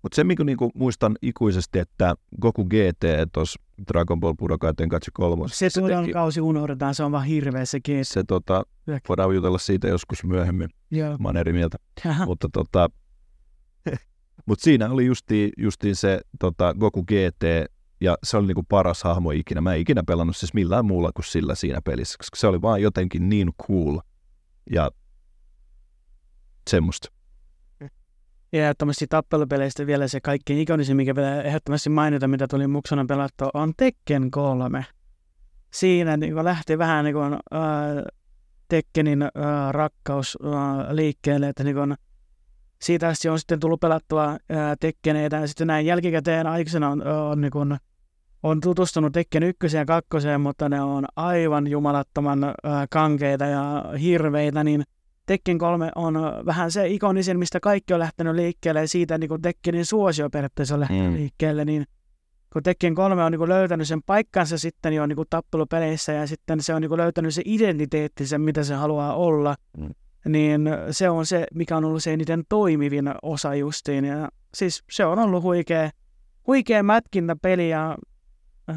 Mutta 0.02 0.16
se, 0.16 0.24
mikä 0.24 0.44
niinku 0.44 0.72
muistan 0.76 1.16
ikuisesti, 1.22 1.80
että 1.80 2.16
Goku 2.42 2.66
GT 2.66 3.04
tuossa 3.34 3.62
Dragon 3.88 4.20
Ball 4.20 4.34
Budokai 4.34 4.74
Tenkaichi 4.74 5.12
3. 5.14 5.46
Se 5.48 5.70
teki- 5.70 6.14
kausi 6.14 6.42
unohdetaan, 6.42 6.96
se 6.96 7.04
on 7.04 7.12
vaan 7.12 7.26
hirveä 7.26 7.66
se 7.66 7.80
keis. 7.80 8.10
se 8.10 8.24
tota, 8.28 8.64
voidaan 9.10 9.36
jutella 9.36 9.58
siitä 9.58 9.88
joskus 9.88 10.24
myöhemmin. 10.24 10.70
Joo. 10.92 11.18
Mä 11.18 11.28
oon 11.28 11.38
eri 11.38 11.54
mieltä. 11.54 11.78
mutta 12.26 12.50
tota, 12.54 12.90
mut 14.46 14.60
siinä 14.60 14.90
oli 14.90 15.06
justiin, 15.06 15.52
justiin 15.58 15.96
se 15.96 16.22
tota, 16.40 16.74
Goku 16.80 17.04
GT, 17.04 17.74
ja 18.02 18.18
se 18.24 18.38
oli 18.38 18.48
niinku 18.48 18.64
paras 18.64 19.04
hahmo 19.04 19.32
ikinä. 19.32 19.62
Mä 19.62 19.74
en 19.74 19.80
ikinä 19.80 20.04
pelannut 20.08 20.38
siis 20.38 20.54
millään 20.54 20.86
muulla 20.86 21.12
kuin 21.16 21.26
sillä 21.26 21.56
siinä 21.56 21.82
pelissä, 21.82 22.18
koska 22.18 22.36
se 22.36 22.48
oli 22.48 22.62
vaan 22.62 22.82
jotenkin 22.82 23.30
niin 23.30 23.50
cool. 23.68 24.00
Ja 24.72 24.92
semmoista. 26.70 27.13
Ja 28.54 28.64
ehdottomasti 28.64 29.08
tappelupeleistä 29.08 29.88
vielä 29.88 30.08
se 30.08 30.22
kaikkein 30.22 30.60
ikonisin, 30.60 30.98
mikä 30.98 31.16
vielä 31.16 31.42
ehdottomasti 31.42 31.90
mainita, 31.90 32.28
mitä 32.28 32.48
tuli 32.48 32.68
muksuna 32.68 33.06
pelattua, 33.06 33.50
on 33.54 33.74
Tekken 33.78 34.32
3. 34.32 34.86
Siinä 35.74 36.18
niin 36.18 36.46
lähti 36.46 36.78
vähän 36.78 37.06
niin 37.06 37.16
kuin, 37.16 37.34
äh, 37.34 37.40
Tekkenin 38.68 39.22
äh, 39.22 39.30
rakkaus 39.72 40.38
äh, 40.46 40.52
liikkeelle, 40.92 41.50
että 41.50 41.64
niin 41.64 41.76
kuin, 41.76 41.96
siitä 42.82 43.08
asti 43.08 43.30
on 43.30 43.40
sitten 43.40 43.60
tullut 43.60 43.80
pelattua 43.80 44.30
äh, 44.30 44.38
Tekkeneitä 44.80 45.38
ja 45.38 45.48
sitten 45.48 45.68
näin 45.68 45.86
jälkikäteen 45.86 46.48
aikana 46.48 46.90
on, 46.90 47.08
on, 47.08 47.42
niin 47.42 47.52
kuin, 47.52 47.78
on 48.44 48.62
tutustunut 48.62 49.14
Tekken 49.14 49.44
1 49.44 49.78
ja 49.78 49.86
2, 49.86 50.10
mutta 50.40 50.70
ne 50.70 50.82
on 50.82 51.06
aivan 51.16 51.68
jumalattoman 51.68 52.44
äh, 52.44 52.54
kankeita 52.90 53.46
ja 53.46 53.86
hirveitä, 54.02 54.64
niin 54.64 54.84
Tekken 55.26 55.58
3 55.58 55.92
on 55.96 56.16
vähän 56.46 56.72
se 56.72 56.88
ikonisin, 56.88 57.40
mistä 57.40 57.60
kaikki 57.60 57.94
on 57.94 58.00
lähtenyt 58.00 58.36
liikkeelle 58.36 58.80
ja 58.82 58.88
siitä 58.88 59.18
niin 59.18 59.42
Tekkenin 59.42 59.86
suosio 59.86 60.30
periaatteessa 60.30 60.74
on 60.74 60.80
lähtenyt 60.80 61.10
Mm. 61.12 61.14
liikkeelle, 61.18 61.66
niin 61.66 61.86
kun 62.54 62.64
Tekken 62.64 62.96
3 62.96 63.24
on 63.24 63.32
niin 63.32 63.50
löytänyt 63.50 63.88
sen 63.88 64.04
paikkansa 64.04 64.58
sitten 64.58 64.94
jo 64.94 65.06
niin 65.06 65.16
kuin 65.16 65.28
tappelupeleissä 65.30 66.12
ja 66.14 66.28
sitten 66.28 66.62
se 66.62 66.74
on 66.74 66.82
niin 66.82 66.98
löytänyt 66.98 67.34
se 67.34 67.42
identiteetti, 67.46 68.26
sen 68.28 68.42
mitä 68.42 68.64
se 68.64 68.74
haluaa 68.76 69.16
olla, 69.16 69.56
Mm. 69.78 69.90
niin 70.28 70.70
se 70.92 71.10
on 71.10 71.26
se, 71.26 71.48
mikä 71.54 71.78
on 71.78 71.86
ollut 71.86 72.04
se 72.04 72.14
eniten 72.14 72.44
toimivin 72.50 73.12
osa 73.22 73.56
justiin. 73.56 74.06
Ja 74.06 74.30
siis 74.54 74.84
se 74.92 75.06
on 75.06 75.20
ollut 75.20 75.44
huikea, 75.44 75.90
huikea 76.48 76.84
mätkintäpeli 76.84 77.70
ja 77.70 77.98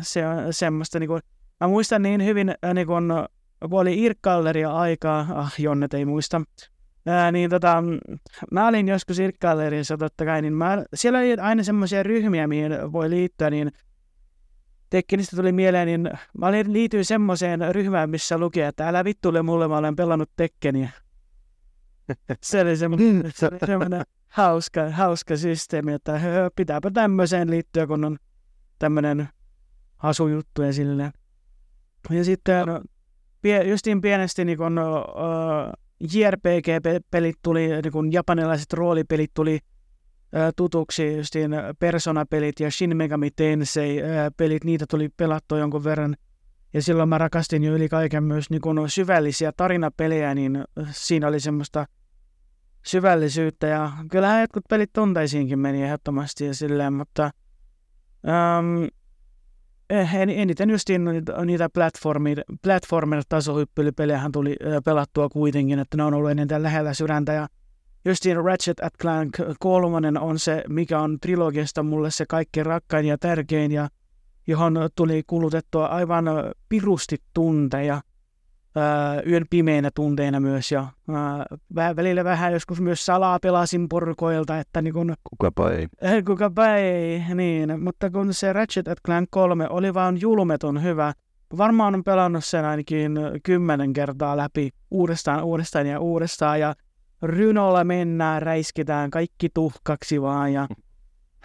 se 0.01 0.26
on 0.26 0.53
semmoista, 0.53 0.99
niin 0.99 1.09
kuin, 1.09 1.22
mä 1.61 1.68
muistan 1.68 2.03
niin 2.03 2.24
hyvin, 2.24 2.55
äh, 2.64 2.74
niin 2.74 2.86
kuin, 2.86 3.05
kun 3.61 3.80
oli 3.80 4.02
Irkkalleria 4.02 4.72
aikaa, 4.72 5.26
ah 5.30 5.54
Jonnet 5.59 5.94
ei 5.94 6.04
muista, 6.04 6.42
Ää, 7.07 7.32
niin 7.32 7.50
tota, 7.50 7.82
mä 8.50 8.68
olin 8.68 8.88
joskus 8.88 9.18
Irkkalleriassa 9.18 9.96
totta 9.96 10.24
kai, 10.24 10.42
niin 10.42 10.54
mä, 10.54 10.84
siellä 10.94 11.18
oli 11.18 11.34
aina 11.34 11.62
semmoisia 11.62 12.02
ryhmiä, 12.02 12.46
mihin 12.46 12.92
voi 12.92 13.11
liittyä, 13.11 13.50
niin 13.50 13.72
Tekkenistä 14.90 15.36
tuli 15.36 15.52
mieleen, 15.52 15.86
niin 15.86 16.11
mä 16.38 16.46
olin, 16.46 16.72
liityin 16.72 17.04
semmoiseen 17.04 17.61
ryhmään, 17.74 18.11
missä 18.11 18.38
luki, 18.38 18.61
että 18.61 18.88
älä 18.88 19.04
vittuile 19.04 19.42
mulle, 19.42 19.68
mä 19.68 19.76
olen 19.76 19.96
pelannut 19.96 20.30
Tekkeniä. 20.36 20.90
Se 22.42 22.61
oli 22.61 22.76
semmoinen, 22.76 23.32
se 23.34 23.46
oli 23.46 23.59
semmoinen 23.66 24.02
hauska, 24.28 24.90
hauska 24.90 25.36
systeemi, 25.36 25.92
että 25.92 26.18
hö, 26.18 26.50
pitääpä 26.57 26.90
tämmöiseen 26.90 27.50
liittyä, 27.50 27.86
kun 27.86 28.04
on 28.04 28.16
tämmöinen 28.78 29.28
hasujuttu 29.96 30.62
ja 30.62 30.72
silleen. 30.72 31.12
Ja 32.11 32.24
sitten 32.24 32.66
no, 32.66 32.80
pie, 32.80 32.95
justiin 33.64 34.01
pienesti 34.01 34.44
niin 34.44 34.59
kun, 34.59 34.78
uh, 34.78 35.72
JRPG-pelit 36.01 37.36
tuli, 37.42 37.68
niin 37.82 37.92
kun 37.92 38.12
japanilaiset 38.12 38.72
roolipelit 38.72 39.30
tuli 39.34 39.59
ö, 40.34 40.53
tutuksi, 40.57 41.16
justiin 41.16 41.51
Persona-pelit 41.78 42.61
ja 42.61 42.70
Shin 42.70 42.97
Megami 42.97 43.30
Tensei-pelit, 43.30 44.64
niitä 44.64 44.84
tuli 44.90 45.09
pelattua 45.16 45.59
jonkun 45.59 45.84
verran. 45.84 46.16
Ja 46.74 46.82
silloin 46.82 47.09
mä 47.09 47.18
rakastin 47.18 47.64
jo 47.64 47.74
yli 47.74 47.88
kaiken 47.88 48.24
myös 48.24 48.51
niin 48.51 48.61
kun 48.61 48.90
syvällisiä 48.90 49.53
tarinapelejä, 49.57 50.34
niin 50.34 50.64
siinä 50.90 51.28
oli 51.28 51.40
semmoista 51.40 51.86
syvällisyyttä. 52.86 53.66
Ja 53.66 53.92
kyllähän 54.11 54.40
jotkut 54.40 54.64
pelit 54.70 54.92
tunteisiinkin 54.92 55.59
meni 55.59 55.82
ehdottomasti 55.82 56.44
ja 56.44 56.55
silleen, 56.55 56.92
mutta 56.92 57.30
um, 58.24 58.88
eniten 59.91 60.70
justiin 60.70 61.05
niitä, 61.45 61.68
platformi, 61.68 62.34
platformer-tasohyppelypelejähän 62.62 64.32
tuli 64.32 64.57
ö, 64.62 64.80
pelattua 64.84 65.28
kuitenkin, 65.28 65.78
että 65.78 65.97
ne 65.97 66.03
on 66.03 66.14
ollut 66.14 66.30
eniten 66.30 66.62
lähellä 66.62 66.95
sydäntä. 66.95 67.32
Ja 67.32 67.49
justiin 68.05 68.45
Ratchet 68.45 68.80
at 68.80 68.93
Clank 69.01 69.37
3 69.61 70.20
on 70.20 70.39
se, 70.39 70.64
mikä 70.68 71.01
on 71.01 71.20
trilogiasta 71.20 71.82
mulle 71.82 72.11
se 72.11 72.26
kaikkein 72.28 72.66
rakkain 72.66 73.07
ja 73.07 73.18
tärkein, 73.18 73.72
ja 73.72 73.89
johon 74.47 74.89
tuli 74.95 75.22
kulutettua 75.26 75.87
aivan 75.87 76.24
pirusti 76.68 77.16
tunteja, 77.34 78.01
yön 79.27 79.45
pimeinä 79.51 79.91
tunteina 79.95 80.41
myös, 80.41 80.72
ja 80.72 80.87
vä- 81.74 81.97
välillä 81.97 82.24
vähän 82.24 82.53
joskus 82.53 82.81
myös 82.81 83.07
salaa 83.07 83.39
pelasin 83.43 83.89
porukoilta, 83.89 84.59
että 84.59 84.83
niin 84.83 84.95
kun 84.95 85.14
Kukapa 85.31 85.70
ei. 85.70 85.87
Eh, 86.01 86.24
Kukapa 86.24 86.66
ei, 86.66 87.22
niin. 87.35 87.83
Mutta 87.85 88.11
kun 88.11 88.35
se 88.35 88.53
Ratchet 88.53 88.89
at 88.89 88.99
Clank 89.07 89.29
3 89.31 89.68
oli 89.68 89.95
vaan 89.95 90.20
julmeton 90.20 90.83
hyvä. 90.83 91.12
Varmaan 91.59 91.95
on 91.95 92.05
pelannut 92.05 92.45
sen 92.45 92.64
ainakin 92.64 93.18
kymmenen 93.43 93.93
kertaa 93.93 94.37
läpi 94.37 94.70
uudestaan, 94.91 95.45
uudestaan 95.45 95.87
ja 95.87 96.01
uudestaan. 96.01 96.61
Ja 96.61 96.74
rynolla 97.22 97.85
mennään, 97.85 98.43
räiskitään 98.43 99.11
kaikki 99.11 99.49
tuhkaksi 99.55 100.22
vaan. 100.22 100.53
Ja, 100.53 100.68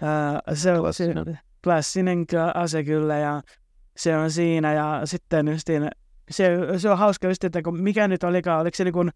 ää, 0.02 0.40
se, 0.54 0.72
on 0.72 0.94
se, 0.94 1.04
Klassinen. 1.04 1.38
klassinen 1.64 2.26
ase 2.54 2.84
kyllä 2.84 3.18
ja 3.18 3.42
se 3.96 4.16
on 4.16 4.30
siinä. 4.30 4.72
Ja 4.72 5.00
sitten 5.04 5.48
justiin, 5.48 5.88
se, 6.30 6.50
se 6.78 6.90
on 6.90 6.98
hauska 6.98 7.28
just, 7.28 7.44
että 7.44 7.62
kun 7.62 7.80
mikä 7.82 8.08
nyt 8.08 8.24
olikaan, 8.24 8.60
oliko 8.60 8.76
se 8.76 8.84
niin 8.84 8.92
kuin 8.92 9.10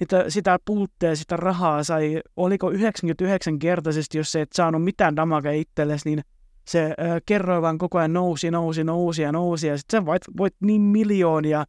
niitä, 0.00 0.24
sitä 0.30 0.58
pultteja, 0.64 1.16
sitä 1.16 1.36
rahaa 1.36 1.84
sai, 1.84 2.20
oliko 2.36 2.70
99-kertaisesti, 2.70 4.18
jos 4.18 4.32
se 4.32 4.40
et 4.40 4.52
saanut 4.52 4.84
mitään 4.84 5.16
damagea 5.16 5.52
itsellesi, 5.52 6.08
niin 6.10 6.20
se 6.68 6.84
ö, 6.84 7.20
kerroi 7.26 7.62
vaan 7.62 7.78
koko 7.78 7.98
ajan 7.98 8.12
nousi, 8.12 8.50
nousi, 8.50 8.84
nousi 8.84 9.22
ja 9.22 9.32
nousi, 9.32 9.66
ja 9.66 9.78
sitten 9.78 10.00
sä 10.00 10.06
voit, 10.06 10.22
voit 10.36 10.54
niin 10.60 10.82
miljoonia. 10.82 11.64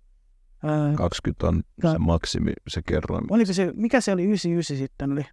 Ö, 0.64 0.96
20 0.96 1.48
on 1.48 1.64
Ka- 1.82 1.92
se 1.92 1.98
maksimi, 1.98 2.52
se 2.68 2.82
kerroin. 2.88 3.24
oliko 3.30 3.54
se, 3.54 3.72
mikä 3.76 4.02
se 4.02 4.12
oli 4.12 4.24
99 4.24 4.78
sitten 4.78 5.12
oli? 5.12 5.26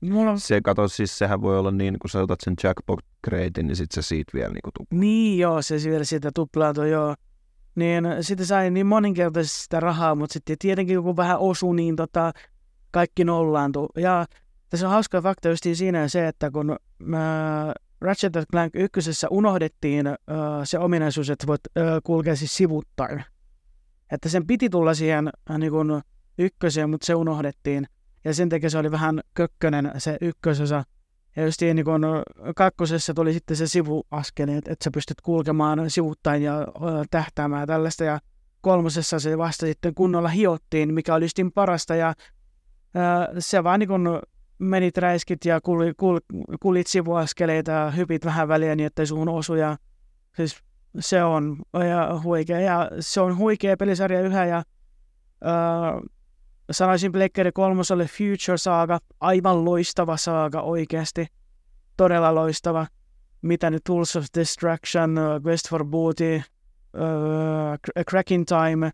Mulla 0.00 0.30
on, 0.30 0.40
Se 0.40 0.60
kato, 0.60 0.88
siis 0.88 1.18
sehän 1.18 1.42
voi 1.42 1.58
olla 1.58 1.70
niin, 1.70 1.98
kun 1.98 2.10
sä 2.10 2.20
otat 2.22 2.40
sen 2.44 2.54
jackpot 2.62 3.00
cratein, 3.26 3.66
niin 3.66 3.76
sit 3.76 3.92
se 3.92 4.02
siitä 4.02 4.30
vielä 4.34 4.48
niin 4.52 4.62
kuin 4.62 5.00
niin 5.00 5.38
joo, 5.38 5.62
se 5.62 5.76
vielä 5.84 6.04
sitä 6.04 6.30
tuplaantui, 6.34 6.90
joo. 6.90 7.14
Niin 7.76 8.04
sitten 8.20 8.46
sai 8.46 8.70
niin 8.70 8.86
moninkertaisesti 8.86 9.62
sitä 9.62 9.80
rahaa, 9.80 10.14
mutta 10.14 10.32
sitten 10.32 10.58
tietenkin 10.58 11.02
kun 11.02 11.16
vähän 11.16 11.38
osui, 11.38 11.76
niin 11.76 11.96
tota, 11.96 12.32
kaikki 12.90 13.24
nollaantui. 13.24 13.88
Ja 13.96 14.26
tässä 14.70 14.86
on 14.86 14.92
hauska 14.92 15.22
fakta 15.22 15.48
just 15.48 15.66
siinä 15.72 16.08
se, 16.08 16.28
että 16.28 16.50
kun 16.50 16.70
äh, 16.70 17.74
Ratchet 18.00 18.32
Clank 18.50 18.72
1 18.74 19.26
unohdettiin 19.30 20.06
äh, 20.06 20.14
se 20.64 20.78
ominaisuus, 20.78 21.30
että 21.30 21.46
voit 21.46 21.60
äh, 21.78 21.84
kulkea 22.04 22.36
siis 22.36 22.56
sivuttain. 22.56 23.24
Että 24.12 24.28
sen 24.28 24.46
piti 24.46 24.70
tulla 24.70 24.94
siihen 24.94 25.30
äh, 25.50 25.58
niin 25.58 25.72
kuin 25.72 26.02
ykköseen, 26.38 26.90
mutta 26.90 27.06
se 27.06 27.14
unohdettiin. 27.14 27.86
Ja 28.24 28.34
sen 28.34 28.48
takia 28.48 28.70
se 28.70 28.78
oli 28.78 28.90
vähän 28.90 29.20
kökkönen 29.34 29.92
se 29.98 30.18
ykkösosa. 30.20 30.84
Ja 31.36 31.44
just 31.44 31.60
niin 31.60 31.84
kun 31.84 32.02
kakkosessa 32.56 33.14
tuli 33.14 33.32
sitten 33.32 33.56
se 33.56 33.66
sivuaskeleet, 33.66 34.68
että 34.68 34.84
sä 34.84 34.90
pystyt 34.90 35.20
kulkemaan 35.20 35.90
sivuttain 35.90 36.42
ja 36.42 36.66
tähtäämään 37.10 37.66
tällaista. 37.66 38.04
Ja 38.04 38.18
kolmosessa 38.60 39.20
se 39.20 39.38
vasta 39.38 39.66
sitten 39.66 39.94
kunnolla 39.94 40.28
hiottiin, 40.28 40.94
mikä 40.94 41.14
oli 41.14 41.24
just 41.24 41.38
parasta. 41.54 41.94
Ja 41.94 42.14
se 43.38 43.64
vaan 43.64 43.80
niin 43.80 43.88
kun 43.88 44.22
menit 44.58 44.98
räiskit 44.98 45.44
ja 45.44 45.60
kul, 45.60 45.92
kul, 45.96 46.18
kulit 46.60 46.86
sivuaskeleita 46.86 47.70
ja 47.70 47.90
hypit 47.90 48.24
vähän 48.24 48.48
väliä 48.48 48.76
niin, 48.76 48.86
ettei 48.86 49.06
suhun 49.06 49.28
osu. 49.28 49.54
Ja 49.54 49.76
siis 50.36 50.56
se 50.98 51.24
on 51.24 51.56
ja 51.72 52.20
huikea. 52.22 52.60
Ja 52.60 52.90
se 53.00 53.20
on 53.20 53.38
huikea 53.38 53.76
pelisarja 53.76 54.20
yhä 54.20 54.44
ja 54.44 54.62
sanoisin 56.70 57.12
Pleikkari 57.12 57.52
kolmoselle 57.52 58.06
Future 58.06 58.58
Saga, 58.58 58.98
aivan 59.20 59.64
loistava 59.64 60.16
saaga 60.16 60.60
oikeasti. 60.60 61.26
Todella 61.96 62.34
loistava. 62.34 62.86
Mitä 63.42 63.70
nyt 63.70 63.84
Tools 63.84 64.16
of 64.16 64.24
Distraction, 64.38 65.18
uh, 65.18 65.46
Quest 65.46 65.68
for 65.70 65.84
Booty, 65.84 66.36
uh, 66.36 68.04
Cracking 68.10 68.44
Time 68.46 68.90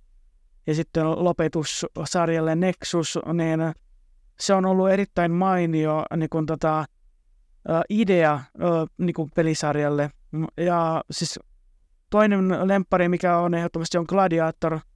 ja 0.67 0.75
sitten 0.75 1.25
lopetus 1.25 1.87
sarjalle 2.05 2.57
Nexus, 2.57 3.19
niin 3.33 3.61
se 4.41 4.55
on 4.55 4.67
ollut 4.67 4.91
erittäin 4.91 5.31
mainio 5.31 6.05
niin 6.17 6.31
kuin, 6.31 6.47
tota, 6.47 6.85
uh, 7.69 7.81
idea 7.91 8.41
niin 8.99 9.15
kuin 9.15 9.31
pelisarjalle. 9.35 10.11
Ja 10.57 11.05
siis 11.11 11.39
toinen 12.11 12.69
lempari, 12.69 13.09
mikä 13.09 13.39
on 13.39 13.55
ehdottomasti 13.55 13.99
on 13.99 14.05
Gladiator– 14.09 14.81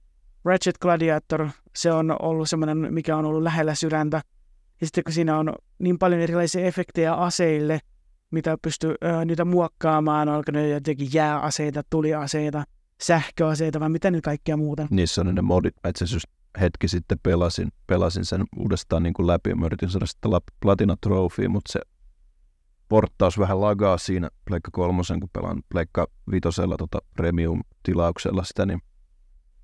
Ratchet 0.47 0.77
Gladiator, 0.77 1.49
se 1.75 1.91
on 1.91 2.15
ollut 2.21 2.49
semmoinen, 2.49 2.93
mikä 2.93 3.17
on 3.17 3.25
ollut 3.25 3.43
lähellä 3.43 3.75
sydäntä. 3.75 4.21
Ja 4.81 4.87
sitten 4.87 5.03
kun 5.03 5.13
siinä 5.13 5.37
on 5.37 5.53
niin 5.79 5.99
paljon 5.99 6.21
erilaisia 6.21 6.65
efektejä 6.65 7.13
aseille, 7.13 7.79
mitä 8.31 8.57
pystyy 8.61 8.95
ö, 9.03 9.25
niitä 9.25 9.45
muokkaamaan, 9.45 10.29
onko 10.29 10.51
ne 10.51 10.69
jotenkin 10.69 11.09
jääaseita, 11.13 11.81
tuliaseita, 11.89 12.63
sähköaseita 13.01 13.79
vai 13.79 13.89
mitä 13.89 14.11
nyt 14.11 14.23
kaikkea 14.23 14.57
muuta. 14.57 14.87
Niissä 14.89 15.21
on 15.21 15.35
ne 15.35 15.41
modit. 15.41 15.75
Itse 15.89 16.03
asiassa 16.03 16.29
hetki 16.61 16.87
sitten 16.87 17.19
pelasin, 17.23 17.71
pelasin 17.87 18.25
sen 18.25 18.43
uudestaan 18.57 19.03
niin 19.03 19.13
kuin 19.13 19.27
läpi. 19.27 19.53
Mä 19.53 19.65
yritin 19.65 19.89
saada 19.89 20.05
sitä 20.05 20.29
Platina 20.61 20.95
Trophy, 21.01 21.47
mutta 21.47 21.71
se 21.71 21.79
porttaus 22.89 23.39
vähän 23.39 23.61
lagaa 23.61 23.97
siinä 23.97 24.29
Pleikka 24.45 24.71
kolmosen, 24.71 25.19
kun 25.19 25.29
pelaan 25.33 25.63
Pleikka 25.69 26.07
vitosella 26.31 26.77
tota 26.77 26.99
premium-tilauksella 27.17 28.43
sitä, 28.43 28.65
niin 28.65 28.81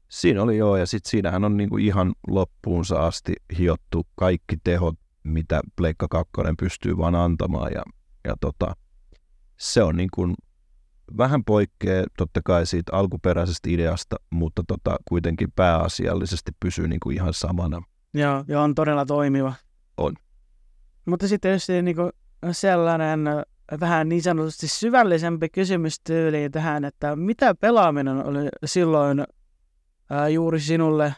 Siinä 0.10 0.44
oli 0.44 0.58
joo, 0.58 0.78
ja 0.78 0.86
sitten 0.86 1.10
siinähän 1.10 1.44
on 1.44 1.58
niinku 1.58 1.78
ihan 1.78 2.14
loppuunsa 2.28 3.06
asti 3.06 3.34
hiottu 3.58 4.08
kaikki 4.16 4.58
tehot, 4.64 4.96
mitä 5.24 5.62
Pleikka 5.76 6.08
2 6.08 6.32
pystyy 6.60 6.98
vaan 6.98 7.16
antamaan, 7.16 7.72
ja, 7.72 7.84
ja 8.28 8.36
tota, 8.42 8.76
se 9.58 9.84
on 9.84 9.96
niinku 9.96 10.34
vähän 11.18 11.44
poikkeaa 11.44 12.06
totta 12.18 12.42
kai 12.46 12.66
siitä 12.66 12.96
alkuperäisestä 12.96 13.70
ideasta, 13.70 14.16
mutta 14.30 14.64
tota, 14.68 14.98
kuitenkin 15.06 15.52
pääasiallisesti 15.56 16.52
pysyy 16.60 16.88
niinku 16.88 17.10
ihan 17.10 17.34
samana. 17.34 17.82
Joo, 18.14 18.44
ja 18.48 18.62
on 18.62 18.76
todella 18.76 19.06
toimiva. 19.06 19.54
On. 19.98 20.14
Mutta 21.06 21.28
sitten 21.28 21.52
jos 21.52 21.68
niinku 21.84 22.10
sellainen 22.52 23.26
vähän 23.80 24.10
niin 24.10 24.22
sanotusti 24.22 24.68
syvällisempi 24.68 25.50
kysymystyyli 25.50 26.50
tähän, 26.50 26.86
että 26.86 27.16
mitä 27.16 27.56
pelaaminen 27.56 28.26
oli 28.26 28.50
silloin 28.66 29.24
juuri 30.30 30.60
sinulle 30.60 31.16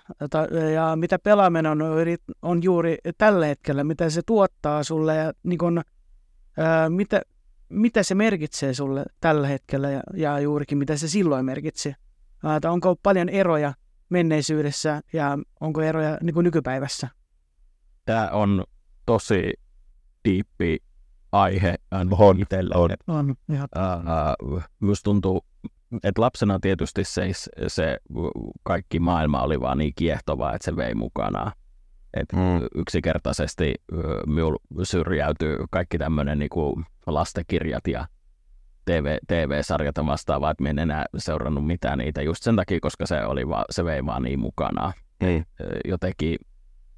ja 0.74 0.96
mitä 0.96 1.20
pelaaminen 1.20 1.72
on, 1.72 1.84
on 2.42 2.64
juuri 2.64 2.98
tällä 3.18 3.46
hetkellä, 3.46 3.84
mitä 3.84 4.10
se 4.10 4.22
tuottaa 4.26 4.84
sulle 4.84 5.16
ja 5.16 5.34
niin 5.44 5.58
kun, 5.58 5.82
ää, 6.58 6.90
mitä, 6.90 7.22
mitä 7.70 8.04
se 8.04 8.16
merkitsee 8.16 8.74
sulle 8.74 9.06
tällä 9.20 9.48
hetkellä 9.48 9.92
ja, 9.92 10.02
ja 10.14 10.40
juurikin 10.40 10.78
mitä 10.78 10.98
se 10.98 11.08
silloin 11.08 11.46
merkitsi. 11.46 11.94
Ää, 12.44 12.60
onko 12.66 12.96
paljon 12.96 13.30
eroja 13.30 13.74
menneisyydessä 14.10 15.02
ja 15.14 15.38
onko 15.60 15.82
eroja 15.82 16.18
niin 16.22 16.44
nykypäivässä? 16.44 17.08
Tämä 18.06 18.30
on 18.30 18.64
tosi 19.06 19.54
diippi 20.26 20.78
aihe 21.32 21.76
on, 22.20 22.40
itselle. 22.40 22.76
On. 22.76 22.90
on 23.08 23.36
ihan. 23.54 23.68
Uh, 24.44 24.56
uh, 24.56 24.94
tuntuu, 25.04 25.46
et 26.04 26.18
lapsena 26.18 26.60
tietysti 26.60 27.04
se, 27.04 27.32
se 27.68 27.98
kaikki 28.64 29.00
maailma 29.00 29.42
oli 29.42 29.60
vaan 29.60 29.78
niin 29.78 29.94
kiehtovaa, 29.96 30.54
että 30.54 30.66
se 30.66 30.76
vei 30.76 30.96
mukanaan. 30.96 31.52
Et 32.14 32.34
mm. 32.34 32.68
Yksinkertaisesti 32.76 33.74
minulla 34.28 34.58
syrjäytyy 34.84 35.58
kaikki 35.70 35.98
tämmöinen 35.98 36.40
niinku 36.40 36.82
lastekirjat 37.08 37.88
ja 37.88 38.08
TV, 38.86 39.18
TV-sarjat 39.28 39.98
ja 39.98 40.06
vastaavaa, 40.06 40.52
että 40.52 40.70
en 40.70 40.80
enää 40.80 41.06
seurannut 41.18 41.68
mitään 41.68 41.98
niitä 41.98 42.22
just 42.22 42.44
sen 42.44 42.56
takia, 42.56 42.80
koska 42.82 43.06
se, 43.06 43.26
oli 43.26 43.50
va, 43.50 43.66
se 43.70 43.86
vei 43.86 44.06
vaan 44.06 44.24
niin 44.24 44.40
mukanaan. 44.40 44.94
Mm. 45.24 45.46
Jotenkin, 45.86 46.38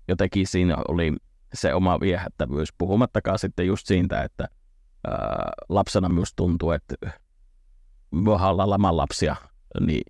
jotenkin 0.08 0.48
siinä 0.48 0.78
oli 0.88 1.14
se 1.54 1.74
oma 1.74 2.00
viehättävyys, 2.00 2.70
puhumattakaan 2.78 3.40
sitten 3.40 3.68
just 3.68 3.88
siitä, 3.88 4.24
että 4.24 4.48
ää, 5.08 5.52
lapsena 5.70 6.10
myös 6.10 6.34
tuntuu, 6.36 6.72
että 6.72 6.96
olla 8.14 8.70
laman 8.70 8.98
lapsia, 8.98 9.36
niin 9.80 10.04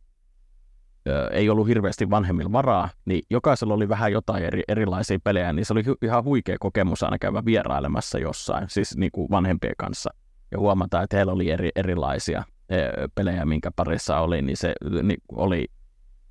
ei 1.31 1.49
ollut 1.49 1.67
hirveästi 1.67 2.09
vanhemmilla 2.09 2.51
varaa, 2.51 2.89
niin 3.05 3.21
jokaisella 3.29 3.73
oli 3.73 3.89
vähän 3.89 4.11
jotain 4.11 4.43
eri, 4.43 4.63
erilaisia 4.67 5.19
pelejä, 5.23 5.53
niin 5.53 5.65
se 5.65 5.73
oli 5.73 5.83
ihan 6.01 6.23
huikea 6.23 6.55
kokemus 6.59 7.03
aina 7.03 7.17
käydä 7.17 7.45
vierailemassa 7.45 8.19
jossain, 8.19 8.65
siis 8.69 8.97
niin 8.97 9.11
kuin 9.11 9.29
vanhempien 9.31 9.73
kanssa. 9.77 10.09
Ja 10.51 10.59
huomata, 10.59 11.01
että 11.01 11.15
heillä 11.17 11.31
oli 11.31 11.49
eri, 11.49 11.69
erilaisia 11.75 12.43
pelejä, 13.15 13.45
minkä 13.45 13.71
parissa 13.75 14.19
oli, 14.19 14.41
niin 14.41 14.57
se 14.57 14.73
niin 15.03 15.19
oli 15.31 15.67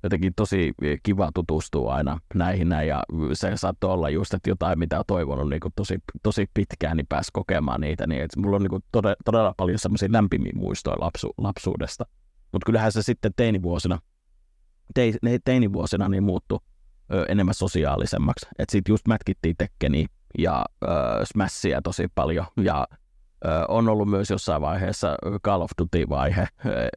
jotenkin 0.07 0.33
tosi 0.35 0.73
kiva 1.03 1.31
tutustua 1.33 1.93
aina 1.93 2.19
näihin 2.35 2.69
näin, 2.69 2.87
ja 2.87 3.03
se 3.33 3.51
saattoi 3.55 3.91
olla 3.93 4.09
just, 4.09 4.33
että 4.33 4.49
jotain, 4.49 4.79
mitä 4.79 4.99
on 4.99 5.03
toivonut 5.07 5.49
niin 5.49 5.61
tosi, 5.75 5.97
tosi 6.23 6.45
pitkään, 6.53 6.97
niin 6.97 7.07
pääsi 7.07 7.29
kokemaan 7.33 7.81
niitä, 7.81 8.07
niin 8.07 8.21
että 8.21 8.39
mulla 8.39 8.55
on 8.55 8.63
niin 8.63 8.83
todella, 8.91 9.15
todella 9.25 9.53
paljon 9.57 9.79
semmoisia 9.79 10.09
lämpimiä 10.11 10.51
muistoja 10.55 10.97
lapsu, 10.99 11.33
lapsuudesta. 11.37 12.05
Mutta 12.51 12.65
kyllähän 12.65 12.91
se 12.91 13.01
sitten 13.01 13.31
teinivuosina, 13.35 13.99
te, 14.93 15.13
teinivuosina 15.45 16.09
niin 16.09 16.23
muuttui 16.23 16.59
ö, 17.13 17.25
enemmän 17.29 17.53
sosiaalisemmaksi, 17.53 18.45
että 18.59 18.71
sitten 18.71 18.93
just 18.93 19.07
mätkittiin 19.07 19.55
Tekkeniä 19.57 20.07
ja 20.37 20.65
ö, 20.83 20.87
Smashia 21.23 21.81
tosi 21.81 22.07
paljon, 22.15 22.45
ja 22.63 22.87
on 23.67 23.89
ollut 23.89 24.09
myös 24.09 24.29
jossain 24.29 24.61
vaiheessa 24.61 25.15
Call 25.43 25.61
of 25.61 25.71
Duty-vaihe, 25.81 26.47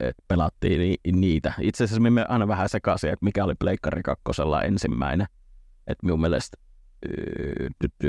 että 0.00 0.22
pelattiin 0.28 0.80
ni- 0.80 1.20
niitä. 1.20 1.52
Itse 1.60 1.84
asiassa 1.84 2.10
me 2.10 2.24
aina 2.28 2.48
vähän 2.48 2.68
sekaisin, 2.68 3.10
että 3.10 3.24
mikä 3.24 3.44
oli 3.44 3.54
Pleikkari 3.58 4.02
kakkosella 4.02 4.62
ensimmäinen. 4.62 5.26
Että 5.86 6.06
minun 6.06 6.20
mielestä, 6.20 6.56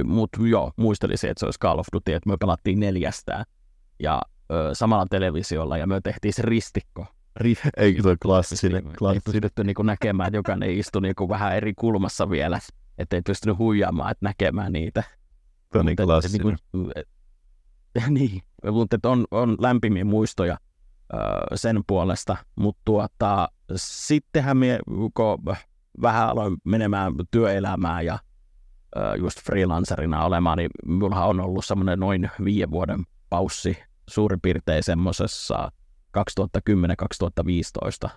mutta 0.04 0.48
joo, 0.48 0.72
muistelisin, 0.76 1.30
että 1.30 1.40
se 1.40 1.46
olisi 1.46 1.60
Call 1.60 1.80
of 1.80 1.88
Duty, 1.94 2.14
että 2.14 2.30
me 2.30 2.38
pelattiin 2.40 2.80
neljästään 2.80 3.46
ja 4.00 4.22
samalla 4.74 5.06
televisiolla 5.10 5.78
ja 5.78 5.88
me 5.88 6.02
tehtiin 6.04 6.34
se 6.34 6.42
ristikko. 6.42 7.06
Ri- 7.44 7.70
Ei 7.78 7.94
tuo 7.94 8.16
klassinen. 8.22 8.84
klassinen. 8.84 9.16
Ei 9.16 9.20
pystytty 9.42 9.64
niin 9.64 9.76
näkemään, 9.84 10.28
että 10.28 10.38
jokainen 10.38 10.70
istui 10.70 11.02
niin 11.02 11.30
vähän 11.30 11.56
eri 11.56 11.74
kulmassa 11.74 12.30
vielä, 12.30 12.60
että 12.98 13.16
ei 13.16 13.22
pystynyt 13.22 13.58
huijaamaan, 13.58 14.12
että 14.12 14.26
näkemään 14.26 14.74
niitä. 14.74 15.04
Tuo 15.74 15.80
on 15.80 15.86
niin 15.86 15.96
klassinen. 15.96 16.48
Niin 16.48 16.58
kuin, 16.72 16.92
niin, 18.10 18.42
mutta 18.72 18.98
on, 19.04 19.26
on 19.32 19.58
lämpimiä 19.60 20.06
muistoja 20.06 20.58
ö, 21.14 21.18
sen 21.56 21.82
puolesta, 21.88 22.38
mutta 22.56 22.82
tuota, 22.86 23.50
sittenhän 23.76 24.58
me, 24.58 24.80
kun 25.14 25.56
vähän 26.02 26.30
aloin 26.30 26.58
menemään 26.64 27.14
työelämään 27.32 28.06
ja 28.06 28.20
ö, 28.96 29.16
just 29.20 29.42
freelancerina 29.42 30.26
olemaan, 30.26 30.58
niin 30.58 30.70
minulla 30.86 31.26
on 31.26 31.40
ollut 31.40 31.66
semmoinen 31.66 32.00
noin 32.00 32.32
viiden 32.44 32.72
vuoden 32.72 33.04
paussi 33.30 33.78
suurin 34.10 34.42
piirtein 34.42 34.84
semmoisessa 34.84 35.72
2010-2015, 36.18 38.10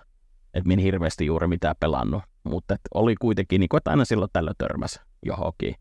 että 0.53 0.67
minä 0.67 0.81
hirveästi 0.81 1.25
juuri 1.25 1.47
mitään 1.47 1.75
pelannut, 1.79 2.23
mutta 2.43 2.75
oli 2.93 3.15
kuitenkin, 3.15 3.59
niin 3.59 3.69
kuin, 3.69 3.77
että 3.77 3.89
aina 3.89 4.05
silloin 4.05 4.31
tällä 4.33 4.51
törmäs 4.57 4.99
johonkin 5.25 5.75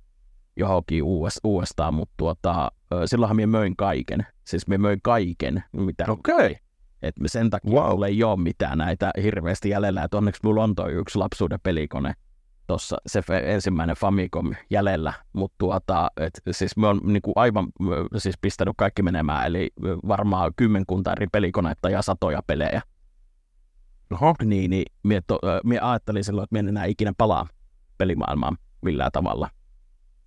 johonkin 0.57 1.03
uudest, 1.03 1.39
uudestaan, 1.45 1.95
mutta 1.95 2.15
tuota, 2.17 2.71
silloinhan 3.07 3.37
minä 3.37 3.47
möin 3.47 3.77
kaiken. 3.77 4.27
Siis 4.45 4.67
minä 4.67 4.79
möin 4.79 5.01
kaiken, 5.03 5.65
mitä 5.73 6.05
Okei. 6.09 6.35
Okay. 6.35 6.55
Et 7.03 7.15
sen 7.27 7.51
takia 7.51 7.73
wow. 7.73 7.91
mulla 7.91 8.07
ei 8.07 8.23
ole 8.23 8.41
mitään 8.41 8.79
näitä 8.79 9.11
hirveästi 9.23 9.69
jäljellä. 9.69 10.03
Et 10.03 10.15
onneksi 10.15 10.41
mulla 10.45 10.63
on 10.65 10.75
toi 10.75 10.93
yksi 10.93 11.19
lapsuuden 11.19 11.59
pelikone 11.63 12.15
tuossa 12.67 12.97
se 13.07 13.23
ensimmäinen 13.43 13.97
Famicom 13.97 14.55
jäljellä, 14.71 15.13
mutta 15.33 15.55
tuota, 15.59 16.11
et, 16.17 16.41
siis 16.51 16.77
me 16.77 16.87
on 16.87 17.01
niinku 17.05 17.33
aivan 17.37 17.67
siis 18.17 18.39
pistänyt 18.41 18.75
kaikki 18.77 19.03
menemään, 19.03 19.47
eli 19.47 19.71
varmaan 20.09 20.53
kymmenkunta 20.57 21.13
eri 21.13 21.27
pelikonetta 21.33 21.91
ja 21.91 22.03
satoja 22.03 22.43
pelejä. 22.47 22.83
Oho. 24.13 24.35
Niin, 24.45 24.71
niin 24.71 24.85
mie, 25.03 25.21
to, 25.27 25.39
mie 25.65 25.79
ajattelin 25.79 26.25
silloin, 26.25 26.45
että 26.45 26.55
mie 26.55 26.61
en 26.61 26.69
enää 26.69 26.85
ikinä 26.85 27.13
palaa 27.19 27.47
pelimaailmaan 27.99 28.57
millään 28.83 29.13
tavalla. 29.13 29.49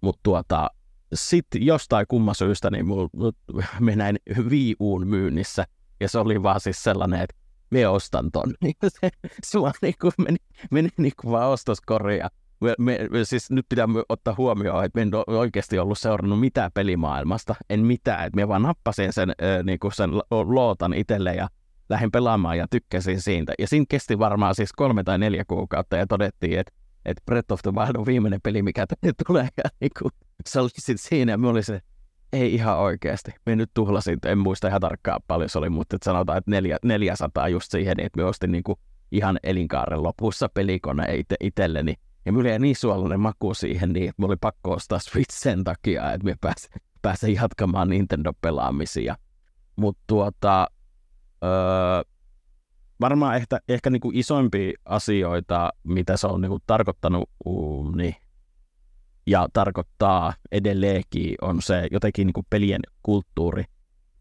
Mutta 0.01 0.19
tuota, 0.23 0.69
sitten 1.13 1.65
jostain 1.65 2.05
kumman 2.07 2.35
syystä 2.35 2.71
niin 2.71 2.87
mulla 2.87 3.09
me 3.79 3.95
näin 3.95 4.17
Wii 4.49 4.75
Uun 4.79 5.07
myynnissä, 5.07 5.65
ja 5.99 6.09
se 6.09 6.19
oli 6.19 6.43
vaan 6.43 6.59
siis 6.59 6.83
sellainen, 6.83 7.21
että 7.21 7.35
me 7.69 7.87
ostan 7.87 8.31
ton. 8.31 8.53
se, 9.01 9.09
se 9.43 9.61
vaan 9.61 9.73
niin 9.81 9.95
kuin 10.01 10.13
meni, 10.17 10.37
meni 10.71 10.89
niin 10.97 11.13
kuin 11.21 11.31
vaan 11.31 11.49
ostoskoriin, 11.49 12.21
me, 12.61 12.75
me, 12.77 13.07
me, 13.11 13.25
siis 13.25 13.51
nyt 13.51 13.65
pitää 13.69 13.87
ottaa 14.09 14.35
huomioon, 14.37 14.85
että 14.85 14.97
me 14.97 15.01
en 15.01 15.11
oikeasti 15.27 15.79
ollut 15.79 15.97
seurannut 15.97 16.39
mitään 16.39 16.71
pelimaailmasta, 16.73 17.55
en 17.69 17.79
mitään, 17.79 18.25
että 18.25 18.35
me 18.35 18.47
vaan 18.47 18.61
nappasin 18.61 19.13
sen, 19.13 19.29
äh, 19.29 19.63
niin 19.63 19.79
kuin 19.79 19.91
sen 19.91 20.09
lootan 20.45 20.93
itselle 20.93 21.33
ja 21.33 21.47
lähdin 21.89 22.11
pelaamaan 22.11 22.57
ja 22.57 22.67
tykkäsin 22.69 23.21
siitä. 23.21 23.53
Ja 23.59 23.67
siinä 23.67 23.85
kesti 23.89 24.19
varmaan 24.19 24.55
siis 24.55 24.73
kolme 24.73 25.03
tai 25.03 25.17
neljä 25.17 25.45
kuukautta 25.47 25.97
ja 25.97 26.07
todettiin, 26.07 26.59
että, 26.59 26.73
että 27.07 27.23
Breath 27.25 27.53
of 27.53 27.61
the 27.61 27.71
Wild 27.71 27.95
on 27.95 28.05
viimeinen 28.05 28.39
peli, 28.43 28.61
mikä 28.61 28.85
tänne 28.87 29.13
tulee. 29.27 29.47
Ja 29.57 29.63
niin 29.79 29.91
kuin, 29.99 30.11
se 30.45 30.59
oli 30.59 30.69
sitten 30.69 30.97
siinä 30.97 31.31
ja 31.31 31.49
oli 31.49 31.63
se, 31.63 31.81
ei 32.33 32.53
ihan 32.53 32.77
oikeasti. 32.77 33.31
Me 33.45 33.55
nyt 33.55 33.71
tuhlasin, 33.73 34.17
en 34.25 34.37
muista 34.37 34.67
ihan 34.67 34.81
tarkkaan 34.81 35.21
paljon 35.27 35.49
se 35.49 35.57
oli, 35.57 35.69
mutta 35.69 35.95
että 35.95 36.05
sanotaan, 36.05 36.37
että 36.37 36.51
neljä, 36.51 36.77
400 36.83 37.47
just 37.49 37.71
siihen, 37.71 37.99
että 37.99 38.17
me 38.17 38.23
ostin 38.23 38.51
niin 38.51 38.63
kuin 38.63 38.79
ihan 39.11 39.39
elinkaaren 39.43 40.03
lopussa 40.03 40.49
pelikone 40.49 41.15
itse, 41.15 41.35
itselleni. 41.39 41.93
Ja 42.25 42.31
minulla 42.31 42.49
jäi 42.49 42.59
niin 42.59 42.75
suolainen 42.75 43.19
maku 43.19 43.53
siihen, 43.53 43.93
niin 43.93 44.09
että 44.09 44.25
oli 44.25 44.35
pakko 44.41 44.71
ostaa 44.71 44.99
Switch 44.99 45.35
sen 45.35 45.63
takia, 45.63 46.11
että 46.13 46.25
me 46.25 46.35
pääsen, 46.41 46.71
pääsen 47.01 47.33
jatkamaan 47.33 47.89
Nintendo-pelaamisia. 47.89 49.15
Mutta 49.75 50.03
tuota, 50.07 50.67
öö, 51.43 52.01
varmaan 53.01 53.35
ehkä, 53.35 53.59
ehkä 53.69 53.89
niin 53.89 53.99
kuin 53.99 54.15
isoimpia 54.15 54.71
asioita, 54.85 55.69
mitä 55.83 56.17
se 56.17 56.27
on 56.27 56.41
niin 56.41 56.49
kuin 56.49 56.63
tarkoittanut 56.67 57.29
uh, 57.45 57.95
niin, 57.95 58.15
ja 59.27 59.47
tarkoittaa 59.53 60.33
edelleenkin, 60.51 61.35
on 61.41 61.61
se 61.61 61.87
jotenkin 61.91 62.27
niin 62.27 62.33
kuin 62.33 62.45
pelien 62.49 62.81
kulttuuri. 63.03 63.63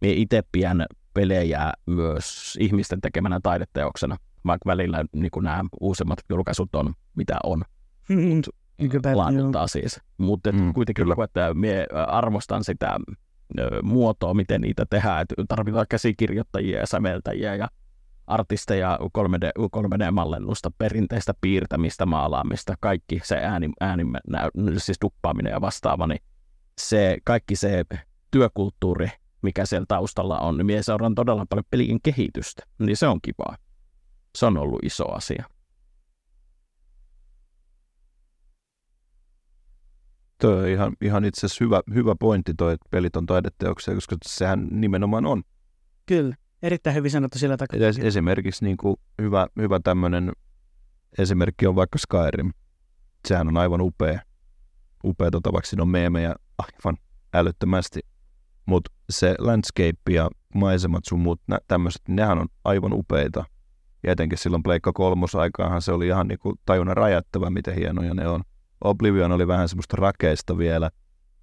Minä 0.01 0.15
itse 0.17 0.43
pidän 0.53 0.87
pelejä 1.15 1.73
myös 1.87 2.57
ihmisten 2.61 3.01
tekemänä 3.01 3.41
taideteoksena, 3.43 4.17
vaikka 4.47 4.71
välillä 4.71 5.05
niin 5.13 5.31
kuin 5.31 5.45
nämä 5.45 5.65
uusimmat 5.81 6.19
julkaisut 6.31 6.75
on, 6.75 6.95
mitä 7.15 7.37
on. 7.45 7.63
Mm, 8.09 8.43
laadultaan 9.15 9.69
siis. 9.69 10.01
Mutta 10.19 10.53
mm, 10.53 10.75
kuitenkin, 10.75 11.05
kyllä. 11.05 11.25
että 11.25 11.55
minä 11.55 11.87
arvostan 12.07 12.65
sitä 12.65 12.97
muotoa, 13.83 14.35
miten 14.35 14.61
niitä 14.61 14.87
tehdään. 14.91 15.23
Että 15.23 15.35
tarvitaan 15.49 15.87
käsikirjoittajia 15.89 16.81
ja 16.81 16.87
säveltäjiä 16.87 17.55
ja 17.55 17.69
artisteja, 18.27 18.99
3D, 19.19 19.63
3D-mallennusta, 19.77 20.71
perinteistä 20.79 21.35
piirtämistä, 21.41 22.07
maalaamista, 22.07 22.75
kaikki 22.81 23.21
se 23.25 23.37
ääni, 23.37 23.71
ääni 23.81 24.05
siis 24.77 24.99
duppaaminen 25.03 25.51
ja 25.51 25.61
vastaava, 25.61 26.07
niin 26.07 26.21
se, 26.79 27.19
kaikki 27.25 27.57
se 27.57 27.85
työkulttuuri, 28.31 29.09
mikä 29.43 29.67
siellä 29.67 29.87
taustalla 29.89 30.39
on, 30.39 30.57
niin 30.57 30.67
minä 30.67 30.83
seuraan 30.83 31.15
todella 31.15 31.47
paljon 31.49 31.65
pelien 31.71 31.99
kehitystä, 32.03 32.63
niin 32.79 32.97
se 32.97 33.07
on 33.07 33.21
kivaa. 33.23 33.57
Se 34.37 34.47
on 34.47 34.59
ollut 34.59 34.85
iso 34.85 35.13
asia. 35.13 35.45
Tuo 40.41 40.51
on 40.51 40.69
ihan, 40.69 40.93
ihan 41.01 41.25
itse 41.25 41.47
asiassa 41.47 41.65
hyvä, 41.65 41.83
hyvä 41.95 42.15
pointti 42.21 42.55
toi, 42.55 42.73
että 42.75 42.89
pelit 42.91 43.17
on 43.17 43.27
taideteoksia, 43.27 43.95
koska 43.95 44.17
sehän 44.27 44.69
nimenomaan 44.71 45.27
on. 45.27 45.43
Kyllä, 46.07 46.37
erittäin 46.67 46.97
hyvin 46.97 47.11
sanottu 47.11 47.39
sillä 47.39 47.57
takaa. 47.57 47.81
Es, 47.81 47.99
esimerkiksi 47.99 48.65
niin 48.65 48.77
kuin 48.77 48.97
hyvä, 49.23 49.47
hyvä 49.61 49.81
tämmöinen 49.85 50.33
esimerkki 51.19 51.67
on 51.67 51.77
vaikka 51.77 51.99
Skyrim. 51.99 52.53
Sehän 53.29 53.49
on 53.49 53.57
aivan 53.57 53.81
upea. 53.81 54.21
Upea, 55.05 55.31
tota, 55.31 55.53
vaikka 55.53 55.69
siinä 55.69 55.83
on 55.83 55.89
meemejä 55.89 56.35
aivan 56.59 56.97
älyttömästi. 57.35 58.01
Mutta 58.67 58.91
se 59.11 59.35
landscape 59.39 60.13
ja 60.13 60.31
maisemat 60.55 61.05
sun 61.05 61.21
muut 61.21 61.41
nä, 61.47 61.59
tämmöiset, 61.69 62.03
nehän 62.09 62.39
on 62.39 62.47
aivan 62.65 62.93
upeita. 62.93 63.45
Ja 64.03 64.13
etenkin 64.13 64.39
silloin 64.39 64.63
Pleikka 64.63 64.93
kolmosaikaanhan 64.93 65.83
se 65.83 65.93
oli 65.93 66.07
ihan 66.07 66.29
niin 66.29 66.39
kuin 66.39 66.57
tajunnan 66.67 66.97
rajattava, 66.97 67.51
miten 67.51 67.75
hienoja 67.75 68.15
ne 68.15 68.29
on. 68.29 68.41
Oblivion 68.85 69.33
oli 69.33 69.47
vähän 69.47 69.69
semmoista 69.69 69.97
rakeista 69.99 70.59
vielä, 70.59 70.91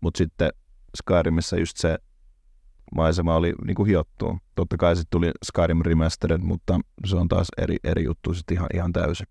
mutta 0.01 0.17
sitten 0.17 0.49
Skyrimissa 0.97 1.57
just 1.57 1.77
se 1.77 1.97
maisema 2.95 3.35
oli 3.35 3.53
niin 3.65 3.75
kuin 3.75 3.87
hiottu. 3.87 4.37
Totta 4.55 4.77
kai 4.77 4.95
sitten 4.95 5.11
tuli 5.11 5.31
Skyrim 5.45 5.81
Remastered, 5.81 6.41
mutta 6.41 6.79
se 7.05 7.15
on 7.15 7.27
taas 7.27 7.47
eri, 7.57 7.77
eri 7.83 8.03
juttu 8.03 8.33
sitten 8.33 8.57
ihan, 8.57 8.69
ihan 8.73 8.93
täysin. 8.93 9.27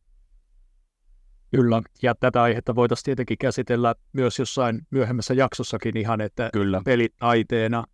Kyllä, 1.57 1.83
ja 2.03 2.15
tätä 2.15 2.43
aihetta 2.43 2.75
voitaisiin 2.75 3.05
tietenkin 3.05 3.39
käsitellä 3.39 3.95
myös 4.13 4.39
jossain 4.39 4.87
myöhemmässä 4.91 5.35
jaksossakin 5.35 5.97
ihan, 5.97 6.21
että 6.21 6.51
Kyllä. 6.53 6.83
pelit 6.85 7.15
aiteena. 7.21 7.85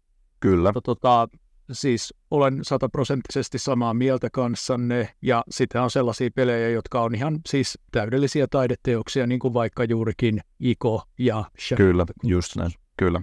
Kyllä. 0.41 0.69
Mutta, 0.69 0.81
tota, 0.81 1.29
siis 1.73 2.15
olen 2.31 2.59
sataprosenttisesti 2.63 3.59
samaa 3.59 3.95
mieltä 3.95 4.29
kanssanne, 4.33 5.09
ja 5.23 5.45
sitten 5.51 5.83
on 5.83 5.91
sellaisia 5.91 6.31
pelejä, 6.35 6.69
jotka 6.69 7.03
on 7.03 7.15
ihan 7.15 7.41
siis 7.49 7.79
täydellisiä 7.93 8.47
taideteoksia, 8.51 9.27
niin 9.27 9.41
kuin 9.41 9.55
vaikka 9.55 9.85
juurikin 9.85 10.41
Iko 10.61 11.03
ja 11.19 11.45
Shadow 11.61 11.87
Kyllä, 11.87 12.07
just 12.25 12.57
näin. 12.57 12.71
Kyllä, 12.97 13.21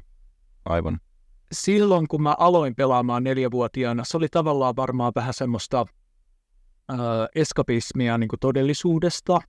aivan. 0.66 1.00
Silloin, 1.56 2.08
kun 2.08 2.22
mä 2.22 2.36
aloin 2.40 2.76
pelaamaan 2.76 3.24
neljävuotiaana, 3.24 4.04
se 4.04 4.18
oli 4.18 4.28
tavallaan 4.32 4.76
varmaan 4.76 5.12
vähän 5.16 5.34
semmoista 5.34 5.86
äh, 6.92 6.98
eskapismia 7.36 8.18
niin 8.18 8.28
kuin 8.28 8.40
todellisuudesta. 8.40 9.36
Äh, 9.36 9.42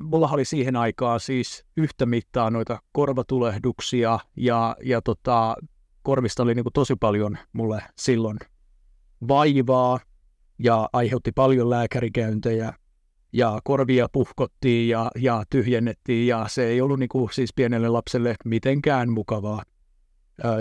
mulla 0.00 0.28
oli 0.32 0.44
siihen 0.44 0.76
aikaan 0.76 1.20
siis 1.20 1.64
yhtä 1.76 2.06
mittaa 2.06 2.50
noita 2.50 2.78
korvatulehduksia 2.92 4.18
ja, 4.36 4.76
ja 4.84 5.02
tota, 5.02 5.56
korvista 6.02 6.42
oli 6.42 6.54
niin 6.54 6.64
kuin 6.64 6.72
tosi 6.72 6.96
paljon 6.96 7.38
mulle 7.52 7.82
silloin 7.98 8.38
vaivaa 9.28 10.00
ja 10.58 10.88
aiheutti 10.92 11.32
paljon 11.32 11.70
lääkärikäyntejä 11.70 12.74
ja 13.32 13.60
korvia 13.64 14.08
puhkottiin 14.12 14.88
ja, 14.88 15.10
ja 15.16 15.42
tyhjennettiin 15.50 16.26
ja 16.26 16.44
se 16.48 16.66
ei 16.66 16.80
ollut 16.80 16.98
niin 16.98 17.08
kuin, 17.08 17.28
siis 17.32 17.50
pienelle 17.54 17.88
lapselle 17.88 18.34
mitenkään 18.44 19.12
mukavaa. 19.12 19.62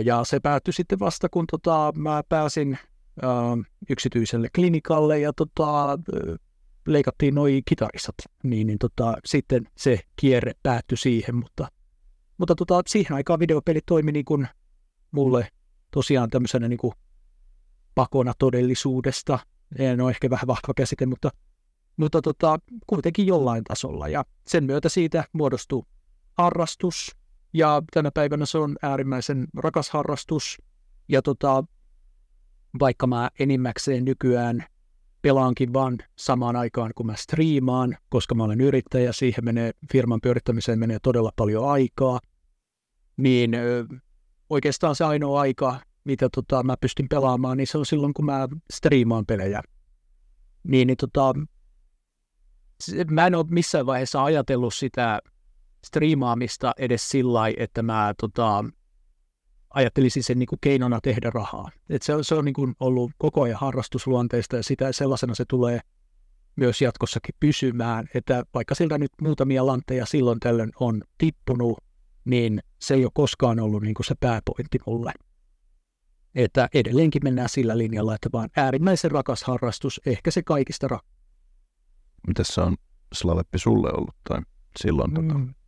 Ja 0.05 0.23
se 0.23 0.39
päättyi 0.39 0.73
sitten 0.73 0.99
vasta, 0.99 1.29
kun 1.29 1.45
tota, 1.51 1.93
mä 1.95 2.23
pääsin 2.29 2.77
ä, 3.23 3.27
yksityiselle 3.89 4.47
klinikalle 4.55 5.19
ja 5.19 5.33
tota, 5.33 5.99
leikattiin 6.87 7.35
noi 7.35 7.61
kitarisat, 7.65 8.15
niin, 8.43 8.67
niin 8.67 8.79
tota, 8.79 9.17
sitten 9.25 9.67
se 9.77 9.99
kierre 10.15 10.51
päättyi 10.63 10.97
siihen, 10.97 11.35
mutta, 11.35 11.67
mutta 12.37 12.55
tota, 12.55 12.81
siihen 12.87 13.15
aikaan 13.15 13.39
videopelit 13.39 13.85
toimi 13.85 14.11
niin 14.11 14.25
kuin 14.25 14.47
mulle 15.11 15.47
tosiaan 15.91 16.29
tämmöisenä 16.29 16.67
niin 16.67 16.77
kuin 16.77 16.93
pakona 17.95 18.33
todellisuudesta. 18.39 19.39
En 19.79 20.01
ole 20.01 20.09
ehkä 20.09 20.29
vähän 20.29 20.47
vahva 20.47 20.73
käsite, 20.75 21.05
mutta, 21.05 21.29
mutta 21.97 22.21
tota, 22.21 22.57
kuitenkin 22.87 23.27
jollain 23.27 23.63
tasolla. 23.63 24.07
Ja 24.07 24.25
sen 24.47 24.63
myötä 24.63 24.89
siitä 24.89 25.23
muodostui 25.33 25.83
harrastus, 26.37 27.15
ja 27.53 27.81
tänä 27.93 28.11
päivänä 28.11 28.45
se 28.45 28.57
on 28.57 28.75
äärimmäisen 28.81 29.47
rakas 29.57 29.89
harrastus. 29.89 30.61
Ja 31.07 31.21
tota, 31.21 31.63
vaikka 32.79 33.07
mä 33.07 33.29
enimmäkseen 33.39 34.05
nykyään 34.05 34.65
pelaankin 35.21 35.73
vaan 35.73 35.97
samaan 36.15 36.55
aikaan, 36.55 36.91
kun 36.95 37.05
mä 37.05 37.15
striimaan, 37.15 37.97
koska 38.09 38.35
mä 38.35 38.43
olen 38.43 38.61
yrittäjä, 38.61 39.11
siihen 39.11 39.45
menee, 39.45 39.71
firman 39.91 40.21
pyörittämiseen 40.21 40.79
menee 40.79 40.97
todella 40.99 41.31
paljon 41.35 41.69
aikaa, 41.69 42.19
niin 43.17 43.51
oikeastaan 44.49 44.95
se 44.95 45.03
ainoa 45.03 45.41
aika, 45.41 45.79
mitä 46.03 46.29
tota, 46.29 46.63
mä 46.63 46.77
pystyn 46.81 47.09
pelaamaan, 47.09 47.57
niin 47.57 47.67
se 47.67 47.77
on 47.77 47.85
silloin, 47.85 48.13
kun 48.13 48.25
mä 48.25 48.47
striimaan 48.73 49.25
pelejä. 49.25 49.61
Niin, 50.63 50.87
niin 50.87 50.97
tota, 50.97 51.33
mä 53.09 53.27
en 53.27 53.35
ole 53.35 53.45
missään 53.49 53.85
vaiheessa 53.85 54.23
ajatellut 54.23 54.73
sitä 54.73 55.19
striimaamista 55.85 56.73
edes 56.77 57.09
sillä 57.09 57.41
että 57.57 57.83
mä 57.83 58.13
tota, 58.21 58.65
ajattelisin 59.69 60.23
sen 60.23 60.39
niin 60.39 60.47
kuin 60.47 60.59
keinona 60.61 60.99
tehdä 61.03 61.29
rahaa. 61.29 61.71
Et 61.89 62.01
se, 62.01 62.15
on, 62.15 62.23
se 62.23 62.35
on 62.35 62.45
niin 62.45 62.53
kuin 62.53 62.75
ollut 62.79 63.11
koko 63.17 63.41
ajan 63.41 63.59
harrastusluonteista 63.59 64.55
ja 64.55 64.63
sitä 64.63 64.91
sellaisena 64.91 65.35
se 65.35 65.45
tulee 65.47 65.79
myös 66.55 66.81
jatkossakin 66.81 67.35
pysymään, 67.39 68.07
että 68.13 68.43
vaikka 68.53 68.75
siltä 68.75 68.97
nyt 68.97 69.11
muutamia 69.21 69.65
lantteja 69.65 70.05
silloin 70.05 70.39
tällöin 70.39 70.71
on 70.79 71.01
tippunut, 71.17 71.77
niin 72.25 72.59
se 72.79 72.93
ei 72.93 73.03
ole 73.03 73.11
koskaan 73.13 73.59
ollut 73.59 73.83
niin 73.83 73.93
kuin 73.93 74.05
se 74.05 74.15
pääpointti 74.19 74.79
mulle. 74.87 75.11
Että 76.35 76.69
edelleenkin 76.73 77.23
mennään 77.23 77.49
sillä 77.49 77.77
linjalla, 77.77 78.15
että 78.15 78.29
vaan 78.33 78.49
äärimmäisen 78.55 79.11
rakas 79.11 79.43
harrastus, 79.43 80.01
ehkä 80.05 80.31
se 80.31 80.43
kaikista 80.43 80.87
rakas. 80.87 81.09
Mitäs 82.27 82.47
se 82.47 82.61
on 82.61 82.75
Slaveppi 83.13 83.59
sulle 83.59 83.91
ollut 83.93 84.15
tai 84.29 84.41
silloin 84.79 85.13
tota, 85.13 85.33
mm. 85.33 85.47
tota, 85.47 85.62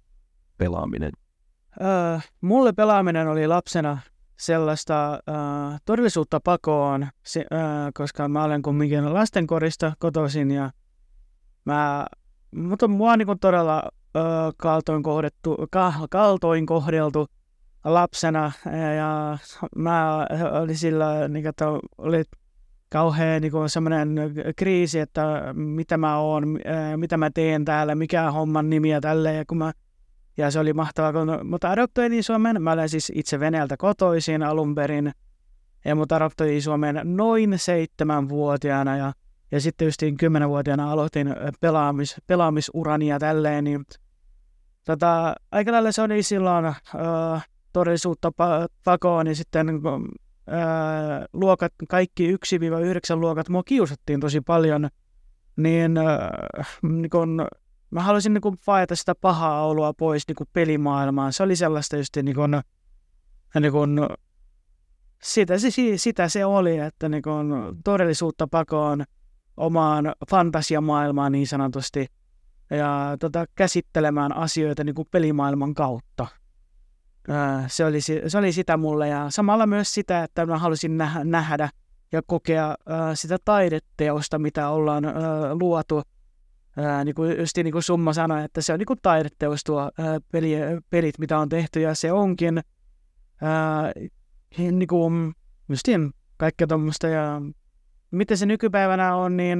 pelaaminen? 0.57 1.11
Öö, 1.81 2.19
mulle 2.41 2.73
pelaaminen 2.73 3.27
oli 3.27 3.47
lapsena 3.47 3.97
sellaista 4.37 5.11
öö, 5.13 5.35
todellisuutta 5.85 6.39
pakoon, 6.39 7.07
se, 7.23 7.45
öö, 7.51 7.59
koska 7.93 8.27
mä 8.27 8.43
olen 8.43 8.61
kumminkin 8.61 9.13
lastenkorista 9.13 9.93
kotoisin 9.99 10.51
ja 10.51 10.71
mä, 11.65 12.05
mutta 12.55 12.87
mua 12.87 13.17
niin 13.17 13.39
todella 13.41 13.83
kaltoin, 14.57 15.03
kohdettu, 15.03 15.57
kaltoin 16.09 16.65
kohdeltu 16.65 17.27
lapsena 17.83 18.51
ja 18.97 19.37
mä 19.75 20.27
olin 20.61 20.77
sillä, 20.77 21.27
niin 21.27 21.47
että 21.47 21.65
oli 21.97 22.23
kauhean 22.89 23.41
niin 23.41 23.51
semmoinen 23.67 24.15
kriisi, 24.55 24.99
että 24.99 25.53
mitä 25.53 25.97
mä 25.97 26.17
oon, 26.17 26.59
mitä 26.95 27.17
mä 27.17 27.29
teen 27.29 27.65
täällä, 27.65 27.95
mikä 27.95 28.27
on 28.27 28.33
homman 28.33 28.69
nimi 28.69 28.89
ja 28.89 29.01
tälleen. 29.01 29.37
Ja, 29.37 29.45
kun 29.47 29.57
mä, 29.57 29.71
ja 30.37 30.51
se 30.51 30.59
oli 30.59 30.73
mahtavaa, 30.73 31.13
kun 31.13 31.39
mut 31.43 31.63
adoptoitiin 31.63 32.23
Suomeen. 32.23 32.61
Mä 32.61 32.71
olen 32.71 32.89
siis 32.89 33.11
itse 33.15 33.39
Venäjältä 33.39 33.77
kotoisin 33.77 34.43
alun 34.43 34.75
perin. 34.75 35.11
Ja 35.85 35.95
mut 35.95 36.11
adoptoitiin 36.11 36.61
Suomeen 36.61 37.01
noin 37.03 37.59
seitsemänvuotiaana 37.59 38.97
ja, 38.97 39.13
ja 39.51 39.61
sitten 39.61 39.85
just 39.85 40.01
kymmenenvuotiaana 40.19 40.91
aloitin 40.91 41.35
pelaamis, 41.59 42.15
pelaamisurani 42.27 43.07
ja 43.07 43.19
tälleen. 43.19 43.63
Niin, 43.63 43.85
tota, 44.85 45.35
aika 45.51 45.71
lailla 45.71 45.91
se 45.91 46.01
oli 46.01 46.23
silloin 46.23 46.65
äh, 46.65 46.75
todellisuutta 47.73 48.31
pakoon, 48.83 49.25
niin 49.25 49.35
sitten 49.35 49.67
ää, 50.47 51.25
luokat, 51.33 51.73
kaikki 51.89 52.35
1-9 52.35 52.37
luokat, 53.15 53.49
mua 53.49 53.63
kiusattiin 53.63 54.19
tosi 54.19 54.41
paljon, 54.41 54.89
niin, 55.55 55.97
ää, 55.97 56.47
niin 56.81 57.09
kun, 57.09 57.47
mä 57.91 58.01
haluaisin 58.03 58.33
niin 58.33 58.41
kun, 58.41 58.57
vaeta 58.67 58.95
sitä 58.95 59.15
pahaa 59.15 59.65
oloa 59.65 59.93
pois 59.93 60.27
niin 60.27 60.35
kun, 60.35 60.47
pelimaailmaan. 60.53 61.33
Se 61.33 61.43
oli 61.43 61.55
sellaista 61.55 61.97
just 61.97 62.15
niin 62.23 62.35
kun, 62.35 62.61
niin 63.59 63.71
kun, 63.71 64.09
sitä, 65.23 65.57
se, 65.59 65.69
sitä 65.95 66.29
se 66.29 66.45
oli, 66.45 66.77
että 66.77 67.09
niin 67.09 67.23
kun, 67.23 67.77
todellisuutta 67.83 68.47
pakoon 68.47 69.03
omaan 69.57 70.15
fantasiamaailmaan 70.29 71.31
niin 71.31 71.47
sanotusti 71.47 72.07
ja 72.69 73.17
tota, 73.19 73.45
käsittelemään 73.55 74.35
asioita 74.35 74.83
niin 74.83 74.95
kuin 74.95 75.07
pelimaailman 75.11 75.73
kautta 75.73 76.27
se, 77.67 77.85
oli, 77.85 78.01
se 78.01 78.37
oli 78.37 78.51
sitä 78.51 78.77
mulle 78.77 79.07
ja 79.07 79.29
samalla 79.29 79.67
myös 79.67 79.93
sitä, 79.93 80.23
että 80.23 80.45
mä 80.45 80.57
halusin 80.57 80.97
nähdä 81.23 81.69
ja 82.11 82.21
kokea 82.25 82.75
sitä 83.13 83.37
taideteosta, 83.45 84.39
mitä 84.39 84.69
ollaan 84.69 85.03
luotu. 85.59 86.01
Niin 87.05 87.15
kuin, 87.15 87.39
just 87.39 87.57
niin 87.57 87.71
kuin 87.71 87.83
Summa 87.83 88.13
sanoi, 88.13 88.43
että 88.43 88.61
se 88.61 88.73
on 88.73 88.79
niin 88.79 88.85
kuin 88.85 88.99
taideteos 89.01 89.63
tuo 89.63 89.91
peli, 90.31 90.51
pelit, 90.89 91.19
mitä 91.19 91.39
on 91.39 91.49
tehty 91.49 91.81
ja 91.81 91.95
se 91.95 92.11
onkin 92.11 92.61
niin 94.71 94.87
kuin, 94.87 95.33
justiin 95.69 96.13
kaikkea 96.37 96.67
tuommoista 96.67 97.07
ja 97.07 97.41
miten 98.11 98.37
se 98.37 98.45
nykypäivänä 98.45 99.15
on, 99.15 99.37
niin 99.37 99.59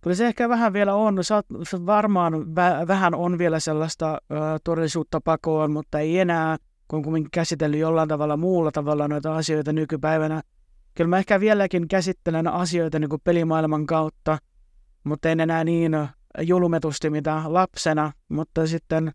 kyllä 0.00 0.16
se 0.16 0.26
ehkä 0.26 0.48
vähän 0.48 0.72
vielä 0.72 0.94
on. 0.94 1.24
Saat, 1.24 1.46
varmaan 1.86 2.54
vä, 2.54 2.84
vähän 2.86 3.14
on 3.14 3.38
vielä 3.38 3.60
sellaista 3.60 4.12
ä, 4.14 4.18
todellisuutta 4.64 5.20
pakoon, 5.20 5.72
mutta 5.72 6.00
ei 6.00 6.18
enää 6.18 6.56
kun 6.88 7.14
on 7.14 7.30
käsitellyt 7.32 7.80
jollain 7.80 8.08
tavalla 8.08 8.36
muulla 8.36 8.72
tavalla 8.72 9.08
noita 9.08 9.36
asioita 9.36 9.72
nykypäivänä. 9.72 10.42
Kyllä 10.94 11.08
mä 11.08 11.18
ehkä 11.18 11.40
vieläkin 11.40 11.88
käsittelen 11.88 12.48
asioita 12.48 12.98
niin 12.98 13.10
kuin 13.10 13.22
pelimaailman 13.24 13.86
kautta, 13.86 14.38
mutta 15.04 15.28
en 15.28 15.40
enää 15.40 15.64
niin 15.64 15.92
julmetusti 16.40 17.10
mitä 17.10 17.42
lapsena, 17.46 18.12
mutta 18.28 18.66
sitten 18.66 19.12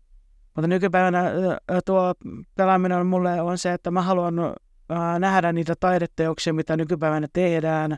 mutta 0.54 0.68
nykypäivänä 0.68 1.24
tuo 1.84 2.14
pelaaminen 2.54 2.98
on 2.98 3.06
mulle 3.06 3.40
on 3.40 3.58
se, 3.58 3.72
että 3.72 3.90
mä 3.90 4.02
haluan 4.02 4.34
nähdä 5.18 5.52
niitä 5.52 5.74
taideteoksia, 5.80 6.52
mitä 6.52 6.76
nykypäivänä 6.76 7.28
tehdään, 7.32 7.96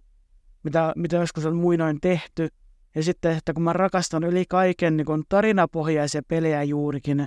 mitä, 0.63 0.93
mitä 0.97 1.17
joskus 1.17 1.47
on 1.47 1.57
muinoin 1.57 2.01
tehty. 2.01 2.49
Ja 2.95 3.03
sitten, 3.03 3.37
että 3.37 3.53
kun 3.53 3.63
mä 3.63 3.73
rakastan 3.73 4.25
yli 4.25 4.45
kaiken 4.49 4.97
niin 4.97 5.25
tarinapohjaisia 5.29 6.23
pelejä 6.29 6.63
juurikin, 6.63 7.27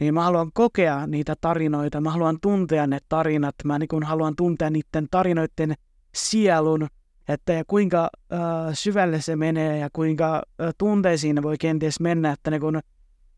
niin 0.00 0.14
mä 0.14 0.24
haluan 0.24 0.50
kokea 0.54 1.06
niitä 1.06 1.34
tarinoita, 1.40 2.00
mä 2.00 2.10
haluan 2.10 2.38
tuntea 2.42 2.86
ne 2.86 2.98
tarinat, 3.08 3.54
mä 3.64 3.78
niin 3.78 4.02
haluan 4.04 4.36
tuntea 4.36 4.70
niiden 4.70 5.06
tarinoiden 5.10 5.74
sielun, 6.14 6.88
että 7.28 7.52
ja 7.52 7.64
kuinka 7.66 8.10
äh, 8.32 8.38
syvälle 8.72 9.20
se 9.20 9.36
menee 9.36 9.78
ja 9.78 9.88
kuinka 9.92 10.34
äh, 10.34 10.74
tunteisiin 10.78 11.42
voi 11.42 11.56
kenties 11.60 12.00
mennä, 12.00 12.32
että 12.32 12.50
niin 12.50 12.60
kun, 12.60 12.80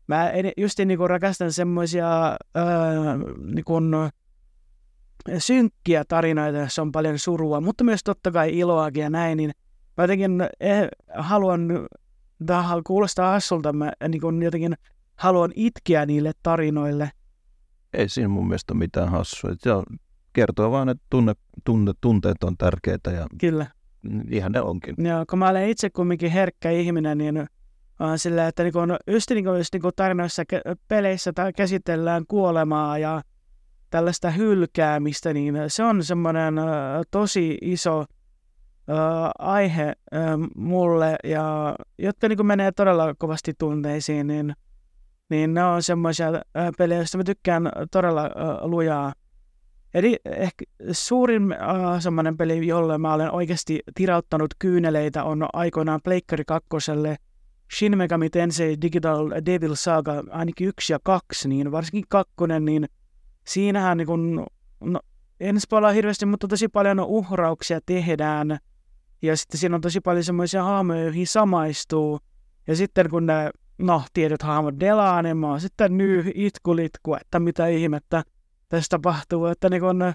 mä 0.07 0.31
just 0.57 0.79
niin 0.79 0.97
kun 0.97 1.09
rakastan 1.09 1.53
semmoisia 1.53 2.27
äh, 2.27 3.17
niin 3.53 3.65
kun, 3.65 4.11
synkkiä 5.37 6.05
tarinoita, 6.05 6.57
joissa 6.57 6.81
on 6.81 6.91
paljon 6.91 7.19
surua, 7.19 7.61
mutta 7.61 7.83
myös 7.83 8.03
totta 8.03 8.31
kai 8.31 8.57
iloakin 8.57 9.01
ja 9.01 9.09
näin, 9.09 9.37
niin 9.37 9.51
mä 9.97 10.03
jotenkin 10.03 10.41
eh, 10.59 10.87
haluan, 11.17 11.69
tämä 12.45 12.63
kuulostaa 12.87 13.31
hassulta, 13.31 13.73
mä 13.73 13.91
niin 14.09 14.21
kun 14.21 14.43
jotenkin 14.43 14.75
haluan 15.15 15.51
itkeä 15.55 16.05
niille 16.05 16.31
tarinoille. 16.43 17.11
Ei 17.93 18.09
siinä 18.09 18.27
mun 18.27 18.47
mielestä 18.47 18.73
mitään 18.73 19.09
hassua. 19.09 19.51
Se 19.57 19.71
on, 19.71 19.83
kertoo 20.33 20.71
vaan, 20.71 20.89
että 20.89 21.03
tunne, 21.09 21.33
tunne, 21.63 21.91
tunteet 22.01 22.43
on 22.43 22.57
tärkeitä 22.57 23.11
ja 23.11 23.27
Kyllä. 23.39 23.67
Ihan 24.29 24.51
ne 24.51 24.61
onkin. 24.61 24.95
Joo, 24.97 25.25
kun 25.29 25.39
mä 25.39 25.49
olen 25.49 25.69
itse 25.69 25.89
kumminkin 25.89 26.31
herkkä 26.31 26.69
ihminen, 26.69 27.17
niin 27.17 27.45
on 27.99 28.19
sillä, 28.19 28.47
että 28.47 28.63
niin 28.63 28.73
kun, 28.73 28.97
just 29.07 29.29
niin 29.29 29.45
kuin, 29.45 29.57
just 29.57 29.73
niin 29.73 29.81
kuin 29.81 29.95
tarinoissa, 29.95 30.43
peleissä 30.87 31.33
tai 31.33 31.53
käsitellään 31.53 32.23
kuolemaa 32.27 32.97
ja 32.97 33.21
tällaista 33.89 34.31
hylkäämistä, 34.31 35.33
niin 35.33 35.55
se 35.67 35.83
on 35.83 36.03
semmoinen 36.03 36.59
uh, 36.59 36.65
tosi 37.11 37.57
iso 37.61 37.99
uh, 37.99 38.05
aihe 39.39 39.93
uh, 40.13 40.47
mulle, 40.55 41.15
ja 41.23 41.75
jotka 41.97 42.27
niin 42.27 42.45
menee 42.45 42.71
todella 42.71 43.15
kovasti 43.17 43.53
tunteisiin, 43.57 44.27
niin 44.27 44.53
niin 45.31 45.53
ne 45.53 45.63
on 45.63 45.83
semmoisia 45.83 46.27
pelejä, 46.77 46.99
joista 46.99 47.17
mä 47.17 47.23
tykkään 47.23 47.71
todella 47.91 48.25
äh, 48.25 48.31
lujaa. 48.61 49.13
Eli 49.93 50.19
ehkä 50.25 50.65
suurin 50.91 51.51
äh, 51.51 51.59
semmoinen 51.99 52.37
peli, 52.37 52.67
jolle 52.67 52.97
mä 52.97 53.13
olen 53.13 53.31
oikeasti 53.31 53.79
tirauttanut 53.95 54.53
kyyneleitä, 54.59 55.23
on 55.23 55.47
aikoinaan 55.53 55.99
Pleikkari 56.03 56.43
2. 56.47 56.69
Shin 57.77 57.97
Megami 57.97 58.29
Tensei 58.29 58.81
Digital 58.81 59.31
Devil 59.45 59.75
Saga 59.75 60.23
ainakin 60.29 60.67
yksi 60.67 60.93
ja 60.93 60.99
kaksi, 61.03 61.49
niin 61.49 61.71
varsinkin 61.71 62.05
kakkonen, 62.09 62.65
niin 62.65 62.85
siinähän 63.47 63.97
niin 63.97 64.07
kun, 64.07 64.45
no, 64.79 64.99
en 65.39 65.59
spoilaa 65.59 65.91
hirveästi, 65.91 66.25
mutta 66.25 66.47
tosi 66.47 66.67
paljon 66.67 66.99
uhrauksia 66.99 67.79
tehdään. 67.85 68.57
Ja 69.21 69.37
sitten 69.37 69.59
siinä 69.59 69.75
on 69.75 69.81
tosi 69.81 70.01
paljon 70.01 70.23
semmoisia 70.23 70.63
haamoja, 70.63 71.03
joihin 71.03 71.27
samaistuu. 71.27 72.19
Ja 72.67 72.75
sitten 72.75 73.09
kun 73.09 73.25
ne 73.25 73.51
no, 73.77 74.03
tietyt 74.13 74.41
hahmot 74.41 74.79
Delane, 74.79 75.33
mä 75.33 75.47
oon 75.47 75.61
sitten 75.61 75.97
nyt 75.97 76.25
itkulitku, 76.35 77.15
että 77.15 77.39
mitä 77.39 77.67
ihmettä 77.67 78.23
tässä 78.71 78.89
tapahtuu, 78.89 79.45
että 79.45 79.69
niin 79.69 79.81
kun, 79.81 80.13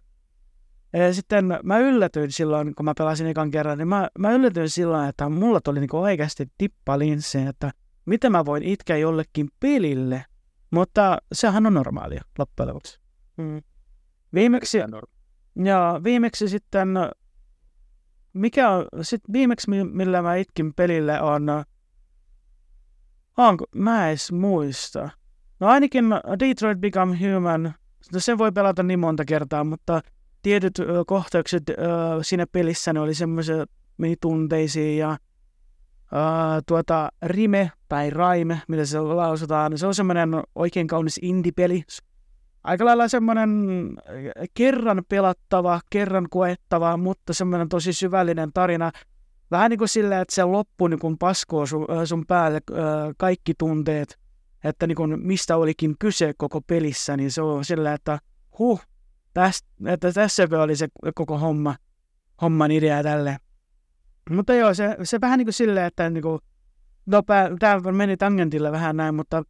ja 0.93 1.15
sitten 1.15 1.45
mä 1.63 1.79
yllätyin 1.79 2.33
silloin, 2.33 2.75
kun 2.75 2.85
mä 2.85 2.95
pelasin 2.99 3.27
ekan 3.27 3.51
kerran, 3.51 3.79
niin 3.79 3.89
mä, 3.89 4.09
mä 4.19 4.33
yllätyin 4.33 4.71
silloin, 4.71 5.09
että 5.09 5.29
mulla 5.29 5.61
tuli 5.61 5.81
niin 5.81 5.97
oikeasti 5.97 6.47
tippalinssi, 6.59 7.39
että 7.39 7.73
miten 8.07 8.33
mä 8.33 8.45
voin 8.45 8.63
itkeä 8.63 8.97
jollekin 8.97 9.49
pelille, 9.61 10.25
mutta 10.71 11.19
sehän 11.33 11.67
on 11.67 11.75
normaalia 11.75 12.25
loppujen 12.39 12.69
lopuksi. 12.69 13.01
Mm. 13.37 13.63
Viimeksi, 14.35 14.79
ja 15.65 16.01
viimeksi 16.05 16.49
sitten, 16.49 16.89
mikä 18.33 18.71
on, 18.71 18.87
sit 19.03 19.23
viimeksi 19.33 19.71
millä 19.85 20.23
mä 20.23 20.37
itkin 20.37 20.75
pelille 20.75 21.21
on 21.21 21.47
Onko? 23.37 23.65
Mä 23.75 24.09
edes 24.09 24.33
muista. 24.33 25.11
No 25.61 25.67
ainakin 25.67 26.05
Detroit 26.41 26.79
Become 26.79 27.19
Human, 27.21 27.75
no 28.13 28.21
sen 28.21 28.39
voi 28.39 28.53
pelata 28.53 28.83
niin 28.83 28.99
monta 28.99 29.25
kertaa, 29.25 29.65
mutta 29.65 30.01
tietyt 30.43 30.79
ö, 30.79 31.05
kohtaukset 31.07 31.63
ö, 31.69 31.75
siinä 32.23 32.47
pelissä 32.53 32.93
ne 32.93 33.01
oli 33.01 33.15
semmoisia 33.15 33.67
meni 33.99 34.17
tunteisiin 34.21 34.99
ja 34.99 35.11
ö, 35.11 35.17
tuota, 36.67 37.09
Rime 37.23 37.73
tai 37.89 38.11
Raime, 38.11 38.63
mitä 38.69 38.85
se 38.85 39.01
lausutaan, 39.01 39.79
se 39.79 39.87
on 39.87 39.95
semmoinen 39.95 40.31
oikein 40.55 40.87
kaunis 40.87 41.19
indie-peli. 41.23 41.85
Aika 42.65 42.85
lailla 42.85 43.09
semmoinen 43.09 43.51
kerran 44.55 45.03
pelattava, 45.09 45.81
kerran 45.91 46.27
koettava, 46.31 46.97
mutta 46.97 47.35
semmoinen 47.35 47.69
tosi 47.69 47.93
syvällinen 47.93 48.53
tarina, 48.53 48.93
vähän 49.51 49.71
niin 49.71 49.79
kuin 49.79 49.89
sillä, 49.89 50.21
että 50.21 50.35
se 50.35 50.45
loppu 50.45 50.87
niin 50.87 51.01
kuin 51.01 51.19
paskoo 51.19 51.67
sun, 51.67 51.87
sun 52.05 52.27
päälle 52.27 52.61
kaikki 53.17 53.55
tunteet, 53.59 54.19
että 54.65 54.87
niin 54.87 54.97
kuin 54.97 55.27
mistä 55.27 55.57
olikin 55.57 55.97
kyse 55.99 56.35
koko 56.37 56.61
pelissä, 56.61 57.17
niin 57.17 57.31
se 57.31 57.43
on 57.43 57.65
sillä, 57.65 57.93
että 57.93 58.19
huh, 58.59 58.81
tästä, 59.35 59.69
että 59.87 60.13
tässä 60.13 60.49
oli 60.63 60.77
se 60.77 60.89
koko 61.15 61.39
homma, 61.39 61.77
homman 62.43 62.71
idea 62.71 63.03
tälle. 63.03 63.37
Mutta 64.31 64.55
joo, 64.55 64.75
se, 64.75 64.97
se 65.03 65.21
vähän 65.21 65.39
niin 65.39 65.47
kuin 65.47 65.53
silleen, 65.53 65.87
että 65.87 66.11
niin 66.11 66.23
kuin, 66.23 66.39
no 67.07 67.23
tämä 67.59 67.93
meni 67.93 68.17
tangentilla 68.17 68.73
vähän 68.73 68.97
näin, 68.97 69.15
mutta 69.15 69.43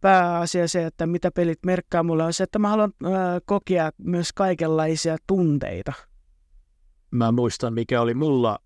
pääasia 0.00 0.68
se, 0.68 0.86
että 0.86 1.06
mitä 1.06 1.30
pelit 1.30 1.58
merkkaa 1.66 2.02
mulle 2.02 2.24
on 2.24 2.32
se, 2.32 2.44
että 2.44 2.58
mä 2.58 2.68
haluan 2.68 2.92
äh, 3.04 3.12
kokea 3.44 3.90
myös 3.98 4.32
kaikenlaisia 4.32 5.16
tunteita. 5.26 5.92
Mä 7.10 7.32
muistan, 7.32 7.74
mikä 7.74 8.00
oli 8.00 8.14
mulla 8.14 8.58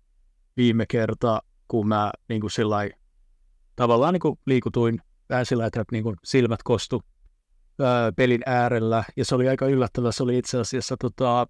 viime 0.57 0.85
kerta, 0.85 1.41
kun 1.67 1.87
mä 1.87 2.11
niin 2.29 2.41
kuin 2.41 2.51
sillai, 2.51 2.91
tavallaan 3.75 4.13
niin 4.13 4.21
kuin 4.21 4.39
liikutuin 4.45 5.01
että 5.67 5.83
niin 5.91 6.03
kuin 6.03 6.15
silmät 6.23 6.63
kostu 6.63 7.01
ää, 7.79 8.11
pelin 8.11 8.41
äärellä, 8.45 9.03
ja 9.15 9.25
se 9.25 9.35
oli 9.35 9.49
aika 9.49 9.67
yllättävää. 9.67 10.11
Se 10.11 10.23
oli 10.23 10.37
itse 10.37 10.59
asiassa 10.59 10.97
tota, 10.97 11.47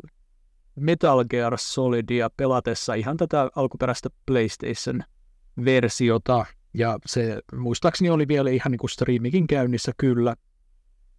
Metal 0.75 1.25
Gear 1.25 1.57
Solidia 1.57 2.29
pelatessa 2.37 2.93
ihan 2.93 3.17
tätä 3.17 3.49
alkuperäistä 3.55 4.09
PlayStation-versiota, 4.25 6.45
ja 6.73 6.99
se 7.05 7.41
muistaakseni 7.55 8.09
oli 8.09 8.27
vielä 8.27 8.49
ihan 8.49 8.71
niin 8.71 8.79
kuin 8.79 8.89
striimikin 8.89 9.47
käynnissä 9.47 9.91
kyllä. 9.97 10.35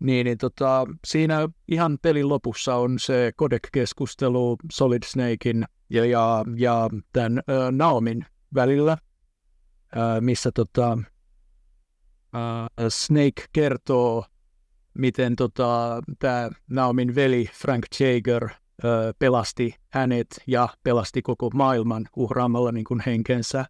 Niin, 0.01 0.25
niin 0.25 0.39
tota, 0.39 0.87
siinä 1.07 1.49
ihan 1.69 1.99
pelin 2.03 2.29
lopussa 2.29 2.75
on 2.75 2.99
se 2.99 3.33
codec-keskustelu 3.39 4.57
Solid 4.73 5.03
Snakein 5.07 5.65
ja, 5.91 6.05
ja, 6.05 6.45
ja 6.57 6.89
tämän 7.13 7.39
ä, 7.39 7.43
Naomin 7.71 8.27
välillä, 8.55 8.93
ä, 8.93 8.97
missä 10.21 10.51
tota, 10.55 10.99
Snake 12.89 13.45
kertoo, 13.53 14.25
miten 14.95 15.37
tota, 15.37 16.01
tämä 16.19 16.51
Naomin 16.71 17.15
veli 17.15 17.51
Frank 17.55 17.85
Jaeger 18.01 18.45
ä, 18.45 18.55
pelasti 19.19 19.75
hänet 19.89 20.27
ja 20.47 20.69
pelasti 20.83 21.23
koko 21.23 21.51
maailman 21.55 22.09
uhraamalla 22.17 22.73
niin 22.73 22.85
kuin 22.85 23.03
henkensä. 23.07 23.65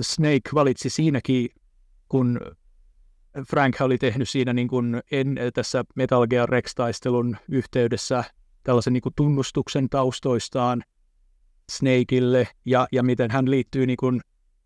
Snake 0.00 0.50
valitsi 0.54 0.90
siinäkin, 0.90 1.48
kun 2.08 2.40
Frank 3.48 3.80
oli 3.80 3.98
tehnyt 3.98 4.28
siinä 4.28 4.52
niin 4.52 4.68
kuin 4.68 5.02
en, 5.12 5.36
tässä 5.54 5.84
Metal 5.94 6.26
Gear 6.26 6.48
Rex-taistelun 6.48 7.36
yhteydessä 7.48 8.24
tällaisen 8.62 8.92
niin 8.92 9.02
kuin 9.02 9.14
tunnustuksen 9.16 9.88
taustoistaan 9.88 10.82
Snakeille 11.70 12.48
ja, 12.64 12.88
ja 12.92 13.02
miten 13.02 13.30
hän 13.30 13.50
liittyy 13.50 13.86
niin 13.86 13.96
kuin, 13.96 14.20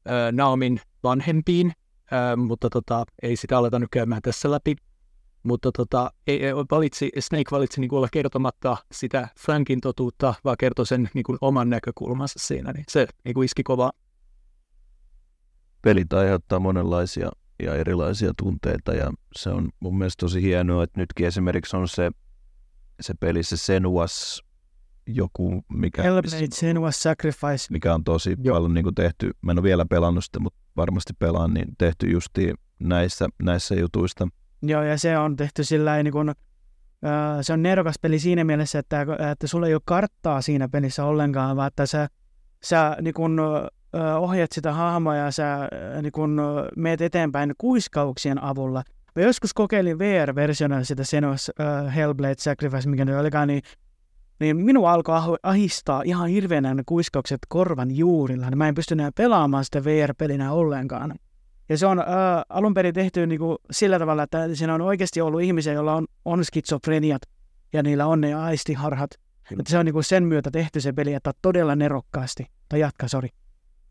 ä, 0.07 0.33
Naomin 0.33 0.81
vanhempiin, 1.03 1.73
ä, 2.33 2.37
mutta 2.37 2.71
tota, 2.71 3.05
ei 3.23 3.37
sitä 3.37 3.59
aleta 3.59 3.79
nyt 3.79 3.91
käymään 3.91 4.23
tässä 4.23 4.51
läpi. 4.51 4.77
Mutta 5.43 5.73
tota, 5.73 6.11
ei, 6.27 6.41
valitsi, 6.71 7.11
Snake 7.19 7.51
valitsi 7.51 7.81
niin 7.81 7.89
kuin 7.89 7.97
olla 7.97 8.09
kertomatta 8.13 8.77
sitä 8.93 9.29
Frankin 9.39 9.81
totuutta, 9.81 10.35
vaan 10.45 10.57
kertoi 10.59 10.87
sen 10.87 11.11
niin 11.15 11.25
kuin 11.25 11.39
oman 11.41 11.71
näkökulmansa 11.71 12.39
siinä, 12.39 12.73
niin 12.73 12.85
se 12.89 13.07
niin 13.25 13.35
kuin 13.35 13.45
iski 13.45 13.63
kovaa. 13.63 13.93
Pelit 15.83 16.13
aiheuttaa 16.13 16.59
monenlaisia 16.59 17.31
ja 17.63 17.75
erilaisia 17.75 18.33
tunteita 18.37 18.95
ja 18.95 19.13
se 19.37 19.51
on 19.51 19.69
mun 19.81 19.99
mielestä 19.99 20.21
tosi 20.21 20.43
hienoa, 20.43 20.85
että 20.85 21.01
nytkin 21.01 21.27
esimerkiksi 21.27 21.77
on 21.77 21.89
se, 21.89 22.11
se 23.01 23.15
peli, 23.15 23.43
se 23.43 23.57
Senuas 23.57 24.43
joku, 25.07 25.65
mikä, 25.73 26.03
Hellblade 26.03 26.45
Senua's 26.45 26.91
Sacrifice. 26.93 27.67
mikä 27.71 27.95
on 27.95 28.05
tosi 28.05 28.37
Joo. 28.43 28.57
paljon 28.57 28.75
niin 28.75 28.85
kuin 28.85 28.95
tehty, 28.95 29.31
mä 29.43 29.53
en 29.53 29.59
ole 29.59 29.63
vielä 29.63 29.87
pelannut 29.91 30.25
sitä, 30.25 30.41
mutta 30.41 30.59
varmasti 30.77 31.13
pelaan, 31.19 31.55
niin 31.55 31.69
tehty 31.79 32.11
justiin 32.11 32.55
näissä, 32.79 33.29
näissä 33.43 33.75
jutuista. 33.75 34.29
Joo, 34.63 34.83
ja 34.83 34.99
se 34.99 35.19
on 35.19 35.37
tehty 35.37 35.65
sillä 35.65 36.03
niin 36.03 36.13
kuin, 36.13 36.29
äh, 36.29 36.35
se 37.41 37.53
on 37.53 37.63
nerokas 37.63 37.95
peli 38.03 38.19
siinä 38.19 38.45
mielessä, 38.45 38.79
että, 38.79 39.07
että 39.33 39.47
sulla 39.47 39.67
ei 39.67 39.75
ole 39.75 39.83
karttaa 39.85 40.43
siinä 40.43 40.69
pelissä 40.69 41.05
ollenkaan, 41.05 41.57
vaan 41.57 41.69
että 41.69 41.87
sä, 41.87 42.09
sä 42.63 42.97
niin 43.03 43.15
kuin, 43.15 43.39
äh, 43.39 44.23
ohjat 44.23 44.53
sitä 44.53 44.73
hahmoa 44.73 45.17
ja 45.17 45.31
sä 45.31 45.55
äh, 45.55 45.69
niin 46.03 46.13
kuin, 46.13 46.39
äh, 46.39 46.45
meet 46.77 47.01
eteenpäin 47.01 47.55
kuiskauksien 47.59 48.43
avulla. 48.43 48.83
Mä 49.17 49.23
joskus 49.23 49.55
kokeilin 49.55 49.99
VR-versiona 49.99 50.85
sitä 50.85 51.03
Senua's 51.03 51.65
äh, 51.65 51.95
Hellblade 51.95 52.35
Sacrifice, 52.39 52.89
mikä 52.89 53.05
nyt 53.05 53.17
olikaan, 53.17 53.49
niin 53.49 53.63
niin 54.41 54.57
minua 54.57 54.93
alkoi 54.93 55.39
ahistaa 55.43 56.03
ihan 56.03 56.29
hirveänä 56.29 56.75
ne 56.75 56.83
kuiskaukset 56.87 57.41
korvan 57.49 57.97
juurilla. 57.97 58.51
Niin 58.51 58.59
mä 58.59 58.69
en 58.69 58.75
pysty 58.75 58.95
enää 58.95 59.11
pelaamaan 59.13 59.65
sitä 59.65 59.85
VR-pelinä 59.85 60.53
ollenkaan. 60.53 61.15
Ja 61.69 61.79
se 61.79 61.87
on 61.87 61.99
äh, 61.99 62.07
alun 62.49 62.75
perin 62.75 62.95
tehty 62.95 63.27
niin 63.27 63.39
kuin 63.39 63.59
sillä 63.71 63.99
tavalla, 63.99 64.23
että 64.23 64.55
siinä 64.55 64.75
on 64.75 64.81
oikeasti 64.81 65.21
ollut 65.21 65.43
ihmisiä, 65.43 65.73
joilla 65.73 65.95
on, 65.95 66.07
on 66.25 66.45
skitsofreniat 66.45 67.23
ja 67.73 67.83
niillä 67.83 68.07
on 68.07 68.21
ne 68.21 68.35
aistiharhat. 68.35 69.11
Että 69.51 69.71
se 69.71 69.79
on 69.79 69.85
niin 69.85 69.93
kuin 69.93 70.05
sen 70.05 70.25
myötä 70.25 70.51
tehty 70.51 70.81
se 70.81 70.93
peli, 70.93 71.15
että 71.15 71.33
todella 71.43 71.77
nerokkaasti. 71.77 72.47
Tai 72.69 72.81
jatka, 72.81 73.09
sori. 73.09 73.29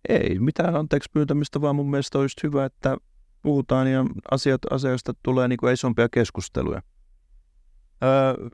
Ei 0.10 0.40
mitään 0.40 0.76
anteeksi 0.76 1.10
pyytämistä, 1.14 1.62
vaan 1.62 1.76
mun 1.76 1.90
mielestä 1.90 2.20
olisi 2.20 2.36
hyvä, 2.44 2.66
että 2.66 2.98
puhutaan 3.42 3.92
ja 3.92 4.06
asiat, 4.32 4.62
asioista 4.72 5.14
tulee 5.24 5.48
niin 5.48 5.58
kuin 5.58 5.74
isompia 5.74 6.10
keskusteluja. 6.10 6.82
Öö, 8.04 8.50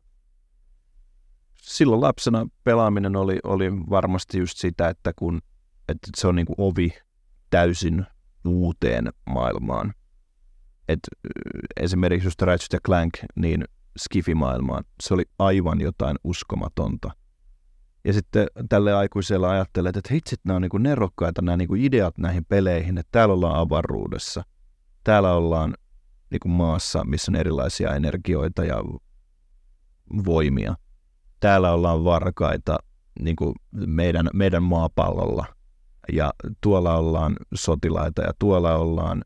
silloin 1.61 2.01
lapsena 2.01 2.47
pelaaminen 2.63 3.15
oli, 3.15 3.39
oli 3.43 3.71
varmasti 3.71 4.39
just 4.39 4.57
sitä, 4.57 4.89
että, 4.89 5.13
kun, 5.15 5.41
että 5.89 6.07
se 6.17 6.27
on 6.27 6.35
niin 6.35 6.45
kuin 6.45 6.55
ovi 6.57 6.93
täysin 7.49 8.05
uuteen 8.45 9.09
maailmaan. 9.25 9.93
Et, 10.87 10.99
ö, 11.25 11.29
esimerkiksi 11.79 12.27
just 12.27 12.41
Ratchet 12.41 12.81
Clank, 12.85 13.13
niin 13.35 13.65
Skifi-maailmaan, 13.99 14.83
se 15.01 15.13
oli 15.13 15.23
aivan 15.39 15.81
jotain 15.81 16.17
uskomatonta. 16.23 17.11
Ja 18.03 18.13
sitten 18.13 18.47
tälle 18.69 18.93
aikuiselle 18.93 19.47
ajattelee, 19.47 19.89
että 19.89 20.13
hitsit, 20.13 20.39
nämä 20.43 20.55
on 20.55 20.61
niinku 20.61 20.77
nerokkaita 20.77 21.41
nämä 21.41 21.57
niinku 21.57 21.75
ideat 21.75 22.17
näihin 22.17 22.45
peleihin, 22.45 22.97
että 22.97 23.09
täällä 23.11 23.33
ollaan 23.33 23.59
avaruudessa. 23.59 24.43
Täällä 25.03 25.33
ollaan 25.33 25.73
niinku 26.31 26.47
maassa, 26.47 27.03
missä 27.03 27.31
on 27.31 27.35
erilaisia 27.35 27.95
energioita 27.95 28.63
ja 28.63 28.75
voimia. 30.25 30.75
Täällä 31.41 31.71
ollaan 31.71 32.03
varkaita 32.03 32.77
niinku 33.19 33.53
meidän, 33.71 34.29
meidän 34.33 34.63
maapallolla. 34.63 35.45
Ja 36.11 36.33
tuolla 36.61 36.97
ollaan 36.97 37.35
sotilaita 37.53 38.21
ja 38.21 38.31
tuolla 38.39 38.75
ollaan 38.75 39.21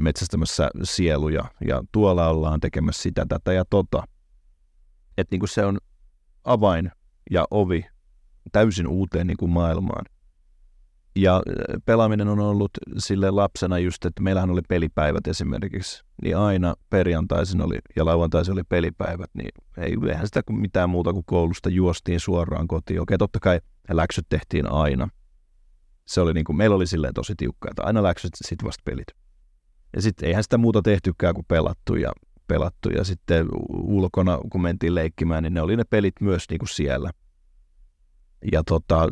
metsästämässä 0.00 0.70
sieluja 0.82 1.44
ja 1.68 1.82
tuolla 1.92 2.28
ollaan 2.28 2.60
tekemässä 2.60 3.02
sitä, 3.02 3.26
tätä 3.28 3.52
ja 3.52 3.64
tota. 3.70 4.02
Että 5.18 5.34
niinku 5.34 5.46
se 5.46 5.64
on 5.64 5.78
avain 6.44 6.90
ja 7.30 7.46
ovi 7.50 7.86
täysin 8.52 8.86
uuteen 8.86 9.26
niin 9.26 9.36
kuin 9.36 9.50
maailmaan. 9.50 10.04
Ja 11.16 11.36
äh, 11.36 11.42
pelaaminen 11.84 12.28
on 12.28 12.40
ollut 12.40 12.70
sille 12.98 13.30
lapsena 13.30 13.78
just, 13.78 14.04
että 14.04 14.22
meillähän 14.22 14.50
oli 14.50 14.60
pelipäivät 14.68 15.26
esimerkiksi, 15.26 16.04
niin 16.22 16.36
aina 16.36 16.74
perjantaisin 16.90 17.60
oli 17.60 17.78
ja 17.96 18.04
lauantaisin 18.04 18.52
oli 18.52 18.62
pelipäivät, 18.68 19.30
niin 19.34 19.50
ei, 19.78 19.96
eihän 20.08 20.26
sitä 20.26 20.42
mitään 20.50 20.90
muuta 20.90 21.12
kuin 21.12 21.24
koulusta 21.26 21.70
juostiin 21.70 22.20
suoraan 22.20 22.68
kotiin. 22.68 23.00
Okei, 23.00 23.18
totta 23.18 23.40
kai 23.40 23.60
läksyt 23.90 24.26
tehtiin 24.28 24.72
aina. 24.72 25.08
Se 26.06 26.20
oli 26.20 26.34
niin 26.34 26.44
kuin, 26.44 26.56
meillä 26.56 26.76
oli 26.76 26.86
silleen 26.86 27.14
tosi 27.14 27.34
tiukka, 27.36 27.68
että 27.70 27.82
aina 27.82 28.02
läksyt, 28.02 28.30
sitten 28.44 28.66
vasta 28.66 28.82
pelit. 28.84 29.06
Ja 29.96 30.02
sitten 30.02 30.28
eihän 30.28 30.42
sitä 30.42 30.58
muuta 30.58 30.82
tehtykään 30.82 31.34
kuin 31.34 31.46
pelattu 31.48 31.94
ja 31.94 32.12
pelattu. 32.46 32.88
Ja 32.88 33.04
sitten 33.04 33.46
ulkona, 33.70 34.38
kun 34.52 34.62
mentiin 34.62 34.94
leikkimään, 34.94 35.42
niin 35.42 35.54
ne 35.54 35.60
oli 35.60 35.76
ne 35.76 35.84
pelit 35.84 36.14
myös 36.20 36.44
niin 36.50 36.58
kuin 36.58 36.68
siellä. 36.68 37.10
Ja 38.52 38.62
tota, 38.64 39.08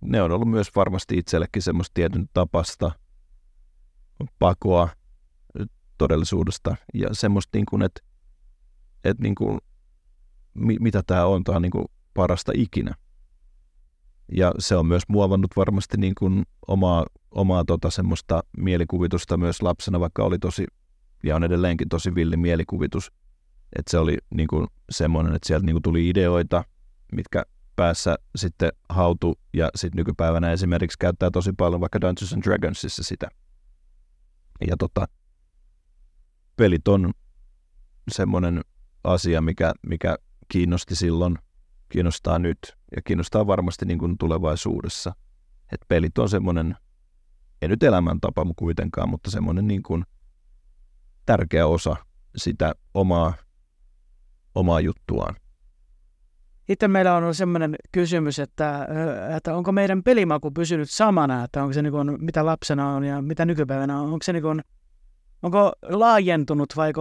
ne 0.00 0.22
on 0.22 0.32
ollut 0.32 0.48
myös 0.48 0.68
varmasti 0.76 1.18
itsellekin 1.18 1.62
semmoista 1.62 1.94
tietyn 1.94 2.28
tapasta 2.34 2.90
pakoa 4.38 4.88
todellisuudesta. 5.98 6.76
Ja 6.94 7.08
semmoista, 7.12 7.50
niin 7.58 7.66
kuin, 7.66 7.82
että, 7.82 8.00
että 9.04 9.22
niin 9.22 9.34
kuin, 9.34 9.58
mi, 10.54 10.76
mitä 10.80 11.02
tämä 11.06 11.26
on, 11.26 11.44
tämä 11.44 11.56
on 11.56 11.62
niin 11.62 11.72
kuin 11.72 11.84
parasta 12.14 12.52
ikinä. 12.54 12.94
Ja 14.36 14.54
se 14.58 14.76
on 14.76 14.86
myös 14.86 15.02
muovannut 15.08 15.50
varmasti 15.56 15.96
niin 15.96 16.14
kuin 16.18 16.42
omaa, 16.68 17.06
omaa 17.30 17.64
tota 17.64 17.90
semmoista 17.90 18.42
mielikuvitusta 18.56 19.36
myös 19.36 19.62
lapsena, 19.62 20.00
vaikka 20.00 20.24
oli 20.24 20.38
tosi 20.38 20.66
ja 21.24 21.36
on 21.36 21.44
edelleenkin 21.44 21.88
tosi 21.88 22.14
villi 22.14 22.36
mielikuvitus. 22.36 23.12
Että 23.78 23.90
se 23.90 23.98
oli 23.98 24.18
niin 24.34 24.48
kuin 24.48 24.66
semmoinen, 24.90 25.34
että 25.34 25.46
sieltä 25.46 25.66
niin 25.66 25.74
kuin 25.74 25.82
tuli 25.82 26.08
ideoita, 26.08 26.64
mitkä 27.12 27.44
päässä 27.80 28.16
sitten 28.36 28.72
hautu, 28.88 29.38
ja 29.54 29.70
sitten 29.74 29.96
nykypäivänä 29.96 30.52
esimerkiksi 30.52 30.98
käyttää 30.98 31.30
tosi 31.30 31.52
paljon 31.52 31.80
vaikka 31.80 32.00
Dungeons 32.00 32.32
and 32.32 32.42
Dragonsissa 32.42 33.02
sitä. 33.02 33.28
Ja 34.66 34.76
tota, 34.76 35.08
pelit 36.56 36.88
on 36.88 37.12
semmoinen 38.10 38.60
asia, 39.04 39.40
mikä, 39.40 39.72
mikä 39.86 40.16
kiinnosti 40.48 40.94
silloin, 40.94 41.38
kiinnostaa 41.88 42.38
nyt 42.38 42.58
ja 42.96 43.02
kiinnostaa 43.02 43.46
varmasti 43.46 43.84
niin 43.84 43.98
kuin 43.98 44.18
tulevaisuudessa. 44.18 45.12
Et 45.72 45.80
pelit 45.88 46.18
on 46.18 46.28
semmoinen, 46.28 46.76
ei 47.62 47.68
nyt 47.68 47.82
elämäntapa 47.82 48.46
kuitenkaan, 48.56 49.08
mutta 49.08 49.30
semmoinen 49.30 49.68
niin 49.68 49.82
kuin 49.82 50.04
tärkeä 51.26 51.66
osa 51.66 51.96
sitä 52.36 52.74
omaa, 52.94 53.34
omaa 54.54 54.80
juttuaan. 54.80 55.36
Sitten 56.70 56.90
meillä 56.90 57.16
on 57.16 57.22
ollut 57.22 57.36
sellainen 57.36 57.76
kysymys, 57.92 58.38
että, 58.38 58.88
että 59.36 59.56
onko 59.56 59.72
meidän 59.72 60.02
pelimaku 60.02 60.50
pysynyt 60.50 60.90
samana, 60.90 61.44
että 61.44 61.62
onko 61.62 61.72
se 61.72 61.82
niin 61.82 61.92
kuin, 61.92 62.24
mitä 62.24 62.46
lapsena 62.46 62.94
on 62.94 63.04
ja 63.04 63.22
mitä 63.22 63.44
nykypäivänä 63.44 64.00
on, 64.00 64.04
onko 64.04 64.22
se 64.22 64.32
niin 64.32 64.42
kuin, 64.42 64.60
onko 65.42 65.72
laajentunut 65.82 66.76
vai 66.76 66.92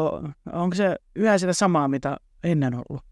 onko 0.54 0.76
se 0.76 0.96
yhä 1.16 1.38
sitä 1.38 1.54
samaa, 1.54 1.88
mitä 1.88 2.18
ennen 2.44 2.74
ollut? 2.74 3.04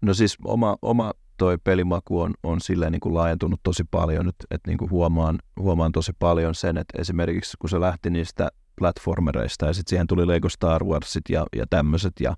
No 0.00 0.14
siis 0.14 0.36
oma, 0.44 0.76
oma 0.82 1.12
toi 1.36 1.58
pelimaku 1.58 2.20
on, 2.20 2.34
on 2.42 2.60
silleen 2.60 2.92
niin 2.92 3.00
kuin 3.00 3.14
laajentunut 3.14 3.60
tosi 3.62 3.84
paljon 3.90 4.26
nyt, 4.26 4.36
että 4.50 4.70
niin 4.70 4.78
kuin 4.78 4.90
huomaan, 4.90 5.38
huomaan 5.60 5.92
tosi 5.92 6.12
paljon 6.18 6.54
sen, 6.54 6.76
että 6.78 7.00
esimerkiksi 7.00 7.56
kun 7.58 7.70
se 7.70 7.80
lähti 7.80 8.10
niistä 8.10 8.48
platformereista 8.78 9.66
ja 9.66 9.72
sitten 9.72 9.90
siihen 9.90 10.06
tuli 10.06 10.26
Lego 10.26 10.48
Star 10.48 10.84
Warsit 10.84 11.24
ja, 11.28 11.46
ja 11.56 11.66
tämmöiset 11.70 12.12
ja 12.20 12.34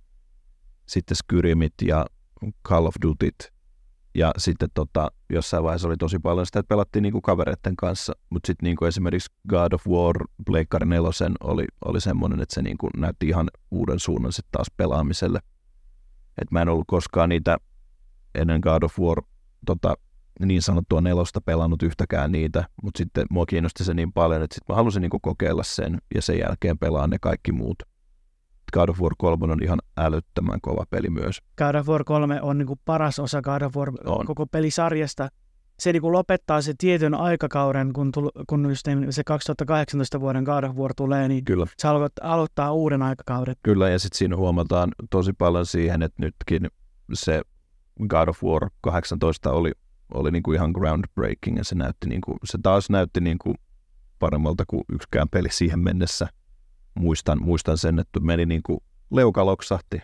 sitten 0.87 1.17
Skyrimit 1.17 1.75
ja 1.83 2.07
Call 2.69 2.87
of 2.87 2.95
Dutyt 3.03 3.53
ja 4.15 4.33
sitten 4.39 4.69
tota, 4.75 5.11
jossain 5.31 5.65
vaiheessa 5.65 5.89
oli 5.89 5.97
tosi 5.97 6.19
paljon 6.19 6.47
sitä, 6.47 6.61
että 6.61 6.69
pelattiin 6.69 7.03
niinku 7.03 7.21
kavereiden 7.21 7.77
kanssa, 7.77 8.13
mutta 8.31 8.47
sitten 8.47 8.67
niinku 8.67 8.85
esimerkiksi 8.85 9.33
God 9.49 9.73
of 9.73 9.87
War 9.87 10.17
Pleikkari 10.47 10.87
4 10.87 11.11
oli, 11.41 11.65
oli 11.85 12.01
semmoinen, 12.01 12.41
että 12.41 12.55
se 12.55 12.63
niinku 12.63 12.91
näytti 12.97 13.29
ihan 13.29 13.49
uuden 13.71 13.99
suunnan 13.99 14.33
sitten 14.33 14.53
taas 14.53 14.67
pelaamiselle. 14.77 15.41
Et 16.43 16.51
mä 16.51 16.63
en 16.63 16.69
ollut 16.69 16.85
koskaan 16.87 17.29
niitä 17.29 17.59
ennen 18.35 18.61
God 18.61 18.83
of 18.83 18.99
War 18.99 19.23
tota, 19.67 19.95
niin 20.41 20.63
sanottua 20.63 21.01
nelosta 21.01 21.41
pelannut 21.41 21.83
yhtäkään 21.83 22.33
niitä, 22.33 22.65
mutta 22.83 22.99
sitten 22.99 23.27
mua 23.31 23.47
kiinnosti 23.47 23.85
se 23.85 23.95
niin 23.95 24.13
paljon, 24.13 24.43
että 24.43 24.55
sitten 24.55 24.75
mä 24.75 24.77
halusin 24.77 25.01
niinku 25.01 25.21
kokeilla 25.21 25.63
sen 25.63 25.99
ja 26.15 26.23
sen 26.23 26.39
jälkeen 26.39 26.79
pelaa 26.79 27.07
ne 27.07 27.17
kaikki 27.21 27.53
muut. 27.53 27.83
God 28.73 28.89
of 28.89 29.01
War 29.01 29.13
3 29.19 29.53
on 29.53 29.63
ihan 29.63 29.79
älyttömän 29.97 30.61
kova 30.61 30.85
peli 30.91 31.11
myös. 31.11 31.39
God 31.59 31.75
of 31.75 31.89
War 31.89 32.05
3 32.05 32.43
on 32.43 32.59
niin 32.59 32.67
kuin 32.67 32.81
paras 32.85 33.19
osa 33.19 33.43
God 33.43 33.63
of 33.63 33.77
War 33.77 33.93
On. 34.07 34.27
koko 34.27 34.47
pelisarjasta. 34.47 35.29
Se 35.79 35.93
niin 35.93 36.03
kuin 36.03 36.13
lopettaa 36.13 36.63
se 36.63 36.75
tietyn 36.79 37.15
aikakauden, 37.15 37.93
kun, 37.93 38.13
tul, 38.13 38.31
kun 38.47 38.69
just 38.69 38.87
niin 38.87 39.13
se 39.13 39.25
2018 39.25 40.21
vuoden 40.21 40.45
God 40.45 40.65
of 40.65 40.77
War 40.77 40.95
tulee, 40.97 41.29
niin 41.29 41.45
Kyllä, 41.45 41.67
se 41.79 41.89
aloittaa, 41.89 42.33
aloittaa 42.33 42.73
uuden 42.73 43.03
aikakauden. 43.03 43.55
kyllä 43.63 43.89
ja 43.89 43.99
sitten 43.99 44.19
siinä 44.19 44.37
huomataan 44.37 44.93
tosi 45.11 45.33
paljon 45.33 45.67
siihen, 45.67 46.03
että 46.03 46.23
nytkin 46.23 46.69
se 47.13 47.43
God 48.09 48.29
of 48.29 48.45
War 48.45 48.71
18 48.81 49.53
oli, 49.53 49.73
oli 50.15 50.31
niinku 50.31 50.53
ihan 50.53 50.71
groundbreaking 50.71 51.57
ja 51.57 51.65
se, 51.65 51.75
näytti 51.75 52.09
niinku, 52.09 52.37
se 52.45 52.59
taas 52.63 52.91
näytti 52.91 53.21
niinku 53.21 53.55
paremmalta 54.19 54.65
kuin 54.67 54.85
yksikään 54.93 55.29
peli 55.29 55.49
siihen 55.51 55.81
mennessä. 55.81 56.29
Muistan, 56.99 57.43
muistan 57.43 57.79
sen, 57.79 57.99
että 57.99 58.21
meni 58.21 58.47
niinku 58.47 58.83
leuka 59.11 59.47
loksahti 59.47 60.01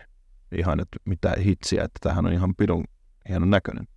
ihan, 0.57 0.79
että 0.79 0.97
mitä 1.05 1.35
hitsiä, 1.45 1.83
että 1.83 1.99
tämähän 2.01 2.25
on 2.25 2.33
ihan 2.33 2.55
pidun 2.55 2.83
hienon 3.29 3.49
näköinen. 3.49 3.87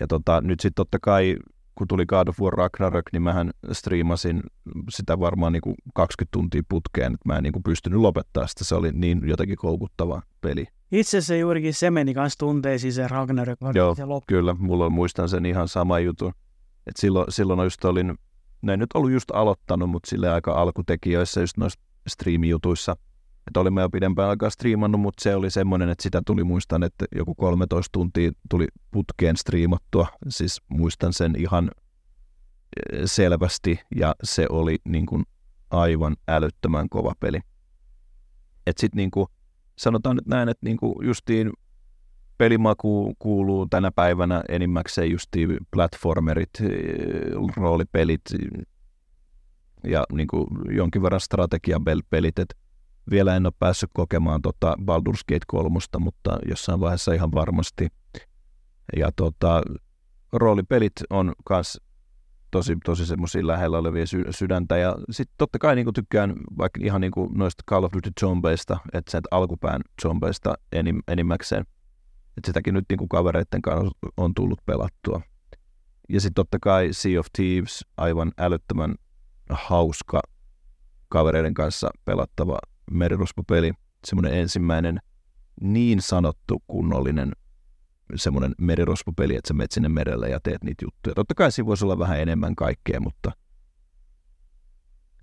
Ja 0.00 0.06
tota, 0.06 0.40
nyt 0.40 0.60
sitten 0.60 0.74
totta 0.74 0.98
kai, 1.02 1.36
kun 1.74 1.88
tuli 1.88 2.06
God 2.06 2.28
of 2.28 2.40
War 2.40 2.52
Ragnarök, 2.52 3.04
niin 3.12 3.22
mähän 3.22 3.50
striimasin 3.72 4.42
sitä 4.90 5.20
varmaan 5.20 5.52
niinku 5.52 5.74
20 5.94 6.32
tuntia 6.32 6.62
putkeen, 6.68 7.14
että 7.14 7.28
mä 7.28 7.36
en 7.36 7.42
niinku 7.42 7.60
pystynyt 7.60 8.00
lopettaa 8.00 8.46
sitä. 8.46 8.64
Se 8.64 8.74
oli 8.74 8.92
niin 8.92 9.20
jotenkin 9.24 9.56
koukuttava 9.56 10.22
peli. 10.40 10.66
Itse 10.92 11.18
asiassa 11.18 11.36
juurikin 11.36 11.74
se 11.74 11.90
meni 11.90 12.14
kanssa 12.14 12.38
tunteisiin 12.38 12.92
se 12.92 13.08
Ragnarök. 13.08 13.58
Joo, 13.74 13.94
se 13.94 14.04
loppu. 14.04 14.24
Kyllä, 14.28 14.54
mulla 14.58 14.90
muistan 14.90 15.28
sen 15.28 15.46
ihan 15.46 15.68
sama 15.68 15.98
jutun. 15.98 16.32
Et 16.86 16.96
silloin, 16.96 17.26
silloin 17.28 17.64
just 17.64 17.84
olin, 17.84 18.18
no 18.62 18.72
en 18.72 18.78
nyt 18.78 18.90
ollut 18.94 19.10
just 19.10 19.30
aloittanut, 19.30 19.90
mutta 19.90 20.10
sille 20.10 20.30
aika 20.30 20.52
alkutekijöissä 20.52 21.40
just 21.40 21.56
noissa 21.56 21.80
striimijutuissa. 22.08 22.96
Että 23.46 23.60
olin 23.60 23.74
mä 23.74 23.80
jo 23.80 23.90
pidempään 23.90 24.28
aikaa 24.30 24.50
striimannut, 24.50 25.00
mutta 25.00 25.22
se 25.22 25.34
oli 25.34 25.50
semmoinen, 25.50 25.88
että 25.88 26.02
sitä 26.02 26.22
tuli, 26.26 26.44
muistan, 26.44 26.82
että 26.82 27.04
joku 27.14 27.34
13 27.34 27.92
tuntia 27.92 28.32
tuli 28.50 28.66
putkeen 28.90 29.36
striimattua. 29.36 30.06
Siis 30.28 30.62
muistan 30.68 31.12
sen 31.12 31.34
ihan 31.38 31.70
eh, 32.92 33.00
selvästi 33.04 33.80
ja 33.96 34.14
se 34.24 34.46
oli 34.50 34.78
niin 34.84 35.06
kuin 35.06 35.24
aivan 35.70 36.16
älyttömän 36.28 36.88
kova 36.88 37.12
peli. 37.20 37.40
Et 38.66 38.78
sit 38.78 38.94
niin 38.94 39.10
kuin, 39.10 39.26
sanotaan 39.78 40.16
nyt 40.16 40.26
näin, 40.26 40.48
että 40.48 40.66
niin 40.66 40.76
kuin 40.76 41.06
justiin 41.06 41.52
pelimaku 42.38 43.14
kuuluu 43.18 43.66
tänä 43.66 43.90
päivänä 43.90 44.42
enimmäkseen 44.48 45.10
justiin 45.10 45.56
platformerit, 45.70 46.50
eh, 46.60 47.56
roolipelit 47.56 48.22
ja 49.84 50.04
niin 50.12 50.26
kuin 50.26 50.46
jonkin 50.70 51.02
verran 51.02 51.20
strategiapelit. 51.20 52.38
Et 52.38 52.54
vielä 53.10 53.36
en 53.36 53.46
ole 53.46 53.52
päässyt 53.58 53.90
kokemaan 53.94 54.42
tota 54.42 54.76
Baldur's 54.80 55.22
Gate 55.28 55.44
3, 55.46 55.78
mutta 55.98 56.38
jossain 56.48 56.80
vaiheessa 56.80 57.12
ihan 57.12 57.32
varmasti. 57.32 57.88
Ja 58.96 59.12
tota, 59.16 59.62
roolipelit 60.32 60.92
on 61.10 61.32
myös 61.50 61.80
tosi, 62.50 62.76
tosi 62.84 63.06
semmoisia 63.06 63.46
lähellä 63.46 63.78
olevia 63.78 64.06
sy- 64.06 64.24
sydäntä. 64.30 64.76
Ja 64.76 64.96
sitten 65.10 65.34
totta 65.38 65.58
kai 65.58 65.76
niin 65.76 65.92
tykkään 65.94 66.34
vaikka 66.58 66.80
ihan 66.82 67.00
niin 67.00 67.12
noista 67.34 67.62
Call 67.70 67.84
of 67.84 67.92
Duty 67.92 68.10
zombeista, 68.20 68.78
että 68.92 69.10
sen 69.10 69.22
alkupään 69.30 69.80
zombeista 70.02 70.54
enim, 70.72 71.02
enimmäkseen. 71.08 71.64
Että 72.36 72.48
sitäkin 72.48 72.74
nyt 72.74 72.84
niin 72.88 73.08
kavereiden 73.08 73.62
kanssa 73.62 73.90
on 74.16 74.34
tullut 74.34 74.60
pelattua. 74.66 75.20
Ja 76.08 76.20
sitten 76.20 76.34
totta 76.34 76.58
kai 76.60 76.88
Sea 76.92 77.20
of 77.20 77.26
Thieves, 77.36 77.84
aivan 77.96 78.32
älyttömän 78.38 78.94
hauska 79.50 80.20
kavereiden 81.08 81.54
kanssa 81.54 81.90
pelattava 82.04 82.58
merirosvopeli. 82.90 83.72
Semmoinen 84.06 84.34
ensimmäinen 84.34 84.98
niin 85.60 86.02
sanottu 86.02 86.62
kunnollinen 86.66 87.32
semmoinen 88.14 88.54
merirosvopeli, 88.58 89.36
että 89.36 89.48
sä 89.48 89.54
menet 89.54 89.72
sinne 89.72 89.88
merelle 89.88 90.28
ja 90.28 90.40
teet 90.40 90.64
niitä 90.64 90.84
juttuja. 90.84 91.14
Totta 91.14 91.34
kai 91.34 91.52
siinä 91.52 91.66
voisi 91.66 91.84
olla 91.84 91.98
vähän 91.98 92.20
enemmän 92.20 92.54
kaikkea, 92.54 93.00
mutta 93.00 93.32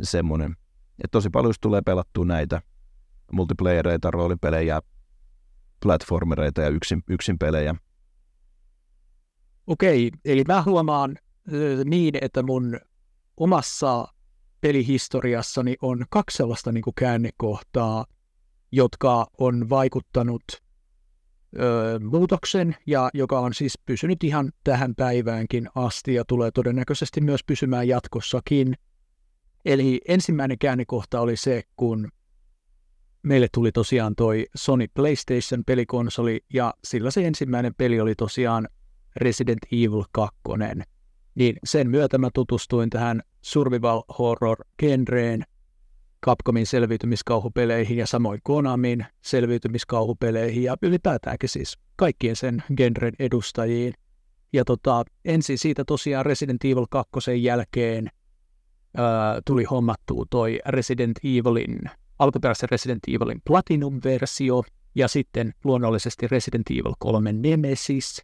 semmoinen. 0.01 0.55
Ja 1.03 1.09
tosi 1.11 1.30
paljon 1.30 1.53
tulee 1.61 1.82
pelattua 1.82 2.26
näitä 2.26 2.61
multiplayereita, 3.32 4.11
roolipelejä, 4.11 4.82
platformereita 5.84 6.61
ja 6.61 6.69
yksin, 6.69 7.03
yksin 7.09 7.39
pelejä. 7.39 7.76
Okei, 9.67 10.11
eli 10.26 10.43
mä 10.47 10.63
huomaan 10.63 11.17
niin, 11.86 12.17
että 12.21 12.43
mun 12.43 12.80
omassa 13.38 14.07
pelihistoriassani 14.66 15.76
on 15.82 16.05
kaksi 16.09 16.38
sellaista 16.38 16.72
niin 16.72 16.82
kuin 16.82 16.93
käännekohtaa, 16.95 18.05
jotka 18.72 19.28
on 19.38 19.70
vaikuttanut 19.70 20.43
ö, 21.59 21.99
muutoksen 21.99 22.76
ja 22.86 23.09
joka 23.13 23.39
on 23.39 23.53
siis 23.53 23.80
pysynyt 23.86 24.24
ihan 24.24 24.51
tähän 24.63 24.95
päiväänkin 24.95 25.70
asti 25.76 26.13
ja 26.13 26.26
tulee 26.26 26.51
todennäköisesti 26.51 27.22
myös 27.22 27.43
pysymään 27.43 27.88
jatkossakin. 27.88 28.76
Eli 29.66 30.01
ensimmäinen 30.07 30.57
käännekohta 30.59 31.20
oli 31.20 31.38
se, 31.38 31.63
kun 31.76 32.09
meille 33.24 33.47
tuli 33.53 33.72
tosiaan 33.72 34.16
toi 34.16 34.45
Sony 34.55 34.88
PlayStation 34.93 35.63
pelikonsoli 35.66 36.39
ja 36.53 36.74
sillä 36.84 37.11
se 37.11 37.28
ensimmäinen 37.28 37.76
peli 37.78 37.99
oli 37.99 38.16
tosiaan 38.16 38.68
Resident 39.16 39.59
Evil 39.72 40.03
2. 40.11 40.36
Niin 41.36 41.56
sen 41.64 41.90
myötä 41.90 42.18
mä 42.18 42.30
tutustuin 42.34 42.90
tähän 42.90 43.22
survival 43.42 44.04
horror 44.20 44.58
genreen, 44.80 45.44
Capcomin 46.26 46.66
selviytymiskauhupeleihin 46.66 47.98
ja 47.98 48.08
samoin 48.08 48.40
Konamin 48.44 49.06
selviytymiskauhupeleihin 49.22 50.64
ja 50.64 50.78
ylipäätäänkin 50.82 51.50
siis 51.50 51.78
kaikkien 51.96 52.36
sen 52.36 52.64
genren 52.78 53.14
edustajiin. 53.20 53.94
Ja 54.54 54.66
tota, 54.66 55.04
ensin 55.26 55.58
siitä 55.58 55.86
tosiaan 55.86 56.26
Resident 56.26 56.66
Evil 56.66 56.86
2 56.90 57.44
jälkeen 57.44 58.10
ää, 58.98 59.42
tuli 59.46 59.64
hommattua 59.64 60.26
toi 60.30 60.60
Resident 60.66 61.18
Evilin, 61.24 61.80
alkuperäisen 62.20 62.70
Resident 62.70 63.03
Evilin 63.07 63.41
Platinum-versio 63.49 64.64
ja 64.95 65.07
sitten 65.07 65.53
luonnollisesti 65.64 66.28
Resident 66.28 66.72
Evil 66.72 66.94
3 66.99 67.34
Nemesis, 67.34 68.22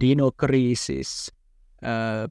Dino 0.00 0.30
Crisis, 0.40 1.37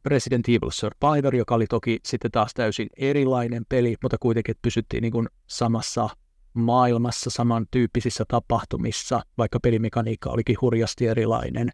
Resident 0.05 0.49
Evil 0.49 0.69
Survivor, 0.69 1.35
joka 1.35 1.55
oli 1.55 1.67
toki 1.67 1.99
sitten 2.05 2.31
taas 2.31 2.53
täysin 2.53 2.87
erilainen 2.97 3.63
peli, 3.69 3.95
mutta 4.03 4.17
kuitenkin 4.19 4.55
pysyttiin 4.61 5.01
niin 5.01 5.11
kuin 5.11 5.27
samassa 5.47 6.09
maailmassa, 6.53 7.29
samantyyppisissä 7.29 8.23
tapahtumissa, 8.27 9.21
vaikka 9.37 9.59
pelimekaniikka 9.59 10.29
olikin 10.29 10.57
hurjasti 10.61 11.07
erilainen. 11.07 11.69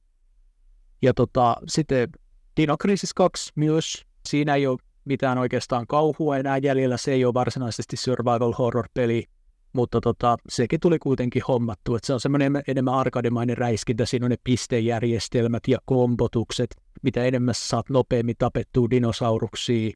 Ja 1.01 1.13
tota, 1.13 1.55
sitten 1.67 2.09
Dino 2.57 2.77
Crisis 2.77 3.13
2 3.13 3.51
myös, 3.55 4.05
siinä 4.29 4.55
ei 4.55 4.67
ole 4.67 4.77
mitään 5.05 5.37
oikeastaan 5.37 5.87
kauhua 5.87 6.37
enää 6.37 6.57
jäljellä, 6.57 6.97
se 6.97 7.11
ei 7.11 7.25
ole 7.25 7.33
varsinaisesti 7.33 7.97
survival 7.97 8.53
horror-peli, 8.53 9.23
mutta 9.73 10.01
tota, 10.01 10.37
sekin 10.49 10.79
tuli 10.79 10.99
kuitenkin 10.99 11.41
hommattu, 11.47 11.95
että 11.95 12.07
se 12.07 12.13
on 12.13 12.19
semmoinen 12.19 12.63
enemmän 12.67 12.93
arkademainen 12.93 13.57
räiskintä, 13.57 14.05
siinä 14.05 14.25
on 14.25 14.29
ne 14.31 14.37
pistejärjestelmät 14.43 15.63
ja 15.67 15.77
kombotukset, 15.85 16.75
mitä 17.03 17.23
enemmän 17.23 17.55
saat 17.55 17.89
nopeammin 17.89 18.35
tapettua 18.37 18.89
dinosauruksia 18.89 19.91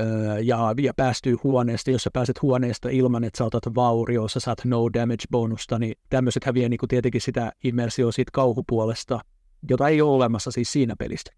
öö, 0.00 0.38
ja, 0.38 0.74
ja 0.80 0.94
päästyy 0.94 1.36
huoneesta, 1.42 1.90
jos 1.90 2.02
sä 2.02 2.10
pääset 2.12 2.42
huoneesta 2.42 2.88
ilman, 2.88 3.24
että 3.24 3.38
sä 3.38 3.44
otat 3.44 3.74
vaurioa, 3.74 4.28
sä 4.28 4.40
saat 4.40 4.64
no 4.64 4.92
damage 4.94 5.24
bonusta, 5.30 5.78
niin 5.78 5.94
tämmöiset 6.10 6.44
häviää 6.44 6.68
niin 6.68 6.80
tietenkin 6.88 7.20
sitä 7.20 7.52
immersioa 7.64 8.12
siitä 8.12 8.30
kauhupuolesta, 8.32 9.20
jota 9.68 9.88
ei 9.88 10.02
ole 10.02 10.14
olemassa 10.14 10.50
siis 10.50 10.72
siinä 10.72 10.96
pelistä, 10.98 11.30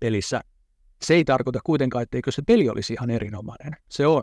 pelissä. 0.00 0.40
Se 1.02 1.14
ei 1.14 1.24
tarkoita 1.24 1.60
kuitenkaan, 1.64 2.02
etteikö 2.02 2.32
se 2.32 2.42
peli 2.46 2.68
olisi 2.68 2.92
ihan 2.92 3.10
erinomainen. 3.10 3.76
Se 3.88 4.06
on. 4.06 4.22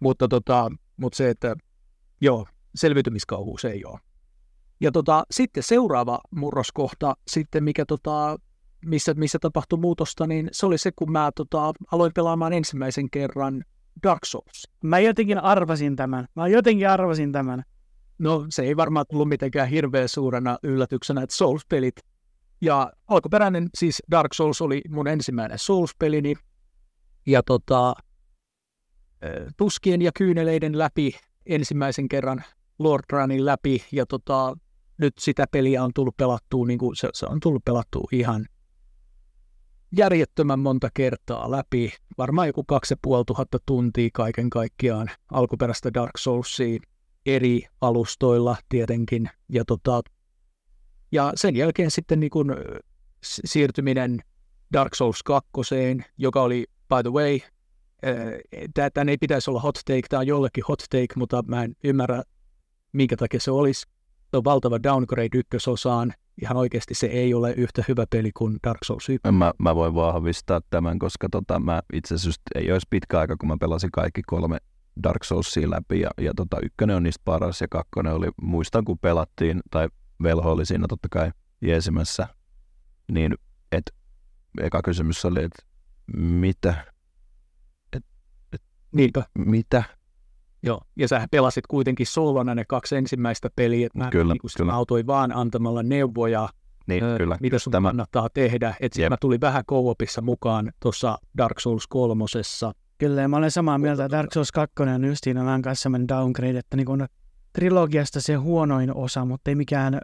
Mutta 0.00 0.28
tota, 0.28 0.70
mutta 0.96 1.16
se, 1.16 1.30
että 1.30 1.56
joo, 2.20 2.46
selviytymiskauhu 2.74 3.58
se 3.58 3.68
ei 3.68 3.84
ole. 3.84 3.98
Ja 4.80 4.92
tota, 4.92 5.24
sitten 5.30 5.62
seuraava 5.62 6.20
murroskohta, 6.30 7.16
sitten 7.28 7.64
mikä 7.64 7.84
tota, 7.86 8.38
missä, 8.86 9.14
missä 9.14 9.38
tapahtui 9.38 9.78
muutosta, 9.78 10.26
niin 10.26 10.48
se 10.52 10.66
oli 10.66 10.78
se, 10.78 10.92
kun 10.96 11.12
mä 11.12 11.30
tota, 11.36 11.72
aloin 11.92 12.12
pelaamaan 12.14 12.52
ensimmäisen 12.52 13.10
kerran 13.10 13.64
Dark 14.02 14.24
Souls. 14.24 14.68
Mä 14.82 14.98
jotenkin 14.98 15.38
arvasin 15.38 15.96
tämän. 15.96 16.26
Mä 16.34 16.48
jotenkin 16.48 16.88
arvasin 16.88 17.32
tämän. 17.32 17.62
No 18.18 18.46
se 18.48 18.62
ei 18.62 18.76
varmaan 18.76 19.06
tullut 19.10 19.28
mitenkään 19.28 19.68
hirveän 19.68 20.08
suurena 20.08 20.58
yllätyksenä, 20.62 21.22
että 21.22 21.36
Souls-pelit 21.36 21.96
ja 22.60 22.92
alkuperäinen 23.08 23.68
siis 23.74 24.02
Dark 24.10 24.34
Souls 24.34 24.60
oli 24.60 24.82
mun 24.88 25.08
ensimmäinen 25.08 25.58
Souls-pelini 25.58 26.34
ja 27.26 27.42
tota, 27.42 27.94
tuskien 29.56 30.02
ja 30.02 30.10
kyyneleiden 30.18 30.78
läpi 30.78 31.16
ensimmäisen 31.46 32.08
kerran 32.08 32.44
Lord 32.78 33.04
Runin 33.12 33.44
läpi 33.44 33.84
ja 33.92 34.06
tota, 34.06 34.56
nyt 34.98 35.14
sitä 35.18 35.44
peliä 35.50 35.84
on 35.84 35.90
tullut 35.94 36.16
pelattua, 36.16 36.66
niin 36.66 36.78
kuin 36.78 36.96
se, 36.96 37.08
se 37.14 37.26
on 37.26 37.40
tullut 37.40 37.64
pelattua 37.64 38.08
ihan 38.12 38.46
järjettömän 39.96 40.58
monta 40.58 40.88
kertaa 40.94 41.50
läpi. 41.50 41.92
Varmaan 42.18 42.46
joku 42.46 42.64
2500 42.64 43.60
tuntia 43.66 44.08
kaiken 44.12 44.50
kaikkiaan 44.50 45.10
alkuperäistä 45.32 45.94
Dark 45.94 46.18
Soulsia 46.18 46.80
eri 47.26 47.62
alustoilla 47.80 48.56
tietenkin. 48.68 49.30
Ja, 49.48 49.64
tota, 49.64 50.02
ja 51.12 51.32
sen 51.34 51.56
jälkeen 51.56 51.90
sitten 51.90 52.20
niin 52.20 52.30
kun, 52.30 52.56
siirtyminen 53.22 54.20
Dark 54.72 54.94
Souls 54.94 55.22
2, 55.22 55.50
joka 56.18 56.42
oli, 56.42 56.66
by 56.88 57.02
the 57.02 57.12
way, 57.12 57.38
tämä 58.74 59.10
ei 59.10 59.18
pitäisi 59.18 59.50
olla 59.50 59.60
hot 59.60 59.74
take, 59.74 60.02
tämä 60.08 60.20
on 60.20 60.26
jollekin 60.26 60.64
hot 60.68 60.78
take, 60.90 61.14
mutta 61.16 61.42
mä 61.46 61.64
en 61.64 61.76
ymmärrä, 61.84 62.22
minkä 62.92 63.16
takia 63.16 63.40
se 63.40 63.50
olisi. 63.50 63.86
On 64.34 64.44
valtava 64.44 64.82
downgrade 64.82 65.28
ykkösosaan. 65.34 66.12
Ihan 66.42 66.56
oikeasti 66.56 66.94
se 66.94 67.06
ei 67.06 67.34
ole 67.34 67.52
yhtä 67.52 67.84
hyvä 67.88 68.04
peli 68.10 68.30
kuin 68.36 68.56
Dark 68.66 68.84
Souls 68.84 69.08
1. 69.08 69.32
Mä, 69.32 69.52
mä 69.58 69.74
voin 69.74 69.94
vahvistaa 69.94 70.60
tämän, 70.70 70.98
koska 70.98 71.28
tota, 71.30 71.60
mä 71.60 71.82
itse 71.92 72.14
asiassa 72.14 72.40
ei 72.54 72.72
olisi 72.72 72.86
pitkä 72.90 73.18
aika, 73.18 73.36
kun 73.36 73.48
mä 73.48 73.56
pelasin 73.60 73.90
kaikki 73.92 74.22
kolme 74.26 74.58
Dark 75.02 75.24
Soulsia 75.24 75.70
läpi 75.70 76.00
ja, 76.00 76.10
ja 76.20 76.32
tota, 76.36 76.56
ykkönen 76.62 76.96
on 76.96 77.02
niistä 77.02 77.22
paras 77.24 77.60
ja 77.60 77.68
kakkonen 77.70 78.14
oli, 78.14 78.28
muistan 78.42 78.84
kun 78.84 78.98
pelattiin, 78.98 79.60
tai 79.70 79.88
velho 80.22 80.52
oli 80.52 80.66
siinä 80.66 80.86
totta 80.88 81.08
kai 81.10 81.32
jeesimässä, 81.60 82.28
niin 83.12 83.34
et, 83.72 83.94
eka 84.60 84.82
kysymys 84.82 85.24
oli, 85.24 85.44
että 85.44 85.62
mitä? 86.16 86.92
Et, 87.92 88.04
et, 88.52 88.62
Niinpä. 88.92 89.24
Mitä? 89.38 89.84
Joo, 90.66 90.80
ja 90.96 91.08
sä 91.08 91.26
pelasit 91.30 91.66
kuitenkin 91.66 92.06
solona 92.06 92.54
ne 92.54 92.64
kaksi 92.68 92.96
ensimmäistä 92.96 93.48
peliä, 93.56 93.86
että 93.86 93.98
mä 93.98 94.10
Kyllä, 94.10 94.34
niin 94.34 94.40
kyllä. 94.58 94.72
autoin 94.72 95.06
vaan 95.06 95.36
antamalla 95.36 95.82
neuvoja, 95.82 96.48
Niin, 96.86 97.04
ö, 97.04 97.16
kyllä. 97.18 97.38
mitä 97.40 97.58
sun 97.58 97.70
Tämä, 97.70 97.88
kannattaa 97.88 98.28
tehdä. 98.34 98.74
Että 98.80 98.96
sitten 98.96 99.12
mä 99.12 99.16
tulin 99.20 99.40
vähän 99.40 99.64
co-opissa 99.64 100.20
mukaan 100.22 100.72
tuossa 100.80 101.18
Dark 101.38 101.60
Souls 101.60 101.86
kolmosessa. 101.86 102.72
Kyllä, 102.98 103.20
ja 103.20 103.28
mä 103.28 103.36
olen 103.36 103.50
samaa 103.50 103.78
mieltä. 103.78 104.10
Dark 104.10 104.32
Souls 104.32 104.52
2 104.52 104.74
on 104.82 105.04
justiin 105.04 105.36
vähän 105.36 105.62
kanssa 105.62 105.82
semmoinen 105.82 106.08
downgrade, 106.08 106.58
että 106.58 106.76
niin 106.76 106.86
kun 106.86 107.06
trilogiasta 107.52 108.20
se 108.20 108.34
huonoin 108.34 108.94
osa, 108.94 109.24
mutta 109.24 109.50
ei 109.50 109.54
mikään 109.54 109.94
öö, 109.94 110.00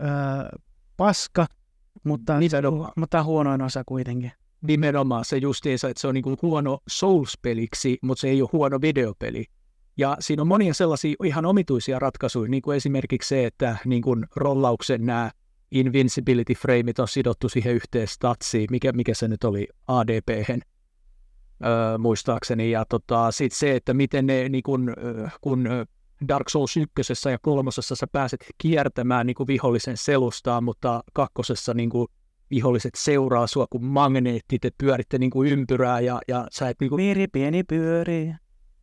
paska, 0.96 1.46
mutta, 2.04 2.38
Nimenomaan. 2.38 2.92
mutta 2.96 3.22
huonoin 3.22 3.62
osa 3.62 3.82
kuitenkin. 3.86 4.32
Nimenomaan 4.62 5.24
se 5.24 5.36
justiinsa, 5.36 5.88
että 5.88 6.00
se 6.00 6.08
on 6.08 6.14
niinku 6.14 6.36
huono 6.42 6.78
Souls-peliksi, 6.90 7.98
mutta 8.02 8.20
se 8.20 8.28
ei 8.28 8.42
ole 8.42 8.50
huono 8.52 8.78
videopeli. 8.80 9.44
Ja 9.96 10.16
siinä 10.20 10.42
on 10.42 10.48
monia 10.48 10.74
sellaisia 10.74 11.14
ihan 11.24 11.46
omituisia 11.46 11.98
ratkaisuja, 11.98 12.50
niin 12.50 12.62
kuin 12.62 12.76
esimerkiksi 12.76 13.28
se, 13.28 13.46
että 13.46 13.76
niin 13.84 14.02
kuin 14.02 14.26
rollauksen 14.36 15.06
nämä 15.06 15.30
invincibility 15.70 16.54
frameit 16.54 16.98
on 16.98 17.08
sidottu 17.08 17.48
siihen 17.48 17.74
yhteen 17.74 18.08
statsiin, 18.08 18.66
mikä, 18.70 18.92
mikä 18.92 19.14
se 19.14 19.28
nyt 19.28 19.44
oli 19.44 19.68
ADP-hen 19.86 20.62
öö, 21.64 21.98
muistaakseni. 21.98 22.70
Ja 22.70 22.84
tota, 22.84 23.30
sitten 23.30 23.58
se, 23.58 23.76
että 23.76 23.94
miten 23.94 24.26
ne, 24.26 24.48
niin 24.48 24.62
kun, 24.62 24.94
kun 25.40 25.68
Dark 26.28 26.48
Souls 26.48 26.76
ykkösessä 26.76 27.30
ja 27.30 27.38
kolmosessa 27.42 27.96
sä 27.96 28.06
pääset 28.06 28.46
kiertämään 28.58 29.26
niin 29.26 29.34
kuin 29.34 29.46
vihollisen 29.46 29.96
selustaa, 29.96 30.60
mutta 30.60 31.02
kakkosessa 31.12 31.74
niin 31.74 31.90
kuin 31.90 32.08
viholliset 32.50 32.94
seuraa 32.96 33.46
sua 33.46 33.66
kuin 33.70 33.84
magneetti, 33.84 34.58
te 34.58 34.70
pyöritte 34.78 35.18
niin 35.18 35.30
kuin 35.30 35.52
ympyrää 35.52 36.00
ja, 36.00 36.20
ja 36.28 36.46
sä 36.50 36.68
et 36.68 36.76
niin 36.80 36.88
kuin, 36.88 36.98
Piiri 36.98 37.26
pieni 37.26 37.64
pyörii. 37.64 38.34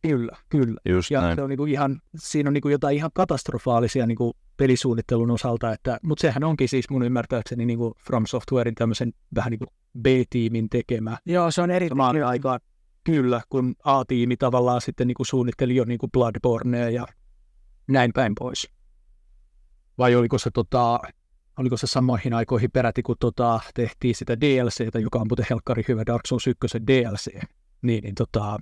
Kyllä, 0.02 0.32
kyllä. 0.48 0.80
just 0.88 1.10
Ja 1.10 1.20
näin. 1.20 1.36
se 1.36 1.42
on 1.42 1.50
niinku 1.50 1.66
ihan, 1.66 2.00
siinä 2.16 2.48
on 2.48 2.54
niinku 2.54 2.68
jotain 2.68 2.96
ihan 2.96 3.10
katastrofaalisia 3.14 4.06
niinku 4.06 4.36
pelisuunnittelun 4.56 5.30
osalta, 5.30 5.72
että, 5.72 5.98
mutta 6.02 6.22
sehän 6.22 6.44
onkin 6.44 6.68
siis 6.68 6.90
mun 6.90 7.02
ymmärtääkseni 7.02 7.66
niinku 7.66 7.94
From 8.06 8.26
Softwarein 8.26 8.74
tämmöisen 8.74 9.12
vähän 9.34 9.50
niinku 9.50 9.66
B-tiimin 10.02 10.68
tekemä. 10.70 11.18
Joo, 11.26 11.50
se 11.50 11.62
on 11.62 11.70
eri. 11.70 11.88
Samaan 11.88 12.24
aikaan 12.24 12.60
kyllä, 13.04 13.40
kun 13.48 13.74
A-tiimi 13.84 14.36
tavallaan 14.36 14.80
sitten 14.80 15.06
niinku 15.06 15.24
suunnitteli 15.24 15.76
jo 15.76 15.84
niinku 15.84 16.08
Bloodbornea 16.08 16.90
ja 16.90 17.06
näin 17.88 18.12
päin 18.12 18.32
pois. 18.38 18.68
Vai 19.98 20.14
oliko 20.14 20.38
se, 20.38 20.50
tota, 20.50 21.00
oliko 21.58 21.76
se 21.76 21.86
samoihin 21.86 22.34
aikoihin 22.34 22.70
peräti, 22.70 23.02
kun 23.02 23.16
tota, 23.20 23.60
tehtiin 23.74 24.14
sitä 24.14 24.40
DLCtä, 24.40 24.98
joka 24.98 25.18
on 25.18 25.26
muuten 25.28 25.46
helkkari 25.50 25.82
hyvä 25.88 26.02
Dark 26.06 26.26
Souls 26.26 26.46
1 26.46 26.86
DLC, 26.86 27.42
niin, 27.82 28.02
niin 28.02 28.14
tota, 28.14 28.58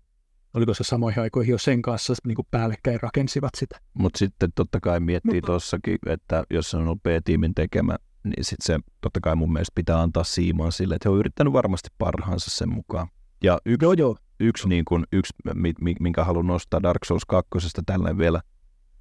oliko 0.57 0.74
se 0.74 0.85
samoihin 0.85 1.23
aikoihin 1.23 1.53
jo 1.53 1.59
sen 1.59 1.83
kanssa 1.83 2.15
niin 2.27 2.37
kuin 2.37 2.47
päällekkäin 2.51 3.01
rakensivat 3.03 3.51
sitä. 3.57 3.81
Mutta 3.95 4.19
sitten 4.19 4.53
totta 4.55 4.81
kai 4.81 5.01
miettii 5.01 5.43
tuossakin, 5.43 5.99
että 6.07 6.45
jos 6.51 6.70
se 6.70 6.77
on 6.77 6.83
ollut 6.83 7.03
B-tiimin 7.03 7.55
tekemä, 7.55 7.97
niin 8.24 8.45
sitten 8.45 8.66
se 8.66 8.78
totta 9.01 9.20
kai 9.20 9.37
mun 9.37 9.53
mielestä 9.53 9.73
pitää 9.74 10.01
antaa 10.01 10.24
siimaan 10.24 10.73
sille, 10.73 10.95
että 10.95 11.09
he 11.09 11.12
on 11.12 11.19
yrittänyt 11.19 11.53
varmasti 11.53 11.89
parhaansa 11.99 12.51
sen 12.51 12.69
mukaan. 12.69 13.09
Ja 13.43 13.59
yksi, 13.66 13.85
Joo, 13.85 13.93
joo. 13.93 14.16
yksi, 14.41 14.69
niin 14.69 14.85
kuin, 14.85 15.05
yksi 15.12 15.33
mi- 15.55 15.73
mi- 15.81 15.95
minkä 16.01 16.24
haluan 16.24 16.47
nostaa 16.47 16.83
Dark 16.83 17.05
Souls 17.05 17.24
2 17.24 17.49
tällä 17.87 18.19
vielä 18.19 18.41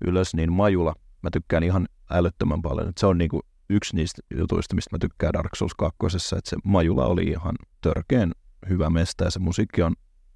ylös, 0.05 0.35
niin 0.35 0.53
Majula. 0.53 0.93
Mä 1.23 1.29
tykkään 1.33 1.63
ihan 1.63 1.87
älyttömän 2.11 2.61
paljon. 2.61 2.89
Et 2.89 2.97
se 2.97 3.05
on 3.05 3.17
niin 3.17 3.29
kuin 3.29 3.41
yksi 3.69 3.95
niistä 3.95 4.21
jutuista, 4.37 4.75
mistä 4.75 4.95
mä 4.95 4.99
tykkään 4.99 5.33
Dark 5.33 5.55
Souls 5.55 5.73
2, 5.75 5.97
että 6.37 6.49
se 6.49 6.57
Majula 6.63 7.05
oli 7.05 7.23
ihan 7.23 7.55
törkeen 7.81 8.31
hyvä 8.69 8.89
mesta 8.89 9.23
ja 9.23 9.31
se 9.31 9.39
musiikki 9.39 9.81
on 9.81 9.93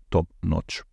top 0.10 0.30
notch. 0.46 0.89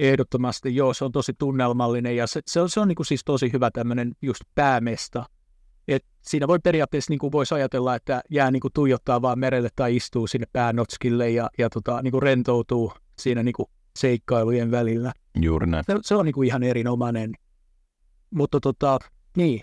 Ehdottomasti, 0.00 0.76
joo, 0.76 0.94
se 0.94 1.04
on 1.04 1.12
tosi 1.12 1.32
tunnelmallinen 1.38 2.16
ja 2.16 2.26
se, 2.26 2.40
se 2.46 2.60
on, 2.60 2.70
se 2.70 2.80
on 2.80 2.88
niin 2.88 2.96
kuin 2.96 3.06
siis 3.06 3.24
tosi 3.24 3.52
hyvä 3.52 3.70
tämmöinen 3.70 4.12
just 4.22 4.40
päämesta. 4.54 5.24
Et 5.88 6.04
siinä 6.20 6.48
voi 6.48 6.58
periaatteessa 6.58 7.10
niin 7.10 7.18
kuin 7.18 7.32
voisi 7.32 7.54
ajatella, 7.54 7.94
että 7.94 8.22
jää 8.30 8.50
niin 8.50 8.60
kuin 8.60 8.72
tuijottaa 8.72 9.22
vaan 9.22 9.38
merelle 9.38 9.68
tai 9.76 9.96
istuu 9.96 10.26
sinne 10.26 10.46
päänotskille 10.52 11.30
ja, 11.30 11.50
ja 11.58 11.70
tota, 11.70 12.02
niin 12.02 12.10
kuin 12.10 12.22
rentoutuu 12.22 12.92
siinä 13.18 13.42
niin 13.42 13.52
kuin 13.52 13.66
seikkailujen 13.98 14.70
välillä. 14.70 15.12
Juuri 15.40 15.66
näin. 15.66 15.84
Se, 15.86 15.94
se 16.02 16.14
on 16.14 16.24
niin 16.24 16.34
kuin 16.34 16.46
ihan 16.46 16.62
erinomainen. 16.62 17.34
Mutta 18.30 18.60
tota, 18.60 18.98
niin. 19.36 19.60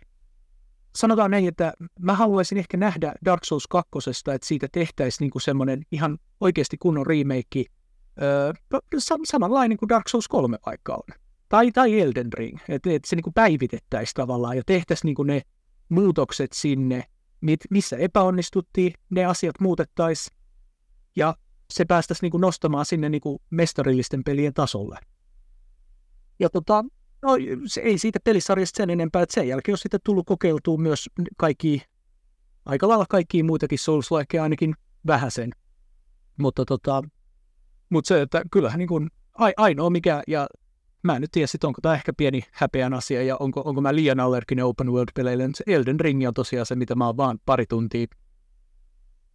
Sanotaan 0.95 1.31
näin, 1.31 1.47
että 1.47 1.73
mä 1.99 2.13
haluaisin 2.13 2.57
ehkä 2.57 2.77
nähdä 2.77 3.13
Dark 3.25 3.45
Souls 3.45 3.67
2, 3.67 3.89
että 4.09 4.47
siitä 4.47 4.67
tehtäisiin 4.71 5.25
niin 5.25 5.31
kuin 5.31 5.41
semmoinen 5.41 5.83
ihan 5.91 6.17
oikeasti 6.41 6.77
kunnon 6.77 7.07
remake, 7.07 7.63
öö, 8.21 8.53
sam- 8.95 9.25
samanlainen 9.25 9.77
kuin 9.77 9.89
Dark 9.89 10.07
Souls 10.07 10.27
3 10.27 10.57
vaikka 10.65 10.93
on. 10.93 11.15
Tai, 11.49 11.71
tai 11.71 11.99
Elden 11.99 12.33
Ring, 12.33 12.57
että 12.69 12.89
et 12.89 13.05
se 13.05 13.15
niin 13.15 13.33
päivitettäisiin 13.33 14.15
tavallaan 14.15 14.57
ja 14.57 14.63
tehtäisiin 14.65 15.15
niin 15.17 15.27
ne 15.27 15.41
muutokset 15.89 16.53
sinne, 16.53 17.03
mit, 17.41 17.59
missä 17.69 17.97
epäonnistuttiin, 17.97 18.93
ne 19.09 19.25
asiat 19.25 19.55
muutettaisiin 19.59 20.37
ja 21.15 21.35
se 21.73 21.85
päästäisiin 21.85 22.21
niin 22.21 22.31
kuin 22.31 22.41
nostamaan 22.41 22.85
sinne 22.85 23.09
niin 23.09 23.21
kuin 23.21 23.39
mestarillisten 23.49 24.23
pelien 24.23 24.53
tasolle. 24.53 24.99
Ja 26.39 26.49
tota, 26.49 26.85
no, 27.21 27.31
se 27.65 27.81
ei 27.81 27.97
siitä 27.97 28.19
pelisarjasta 28.23 28.77
sen 28.77 28.89
enempää, 28.89 29.21
että 29.21 29.33
sen 29.33 29.47
jälkeen 29.47 29.73
on 29.73 29.77
sitten 29.77 29.99
tullut 30.03 30.25
kokeiltua 30.25 30.77
myös 30.77 31.09
kaikki, 31.37 31.81
aika 32.65 32.87
lailla 32.87 33.05
kaikkia 33.09 33.43
muitakin 33.43 33.79
souls 33.79 34.09
ainakin 34.41 34.75
vähäsen. 35.07 35.51
Mutta 36.37 36.65
tota, 36.65 37.03
mutta 37.89 38.07
se, 38.07 38.21
että 38.21 38.41
kyllähän 38.51 38.79
niin 38.79 38.87
kuin 38.87 39.09
ai, 39.33 39.53
ainoa 39.57 39.89
mikä, 39.89 40.23
ja 40.27 40.47
mä 41.03 41.15
en 41.15 41.21
nyt 41.21 41.31
tiedä 41.31 41.47
sit, 41.47 41.63
onko 41.63 41.81
tämä 41.81 41.95
ehkä 41.95 42.13
pieni 42.13 42.41
häpeän 42.51 42.93
asia, 42.93 43.23
ja 43.23 43.37
onko, 43.39 43.61
onko 43.65 43.81
mä 43.81 43.95
liian 43.95 44.19
allerginen 44.19 44.65
open 44.65 44.87
world-peleille, 44.87 45.49
se 45.55 45.63
Elden 45.67 45.99
Ring 45.99 46.27
on 46.27 46.33
tosiaan 46.33 46.65
se, 46.65 46.75
mitä 46.75 46.95
mä 46.95 47.05
oon 47.05 47.17
vaan 47.17 47.39
pari 47.45 47.65
tuntia 47.65 48.07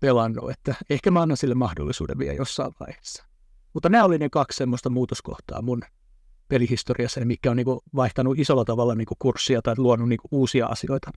pelannut, 0.00 0.50
että 0.50 0.74
ehkä 0.90 1.10
mä 1.10 1.22
annan 1.22 1.36
sille 1.36 1.54
mahdollisuuden 1.54 2.18
vielä 2.18 2.34
jossain 2.34 2.72
vaiheessa. 2.80 3.24
Mutta 3.74 3.88
nämä 3.88 4.04
oli 4.04 4.18
ne 4.18 4.28
kaksi 4.28 4.56
semmoista 4.56 4.90
muutoskohtaa 4.90 5.62
mun 5.62 5.82
pelihistoriassa, 6.48 7.24
mikä 7.24 7.50
on 7.50 7.56
niinku 7.56 7.82
vaihtanut 7.94 8.38
isolla 8.38 8.64
tavalla 8.64 8.94
niinku 8.94 9.14
kurssia 9.18 9.62
tai 9.62 9.74
luonut 9.78 10.08
niinku 10.08 10.28
uusia 10.30 10.66
asioita 10.66 11.10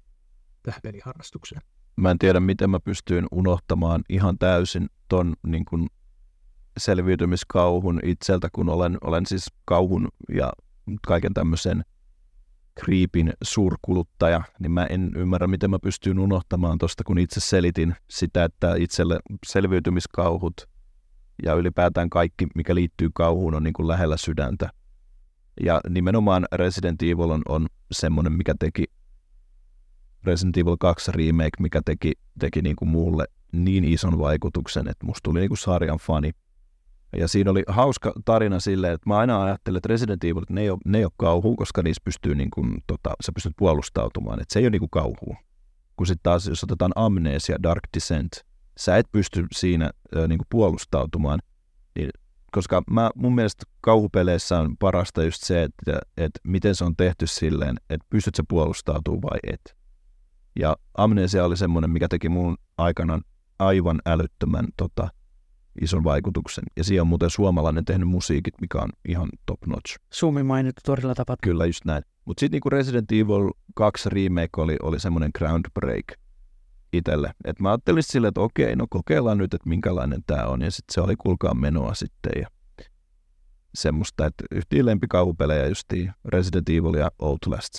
tähän 0.63 0.81
peliharrastukseen. 0.83 1.61
mä 1.95 2.11
en 2.11 2.19
tiedä, 2.19 2.39
miten 2.39 2.69
mä 2.69 2.79
pystyin 2.79 3.27
unohtamaan 3.31 4.03
ihan 4.09 4.37
täysin 4.37 4.89
ton 5.07 5.33
niin 5.47 5.65
kuin 5.65 5.87
selviytymiskauhun 6.77 7.99
itseltä, 8.03 8.49
kun 8.51 8.69
olen, 8.69 8.97
olen 9.01 9.25
siis 9.25 9.45
kauhun 9.65 10.07
ja 10.29 10.53
kaiken 11.07 11.33
tämmöisen 11.33 11.85
kriipin 12.75 13.33
suurkuluttaja, 13.43 14.41
niin 14.59 14.71
mä 14.71 14.85
en 14.85 15.11
ymmärrä, 15.15 15.47
miten 15.47 15.69
mä 15.69 15.79
pystyin 15.79 16.19
unohtamaan 16.19 16.77
tosta, 16.77 17.03
kun 17.03 17.17
itse 17.17 17.39
selitin 17.39 17.95
sitä, 18.09 18.43
että 18.43 18.75
itselle 18.75 19.19
selviytymiskauhut 19.45 20.69
ja 21.43 21.53
ylipäätään 21.53 22.09
kaikki, 22.09 22.47
mikä 22.55 22.75
liittyy 22.75 23.09
kauhuun, 23.13 23.55
on 23.55 23.63
niin 23.63 23.73
kuin 23.73 23.87
lähellä 23.87 24.17
sydäntä. 24.17 24.69
Ja 25.63 25.81
nimenomaan 25.89 26.45
Resident 26.51 27.01
Evil 27.01 27.29
on, 27.29 27.41
on 27.49 27.67
semmoinen, 27.91 28.33
mikä 28.33 28.55
teki 28.59 28.83
Resident 30.23 30.57
Evil 30.57 30.77
2 30.79 31.11
remake, 31.11 31.51
mikä 31.59 31.81
teki, 31.85 32.11
teki 32.39 32.61
niin 32.61 32.75
kuin 32.75 32.89
mulle 32.89 33.25
niin 33.51 33.83
ison 33.83 34.19
vaikutuksen, 34.19 34.87
että 34.87 35.05
musta 35.05 35.21
tuli 35.23 35.39
niin 35.39 35.49
kuin 35.49 35.57
sarjan 35.57 35.99
fani. 36.01 36.31
Ja 37.17 37.27
siinä 37.27 37.51
oli 37.51 37.63
hauska 37.67 38.13
tarina 38.25 38.59
silleen, 38.59 38.93
että 38.93 39.09
mä 39.09 39.17
aina 39.17 39.43
ajattelin, 39.43 39.77
että 39.77 39.87
Resident 39.87 40.23
Evil, 40.23 40.41
ne 40.49 40.61
ei 40.61 40.69
ole, 40.69 40.79
ne 40.85 40.97
ei 40.97 41.03
ole 41.03 41.11
kauhu, 41.17 41.55
koska 41.55 41.81
niissä 41.83 42.01
pystyy 42.05 42.35
niin 42.35 42.51
kuin, 42.51 42.83
tota, 42.87 43.13
sä 43.25 43.31
pystyt 43.31 43.53
puolustautumaan, 43.57 44.41
että 44.41 44.53
se 44.53 44.59
ei 44.59 44.65
ole 44.65 44.69
niin 44.69 44.79
kuin 44.79 44.89
kauhu. 44.89 45.35
Kun 45.95 46.07
sitten 46.07 46.23
taas, 46.23 46.47
jos 46.47 46.63
otetaan 46.63 46.91
Amnesia, 46.95 47.63
Dark 47.63 47.83
Descent, 47.93 48.31
sä 48.77 48.97
et 48.97 49.05
pysty 49.11 49.45
siinä 49.55 49.91
ö, 50.15 50.27
niin 50.27 50.37
kuin 50.37 50.47
puolustautumaan, 50.49 51.39
niin, 51.95 52.09
koska 52.51 52.83
mä, 52.91 53.09
mun 53.15 53.35
mielestä 53.35 53.63
kauhupeleissä 53.81 54.59
on 54.59 54.77
parasta 54.77 55.23
just 55.23 55.43
se, 55.43 55.63
että, 55.63 55.99
että 56.17 56.39
miten 56.43 56.75
se 56.75 56.83
on 56.83 56.95
tehty 56.95 57.27
silleen, 57.27 57.75
että 57.89 58.07
pystyt 58.09 58.35
sä 58.35 58.43
puolustautumaan 58.49 59.21
vai 59.23 59.39
et. 59.53 59.75
Ja 60.59 60.75
Amnesia 60.97 61.45
oli 61.45 61.57
semmoinen, 61.57 61.89
mikä 61.89 62.07
teki 62.07 62.29
mun 62.29 62.57
aikanaan 62.77 63.21
aivan 63.59 64.01
älyttömän 64.05 64.67
tota, 64.77 65.09
ison 65.81 66.03
vaikutuksen. 66.03 66.63
Ja 66.77 66.83
siihen 66.83 67.01
on 67.01 67.07
muuten 67.07 67.29
suomalainen 67.29 67.85
tehnyt 67.85 68.07
musiikit, 68.07 68.53
mikä 68.61 68.77
on 68.77 68.89
ihan 69.07 69.29
top 69.45 69.65
notch. 69.65 69.97
Suomi 70.13 70.43
mainittu 70.43 70.81
torilla 70.85 71.15
tapat. 71.15 71.39
Kyllä, 71.41 71.65
just 71.65 71.85
näin. 71.85 72.03
Mutta 72.25 72.39
sitten 72.39 72.55
niinku 72.55 72.69
Resident 72.69 73.11
Evil 73.11 73.51
2 73.75 74.09
remake 74.09 74.49
oli, 74.57 74.75
oli 74.81 74.99
semmoinen 74.99 75.31
groundbreak 75.37 76.05
itselle. 76.93 77.33
Et 77.45 77.59
mä 77.59 77.69
ajattelin 77.69 78.03
silleen, 78.03 78.29
että 78.29 78.41
okei, 78.41 78.75
no 78.75 78.87
kokeillaan 78.89 79.37
nyt, 79.37 79.53
että 79.53 79.69
minkälainen 79.69 80.23
tämä 80.27 80.45
on. 80.45 80.61
Ja 80.61 80.71
sitten 80.71 80.93
se 80.93 81.01
oli 81.01 81.15
kulkaa 81.15 81.53
menoa 81.53 81.93
sitten. 81.93 82.31
Ja 82.41 82.47
semmoista, 83.75 84.25
että 84.25 84.43
yhtiin 84.51 84.85
lempikauhupelejä 84.85 85.67
justiin 85.67 86.13
Resident 86.25 86.69
Evil 86.69 86.93
ja 86.93 87.11
Outlast. 87.19 87.73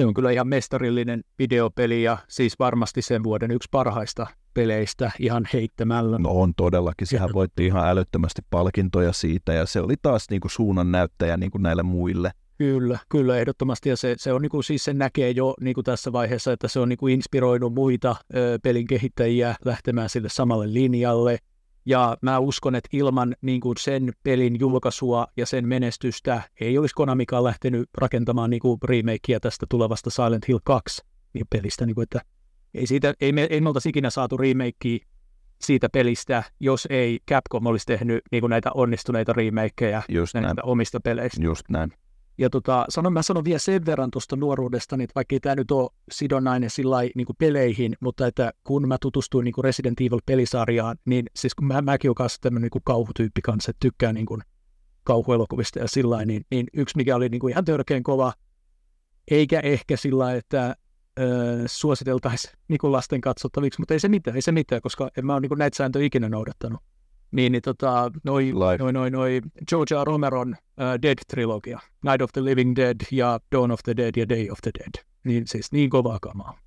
Se 0.00 0.06
on 0.06 0.14
kyllä 0.14 0.30
ihan 0.30 0.48
mestarillinen 0.48 1.24
videopeli 1.38 2.02
ja 2.02 2.18
siis 2.28 2.58
varmasti 2.58 3.02
sen 3.02 3.24
vuoden 3.24 3.50
yksi 3.50 3.68
parhaista 3.70 4.26
peleistä 4.54 5.10
ihan 5.18 5.48
heittämällä. 5.52 6.18
No 6.18 6.30
on 6.30 6.54
todellakin. 6.56 7.06
Sehän 7.06 7.30
voitti 7.34 7.66
ihan 7.66 7.88
älyttömästi 7.88 8.42
palkintoja 8.50 9.12
siitä 9.12 9.52
ja 9.52 9.66
se 9.66 9.80
oli 9.80 9.94
taas 10.02 10.26
niinku 10.30 10.48
suunnan 10.48 10.92
näyttäjä 10.92 11.36
niinku 11.36 11.58
näille 11.58 11.82
muille. 11.82 12.30
Kyllä, 12.58 12.98
kyllä 13.08 13.38
ehdottomasti 13.38 13.88
ja 13.88 13.96
se, 13.96 14.14
se 14.18 14.32
on 14.32 14.42
niinku, 14.42 14.62
siis 14.62 14.84
se 14.84 14.94
näkee 14.94 15.30
jo 15.30 15.54
niinku 15.60 15.82
tässä 15.82 16.12
vaiheessa, 16.12 16.52
että 16.52 16.68
se 16.68 16.80
on 16.80 16.88
niinku 16.88 17.06
inspiroinut 17.06 17.74
muita 17.74 18.16
ö, 18.36 18.58
pelin 18.62 18.86
kehittäjiä 18.86 19.56
lähtemään 19.64 20.08
sille 20.08 20.28
samalle 20.28 20.72
linjalle. 20.72 21.38
Ja 21.86 22.16
mä 22.22 22.38
uskon, 22.38 22.74
että 22.74 22.88
ilman 22.92 23.36
niin 23.42 23.60
kuin 23.60 23.76
sen 23.80 24.12
pelin 24.22 24.60
julkaisua 24.60 25.26
ja 25.36 25.46
sen 25.46 25.68
menestystä 25.68 26.42
ei 26.60 26.78
olisi 26.78 26.94
Konamikaan 26.94 27.44
lähtenyt 27.44 27.88
rakentamaan 27.98 28.50
niin 28.50 28.60
kuin 28.60 28.78
remakea 28.84 29.40
tästä 29.40 29.66
tulevasta 29.68 30.10
Silent 30.10 30.48
Hill 30.48 30.58
2 30.64 31.02
niin 31.32 31.46
pelistä. 31.50 31.86
Niin 31.86 31.94
kuin, 31.94 32.02
että 32.02 32.20
ei, 32.74 32.86
siitä, 32.86 33.14
ei, 33.20 33.32
me, 33.32 33.46
ei 33.50 33.60
me 33.60 33.68
oltaisi 33.68 33.88
ikinä 33.88 34.10
saatu 34.10 34.36
remakea 34.36 34.98
siitä 35.60 35.88
pelistä, 35.88 36.42
jos 36.60 36.86
ei 36.90 37.18
Capcom 37.30 37.66
olisi 37.66 37.86
tehnyt 37.86 38.20
niin 38.32 38.40
kuin 38.40 38.50
näitä 38.50 38.70
onnistuneita 38.74 39.32
remakeja 39.32 40.02
Just 40.08 40.34
näistä 40.34 40.54
näin. 40.54 40.68
omista 40.68 41.00
peleistä. 41.00 41.44
Just 41.44 41.62
näin. 41.68 41.92
Ja 42.38 42.50
tota, 42.50 42.84
sanon, 42.88 43.12
mä 43.12 43.22
sanon 43.22 43.44
vielä 43.44 43.58
sen 43.58 43.86
verran 43.86 44.10
tuosta 44.10 44.36
nuoruudesta, 44.36 44.96
että 45.00 45.14
vaikka 45.14 45.36
tämä 45.42 45.54
nyt 45.54 45.70
ole 45.70 45.90
sidonnainen 46.12 46.70
sillä 46.70 46.96
niin 47.14 47.26
peleihin, 47.38 47.96
mutta 48.00 48.26
että 48.26 48.52
kun 48.64 48.88
mä 48.88 48.96
tutustuin 49.00 49.44
niin 49.44 49.52
kuin 49.52 49.64
Resident 49.64 50.00
Evil-pelisarjaan, 50.00 50.96
niin 51.04 51.26
siis 51.36 51.54
kun 51.54 51.66
mä, 51.66 51.82
mäkin 51.82 52.08
olen 52.08 52.14
kanssa 52.14 52.38
tämmöinen 52.40 52.70
niin 52.72 52.82
kauhutyyppi 52.84 53.40
kanssa, 53.42 53.70
että 53.70 53.80
tykkään 53.80 54.14
niin 54.14 54.26
kuin 54.26 54.42
kauhuelokuvista 55.04 55.78
ja 55.78 55.88
sillä 55.88 56.24
niin, 56.24 56.44
niin 56.50 56.66
yksi 56.74 56.96
mikä 56.96 57.16
oli 57.16 57.28
niin 57.28 57.40
kuin 57.40 57.50
ihan 57.50 57.64
törkeän 57.64 58.02
kova, 58.02 58.32
eikä 59.30 59.60
ehkä 59.60 59.96
sillä 59.96 60.34
että 60.34 60.76
öö, 61.18 61.62
suositeltaisiin 61.66 62.54
niin 62.68 62.78
lasten 62.82 63.20
katsottaviksi, 63.20 63.80
mutta 63.80 63.94
ei 63.94 64.00
se 64.00 64.08
mitään, 64.08 64.36
ei 64.36 64.42
se 64.42 64.52
mitään, 64.52 64.82
koska 64.82 65.10
en 65.18 65.26
mä 65.26 65.32
ole 65.32 65.40
niin 65.40 65.50
kuin 65.50 65.58
näitä 65.58 65.76
sääntöjä 65.76 66.06
ikinä 66.06 66.28
noudattanut. 66.28 66.80
Niin, 67.30 67.52
niin 67.52 67.62
tota, 67.62 68.10
noi, 68.24 68.44
Life. 68.44 68.82
noi, 68.82 68.92
noi, 68.92 69.10
noi 69.10 69.40
Georgia 69.68 70.04
Romeron 70.04 70.48
uh, 70.50 70.84
Dead-trilogia, 71.02 71.78
Night 72.04 72.22
of 72.22 72.32
the 72.32 72.44
Living 72.44 72.76
Dead 72.76 72.96
ja 73.10 73.40
Dawn 73.52 73.70
of 73.70 73.80
the 73.84 73.96
Dead 73.96 74.12
ja 74.16 74.28
Day 74.28 74.48
of 74.50 74.58
the 74.62 74.70
Dead. 74.78 75.04
Niin 75.24 75.46
siis 75.46 75.72
niin 75.72 75.90
kovaa 75.90 76.18
kamaa. 76.22 76.58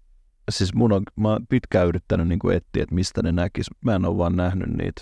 Siis 0.50 0.74
mun 0.74 0.92
on, 0.92 1.04
mä 1.16 1.30
oon 1.30 1.48
pitkään 1.48 1.88
yrittänyt 1.88 2.28
niin 2.28 2.40
kuin 2.40 2.58
etsiä, 2.58 2.84
että 2.84 2.96
mistä 2.96 3.24
ne 3.24 3.32
näkis. 3.32 3.68
Mä 3.86 3.96
en 3.96 4.06
ole 4.06 4.18
vaan 4.18 4.36
nähnyt 4.36 4.70
niitä. 4.70 5.02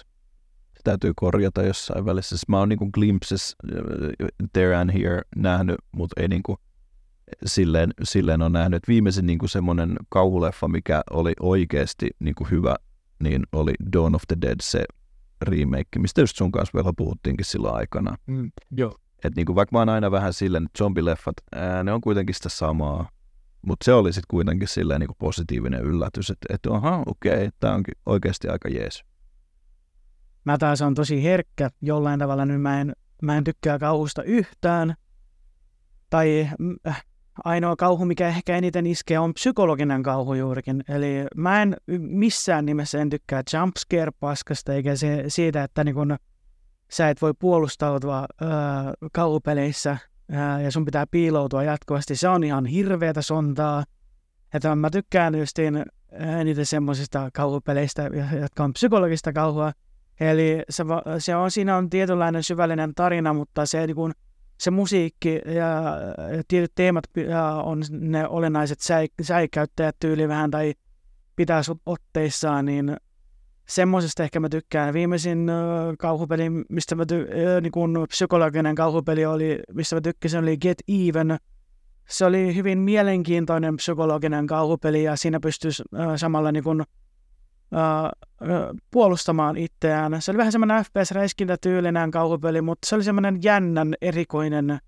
Se 0.74 0.82
täytyy 0.84 1.14
korjata 1.16 1.64
jossain 1.64 2.06
välissä. 2.06 2.38
Siis 2.38 2.48
mä 2.48 2.60
oon 2.60 2.70
niin 2.70 2.80
kuin 2.80 2.90
glimpses 2.94 3.56
äh, 3.74 4.28
there 4.54 4.76
and 4.76 4.92
here 4.92 5.22
nähnyt, 5.36 5.76
mutta 5.92 6.22
ei 6.22 6.28
niin 6.28 6.44
kuin 6.44 6.58
silleen, 7.46 7.94
silleen 8.04 8.42
on 8.42 8.52
nähnyt. 8.54 8.88
Viimeisin 8.88 9.26
niin 9.26 9.40
kuin 9.40 9.50
semmoinen 9.50 9.98
kauhuleffa, 10.10 10.68
mikä 10.68 11.04
oli 11.12 11.34
oikeasti 11.40 12.10
niin 12.20 12.36
kuin 12.36 12.52
hyvä, 12.52 12.76
niin 13.24 13.44
oli 13.52 13.74
Dawn 13.94 14.16
of 14.16 14.22
the 14.28 14.38
Dead 14.42 14.58
se 14.62 14.86
remake, 15.42 16.00
mistä 16.00 16.22
just 16.22 16.38
sun 16.38 16.52
kanssa 16.52 16.74
vielä 16.74 16.94
puhuttiinkin 16.98 17.46
silloin 17.46 17.76
aikana. 17.76 18.18
Mm, 18.26 18.52
joo. 18.72 18.96
Et 19.24 19.36
niin 19.36 19.46
kuin 19.46 19.56
vaikka 19.56 19.76
mä 19.76 19.80
oon 19.80 19.90
aina 19.90 20.12
vähän 20.12 20.34
silleen, 20.34 20.66
että 20.66 20.78
zombileffat, 20.78 21.36
ää, 21.56 21.84
ne 21.84 21.94
on 21.94 22.02
kuitenkin 22.02 22.36
sitä 22.36 22.50
samaa. 22.50 23.10
Mutta 23.62 23.84
se 23.84 23.94
oli 23.94 24.14
sitten 24.14 24.28
kuitenkin 24.30 24.68
silleen 24.68 25.00
niin 25.00 25.08
kuin 25.08 25.18
positiivinen 25.20 25.82
yllätys, 25.82 26.30
että 26.30 26.54
et, 26.54 26.66
aha, 26.66 27.04
okei, 27.06 27.34
okay, 27.34 27.50
tämä 27.60 27.74
onkin 27.74 27.94
oikeasti 28.06 28.48
aika 28.48 28.70
jees. 28.70 29.04
Mä 30.44 30.58
taas 30.58 30.82
on 30.82 30.96
tosi 30.96 31.24
herkkä 31.24 31.70
jollain 31.82 32.20
tavalla, 32.20 32.46
nyt 32.46 32.62
mä 32.62 32.82
en, 32.82 32.94
mä 33.22 33.38
en 33.38 33.44
tykkää 33.44 33.80
kauhusta 33.80 34.24
yhtään. 34.24 34.96
Tai 36.10 36.50
mm, 36.60 36.76
äh, 36.88 37.06
ainoa 37.44 37.76
kauhu, 37.76 38.06
mikä 38.06 38.28
ehkä 38.28 38.58
eniten 38.58 38.88
iskee, 38.88 39.20
on 39.20 39.34
psykologinen 39.34 40.04
kauhu 40.04 40.34
juurikin. 40.34 40.84
Eli 40.90 41.26
mä 41.36 41.62
en 41.62 41.76
missään 41.98 42.66
nimessä 42.66 43.02
en 43.02 43.10
tykkää 43.10 43.44
jumpscare-paskasta, 43.54 44.74
eikä 44.74 44.96
se, 44.96 45.24
siitä, 45.28 45.64
että 45.64 45.84
niin 45.84 45.96
kun 45.96 46.18
sä 46.92 47.10
et 47.10 47.22
voi 47.22 47.34
puolustautua 47.40 48.26
öö, 48.42 48.50
kauhupeleissä 49.14 49.98
ää, 50.32 50.62
ja 50.62 50.72
sun 50.72 50.86
pitää 50.86 51.08
piiloutua 51.12 51.64
jatkuvasti. 51.64 52.16
Se 52.16 52.30
on 52.30 52.44
ihan 52.44 52.66
hirveätä 52.66 53.22
sontaa. 53.22 53.84
Että 54.54 54.76
mä 54.76 54.90
tykkään 54.90 55.36
justiin 55.36 55.86
eniten 56.12 56.66
semmoisista 56.66 57.30
kauhupeleistä, 57.34 58.10
jotka 58.42 58.64
on 58.64 58.74
psykologista 58.74 59.34
kauhua. 59.34 59.72
Eli 60.20 60.64
se, 60.70 60.84
se 61.18 61.36
on, 61.36 61.52
siinä 61.52 61.78
on 61.78 61.90
tietynlainen 61.90 62.44
syvällinen 62.44 62.96
tarina, 62.96 63.34
mutta 63.34 63.66
se, 63.66 63.88
niin 63.88 63.96
kun, 63.96 64.12
se 64.58 64.72
musiikki 64.72 65.42
ja, 65.46 65.84
tietyt 66.48 66.72
teemat 66.76 67.04
on 67.64 67.82
ne 67.90 68.28
olennaiset 68.28 68.80
säi, 68.80 69.08
säikäyttäjät 69.22 69.96
tyyli 70.00 70.28
vähän 70.28 70.52
tai 70.52 70.74
pitää 71.36 71.64
sut 71.64 71.82
otteissaan, 71.86 72.66
niin 72.66 72.98
semmoisesta 73.68 74.24
ehkä 74.24 74.40
mä 74.40 74.50
tykkään. 74.50 74.94
Viimeisin 74.94 75.50
äh, 75.50 75.56
kauhupeli, 76.00 76.50
mistä 76.70 76.96
mä 76.96 77.04
ty- 77.04 77.62
niin 77.62 77.72
kun 77.72 78.06
psykologinen 78.10 78.76
kauhupeli 78.76 79.26
oli, 79.26 79.60
mistä 79.74 79.96
mä 79.96 80.02
tykkäsin, 80.02 80.40
oli 80.40 80.58
Get 80.58 80.78
Even. 80.88 81.38
Se 82.10 82.26
oli 82.26 82.56
hyvin 82.56 82.80
mielenkiintoinen 82.80 83.76
psykologinen 83.76 84.48
kauhupeli 84.48 85.04
ja 85.04 85.16
siinä 85.16 85.40
pystyisi 85.40 85.84
samalla 86.16 86.52
niin 86.52 86.64
kun, 86.64 86.84
puolustamaan 88.92 89.58
itseään. 89.58 90.22
Se 90.22 90.32
oli 90.32 90.38
vähän 90.38 90.52
semmoinen 90.52 90.84
FPS-räiskintätyylinen 90.86 92.12
kauhupeli, 92.12 92.62
mutta 92.62 92.88
se 92.90 92.96
oli 92.96 93.04
semmoinen 93.04 93.40
jännän, 93.44 93.94
erikoinen. 94.02 94.80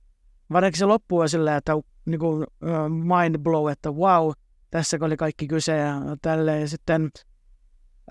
Varsinkin 0.52 0.80
se 0.80 0.86
loppu 0.86 1.20
on 1.20 1.30
sillä, 1.30 1.56
että 1.56 1.74
niin 2.06 2.20
kuin, 2.20 2.48
mind 2.90 3.38
blow, 3.38 3.72
että 3.72 3.92
wow, 3.92 4.32
tässä 4.72 4.98
oli 5.02 5.18
kaikki 5.18 5.48
kyse 5.48 5.78
ja 5.78 5.96
tälleen. 6.22 6.68
Sitten 6.68 7.10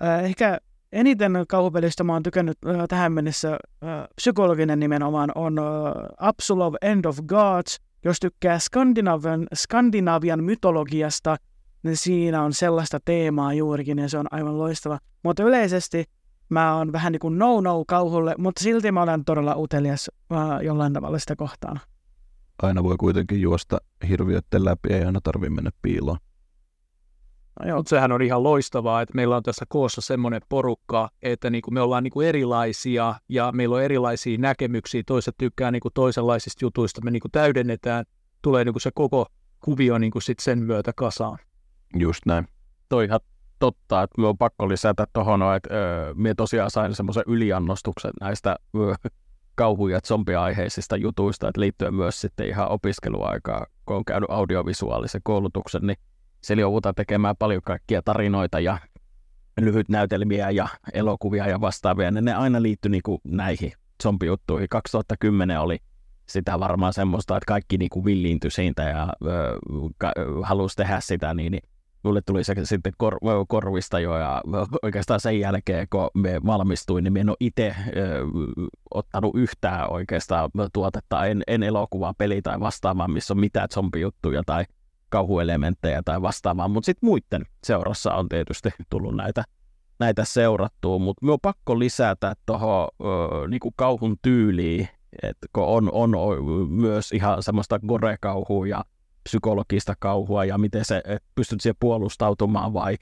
äh, 0.03 0.23
ehkä 0.23 0.59
eniten 0.91 1.33
kauhupelistä 1.47 2.03
mä 2.03 2.13
oon 2.13 2.23
tykännyt 2.23 2.57
äh, 2.67 2.75
tähän 2.87 3.11
mennessä 3.11 3.51
äh, 3.51 4.07
psykologinen 4.15 4.79
nimenomaan 4.79 5.31
on 5.35 5.59
äh, 5.59 5.65
Absolov 6.17 6.73
End 6.81 7.05
of 7.05 7.17
Gods. 7.25 7.79
Jos 8.05 8.19
tykkää 8.19 8.59
Skandinavian, 8.59 9.47
Skandinavian 9.53 10.43
mytologiasta, 10.43 11.35
niin 11.83 11.97
siinä 11.97 12.43
on 12.43 12.53
sellaista 12.53 12.99
teemaa 13.05 13.53
juurikin 13.53 13.99
ja 13.99 14.09
se 14.09 14.17
on 14.17 14.25
aivan 14.31 14.57
loistava. 14.57 14.99
Mutta 15.23 15.43
yleisesti 15.43 16.05
mä 16.49 16.75
oon 16.75 16.91
vähän 16.91 17.11
niin 17.11 17.19
kuin 17.19 17.37
no-no 17.37 17.83
kauhulle, 17.87 18.35
mutta 18.37 18.63
silti 18.63 18.91
mä 18.91 19.01
olen 19.01 19.25
todella 19.25 19.55
utelias 19.55 20.11
äh, 20.33 20.61
jollain 20.61 20.93
tavalla 20.93 21.19
sitä 21.19 21.35
kohtaan. 21.35 21.79
Aina 22.61 22.83
voi 22.83 22.97
kuitenkin 22.97 23.41
juosta 23.41 23.77
hirviöiden 24.09 24.65
läpi, 24.65 24.93
ei 24.93 25.03
aina 25.03 25.19
tarvitse 25.23 25.55
mennä 25.55 25.71
piiloon. 25.81 26.17
No, 27.59 27.67
joo, 27.67 27.77
Mutta 27.77 27.89
sehän 27.89 28.11
on 28.11 28.21
ihan 28.21 28.43
loistavaa, 28.43 29.01
että 29.01 29.15
meillä 29.15 29.37
on 29.37 29.43
tässä 29.43 29.65
koossa 29.69 30.01
semmoinen 30.01 30.41
porukka, 30.49 31.09
että 31.21 31.49
niinku 31.49 31.71
me 31.71 31.81
ollaan 31.81 32.03
niinku 32.03 32.21
erilaisia 32.21 33.15
ja 33.29 33.51
meillä 33.51 33.75
on 33.75 33.83
erilaisia 33.83 34.37
näkemyksiä. 34.37 35.03
Toiset 35.05 35.35
tykkää 35.37 35.71
niinku 35.71 35.89
toisenlaisista 35.89 36.65
jutuista, 36.65 37.01
me 37.01 37.11
niinku 37.11 37.29
täydennetään, 37.31 38.05
tulee 38.41 38.65
niinku 38.65 38.79
se 38.79 38.91
koko 38.95 39.25
kuvio 39.59 39.97
niinku 39.97 40.21
sit 40.21 40.39
sen 40.39 40.59
myötä 40.59 40.91
kasaan. 40.95 41.37
Just 41.95 42.25
näin. 42.25 42.47
toi 42.89 43.05
ihan 43.05 43.19
totta, 43.59 44.03
että 44.03 44.21
on 44.21 44.37
pakko 44.37 44.69
lisätä 44.69 45.07
tuohon, 45.13 45.55
että 45.55 45.73
öö, 45.73 46.13
minä 46.13 46.35
tosiaan 46.35 46.71
sain 46.71 46.95
semmoisen 46.95 47.23
yliannostuksen 47.27 48.11
näistä 48.21 48.55
öö, 48.75 48.93
kauhu- 49.55 49.87
ja 49.87 50.01
zombiaiheisista 50.01 50.97
jutuista, 50.97 51.47
että 51.47 51.61
liittyen 51.61 51.93
myös 51.93 52.21
sitten 52.21 52.47
ihan 52.47 52.69
opiskeluaikaa, 52.69 53.65
kun 53.85 53.95
on 53.95 54.05
käynyt 54.05 54.31
audiovisuaalisen 54.31 55.21
koulutuksen, 55.23 55.81
niin 55.87 55.97
siellä 56.41 56.61
joudutaan 56.61 56.95
tekemään 56.95 57.35
paljon 57.39 57.61
kaikkia 57.61 58.01
tarinoita 58.01 58.59
ja 58.59 58.77
lyhyt 59.61 59.89
näytelmiä 59.89 60.49
ja 60.49 60.67
elokuvia 60.93 61.47
ja 61.47 61.61
vastaavia, 61.61 62.11
niin 62.11 62.25
ne 62.25 62.33
aina 62.33 62.61
liittyi 62.61 62.91
niin 62.91 63.01
näihin 63.23 63.71
zombijuttuihin. 64.03 64.69
2010 64.69 65.61
oli 65.61 65.77
sitä 66.25 66.59
varmaan 66.59 66.93
semmoista, 66.93 67.37
että 67.37 67.47
kaikki 67.47 67.77
niin 67.77 67.89
kuin 67.89 68.05
villiintyi 68.05 68.51
siitä 68.51 68.83
ja 68.83 69.13
ö, 69.25 69.59
ka, 69.97 70.11
halusi 70.43 70.75
tehdä 70.75 70.99
sitä, 70.99 71.33
niin, 71.33 71.51
niin 71.51 71.69
mulle 72.03 72.21
tuli 72.25 72.43
se 72.43 72.55
sitten 72.63 72.93
kor, 72.97 73.17
korvista 73.47 73.99
jo 73.99 74.17
ja 74.17 74.41
oikeastaan 74.83 75.19
sen 75.19 75.39
jälkeen, 75.39 75.87
kun 75.89 76.09
me 76.13 76.41
valmistuin, 76.45 77.03
niin 77.03 77.13
me 77.13 77.19
en 77.19 77.29
ole 77.29 77.37
itse 77.39 77.75
ottanut 78.93 79.35
yhtään 79.35 79.91
oikeastaan 79.91 80.49
tuotetta, 80.73 81.25
en, 81.25 81.43
en 81.47 81.63
elokuvaa, 81.63 82.13
peli 82.13 82.41
tai 82.41 82.59
vastaavaa, 82.59 83.07
missä 83.07 83.33
on 83.33 83.39
mitään 83.39 83.67
zombijuttuja 83.73 84.43
tai 84.45 84.65
kauhuelementtejä 85.09 86.01
tai 86.05 86.21
vastaavaa, 86.21 86.67
mutta 86.67 86.85
sitten 86.85 87.07
muiden 87.07 87.45
seurassa 87.63 88.13
on 88.13 88.29
tietysti 88.29 88.69
tullut 88.89 89.15
näitä, 89.15 89.43
näitä 89.99 90.25
seurattua, 90.25 90.99
mutta 90.99 91.25
me 91.25 91.31
on 91.31 91.39
pakko 91.41 91.79
lisätä 91.79 92.35
tuohon 92.45 92.87
niinku 93.49 93.71
kauhun 93.75 94.15
tyyliin, 94.21 94.87
että 95.23 95.47
kun 95.53 95.63
on, 95.63 95.89
on 95.93 96.11
myös 96.69 97.11
ihan 97.11 97.43
semmoista 97.43 97.79
gore-kauhua 97.79 98.67
ja 98.67 98.85
psykologista 99.23 99.93
kauhua 99.99 100.45
ja 100.45 100.57
miten 100.57 100.85
se, 100.85 101.03
pystyt 101.35 101.61
siihen 101.61 101.75
puolustautumaan 101.79 102.73
vai 102.73 102.97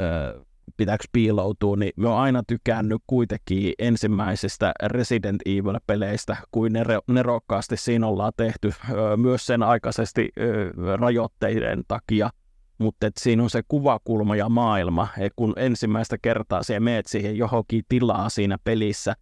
ö, 0.00 0.44
pitääkö 0.76 1.04
piiloutua, 1.12 1.76
niin 1.76 1.92
me 1.96 2.08
on 2.08 2.18
aina 2.18 2.42
tykännyt 2.46 3.02
kuitenkin 3.06 3.72
ensimmäisistä 3.78 4.72
Resident 4.82 5.42
Evil-peleistä, 5.46 6.36
kuin 6.50 6.72
ne 6.72 6.84
nerokkaasti 7.08 7.76
siinä 7.76 8.06
ollaan 8.06 8.32
tehty 8.36 8.72
ö, 8.90 9.16
myös 9.16 9.46
sen 9.46 9.62
aikaisesti 9.62 10.28
ö, 10.40 10.72
rajoitteiden 10.96 11.82
takia, 11.88 12.30
mutta 12.78 13.06
et 13.06 13.16
siinä 13.20 13.42
on 13.42 13.50
se 13.50 13.62
kuvakulma 13.68 14.36
ja 14.36 14.48
maailma, 14.48 15.08
et 15.18 15.32
kun 15.36 15.52
ensimmäistä 15.56 16.18
kertaa 16.22 16.62
se 16.62 16.80
meet 16.80 17.06
siihen 17.06 17.36
johonkin 17.36 17.82
tilaa 17.88 18.28
siinä 18.28 18.58
pelissä, 18.64 19.14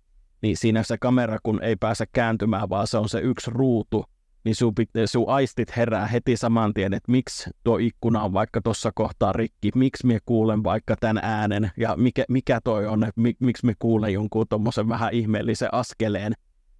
niin 0.43 0.57
siinä 0.57 0.83
se 0.83 0.99
kamera 0.99 1.39
kun 1.43 1.63
ei 1.63 1.77
pääse 1.77 2.05
kääntymään, 2.13 2.69
vaan 2.69 2.87
se 2.87 2.99
on 2.99 3.09
se 3.09 3.21
yksi 3.21 3.51
ruutu, 3.51 4.05
niin 4.45 4.55
sun, 4.55 4.73
sun 5.07 5.29
aistit 5.29 5.77
herää 5.77 6.07
heti 6.07 6.37
saman 6.37 6.75
tien, 6.75 6.95
että 6.95 7.13
miksi 7.13 7.51
tuo 7.65 7.79
ikkuna 7.79 8.23
on 8.23 8.33
vaikka 8.33 8.61
tuossa 8.61 8.93
kohtaa 8.95 9.33
rikki, 9.33 9.71
miksi 9.75 10.07
me 10.07 10.19
kuulen 10.27 10.65
vaikka 10.65 10.97
tämän 11.01 11.21
äänen 11.23 11.71
ja 11.77 11.97
mikä, 11.97 12.25
mikä 12.29 12.61
toi 12.65 12.87
on, 12.87 13.05
että 13.05 13.21
miksi 13.41 13.67
me 13.67 13.73
kuulen 13.79 14.13
jonkun 14.13 14.47
tuommoisen 14.49 14.89
vähän 14.89 15.15
ihmeellisen 15.15 15.75
askeleen, 15.75 16.33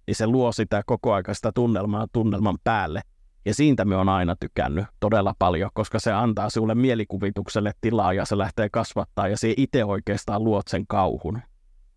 niin 0.07 0.15
se 0.15 0.27
luo 0.27 0.51
sitä 0.51 0.83
koko 0.85 1.13
aika 1.13 1.33
sitä 1.33 1.51
tunnelmaa 1.51 2.07
tunnelman 2.13 2.57
päälle. 2.63 3.01
Ja 3.45 3.53
siitä 3.53 3.85
me 3.85 3.95
on 3.95 4.09
aina 4.09 4.35
tykännyt 4.39 4.85
todella 4.99 5.33
paljon, 5.39 5.69
koska 5.73 5.99
se 5.99 6.11
antaa 6.11 6.49
sinulle 6.49 6.75
mielikuvitukselle 6.75 7.71
tilaa 7.81 8.13
ja 8.13 8.25
se 8.25 8.37
lähtee 8.37 8.69
kasvattaa 8.69 9.27
ja 9.27 9.37
se 9.37 9.53
itse 9.57 9.85
oikeastaan 9.85 10.43
luot 10.43 10.67
sen 10.67 10.87
kauhun. 10.87 11.41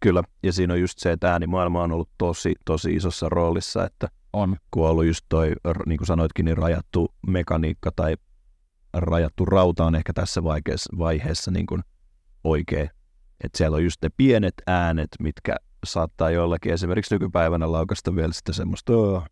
Kyllä, 0.01 0.23
ja 0.43 0.53
siinä 0.53 0.75
on 0.75 0.81
just 0.81 0.99
se, 0.99 1.13
että 1.13 1.33
äänimaailma 1.33 1.83
on 1.83 1.93
ollut 1.93 2.09
tosi, 2.19 2.55
tosi 2.65 2.95
isossa 2.95 3.29
roolissa, 3.29 3.85
että 3.85 4.09
on. 4.35 4.57
Kun 4.71 4.85
on 4.85 4.91
ollut 4.91 5.07
just 5.07 5.27
toi, 5.29 5.53
niin 5.87 5.99
kuin 5.99 6.07
sanoitkin, 6.07 6.45
niin 6.45 6.57
rajattu 6.57 7.15
mekaniikka 7.27 7.91
tai 7.97 8.17
rajattu 8.93 9.45
rauta 9.45 9.85
on 9.85 9.95
ehkä 9.95 10.13
tässä 10.13 10.43
vaiheessa 10.99 11.51
niin 11.51 11.67
kuin 11.67 11.83
oikea. 12.45 12.89
Että 13.45 13.59
siellä 13.59 13.75
on 13.75 13.85
just 13.85 14.03
ne 14.03 14.09
pienet 14.17 14.55
äänet, 14.67 15.09
mitkä 15.19 15.57
saattaa 15.85 16.31
jollakin 16.31 16.73
esimerkiksi 16.73 17.15
nykypäivänä 17.15 17.73
laukasta 17.73 18.17
vielä 18.17 18.33
sitä 18.33 18.53
semmoista, 18.53 18.93
oh, 18.93 19.25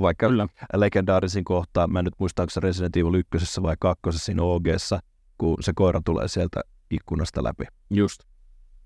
vaikka 0.00 0.28
Kyllä. 0.28 0.48
legendaarisin 0.74 1.44
kohtaa, 1.44 1.86
mä 1.86 1.98
en 1.98 2.04
nyt 2.04 2.14
muista, 2.18 2.42
onko 2.42 2.50
se 2.50 2.60
Resident 2.60 2.96
Evil 2.96 3.14
1 3.14 3.62
vai 3.62 3.76
2 3.80 4.00
siinä 4.12 4.42
og 4.42 4.62
kun 5.38 5.56
se 5.60 5.72
koira 5.74 6.00
tulee 6.04 6.28
sieltä 6.28 6.60
ikkunasta 6.90 7.44
läpi. 7.44 7.64
Just. 7.90 8.20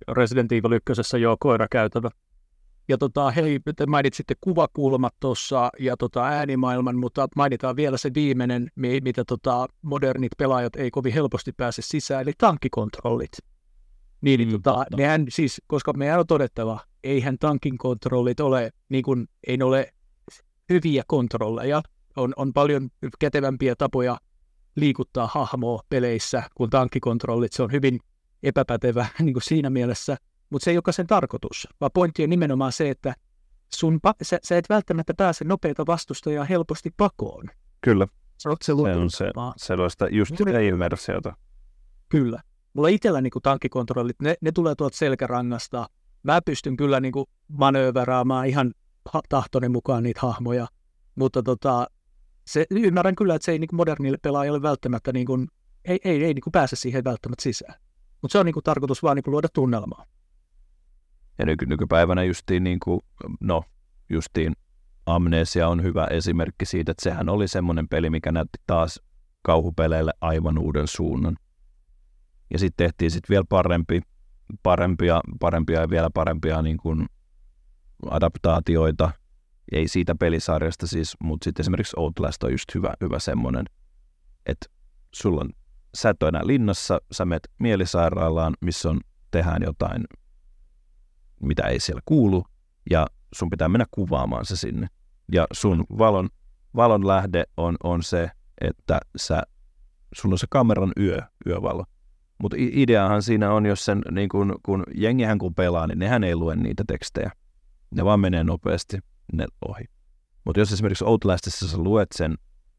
Resident 0.08 0.52
Evil 0.52 0.72
1 0.72 1.18
joo, 1.20 1.36
koira 1.40 1.66
käytävä. 1.70 2.10
Ja 2.88 2.98
tota, 2.98 3.30
hei, 3.30 3.60
te 3.76 3.86
mainitsitte 3.86 4.34
kuvakulmat 4.40 5.14
tuossa 5.20 5.70
ja 5.78 5.96
tota, 5.96 6.24
äänimaailman, 6.24 6.96
mutta 6.96 7.28
mainitaan 7.36 7.76
vielä 7.76 7.96
se 7.96 8.10
viimeinen, 8.14 8.70
mitä 8.76 9.24
tota, 9.24 9.66
modernit 9.82 10.32
pelaajat 10.38 10.76
ei 10.76 10.90
kovin 10.90 11.12
helposti 11.12 11.52
pääse 11.52 11.82
sisään, 11.82 12.22
eli 12.22 12.32
tankkikontrollit. 12.38 13.32
Niin, 14.20 14.48
mm, 14.48 14.50
tota, 14.50 14.84
nehän 14.96 15.26
siis, 15.28 15.62
koska 15.66 15.92
meidän 15.92 16.18
on 16.18 16.26
todettava, 16.26 16.80
eihän 17.04 17.38
tankin 17.38 17.78
kontrollit 17.78 18.40
ole, 18.40 18.70
niin 18.88 19.02
kuin, 19.02 19.28
ei 19.46 19.56
ne 19.56 19.64
ole 19.64 19.92
hyviä 20.68 21.02
kontrolleja. 21.06 21.82
On, 22.16 22.32
on 22.36 22.52
paljon 22.52 22.88
kätevämpiä 23.18 23.76
tapoja 23.76 24.18
liikuttaa 24.76 25.26
hahmoa 25.26 25.82
peleissä 25.88 26.42
kuin 26.54 26.70
tankkikontrollit. 26.70 27.52
Se 27.52 27.62
on 27.62 27.72
hyvin 27.72 28.00
epäpätevä 28.42 29.06
niin 29.18 29.32
kuin 29.32 29.42
siinä 29.42 29.70
mielessä 29.70 30.16
mutta 30.50 30.64
se 30.64 30.70
ei 30.70 30.76
ole 30.76 30.92
sen 30.92 31.06
tarkoitus, 31.06 31.68
vaan 31.80 31.90
pointti 31.94 32.24
on 32.24 32.30
nimenomaan 32.30 32.72
se, 32.72 32.90
että 32.90 33.14
sun 33.74 34.00
pa- 34.06 34.14
sä, 34.22 34.38
sä 34.42 34.56
et 34.56 34.68
välttämättä 34.68 35.14
pääse 35.14 35.44
nopeita 35.44 35.86
vastustajia 35.86 36.44
helposti 36.44 36.90
pakoon. 36.96 37.50
Kyllä. 37.80 38.06
Se 38.38 38.48
on 38.48 38.56
se, 38.62 38.72
se 39.08 39.30
sellaista 39.56 40.08
just 40.10 40.34
ei-immersiota. 40.54 41.36
Kyllä. 42.08 42.42
Mulla 42.72 42.88
itsellä 42.88 43.20
niin 43.20 43.32
tankkikontrollit, 43.42 44.20
ne, 44.22 44.34
ne 44.40 44.52
tulee 44.52 44.74
tuolta 44.74 44.96
selkärangasta. 44.96 45.88
Mä 46.22 46.40
pystyn 46.42 46.76
kyllä 46.76 47.00
niin 47.00 47.12
manööveraamaan 47.48 48.46
ihan 48.46 48.72
tahtoni 49.28 49.68
mukaan 49.68 50.02
niitä 50.02 50.20
hahmoja, 50.22 50.66
mutta 51.14 51.42
tota, 51.42 51.86
se, 52.46 52.66
ymmärrän 52.70 53.14
kyllä, 53.14 53.34
että 53.34 53.44
se 53.44 53.52
ei 53.52 53.58
niin 53.58 53.68
modernille 53.72 54.18
pelaajalle 54.22 54.62
välttämättä 54.62 55.12
niin 55.12 55.26
kuin, 55.26 55.48
ei, 55.84 55.98
ei, 56.04 56.24
ei 56.24 56.34
niin 56.34 56.52
pääse 56.52 56.76
siihen 56.76 57.04
välttämättä 57.04 57.42
sisään. 57.42 57.74
Mutta 58.22 58.32
se 58.32 58.38
on 58.38 58.46
niin 58.46 58.54
kuin 58.54 58.64
tarkoitus 58.64 59.02
vaan 59.02 59.16
niin 59.16 59.32
luoda 59.32 59.48
tunnelmaa. 59.52 60.04
Ja 61.38 61.46
nyky, 61.46 61.66
nykypäivänä 61.66 62.22
justiin, 62.22 62.64
niin 62.64 62.80
kuin, 62.80 63.00
no, 63.40 63.62
justiin 64.10 64.52
Amnesia 65.06 65.68
on 65.68 65.82
hyvä 65.82 66.06
esimerkki 66.06 66.64
siitä, 66.64 66.92
että 66.92 67.02
sehän 67.02 67.28
oli 67.28 67.48
semmoinen 67.48 67.88
peli, 67.88 68.10
mikä 68.10 68.32
näytti 68.32 68.58
taas 68.66 69.00
kauhupeleille 69.42 70.12
aivan 70.20 70.58
uuden 70.58 70.86
suunnan. 70.86 71.36
Ja 72.50 72.58
sitten 72.58 72.86
tehtiin 72.86 73.10
sitten 73.10 73.28
vielä 73.34 73.44
parempi, 73.48 74.00
parempia, 74.62 75.20
parempia 75.40 75.80
ja 75.80 75.90
vielä 75.90 76.10
parempia 76.14 76.62
niin 76.62 76.76
kuin 76.76 77.06
adaptaatioita. 78.10 79.10
Ei 79.72 79.88
siitä 79.88 80.14
pelisarjasta 80.14 80.86
siis, 80.86 81.16
mutta 81.22 81.44
sitten 81.44 81.62
esimerkiksi 81.62 81.96
Outlast 81.96 82.42
on 82.42 82.50
just 82.50 82.74
hyvä, 82.74 82.94
hyvä 83.00 83.18
semmoinen, 83.18 83.64
että 84.46 84.66
sulla 85.14 85.40
on, 85.40 85.50
sä 85.94 86.10
et 86.10 86.22
ole 86.22 86.28
enää 86.28 86.46
linnassa, 86.46 87.00
sä 87.12 87.24
menet 87.24 87.50
mielisairaalaan, 87.58 88.54
missä 88.60 88.90
on, 88.90 89.00
tehdään 89.30 89.62
jotain 89.62 90.04
mitä 91.42 91.62
ei 91.62 91.80
siellä 91.80 92.02
kuulu, 92.04 92.44
ja 92.90 93.06
sun 93.34 93.50
pitää 93.50 93.68
mennä 93.68 93.84
kuvaamaan 93.90 94.44
se 94.44 94.56
sinne. 94.56 94.86
Ja 95.32 95.46
sun 95.52 95.84
valon, 95.98 96.28
valon 96.76 97.06
lähde 97.06 97.44
on, 97.56 97.76
on 97.82 98.02
se, 98.02 98.30
että 98.60 99.00
sä, 99.16 99.42
sun 100.14 100.32
on 100.32 100.38
se 100.38 100.46
kameran 100.50 100.92
yö, 101.00 101.18
yövalo. 101.46 101.84
Mutta 102.38 102.56
ideahan 102.58 103.22
siinä 103.22 103.52
on, 103.52 103.66
jos 103.66 103.84
sen, 103.84 104.02
niin 104.10 104.28
kun, 104.28 104.58
kun 104.62 104.84
jengihän 104.94 105.38
kun 105.38 105.54
pelaa, 105.54 105.86
niin 105.86 105.98
nehän 105.98 106.24
ei 106.24 106.36
lue 106.36 106.56
niitä 106.56 106.84
tekstejä. 106.88 107.30
Ne 107.90 108.04
vaan 108.04 108.20
menee 108.20 108.44
nopeasti 108.44 108.98
ne 109.32 109.46
ohi. 109.68 109.84
Mutta 110.44 110.60
jos 110.60 110.72
esimerkiksi 110.72 111.04
Outlastissa 111.04 111.68
sä 111.68 111.78
luet 111.78 112.08
sen 112.14 112.34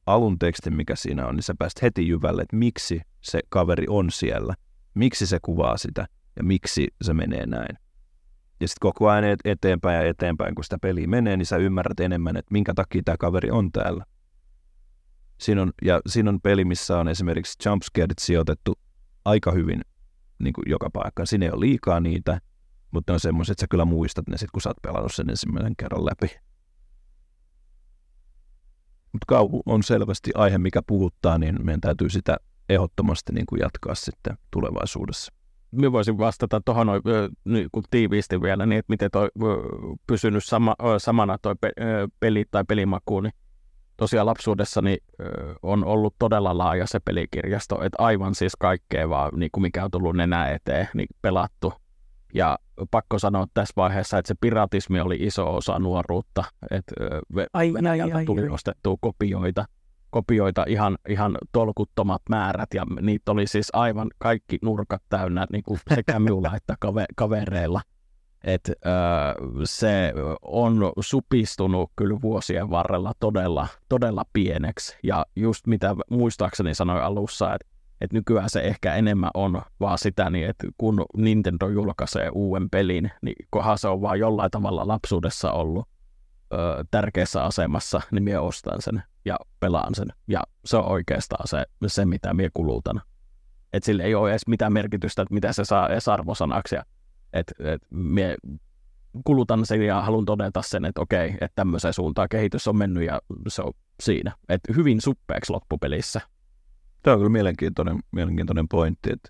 alun 0.05 0.39
tekstin, 0.39 0.73
mikä 0.73 0.95
siinä 0.95 1.27
on, 1.27 1.35
niin 1.35 1.43
sä 1.43 1.55
pääst 1.59 1.81
heti 1.81 2.07
jyvälle, 2.07 2.41
että 2.41 2.55
miksi 2.55 3.01
se 3.21 3.39
kaveri 3.49 3.85
on 3.89 4.11
siellä, 4.11 4.53
miksi 4.93 5.27
se 5.27 5.39
kuvaa 5.41 5.77
sitä 5.77 6.07
ja 6.35 6.43
miksi 6.43 6.87
se 7.01 7.13
menee 7.13 7.45
näin. 7.45 7.77
Ja 8.59 8.67
sitten 8.67 8.79
koko 8.81 9.09
ajan 9.09 9.37
eteenpäin 9.45 9.95
ja 9.95 10.09
eteenpäin, 10.09 10.55
kun 10.55 10.63
sitä 10.63 10.77
peli 10.81 11.07
menee, 11.07 11.37
niin 11.37 11.45
sä 11.45 11.57
ymmärrät 11.57 11.99
enemmän, 11.99 12.37
että 12.37 12.51
minkä 12.51 12.73
takia 12.73 13.01
tämä 13.05 13.17
kaveri 13.17 13.51
on 13.51 13.71
täällä. 13.71 14.05
Siinä 15.37 15.61
on, 15.61 15.71
ja 15.81 15.99
siinä 16.07 16.29
on 16.29 16.41
peli, 16.41 16.65
missä 16.65 16.97
on 16.97 17.07
esimerkiksi 17.07 17.69
jumpscaret 17.69 18.19
sijoitettu 18.19 18.79
aika 19.25 19.51
hyvin 19.51 19.81
niin 20.39 20.53
kuin 20.53 20.63
joka 20.67 20.89
paikkaan. 20.93 21.27
Siinä 21.27 21.45
ei 21.45 21.51
ole 21.51 21.59
liikaa 21.59 21.99
niitä, 21.99 22.41
mutta 22.91 23.11
ne 23.11 23.13
on 23.13 23.19
semmoiset, 23.19 23.51
että 23.51 23.61
sä 23.61 23.67
kyllä 23.67 23.85
muistat 23.85 24.27
ne 24.27 24.37
sitten, 24.37 24.51
kun 24.53 24.61
sä 24.61 24.69
oot 24.69 24.81
pelannut 24.81 25.13
sen 25.13 25.29
ensimmäisen 25.29 25.75
kerran 25.77 26.05
läpi. 26.05 26.35
Mutta 29.11 29.25
kauhu 29.27 29.61
on 29.65 29.83
selvästi 29.83 30.31
aihe, 30.35 30.57
mikä 30.57 30.81
puhuttaa, 30.87 31.37
niin 31.37 31.65
meidän 31.65 31.81
täytyy 31.81 32.09
sitä 32.09 32.37
ehdottomasti 32.69 33.33
niin 33.33 33.45
kuin 33.45 33.59
jatkaa 33.59 33.95
sitten 33.95 34.37
tulevaisuudessa 34.51 35.33
minä 35.71 35.91
voisin 35.91 36.17
vastata 36.17 36.61
tuohon 36.65 36.87
niin 37.45 37.69
tiiviisti 37.89 38.41
vielä, 38.41 38.65
niin 38.65 38.79
että 38.79 38.93
miten 38.93 39.11
toi 39.11 39.29
pysynyt 40.07 40.43
sama, 40.43 40.75
samana 40.97 41.37
toi 41.41 41.55
pe, 41.61 41.71
peli 42.19 42.45
tai 42.51 42.63
pelimaku, 42.67 43.21
niin 43.21 43.33
tosiaan 43.97 44.25
lapsuudessani 44.25 44.97
on 45.63 45.85
ollut 45.85 46.15
todella 46.19 46.57
laaja 46.57 46.87
se 46.87 46.99
pelikirjasto, 46.99 47.83
että 47.83 48.03
aivan 48.03 48.35
siis 48.35 48.55
kaikkea 48.55 49.09
vaan, 49.09 49.31
niin 49.35 49.49
kuin 49.51 49.61
mikä 49.61 49.83
on 49.83 49.91
tullut 49.91 50.15
nenä 50.15 50.49
eteen, 50.49 50.87
niin 50.93 51.07
pelattu. 51.21 51.73
Ja 52.33 52.59
pakko 52.91 53.19
sanoa 53.19 53.45
tässä 53.53 53.73
vaiheessa, 53.77 54.17
että 54.17 54.27
se 54.27 54.35
piratismi 54.41 54.99
oli 54.99 55.17
iso 55.19 55.55
osa 55.55 55.79
nuoruutta, 55.79 56.43
että 56.71 56.95
ai, 57.53 57.73
Venäjältä 57.73 58.17
ai, 58.17 58.25
tuli 58.25 58.41
ai. 58.41 58.49
ostettua 58.49 58.95
kopioita, 59.01 59.65
kopioita 60.09 60.65
ihan, 60.67 60.97
ihan 61.09 61.37
tolkuttomat 61.51 62.21
määrät, 62.29 62.73
ja 62.73 62.85
niitä 63.01 63.31
oli 63.31 63.47
siis 63.47 63.69
aivan 63.73 64.07
kaikki 64.17 64.57
nurkat 64.61 65.01
täynnä 65.09 65.47
niin 65.51 65.63
kuin 65.63 65.79
sekä 65.95 66.19
minulla 66.29 66.55
että 66.55 66.75
kave, 66.79 67.05
kavereilla. 67.15 67.81
Et, 68.43 68.67
ö, 68.69 68.71
se 69.63 70.13
on 70.41 70.91
supistunut 70.99 71.91
kyllä 71.95 72.17
vuosien 72.21 72.69
varrella 72.69 73.13
todella, 73.19 73.67
todella 73.89 74.23
pieneksi, 74.33 74.97
ja 75.03 75.25
just 75.35 75.67
mitä 75.67 75.95
muistaakseni 76.09 76.73
sanoin 76.73 77.03
alussa, 77.03 77.55
että 77.55 77.67
et 78.01 78.13
nykyään 78.13 78.49
se 78.49 78.61
ehkä 78.61 78.95
enemmän 78.95 79.31
on 79.33 79.61
vaan 79.79 79.97
sitä, 79.97 80.29
niin 80.29 80.49
että 80.49 80.67
kun 80.77 81.05
Nintendo 81.17 81.69
julkaisee 81.69 82.29
uuden 82.33 82.69
pelin, 82.69 83.11
niin 83.21 83.35
kohan 83.49 83.77
se 83.77 83.87
on 83.87 84.01
vaan 84.01 84.19
jollain 84.19 84.51
tavalla 84.51 84.87
lapsuudessa 84.87 85.51
ollut 85.51 85.87
ö, 86.53 86.85
tärkeässä 86.91 87.43
asemassa, 87.43 88.01
niin 88.11 88.23
minä 88.23 88.41
ostan 88.41 88.81
sen 88.81 89.03
ja 89.25 89.37
pelaan 89.59 89.95
sen. 89.95 90.07
Ja 90.27 90.43
se 90.65 90.77
on 90.77 90.85
oikeastaan 90.85 91.47
se, 91.47 91.65
se 91.87 92.05
mitä 92.05 92.33
minä 92.33 92.49
kulutan. 92.53 93.01
Et 93.73 93.83
sillä 93.83 94.03
ei 94.03 94.15
ole 94.15 94.29
edes 94.29 94.47
mitään 94.47 94.73
merkitystä, 94.73 95.21
että 95.21 95.33
mitä 95.33 95.53
se 95.53 95.65
saa 95.65 95.89
edes 95.89 96.07
arvosanaksi. 96.07 96.75
Ja, 96.75 96.83
et, 97.33 97.53
mie 97.89 98.35
kulutan 99.25 99.65
sen 99.65 99.81
ja 99.81 100.01
haluan 100.01 100.25
todeta 100.25 100.61
sen, 100.61 100.85
että 100.85 101.01
okei, 101.01 101.29
että 101.29 101.55
tämmöiseen 101.55 101.93
suuntaan 101.93 102.29
kehitys 102.29 102.67
on 102.67 102.77
mennyt 102.77 103.03
ja 103.03 103.21
se 103.47 103.61
on 103.61 103.73
siinä. 104.03 104.35
Et 104.49 104.61
hyvin 104.75 105.01
suppeeksi 105.01 105.51
loppupelissä. 105.51 106.21
Tämä 107.03 107.13
on 107.13 107.19
kyllä 107.19 107.29
mielenkiintoinen, 107.29 107.99
mielenkiintoinen 108.11 108.67
pointti, 108.67 109.11
että 109.11 109.29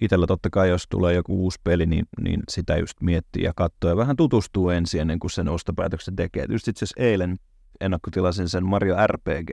itsellä 0.00 0.26
totta 0.26 0.50
kai, 0.50 0.68
jos 0.68 0.86
tulee 0.88 1.14
joku 1.14 1.42
uusi 1.42 1.60
peli, 1.64 1.86
niin, 1.86 2.04
niin 2.20 2.42
sitä 2.48 2.76
just 2.76 3.00
miettii 3.00 3.42
ja 3.42 3.52
katsoo 3.56 3.90
ja 3.90 3.96
vähän 3.96 4.16
tutustuu 4.16 4.70
ensin 4.70 5.00
ennen 5.00 5.18
kuin 5.18 5.30
sen 5.30 5.48
ostopäätöksen 5.48 6.16
tekee. 6.16 6.46
Just 6.48 6.68
itse 6.68 6.84
asiassa 6.84 7.02
eilen 7.02 7.38
ennakkotilasin 7.80 8.48
sen 8.48 8.66
Mario 8.66 8.96
RPG. 9.06 9.50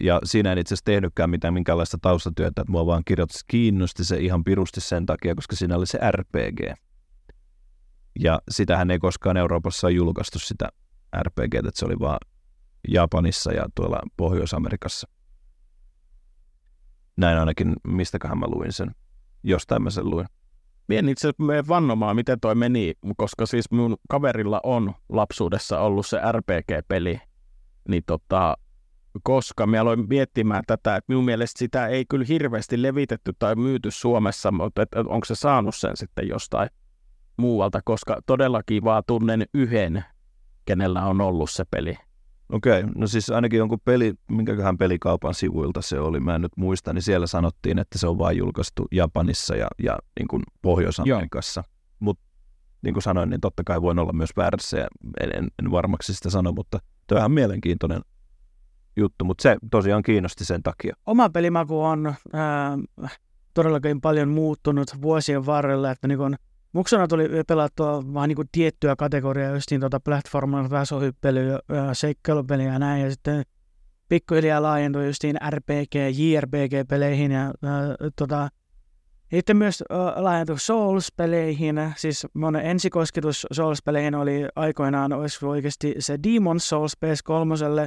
Ja 0.00 0.20
siinä 0.24 0.52
en 0.52 0.58
itse 0.58 0.74
asiassa 0.74 0.84
tehnytkään 0.84 1.30
mitään 1.30 1.54
minkäänlaista 1.54 1.98
taustatyötä, 2.02 2.62
että 2.62 2.72
mua 2.72 2.86
vaan 2.86 3.02
kirjoitti, 3.04 3.38
kiinnosti 3.46 4.04
se 4.04 4.16
ihan 4.16 4.44
pirusti 4.44 4.80
sen 4.80 5.06
takia, 5.06 5.34
koska 5.34 5.56
siinä 5.56 5.76
oli 5.76 5.86
se 5.86 5.98
RPG. 6.10 6.60
Ja 8.20 8.40
sitähän 8.50 8.90
ei 8.90 8.98
koskaan 8.98 9.36
Euroopassa 9.36 9.90
julkaistu 9.90 10.38
sitä 10.38 10.68
RPG, 11.22 11.54
että 11.54 11.70
se 11.74 11.86
oli 11.86 11.98
vaan 12.00 12.18
Japanissa 12.88 13.52
ja 13.52 13.66
tuolla 13.74 14.00
Pohjois-Amerikassa. 14.16 15.08
Näin 17.16 17.38
ainakin, 17.38 17.76
mistäköhän 17.84 18.38
mä 18.38 18.46
luin 18.48 18.72
sen. 18.72 18.94
Jostain 19.42 19.82
mä 19.82 19.90
sen 19.90 20.10
luin. 20.10 20.26
Mien 20.88 21.08
itse 21.08 21.28
asiassa 21.28 21.68
vannomaan, 21.68 22.16
miten 22.16 22.40
toi 22.40 22.54
meni, 22.54 22.94
koska 23.16 23.46
siis 23.46 23.70
mun 23.70 23.96
kaverilla 24.08 24.60
on 24.62 24.94
lapsuudessa 25.08 25.80
ollut 25.80 26.06
se 26.06 26.18
RPG-peli, 26.32 27.20
niin 27.88 28.02
tota, 28.06 28.56
koska 29.22 29.66
mä 29.66 29.80
aloin 29.80 30.08
miettimään 30.08 30.62
tätä, 30.66 30.96
että 30.96 31.08
minun 31.08 31.24
mielestä 31.24 31.58
sitä 31.58 31.86
ei 31.86 32.04
kyllä 32.08 32.24
hirveästi 32.28 32.82
levitetty 32.82 33.32
tai 33.38 33.56
myyty 33.56 33.90
Suomessa, 33.90 34.52
mutta 34.52 34.82
että 34.82 35.00
onko 35.00 35.24
se 35.24 35.34
saanut 35.34 35.74
sen 35.74 35.96
sitten 35.96 36.28
jostain 36.28 36.68
muualta, 37.36 37.80
koska 37.84 38.20
todellakin 38.26 38.84
vaan 38.84 39.02
tunnen 39.06 39.44
yhden, 39.54 40.04
kenellä 40.64 41.06
on 41.06 41.20
ollut 41.20 41.50
se 41.50 41.64
peli. 41.70 41.96
Okei, 42.52 42.82
no 42.94 43.06
siis 43.06 43.30
ainakin 43.30 43.58
jonkun 43.58 43.80
peli, 43.84 44.14
minkäköhän 44.28 44.78
pelikaupan 44.78 45.34
sivuilta 45.34 45.82
se 45.82 46.00
oli, 46.00 46.20
mä 46.20 46.34
en 46.34 46.40
nyt 46.40 46.52
muista, 46.56 46.92
niin 46.92 47.02
siellä 47.02 47.26
sanottiin, 47.26 47.78
että 47.78 47.98
se 47.98 48.06
on 48.06 48.18
vain 48.18 48.36
julkaistu 48.36 48.86
Japanissa 48.90 49.56
ja, 49.56 49.68
ja 49.82 49.98
niin 50.18 50.28
kuin 50.28 50.42
Pohjois-Amerikassa. 50.62 51.64
Mutta 51.98 52.24
niin 52.82 52.94
kuin 52.94 53.02
sanoin, 53.02 53.30
niin 53.30 53.40
totta 53.40 53.64
kai 53.64 53.82
voin 53.82 53.98
olla 53.98 54.12
myös 54.12 54.30
väärässä 54.36 54.78
ja 54.78 54.88
en, 55.20 55.30
en, 55.36 55.48
en 55.58 55.70
varmaksi 55.70 56.14
sitä 56.14 56.30
sano, 56.30 56.52
mutta 56.52 56.78
tuo 57.06 57.16
on 57.16 57.20
ihan 57.20 57.32
mielenkiintoinen 57.32 58.00
juttu, 58.96 59.24
mutta 59.24 59.42
se 59.42 59.56
tosiaan 59.70 60.02
kiinnosti 60.02 60.44
sen 60.44 60.62
takia. 60.62 60.96
Oma 61.06 61.30
pelimaku 61.30 61.82
on 61.82 62.14
ää, 62.32 62.78
todellakin 63.54 64.00
paljon 64.00 64.28
muuttunut 64.28 64.88
vuosien 65.02 65.46
varrella, 65.46 65.90
että 65.90 66.08
niin 66.08 66.18
kun 66.18 66.36
Muksona 66.72 67.08
tuli 67.08 67.28
pelattua 67.48 68.02
vaan 68.14 68.28
niin 68.28 68.48
tiettyä 68.52 68.96
kategoriaa, 68.96 69.54
just 69.54 69.70
niin 69.70 69.80
tuota 69.80 70.00
platformer, 70.00 70.70
väsohyppelyä, 70.70 71.58
seikkailupeliä 71.92 72.72
ja 72.72 72.78
näin, 72.78 73.02
ja 73.02 73.10
sitten 73.10 73.42
pikkuhiljaa 74.08 74.62
laajentui 74.62 75.06
justiin 75.06 75.36
RPG, 75.50 75.94
JRPG-peleihin 76.12 77.32
ja 77.32 77.40
ää, 77.40 77.96
tota, 78.16 78.48
sitten 79.34 79.56
myös 79.56 79.82
ää, 79.90 80.24
laajentui 80.24 80.58
Souls-peleihin, 80.58 81.92
siis 81.96 82.26
mun 82.34 82.56
ensikosketus 82.56 83.46
Souls-peleihin 83.52 84.14
oli 84.14 84.48
aikoinaan, 84.56 85.12
olisi 85.12 85.46
oikeasti 85.46 85.94
se 85.98 86.18
Demon 86.22 86.60
Souls 86.60 86.96
PS3, 87.04 87.86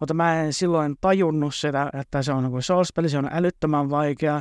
mutta 0.00 0.14
mä 0.14 0.42
en 0.42 0.52
silloin 0.52 0.96
tajunnut 1.00 1.54
sitä, 1.54 1.90
että 2.00 2.22
se 2.22 2.32
on 2.32 2.44
niin 2.44 2.62
Souls-peli, 2.62 3.08
se 3.08 3.18
on 3.18 3.28
älyttömän 3.32 3.90
vaikea, 3.90 4.40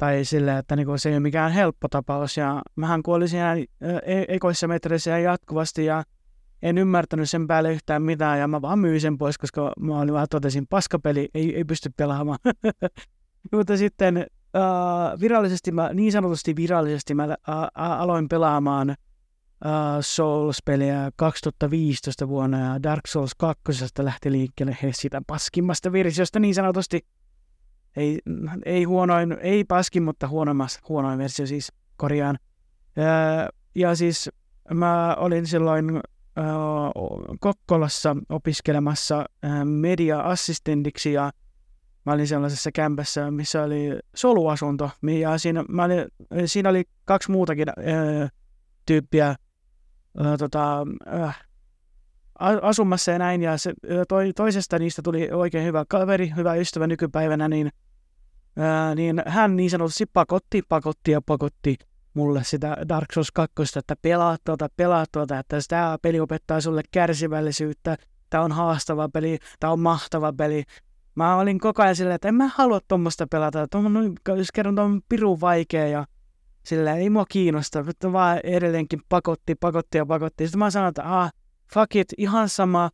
tai 0.00 0.24
sille, 0.24 0.58
että 0.58 0.76
niinku 0.76 0.98
se 0.98 1.08
ei 1.08 1.14
ole 1.14 1.20
mikään 1.20 1.52
helppo 1.52 1.88
tapaus. 1.88 2.36
Ja 2.36 2.62
mähän 2.76 3.02
kuolin 3.02 3.28
siinä 3.28 3.56
e- 4.02 4.24
ekoissa 4.28 4.68
metreissä 4.68 5.18
jatkuvasti 5.18 5.84
ja 5.84 6.02
en 6.62 6.78
ymmärtänyt 6.78 7.30
sen 7.30 7.46
päälle 7.46 7.72
yhtään 7.72 8.02
mitään 8.02 8.38
ja 8.38 8.48
mä 8.48 8.62
vaan 8.62 8.78
myin 8.78 9.00
sen 9.00 9.18
pois, 9.18 9.38
koska 9.38 9.72
mä 9.80 10.00
olin 10.00 10.14
vaan 10.14 10.26
totesin, 10.30 10.66
paskapeli 10.66 11.28
ei, 11.34 11.56
ei 11.56 11.64
pysty 11.64 11.90
pelaamaan. 11.96 12.38
Mutta 13.52 13.76
sitten 13.76 14.26
uh, 14.56 15.20
virallisesti, 15.20 15.72
mä, 15.72 15.90
niin 15.94 16.12
sanotusti 16.12 16.56
virallisesti 16.56 17.14
mä 17.14 17.24
uh, 17.24 17.54
aloin 17.74 18.28
pelaamaan 18.28 18.90
uh, 18.90 20.00
Souls-peliä 20.00 21.10
2015 21.16 22.28
vuonna 22.28 22.58
ja 22.58 22.82
Dark 22.82 23.06
Souls 23.06 23.34
2 23.34 23.62
lähti 23.98 24.32
liikkeelle 24.32 24.76
he 24.82 24.90
sitä 24.94 25.22
paskimmasta 25.26 25.92
versiosta 25.92 26.40
niin 26.40 26.54
sanotusti. 26.54 27.06
Ei, 27.96 28.18
ei 28.64 28.84
huonoin, 28.84 29.36
ei 29.40 29.64
paskin, 29.64 30.02
mutta 30.02 30.28
huonoimmas, 30.28 30.80
huonoin 30.88 31.18
versio 31.18 31.46
siis 31.46 31.72
korjaan. 31.96 32.38
Ja, 33.74 33.94
siis 33.94 34.30
mä 34.74 35.14
olin 35.18 35.46
silloin 35.46 35.96
äh, 35.96 36.44
Kokkolassa 37.40 38.16
opiskelemassa 38.28 39.24
äh, 39.44 39.64
media-assistentiksi 39.64 41.12
ja 41.12 41.30
mä 42.06 42.12
olin 42.12 42.26
sellaisessa 42.28 42.72
kämpässä, 42.72 43.30
missä 43.30 43.62
oli 43.62 43.98
soluasunto. 44.14 44.90
Ja 45.20 45.38
siinä, 45.38 45.64
mä 45.68 45.84
olin, 45.84 46.04
siinä 46.46 46.68
oli 46.68 46.84
kaksi 47.04 47.30
muutakin 47.30 47.68
äh, 47.68 48.30
tyyppiä 48.86 49.34
tota, 50.38 50.86
äh, 51.14 51.49
asumassa 52.62 53.10
ja 53.10 53.18
näin, 53.18 53.42
ja 53.42 53.58
se, 53.58 53.72
toi, 54.08 54.32
toisesta 54.32 54.78
niistä 54.78 55.02
tuli 55.02 55.28
oikein 55.32 55.64
hyvä 55.64 55.84
kaveri, 55.88 56.32
hyvä 56.36 56.54
ystävä 56.54 56.86
nykypäivänä, 56.86 57.48
niin, 57.48 57.70
ää, 58.56 58.94
niin 58.94 59.22
hän 59.26 59.56
niin 59.56 59.70
sanotusti 59.70 60.06
pakotti, 60.06 60.62
pakotti 60.68 61.10
ja 61.10 61.20
pakotti 61.22 61.76
mulle 62.14 62.44
sitä 62.44 62.76
Dark 62.88 63.12
Souls 63.12 63.32
2, 63.32 63.54
että 63.78 63.96
pelaa 64.02 64.36
tuota, 64.44 64.68
pelaa 64.76 65.04
tuota, 65.12 65.38
että 65.38 65.58
tämä 65.68 65.98
peli 66.02 66.20
opettaa 66.20 66.60
sulle 66.60 66.82
kärsivällisyyttä, 66.90 67.96
tämä 68.30 68.44
on 68.44 68.52
haastava 68.52 69.08
peli, 69.08 69.38
tämä 69.60 69.72
on 69.72 69.80
mahtava 69.80 70.32
peli. 70.32 70.64
Mä 71.14 71.36
olin 71.36 71.58
koko 71.58 71.82
ajan 71.82 71.96
silleen, 71.96 72.14
että 72.14 72.28
en 72.28 72.34
mä 72.34 72.50
halua 72.54 72.80
tuommoista 72.88 73.26
pelata, 73.26 73.68
tuommoinen, 73.68 74.12
jos 74.28 74.52
kerran 74.52 74.78
on 74.78 75.00
pirun 75.08 75.40
vaikea 75.40 75.88
ja 75.88 76.06
sillä 76.62 76.94
ei 76.94 77.10
mua 77.10 77.24
kiinnosta, 77.28 77.82
mutta 77.82 78.12
vaan 78.12 78.40
edelleenkin 78.44 79.00
pakotti, 79.08 79.54
pakotti 79.54 79.98
ja 79.98 80.06
pakotti. 80.06 80.46
Sitten 80.46 80.58
mä 80.58 80.70
sanoin, 80.70 80.88
että 80.88 81.20
ah, 81.20 81.32
fuck 81.74 81.96
it, 81.96 82.08
ihan 82.18 82.48
sama, 82.48 82.90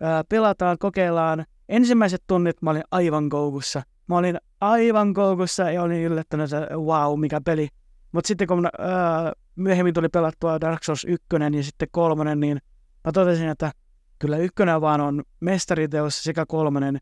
ää, 0.00 0.24
pelataan, 0.28 0.78
kokeillaan. 0.78 1.44
Ensimmäiset 1.68 2.22
tunnit 2.26 2.62
mä 2.62 2.70
olin 2.70 2.82
aivan 2.90 3.28
koukussa. 3.28 3.82
Mä 4.06 4.16
olin 4.16 4.38
aivan 4.60 5.14
koukussa 5.14 5.70
ja 5.70 5.82
olin 5.82 6.02
yllättänyt, 6.02 6.52
että 6.52 6.76
wow, 6.76 7.20
mikä 7.20 7.40
peli. 7.40 7.68
Mutta 8.12 8.28
sitten 8.28 8.46
kun 8.46 8.66
ää, 8.66 9.32
myöhemmin 9.56 9.94
tuli 9.94 10.08
pelattua 10.08 10.60
Dark 10.60 10.84
Souls 10.84 11.04
1 11.04 11.26
ja 11.56 11.62
sitten 11.62 11.88
kolmonen, 11.90 12.40
niin 12.40 12.58
mä 13.04 13.12
totesin, 13.12 13.48
että 13.48 13.72
kyllä 14.18 14.36
ykkönen 14.36 14.80
vaan 14.80 15.00
on 15.00 15.22
mestariteos 15.40 16.24
sekä 16.24 16.44
kolmonen. 16.48 16.98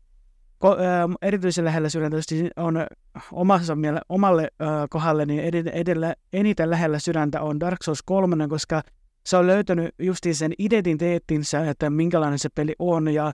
Ko- 0.65 0.77
erityisen 1.21 1.65
lähellä 1.65 1.89
sydäntä 1.89 2.17
on 2.55 2.87
omassa 3.31 3.75
miele- 3.75 4.01
omalle 4.09 4.47
ää, 4.59 4.87
kohdalle, 4.89 5.25
niin 5.25 5.43
ed- 5.43 5.71
edellä, 5.73 6.15
eniten 6.33 6.69
lähellä 6.69 6.99
sydäntä 6.99 7.41
on 7.41 7.59
Dark 7.59 7.83
Souls 7.83 8.03
3, 8.03 8.47
koska 8.47 8.81
se 9.25 9.37
on 9.37 9.47
löytänyt 9.47 9.95
justiin 9.99 10.35
sen 10.35 10.53
identiteettinsä, 10.59 11.69
että 11.69 11.89
minkälainen 11.89 12.39
se 12.39 12.49
peli 12.55 12.75
on 12.79 13.13
ja 13.13 13.31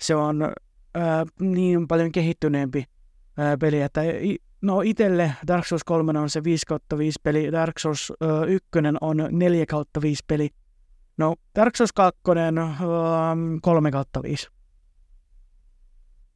se 0.00 0.14
on 0.14 0.52
ää, 0.94 1.24
niin 1.40 1.88
paljon 1.88 2.12
kehittyneempi 2.12 2.84
ää, 3.36 3.56
peli, 3.58 3.80
että 3.80 4.00
no 4.62 4.80
itelle 4.80 5.32
Dark 5.46 5.66
Souls 5.66 5.84
3 5.84 6.18
on 6.18 6.30
se 6.30 6.44
5 6.44 6.66
5 6.98 7.18
peli, 7.22 7.52
Dark 7.52 7.78
Souls 7.78 8.12
ää, 8.20 8.44
1 8.44 8.68
on 9.00 9.28
4 9.30 9.64
5 10.02 10.24
peli, 10.26 10.48
no 11.16 11.34
Dark 11.54 11.76
Souls 11.76 11.92
2 11.92 12.20
ää, 12.38 12.52
3 13.62 13.90
5. 14.22 14.48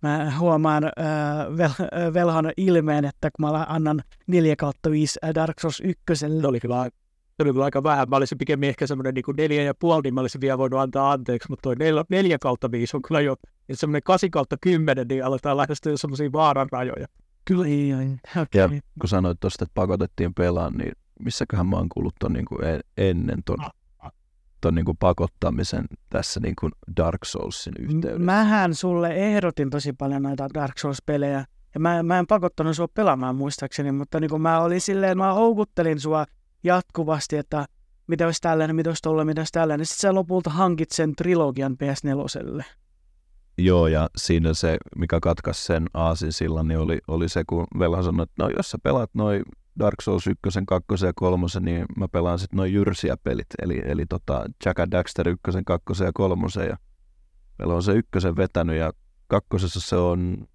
Mä 0.02 0.32
huomaan 0.38 0.84
ää, 0.84 1.46
vel, 1.56 1.70
velhon 2.14 2.50
ilmeen, 2.56 3.04
että 3.04 3.30
kun 3.36 3.50
mä 3.50 3.66
annan 3.68 4.02
4 4.26 4.54
5 4.90 5.18
Dark 5.34 5.60
Souls 5.60 5.80
1. 5.80 6.02
Se 6.14 6.26
oli 6.46 6.60
kyllä 6.60 6.90
se 7.36 7.42
oli 7.42 7.62
aika 7.62 7.82
vähän. 7.82 8.08
Mä 8.08 8.16
olisin 8.16 8.38
pikemmin 8.38 8.68
ehkä 8.68 8.86
semmoinen 8.86 9.14
niin 9.14 9.24
neljä 9.36 9.62
ja 9.62 9.74
puoli, 9.74 10.02
niin 10.02 10.14
mä 10.14 10.20
olisin 10.20 10.40
vielä 10.40 10.58
voinut 10.58 10.80
antaa 10.80 11.12
anteeksi, 11.12 11.48
mutta 11.50 11.62
toi 11.62 11.76
neljä, 11.76 12.04
neljä 12.08 12.38
kautta 12.38 12.70
viisi 12.70 12.96
on 12.96 13.02
kyllä 13.02 13.20
jo, 13.20 13.36
ja 13.68 13.76
semmoinen 13.76 14.02
kasi 14.02 14.30
kautta 14.30 14.56
kymmenen, 14.60 15.08
niin 15.08 15.24
aletaan 15.24 15.56
lähestyä 15.56 15.96
semmoisia 15.96 16.32
vaaran 16.32 16.68
rajoja. 16.72 17.06
Kyllä, 17.44 17.66
ei, 17.66 17.92
ei. 17.92 18.16
Ja 18.54 18.64
Okay. 18.64 18.80
kun 19.00 19.08
sanoit 19.08 19.40
tuosta, 19.40 19.64
että 19.64 19.74
pakotettiin 19.74 20.34
pelaamaan, 20.34 20.78
niin 20.78 20.92
missäköhän 21.18 21.66
mä 21.66 21.76
oon 21.76 21.88
kuullut 21.88 22.14
ton 22.20 22.32
niin 22.32 22.44
kuin 22.44 22.64
e- 22.64 22.80
ennen 22.96 23.42
ton, 23.44 23.58
ton 24.60 24.74
niin 24.74 24.84
kuin 24.84 24.96
pakottamisen 24.96 25.84
tässä 26.10 26.40
niin 26.40 26.54
kuin 26.60 26.72
Dark 26.96 27.24
Soulsin 27.24 27.74
yhteydessä? 27.78 28.24
Mähän 28.24 28.74
sulle 28.74 29.08
ehdotin 29.14 29.70
tosi 29.70 29.92
paljon 29.92 30.22
näitä 30.22 30.48
Dark 30.54 30.78
Souls-pelejä, 30.78 31.44
ja 31.74 31.80
mä, 31.80 32.02
mä 32.02 32.18
en 32.18 32.26
pakottanut 32.26 32.76
sua 32.76 32.88
pelaamaan 32.88 33.36
muistaakseni, 33.36 33.92
mutta 33.92 34.20
niin 34.20 34.30
kuin 34.30 34.42
mä 34.42 34.60
olin 34.60 34.80
silleen, 34.80 35.18
mä 35.18 35.32
houkuttelin 35.32 36.00
sua 36.00 36.26
jatkuvasti, 36.62 37.36
että 37.36 37.66
mitä 38.06 38.24
olisi 38.26 38.40
tällainen, 38.40 38.76
mitä 38.76 38.90
olisi 38.90 39.02
tollainen, 39.02 39.30
mitä 39.30 39.40
olisi 39.40 39.52
tällainen. 39.52 39.86
Sitten 39.86 40.00
sä 40.00 40.14
lopulta 40.14 40.50
hankit 40.50 40.90
sen 40.90 41.16
trilogian 41.16 41.76
PS4. 41.82 42.64
Joo, 43.58 43.86
ja 43.86 44.08
siinä 44.16 44.54
se, 44.54 44.76
mikä 44.96 45.20
katkaisi 45.20 45.64
sen 45.64 45.86
aasin 45.94 46.32
sillan, 46.32 46.68
niin 46.68 46.78
oli, 46.78 46.98
oli 47.08 47.28
se, 47.28 47.44
kun 47.46 47.66
Velha 47.78 48.02
sanoi, 48.02 48.22
että 48.22 48.44
no 48.44 48.50
jos 48.56 48.70
sä 48.70 48.78
pelaat 48.82 49.10
noin 49.14 49.42
Dark 49.78 50.00
Souls 50.00 50.26
1, 50.26 50.60
2 50.66 51.06
ja 51.06 51.12
3, 51.16 51.46
niin 51.60 51.84
mä 51.96 52.08
pelaan 52.08 52.38
sitten 52.38 52.56
noin 52.56 52.72
jyrsiä 52.72 53.16
pelit, 53.16 53.46
eli, 53.62 53.82
eli 53.84 54.06
tota 54.06 54.44
Jack 54.64 54.80
and 54.80 54.92
Daxter 54.92 55.28
1, 55.28 55.42
2 55.66 56.04
ja 56.04 56.10
3, 56.14 56.46
ja 56.68 56.76
meillä 57.58 57.74
on 57.74 57.82
se 57.82 57.92
ykkösen 57.92 58.36
vetänyt, 58.36 58.76
ja 58.76 58.92
kakkosessa 59.26 59.80
se 59.80 59.96
on 59.96 60.46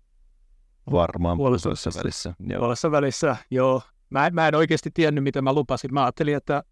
varmaan 0.91 1.37
Puolessa 1.37 1.69
puolessa 1.69 1.91
välissä. 1.99 2.33
Joo. 2.39 2.59
Puolessa 2.59 2.91
välissä, 2.91 3.37
joo. 3.51 3.81
Mä, 4.09 4.29
mä 4.29 4.47
en 4.47 4.55
oikeasti 4.55 4.91
tiennyt, 4.93 5.23
mitä 5.23 5.41
mä 5.41 5.53
lupasin. 5.53 5.93
Mä 5.93 6.03
ajattelin, 6.03 6.35
että 6.35 6.63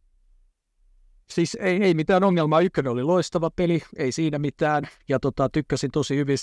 siis 1.29 1.57
ei, 1.59 1.83
ei 1.83 1.93
mitään 1.93 2.23
ongelmaa. 2.23 2.61
Ykkönen 2.61 2.91
oli 2.91 3.03
loistava 3.03 3.49
peli, 3.49 3.81
ei 3.97 4.11
siinä 4.11 4.39
mitään. 4.39 4.83
Ja 5.09 5.19
tota, 5.19 5.49
tykkäsin 5.49 5.91
tosi, 5.91 6.15
hyvin, 6.15 6.37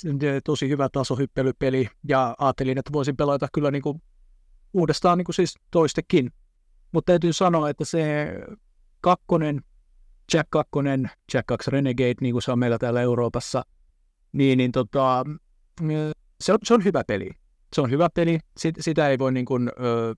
tosi 0.44 0.68
hyvä 0.68 0.88
tasohyppelypeli. 0.88 1.88
Ja 2.08 2.34
ajattelin, 2.38 2.78
että 2.78 2.92
voisin 2.92 3.16
pelata 3.16 3.48
kyllä 3.52 3.70
niin 3.70 3.82
kuin 3.82 4.02
uudestaan 4.72 5.18
niin 5.18 5.24
kuin 5.24 5.34
siis 5.34 5.54
toistekin. 5.70 6.30
Mutta 6.92 7.12
täytyy 7.12 7.32
sanoa, 7.32 7.68
että 7.68 7.84
se 7.84 8.32
kakkonen, 9.00 9.60
Jack 10.34 10.50
2, 10.50 10.70
Jack 11.34 11.46
2 11.46 11.70
Renegade, 11.70 12.14
niin 12.20 12.32
kuin 12.32 12.42
se 12.42 12.52
on 12.52 12.58
meillä 12.58 12.78
täällä 12.78 13.00
Euroopassa, 13.00 13.64
niin, 14.32 14.58
niin 14.58 14.72
tota, 14.72 15.24
se 16.40 16.52
on, 16.52 16.58
se 16.64 16.74
on 16.74 16.84
hyvä 16.84 17.04
peli. 17.04 17.30
Se 17.74 17.80
on 17.80 17.90
hyvä 17.90 18.08
peli. 18.14 18.38
Sit, 18.56 18.74
sitä 18.80 19.08
ei 19.08 19.18
voi 19.18 19.32
niin 19.32 19.44
kuin, 19.44 19.68
ö, 19.68 20.14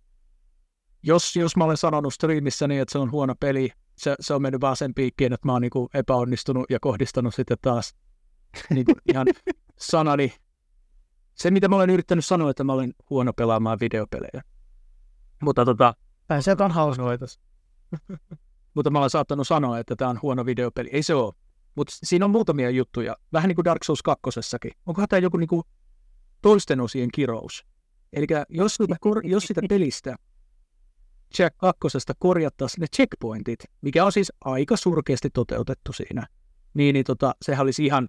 jos, 1.04 1.36
jos 1.36 1.56
mä 1.56 1.64
olen 1.64 1.76
sanonut 1.76 2.14
striimissä 2.14 2.68
niin, 2.68 2.80
että 2.80 2.92
se 2.92 2.98
on 2.98 3.10
huono 3.10 3.34
peli, 3.40 3.70
se, 3.96 4.14
se 4.20 4.34
on 4.34 4.42
mennyt 4.42 4.60
vaan 4.60 4.76
sen 4.76 4.94
piikkiin, 4.94 5.32
että 5.32 5.48
mä 5.48 5.52
oon 5.52 5.62
niin 5.62 5.70
kuin 5.70 5.88
epäonnistunut 5.94 6.64
ja 6.70 6.80
kohdistanut 6.80 7.34
sitten 7.34 7.56
taas 7.62 7.94
niin 8.70 8.84
kuin 8.84 8.96
ihan 9.12 9.26
sanani. 9.78 10.34
Se, 11.34 11.50
mitä 11.50 11.68
mä 11.68 11.76
olen 11.76 11.90
yrittänyt 11.90 12.24
sanoa, 12.24 12.50
että 12.50 12.64
mä 12.64 12.72
olen 12.72 12.94
huono 13.10 13.32
pelaamaan 13.32 13.80
videopelejä. 13.80 14.42
Mutta, 15.42 15.64
tota, 15.64 15.94
Pääsee 16.26 16.56
on 16.60 16.70
hauska. 16.70 17.02
mutta 18.74 18.90
mä 18.90 18.98
olen 18.98 19.10
saattanut 19.10 19.46
sanoa, 19.46 19.78
että 19.78 19.96
tämä 19.96 20.10
on 20.10 20.18
huono 20.22 20.46
videopeli. 20.46 20.88
Ei 20.92 21.02
se 21.02 21.14
ole. 21.14 21.32
Mutta 21.74 21.94
siinä 22.02 22.24
on 22.24 22.30
muutamia 22.30 22.70
juttuja. 22.70 23.16
Vähän 23.32 23.48
niin 23.48 23.56
kuin 23.56 23.64
Dark 23.64 23.84
Souls 23.84 24.02
2. 24.02 24.22
Onkohan 24.86 25.08
tämä 25.08 25.20
joku 25.20 25.36
niin 25.36 25.48
kuin 25.48 25.62
toisten 26.42 26.80
osien 26.80 27.08
kirous? 27.14 27.66
Eli 28.12 28.26
jos, 28.48 28.74
sitä 28.74 28.96
jos 29.24 29.42
sitä 29.42 29.60
pelistä 29.68 30.16
Jack 31.38 31.56
2. 31.58 31.88
korjattaisiin 32.18 32.80
ne 32.80 32.86
checkpointit, 32.96 33.60
mikä 33.80 34.04
on 34.04 34.12
siis 34.12 34.32
aika 34.44 34.76
surkeasti 34.76 35.30
toteutettu 35.30 35.92
siinä, 35.92 36.26
niin, 36.74 36.92
niin 36.92 37.04
tota, 37.04 37.34
sehän 37.42 37.64
olisi 37.64 37.84
ihan 37.84 38.08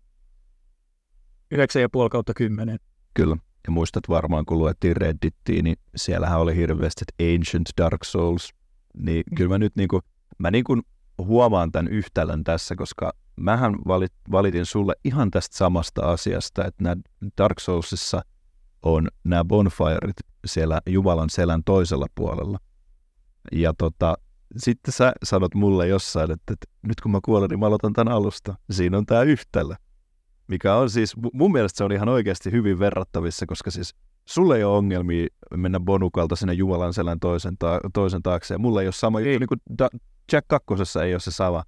9,5 1.55 2.09
kautta 2.11 2.33
10. 2.33 2.79
Kyllä. 3.13 3.37
Ja 3.67 3.71
muistat 3.71 4.03
varmaan, 4.09 4.45
kun 4.45 4.57
luettiin 4.57 4.97
Reddittiin, 4.97 5.63
niin 5.63 5.77
siellähän 5.95 6.39
oli 6.39 6.55
hirveästi 6.55 7.05
Ancient 7.21 7.69
Dark 7.77 8.03
Souls. 8.03 8.49
Niin 8.97 9.23
kyllä 9.35 9.49
mä 9.49 9.57
nyt 9.57 9.75
niinku, 9.75 10.01
mä 10.37 10.51
niinku 10.51 10.81
huomaan 11.17 11.71
tämän 11.71 11.87
yhtälön 11.87 12.43
tässä, 12.43 12.75
koska 12.75 13.11
mähän 13.35 13.75
valit, 13.87 14.13
valitin 14.31 14.65
sulle 14.65 14.93
ihan 15.03 15.31
tästä 15.31 15.57
samasta 15.57 16.01
asiasta, 16.01 16.65
että 16.65 16.83
nämä 16.83 16.95
Dark 17.37 17.59
Soulsissa 17.59 18.21
on 18.83 19.07
nämä 19.23 19.45
bonfiret 19.45 20.15
siellä 20.45 20.81
Jumalan 20.85 21.29
selän 21.29 21.63
toisella 21.63 22.07
puolella. 22.15 22.59
Ja 23.51 23.73
tota, 23.77 24.15
sitten 24.57 24.93
sä 24.93 25.13
sanot 25.23 25.55
mulle 25.55 25.87
jossain, 25.87 26.31
että, 26.31 26.53
että 26.53 26.67
nyt 26.81 27.01
kun 27.01 27.11
mä 27.11 27.19
kuolen, 27.25 27.49
niin 27.49 27.59
mä 27.59 27.65
aloitan 27.65 27.93
tämän 27.93 28.13
alusta. 28.13 28.55
Siinä 28.71 28.97
on 28.97 29.05
tämä 29.05 29.21
yhtälö 29.21 29.75
mikä 30.47 30.75
on 30.75 30.89
siis, 30.89 31.17
mu- 31.17 31.29
mun 31.33 31.51
mielestä 31.51 31.77
se 31.77 31.83
on 31.83 31.91
ihan 31.91 32.09
oikeasti 32.09 32.51
hyvin 32.51 32.79
verrattavissa, 32.79 33.45
koska 33.45 33.71
siis 33.71 33.95
sulle 34.25 34.57
ei 34.57 34.63
ole 34.63 34.77
ongelmia 34.77 35.27
mennä 35.55 35.79
bonukalta 35.79 36.35
sinne 36.35 36.53
Jumalan 36.53 36.93
selän 36.93 37.19
toisen, 37.19 37.57
ta- 37.57 37.79
toisen 37.93 38.23
taakse, 38.23 38.53
ja 38.53 38.59
mulla 38.59 38.81
ei 38.81 38.87
ole 38.87 38.93
sama 38.93 39.19
juttu, 39.19 39.39
niin 39.39 39.47
kuin 39.47 39.61
da- 39.81 39.99
Jack 40.31 40.47
2 40.47 40.99
ei 41.03 41.13
ole 41.13 41.19
se 41.19 41.31
sama, 41.31 41.63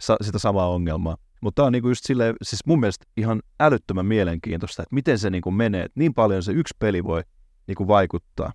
sa- 0.00 0.16
sitä 0.20 0.38
samaa 0.38 0.68
ongelmaa. 0.68 1.16
Mutta 1.40 1.62
tämä 1.62 1.66
on 1.66 1.72
niinku 1.72 1.88
just 1.88 2.04
silleen, 2.04 2.36
siis 2.42 2.66
mun 2.66 2.80
mielestä 2.80 3.04
ihan 3.16 3.42
älyttömän 3.60 4.06
mielenkiintoista, 4.06 4.82
että 4.82 4.94
miten 4.94 5.18
se 5.18 5.30
niinku 5.30 5.50
menee, 5.50 5.82
että 5.82 6.00
niin 6.00 6.14
paljon 6.14 6.42
se 6.42 6.52
yksi 6.52 6.74
peli 6.78 7.04
voi 7.04 7.22
niinku 7.66 7.88
vaikuttaa. 7.88 8.52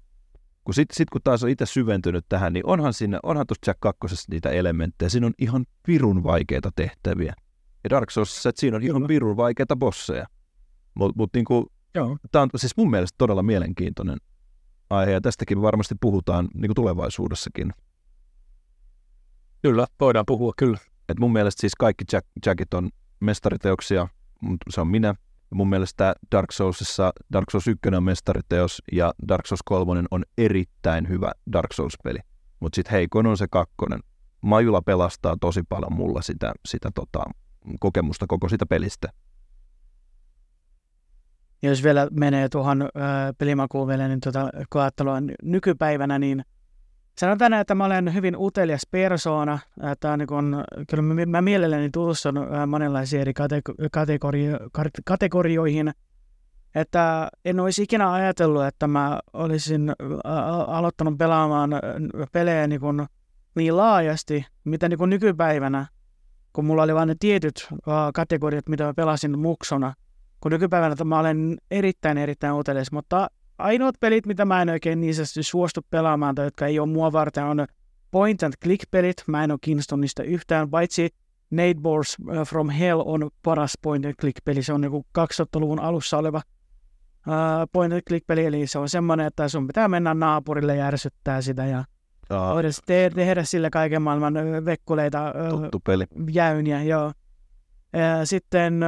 Kun 0.68 0.74
sitten 0.74 0.96
sit, 0.96 1.10
kun 1.10 1.22
taas 1.24 1.44
on 1.44 1.50
itse 1.50 1.66
syventynyt 1.66 2.26
tähän, 2.30 2.54
niin 2.54 2.66
onhan 2.66 2.94
siinä, 2.94 3.20
onhan 3.24 3.48
tuossa 3.48 3.70
Jack 3.70 3.80
2 3.80 4.08
niitä 4.32 4.50
elementtejä, 4.50 5.10
siinä 5.10 5.28
on 5.28 5.34
ihan 5.38 5.66
pirun 5.84 6.24
vaikeita 6.24 6.72
tehtäviä. 6.76 7.34
Ja 7.84 7.90
Dark 7.90 8.12
Soulsissa, 8.12 8.50
että 8.50 8.60
siinä 8.60 8.78
on 8.78 8.84
ihan 8.84 9.08
pirun 9.08 9.38
vaikeita 9.38 9.76
bosseja. 9.76 10.28
Mutta 10.94 11.14
mut 11.18 11.30
niinku, 11.34 11.72
tämä 12.32 12.42
on 12.42 12.50
siis 12.56 12.78
mun 12.78 12.90
mielestä 12.90 13.16
todella 13.18 13.44
mielenkiintoinen 13.44 14.18
aihe, 14.90 15.12
ja 15.12 15.22
tästäkin 15.22 15.62
varmasti 15.62 15.96
puhutaan 16.02 16.48
niinku 16.54 16.74
tulevaisuudessakin. 16.74 17.74
Kyllä, 19.62 19.88
voidaan 20.00 20.26
puhua 20.26 20.54
kyllä. 20.58 20.78
Et 21.10 21.20
mun 21.20 21.34
mielestä 21.34 21.62
siis 21.62 21.76
kaikki 21.76 22.06
Jack, 22.14 22.28
Jackit 22.46 22.74
on 22.74 22.90
mestariteoksia, 23.20 24.08
mut 24.42 24.58
se 24.70 24.82
on 24.82 24.88
minä. 24.88 25.16
Mun 25.54 25.70
mielestä 25.70 26.16
Dark 26.32 26.52
Soulsissa 26.52 27.14
Dark 27.34 27.52
Souls 27.52 27.68
1 27.68 27.80
on 27.96 28.04
mestariteos 28.04 28.82
ja 28.92 29.14
Dark 29.28 29.46
Souls 29.46 29.62
3 29.66 30.04
on 30.12 30.24
erittäin 30.38 31.10
hyvä 31.10 31.32
Dark 31.54 31.74
Souls-peli. 31.74 32.20
Mutta 32.60 32.76
sitten 32.76 32.92
heikoin 32.92 33.28
on 33.28 33.38
se 33.38 33.48
kakkonen. 33.52 34.00
Majula 34.42 34.82
pelastaa 34.82 35.38
tosi 35.42 35.64
paljon 35.70 35.94
mulla 35.94 36.22
sitä, 36.22 36.54
sitä 36.68 36.92
tota, 36.96 37.24
kokemusta 37.80 38.28
koko 38.28 38.50
sitä 38.50 38.66
pelistä. 38.66 39.08
Ja 41.62 41.70
jos 41.70 41.84
vielä 41.84 42.08
menee 42.12 42.50
tuohon 42.50 42.82
ö, 42.82 42.88
pelimakuun 43.38 43.88
vielä, 43.88 44.08
niin 44.08 44.20
tota, 44.20 44.50
kun 44.70 44.82
ajattelua 44.82 45.22
ny- 45.22 45.36
nykypäivänä, 45.44 46.20
niin 46.20 46.44
sanotaan, 47.20 47.54
että 47.54 47.76
mä 47.76 47.86
olen 47.86 48.14
hyvin 48.14 48.38
utelias 48.38 48.88
persoona. 48.92 49.60
Että 49.92 50.18
niin 50.18 50.28
kun, 50.28 50.64
kyllä 50.90 51.04
mä, 51.04 51.26
mä 51.26 51.42
mielelläni 51.42 51.90
tutussun 51.90 52.38
ö, 52.38 52.66
monenlaisiin 52.68 53.22
eri 53.22 53.34
kate- 53.34 53.88
kategori- 53.92 54.68
kar- 54.78 55.02
kategorioihin. 55.06 55.92
Että 56.76 57.30
en 57.46 57.60
olisi 57.60 57.84
ikinä 57.84 58.12
ajatellut, 58.14 58.66
että 58.66 58.88
mä 58.88 59.20
olisin 59.34 59.92
aloittanut 60.68 61.18
pelaamaan 61.18 61.74
ö, 61.74 61.80
pelejä 62.32 62.68
niin, 62.68 62.82
kun, 62.82 63.08
niin 63.56 63.78
laajasti, 63.78 64.46
mitä 64.64 64.90
niin 64.90 64.98
kun 64.98 65.10
nykypäivänä, 65.10 65.86
kun 66.54 66.66
mulla 66.66 66.84
oli 66.84 66.96
vain 66.96 67.08
ne 67.08 67.16
tietyt 67.20 67.68
kategoriat, 68.14 68.70
mitä 68.70 68.84
mä 68.84 68.94
pelasin 68.94 69.40
muksona– 69.40 69.94
kun 70.42 70.52
nykypäivänä 70.52 70.96
mä 71.06 71.20
olen 71.20 71.58
erittäin 71.72 72.18
erittäin 72.18 72.54
utelias, 72.54 72.92
mutta 72.92 73.28
ainoat 73.58 73.96
pelit, 74.00 74.26
mitä 74.26 74.46
mä 74.46 74.62
en 74.62 74.70
oikein 74.70 75.02
niin 75.02 75.16
sanotusti 75.16 75.44
suostu 75.44 75.82
pelaamaan 75.90 76.36
tai 76.36 76.46
jotka 76.46 76.66
ei 76.68 76.80
ole 76.80 76.88
mua 76.90 77.12
varten, 77.12 77.44
on 77.44 77.66
point 78.12 78.44
and 78.44 78.54
click 78.64 78.92
pelit. 78.92 79.24
Mä 79.28 79.44
en 79.44 79.52
ole 79.52 79.60
kiinnostunut 79.62 80.02
niistä 80.02 80.24
yhtään, 80.24 80.70
paitsi 80.70 81.10
Neighbors 81.50 82.18
from 82.48 82.70
Hell 82.70 83.02
on 83.06 83.30
paras 83.44 83.74
point 83.82 84.06
and 84.06 84.14
click 84.22 84.38
peli. 84.46 84.64
Se 84.64 84.74
on 84.74 84.82
niin 84.82 84.92
2000-luvun 85.20 85.80
alussa 85.80 86.18
oleva 86.18 86.42
uh, 87.28 87.34
point 87.72 87.94
and 87.94 88.02
click 88.08 88.28
peli, 88.28 88.46
eli 88.46 88.68
se 88.68 88.80
on 88.80 88.90
semmoinen, 88.90 89.26
että 89.28 89.48
sun 89.50 89.68
pitää 89.68 89.88
mennä 89.88 90.14
naapurille 90.14 90.76
ja 90.76 90.86
ärsyttää 90.86 91.42
sitä 91.42 91.66
ja 91.66 91.84
Aa, 92.30 92.54
voida 92.54 92.70
te- 92.86 93.12
tehdä 93.16 93.44
sille 93.44 93.70
kaiken 93.70 94.02
maailman 94.02 94.34
vekkuleita, 94.66 95.34
tuttu 95.50 95.80
peli. 95.80 96.06
jäyniä, 96.32 96.84
joo. 96.84 97.12
Ja 97.94 98.26
sitten 98.26 98.84
ö, 98.84 98.88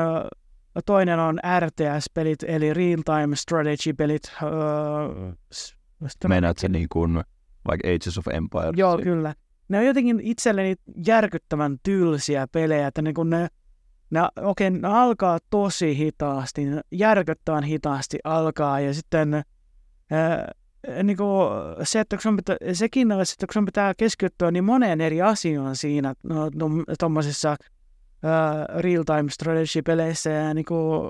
toinen 0.86 1.20
on 1.20 1.40
RTS-pelit, 1.60 2.44
eli 2.48 2.74
real-time 2.74 3.36
strategy-pelit. 3.36 4.22
Öö, 4.44 5.32
s- 5.54 5.76
mistä 6.00 6.28
mä- 6.28 6.34
Meinaat 6.36 6.58
se 6.58 6.68
niin 6.70 6.88
kuin 6.92 7.24
vaikka 7.68 7.88
Ages 7.88 8.18
of 8.18 8.28
Empires? 8.28 8.72
Joo, 8.78 8.98
kyllä. 8.98 9.36
Ne 9.70 9.78
on 9.78 9.86
jotenkin 9.86 10.20
itselleni 10.24 10.76
järkyttävän 11.08 11.78
tylsiä 11.84 12.48
pelejä, 12.52 12.88
että 12.88 13.02
niin 13.02 13.14
kun 13.14 13.30
ne, 13.30 13.48
ne, 14.10 14.22
okei, 14.42 14.70
ne 14.70 14.88
alkaa 14.88 15.40
tosi 15.50 15.98
hitaasti, 15.98 16.62
järkyttävän 16.92 17.64
hitaasti 17.64 18.18
alkaa, 18.24 18.80
ja 18.80 18.94
sitten 18.94 19.42
ää, 20.12 20.52
niin 21.04 21.18
kuin, 21.18 21.50
se, 21.84 22.00
että 22.00 22.18
sun 22.22 22.36
pitää, 22.36 22.56
sekin 22.74 23.12
on, 23.12 23.22
että 23.22 23.48
kun 23.48 23.54
sun 23.54 23.66
pitää 23.66 23.94
keskittyä 23.98 24.52
niin 24.52 24.64
moneen 24.64 25.02
eri 25.02 25.22
asiaan 25.22 25.76
siinä 25.76 26.14
no, 26.24 26.50
tuommoisissa 27.00 27.50
no, 27.50 27.56
uh, 28.24 28.82
real-time 28.82 29.30
strategy-peleissä 29.30 30.30
ja 30.30 30.54
niin 30.54 30.66
kuin, 30.66 31.10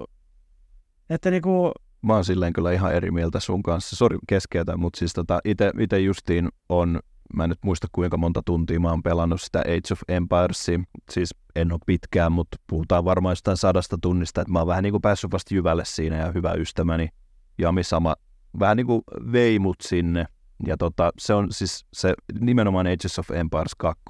että 1.09 1.31
niin 1.31 1.41
kuin, 1.41 1.71
Mä 2.01 2.13
oon 2.13 2.25
silleen 2.25 2.53
kyllä 2.53 2.71
ihan 2.71 2.93
eri 2.93 3.11
mieltä 3.11 3.39
sun 3.39 3.63
kanssa. 3.63 3.95
Sori 3.95 4.17
keskeytä, 4.27 4.77
mutta 4.77 4.99
siis 4.99 5.13
tota, 5.13 5.39
ite 5.79 5.99
justiin 5.99 6.49
on, 6.69 6.99
mä 7.33 7.43
en 7.43 7.49
nyt 7.49 7.59
muista 7.63 7.87
kuinka 7.91 8.17
monta 8.17 8.41
tuntia 8.45 8.79
mä 8.79 8.89
oon 8.89 9.03
pelannut 9.03 9.41
sitä 9.41 9.59
Age 9.59 9.93
of 9.93 10.01
Empiresia. 10.07 10.79
Siis 11.11 11.35
en 11.55 11.71
ole 11.71 11.79
pitkään, 11.85 12.31
mutta 12.31 12.57
puhutaan 12.67 13.05
varmaan 13.05 13.31
jostain 13.31 13.57
sadasta 13.57 13.97
tunnista, 14.01 14.41
että 14.41 14.51
mä 14.51 14.59
oon 14.59 14.67
vähän 14.67 14.83
niin 14.83 14.93
kuin 14.93 15.01
päässyt 15.01 15.31
vasta 15.31 15.55
jyvälle 15.55 15.85
siinä 15.85 16.15
ja 16.15 16.31
hyvä 16.31 16.53
ystäväni 16.53 17.09
Jami 17.57 17.83
sama 17.83 18.15
vähän 18.59 18.77
niin 18.77 18.87
kuin 18.87 19.01
vei 19.31 19.59
mut 19.59 19.77
sinne. 19.81 20.25
Ja 20.67 20.77
tota, 20.77 21.11
se 21.17 21.33
on 21.33 21.47
siis 21.51 21.85
se 21.93 22.13
nimenomaan 22.39 22.87
Age 22.87 23.19
of 23.19 23.31
Empires 23.31 23.75
2, 23.77 24.03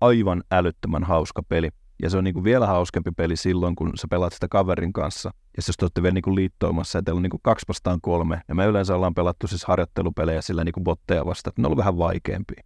aivan 0.00 0.42
älyttömän 0.50 1.04
hauska 1.04 1.42
peli. 1.42 1.68
Ja 2.02 2.10
se 2.10 2.18
on 2.18 2.24
niin 2.24 2.34
kuin 2.34 2.44
vielä 2.44 2.66
hauskempi 2.66 3.10
peli 3.16 3.36
silloin, 3.36 3.76
kun 3.76 3.92
sä 3.94 4.06
pelaat 4.10 4.32
sitä 4.32 4.48
kaverin 4.48 4.92
kanssa. 4.92 5.30
Ja 5.34 5.62
jos 5.68 5.76
te 5.76 5.84
olette 5.84 6.02
vielä 6.02 6.14
niin 6.14 6.22
kuin 6.22 6.34
liittoimassa 6.34 6.98
ja 6.98 7.02
teillä 7.02 7.18
on 7.18 7.22
niin 7.22 7.30
kuin 7.30 7.40
kaksi 7.42 7.64
vastaan 7.68 8.00
kolme. 8.00 8.40
Ja 8.48 8.54
me 8.54 8.66
yleensä 8.66 8.94
ollaan 8.94 9.14
pelattu 9.14 9.46
siis 9.46 9.64
harjoittelupelejä 9.64 10.42
sillä 10.42 10.64
niin 10.64 10.72
kuin 10.72 10.84
botteja 10.84 11.26
vasta, 11.26 11.50
että 11.50 11.62
ne 11.62 11.66
on 11.66 11.68
ollut 11.68 11.78
vähän 11.78 11.98
vaikeampia. 11.98 12.64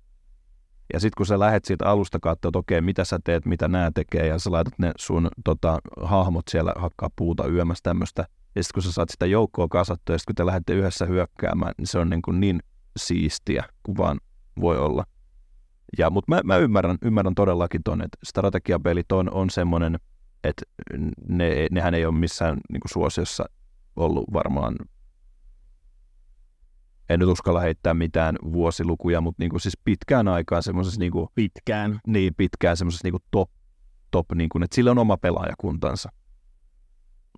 Ja 0.93 1.01
sitten 1.01 1.17
kun 1.17 1.27
sä 1.27 1.39
lähet 1.39 1.65
siitä 1.65 1.87
alusta 1.87 2.19
katsoa, 2.21 2.49
että 2.49 2.59
okei, 2.59 2.81
mitä 2.81 3.05
sä 3.05 3.19
teet, 3.25 3.47
mitä 3.47 3.69
nämä 3.69 3.91
tekee, 3.95 4.27
ja 4.27 4.39
sä 4.39 4.53
laitat 4.53 4.79
ne 4.79 4.93
sun 4.99 5.29
tota, 5.45 5.79
hahmot 6.03 6.49
siellä 6.51 6.73
hakkaa 6.77 7.11
puuta 7.17 7.47
yömässä 7.47 7.83
tämmöistä. 7.83 8.27
Ja 8.55 8.63
sitten 8.63 8.75
kun 8.75 8.83
sä 8.83 8.93
saat 8.93 9.09
sitä 9.11 9.27
joukkoa 9.27 9.69
kasattua, 9.69 10.15
ja 10.15 10.19
sitten 10.19 10.35
kun 10.35 10.45
te 10.45 10.47
lähdette 10.47 10.75
yhdessä 10.75 11.07
hyökkäämään, 11.07 11.75
niin 11.79 11.87
se 11.87 11.99
on 11.99 12.11
niin, 12.11 12.23
kuin 12.23 12.41
niin 12.41 12.61
siistiä 12.97 13.65
kuin 13.83 13.97
vaan 13.97 14.21
voi 14.61 14.79
olla. 14.79 15.05
Ja, 15.99 16.11
mutta 16.11 16.35
mä, 16.35 16.41
mä 16.45 16.57
ymmärrän, 16.57 16.99
ymmärrän 17.03 17.35
todellakin 17.35 17.83
ton, 17.83 18.03
että 18.03 18.19
strategiapelit 18.25 19.13
on, 19.13 19.33
on 19.33 19.51
semmoinen, 19.51 19.99
että 20.45 20.63
ne, 21.29 21.67
nehän 21.71 21.95
ei 21.95 22.07
ole 22.07 22.15
missään 22.15 22.59
niin 22.73 22.81
kuin 22.81 22.93
suosiossa 22.93 23.45
ollut 23.97 24.25
varmaan, 24.33 24.77
en 27.09 27.21
nyt 27.21 27.29
uskalla 27.29 27.61
heittää 27.61 27.95
mitään 27.95 28.37
vuosilukuja, 28.53 29.21
mutta 29.21 29.43
niin 29.43 29.51
kuin 29.51 29.61
siis 29.61 29.79
pitkään 29.85 30.29
aikaan 30.29 30.63
semmoisessa 30.63 31.01
niin 31.01 31.13
kuin, 31.13 31.29
pitkään, 31.35 32.01
niin 32.07 32.35
pitkään 32.35 32.77
semmoisessa 32.77 33.07
niin 33.07 33.13
kuin 33.13 33.23
top, 33.31 33.51
top 34.11 34.27
niin 34.35 34.49
kuin, 34.49 34.63
että 34.63 34.75
sillä 34.75 34.91
on 34.91 34.99
oma 34.99 35.17
pelaajakuntansa. 35.17 36.09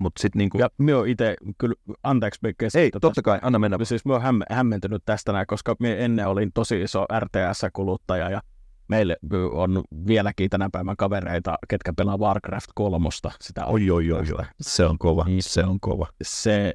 Mutta 0.01 0.23
sitten 0.23 0.39
niinku... 0.39 0.59
Ja 0.59 0.71
me 0.79 0.95
on 0.95 1.09
itse, 1.09 1.37
kyllä, 1.59 1.75
anteeksi 2.03 2.41
Bekke. 2.41 2.69
Ei, 2.75 2.91
tota, 2.91 3.09
totta 3.09 3.23
kai, 3.23 3.39
anna 3.43 3.59
mennä. 3.59 3.79
Siis 3.85 4.05
mä 4.05 4.13
oon 4.13 4.23
häm, 4.23 4.41
hämmentynyt 4.51 5.03
tästä 5.05 5.33
näin, 5.33 5.47
koska 5.47 5.77
me 5.79 6.05
ennen 6.05 6.27
olin 6.27 6.51
tosi 6.55 6.83
iso 6.83 7.07
RTS-kuluttaja 7.19 8.31
ja 8.31 8.43
meille 8.89 9.17
on 9.53 9.83
vieläkin 10.07 10.51
tänä 10.51 10.69
päivän 10.73 10.97
kavereita, 10.97 11.59
ketkä 11.69 11.93
pelaa 11.93 12.19
Warcraft 12.19 12.71
3. 12.75 13.09
Sitä 13.41 13.65
oi, 13.65 13.91
oi, 13.91 14.13
oi, 14.13 14.25
oi. 14.39 14.45
Se 14.61 14.85
on 14.85 14.99
kova, 14.99 15.25
niin, 15.25 15.43
se 15.43 15.65
on 15.65 15.81
kova. 15.81 16.07
Se, 16.23 16.75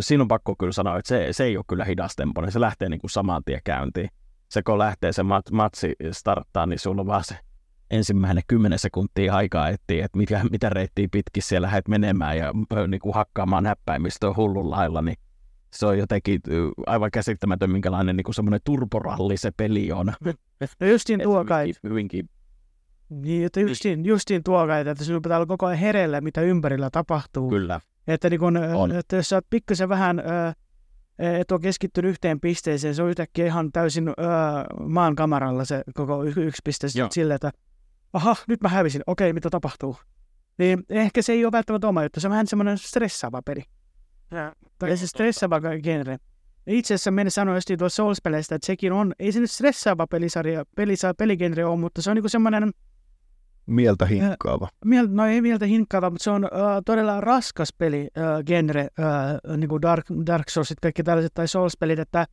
siinä 0.00 0.22
on 0.22 0.28
pakko 0.28 0.54
kyllä 0.58 0.72
sanoa, 0.72 0.98
että 0.98 1.08
se, 1.08 1.28
se 1.30 1.44
ei 1.44 1.56
ole 1.56 1.64
kyllä 1.68 1.84
hidastempoinen, 1.84 2.52
se 2.52 2.60
lähtee 2.60 2.88
niin 2.88 3.00
kuin 3.00 3.10
saman 3.10 3.44
tien 3.44 3.60
käyntiin. 3.64 4.10
Se 4.48 4.62
kun 4.62 4.78
lähtee 4.78 5.12
se 5.12 5.22
mat, 5.22 5.50
matsi 5.50 5.94
starttaa, 6.10 6.66
niin 6.66 6.78
sulla 6.78 7.00
on 7.00 7.06
vaan 7.06 7.24
se 7.24 7.38
ensimmäinen 7.90 8.42
kymmenen 8.48 8.78
sekuntia 8.78 9.34
aikaa 9.34 9.68
etsiä, 9.68 10.04
että 10.04 10.18
mitä, 10.18 10.40
mitä 10.50 10.68
reittiä 10.68 11.08
pitkin 11.12 11.42
siellä 11.42 11.66
lähdet 11.66 11.88
menemään 11.88 12.38
ja 12.38 12.52
niin 12.88 13.00
kuin 13.00 13.14
hakkaamaan 13.14 13.64
näppäimistöä 13.64 14.32
hullun 14.36 14.70
lailla, 14.70 15.02
niin 15.02 15.16
se 15.72 15.86
on 15.86 15.98
jotenkin 15.98 16.40
aivan 16.86 17.10
käsittämätön, 17.10 17.70
minkälainen 17.70 18.16
niin 18.16 18.34
semmoinen 18.34 18.60
turporalli 18.64 19.36
se 19.36 19.50
peli 19.56 19.92
on. 19.92 20.12
No 20.80 20.86
justiin 20.86 21.20
tuo 21.22 21.44
kai. 21.44 21.72
Hyvinkin. 21.84 22.28
Niin, 23.08 23.46
että 23.46 23.60
justiin, 23.60 24.04
justiin 24.04 24.42
tuo 24.42 24.66
kai, 24.66 24.88
että 24.88 25.04
sinun 25.04 25.22
pitää 25.22 25.38
olla 25.38 25.46
koko 25.46 25.66
ajan 25.66 25.78
herellä, 25.78 26.20
mitä 26.20 26.40
ympärillä 26.40 26.88
tapahtuu. 26.92 27.50
Kyllä. 27.50 27.80
Että, 28.06 28.30
niin 28.30 28.40
kun, 28.40 28.56
että 28.98 29.16
jos 29.16 29.28
sä 29.28 29.36
oot 29.36 29.46
pikkasen 29.50 29.88
vähän, 29.88 30.22
et 31.18 31.52
ole 31.52 31.60
keskittynyt 31.60 32.10
yhteen 32.10 32.40
pisteeseen, 32.40 32.94
se 32.94 33.02
on 33.02 33.10
yhtäkkiä 33.10 33.46
ihan 33.46 33.72
täysin 33.72 34.12
maan 34.86 35.16
kamaralla 35.16 35.64
se 35.64 35.82
koko 35.94 36.24
yksi 36.24 36.62
piste 36.64 36.86
sille, 37.10 37.34
että 37.34 37.50
aha, 38.12 38.36
nyt 38.48 38.60
mä 38.60 38.68
hävisin, 38.68 39.02
okei, 39.06 39.32
mitä 39.32 39.50
tapahtuu? 39.50 39.96
Niin 40.58 40.84
ehkä 40.88 41.22
se 41.22 41.32
ei 41.32 41.44
ole 41.44 41.52
välttämättä 41.52 41.88
oma 41.88 42.02
juttu, 42.02 42.20
se 42.20 42.26
on 42.26 42.30
vähän 42.30 42.46
semmoinen 42.46 42.78
stressaava 42.78 43.42
peli. 43.42 43.62
Ja, 44.30 44.52
tai 44.78 44.96
se 44.96 45.06
stressaava 45.06 45.60
genre. 45.82 46.16
Itse 46.66 46.94
asiassa 46.94 47.10
menen 47.10 47.30
sanoa 47.30 47.54
just 47.54 47.70
tuossa 47.78 48.02
Souls-peleistä, 48.02 48.54
että 48.54 48.66
sekin 48.66 48.92
on, 48.92 49.12
ei 49.18 49.32
se 49.32 49.40
nyt 49.40 49.50
stressaava 49.50 50.06
pelisarja, 50.06 50.64
pelisarja 50.76 51.14
peligenre 51.14 51.64
ole, 51.64 51.78
mutta 51.78 52.02
se 52.02 52.10
on 52.10 52.16
niinku 52.16 52.28
semmoinen... 52.28 52.70
Mieltä 53.66 54.06
hinkkaava. 54.06 54.64
Äh, 54.64 54.70
miel, 54.84 55.06
no 55.10 55.26
ei 55.26 55.40
mieltä 55.40 55.66
hinkkaava, 55.66 56.10
mutta 56.10 56.24
se 56.24 56.30
on 56.30 56.44
äh, 56.44 56.50
todella 56.86 57.20
raskas 57.20 57.72
peli, 57.78 58.00
äh, 58.18 58.44
genre, 58.46 58.80
äh, 58.80 59.56
niin 59.56 59.68
kuin 59.68 59.82
Dark, 59.82 60.06
Dark 60.26 60.48
Soulsit, 60.48 60.80
kaikki 60.80 61.02
tällaiset, 61.02 61.34
tai 61.34 61.48
Souls-pelit, 61.48 61.98
että 61.98 62.26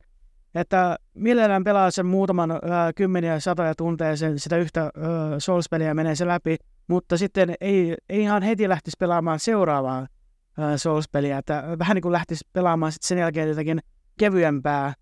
että 0.60 0.96
mielellään 1.14 1.64
pelaa 1.64 1.90
sen 1.90 2.06
muutaman 2.06 2.50
äh, 2.50 2.58
kymmeniä 2.96 3.40
satoja 3.40 3.74
tunteja 3.74 4.16
sen, 4.16 4.38
sitä 4.38 4.56
yhtä 4.56 4.82
äh, 4.82 4.90
Souls-peliä 5.38 5.94
menee 5.94 6.14
se 6.14 6.26
läpi, 6.26 6.56
mutta 6.88 7.16
sitten 7.16 7.54
ei, 7.60 7.96
ei 8.08 8.20
ihan 8.20 8.42
heti 8.42 8.68
lähtisi 8.68 8.96
pelaamaan 9.00 9.38
seuraavaa 9.38 9.98
äh, 9.98 10.74
Souls-peliä, 10.76 11.38
että 11.38 11.64
vähän 11.78 11.94
niin 11.94 12.02
kuin 12.02 12.12
lähtisi 12.12 12.48
pelaamaan 12.52 12.92
sitten 12.92 13.08
sen 13.08 13.18
jälkeen 13.18 13.48
jotakin 13.48 13.80
kevyempää, 14.18 14.94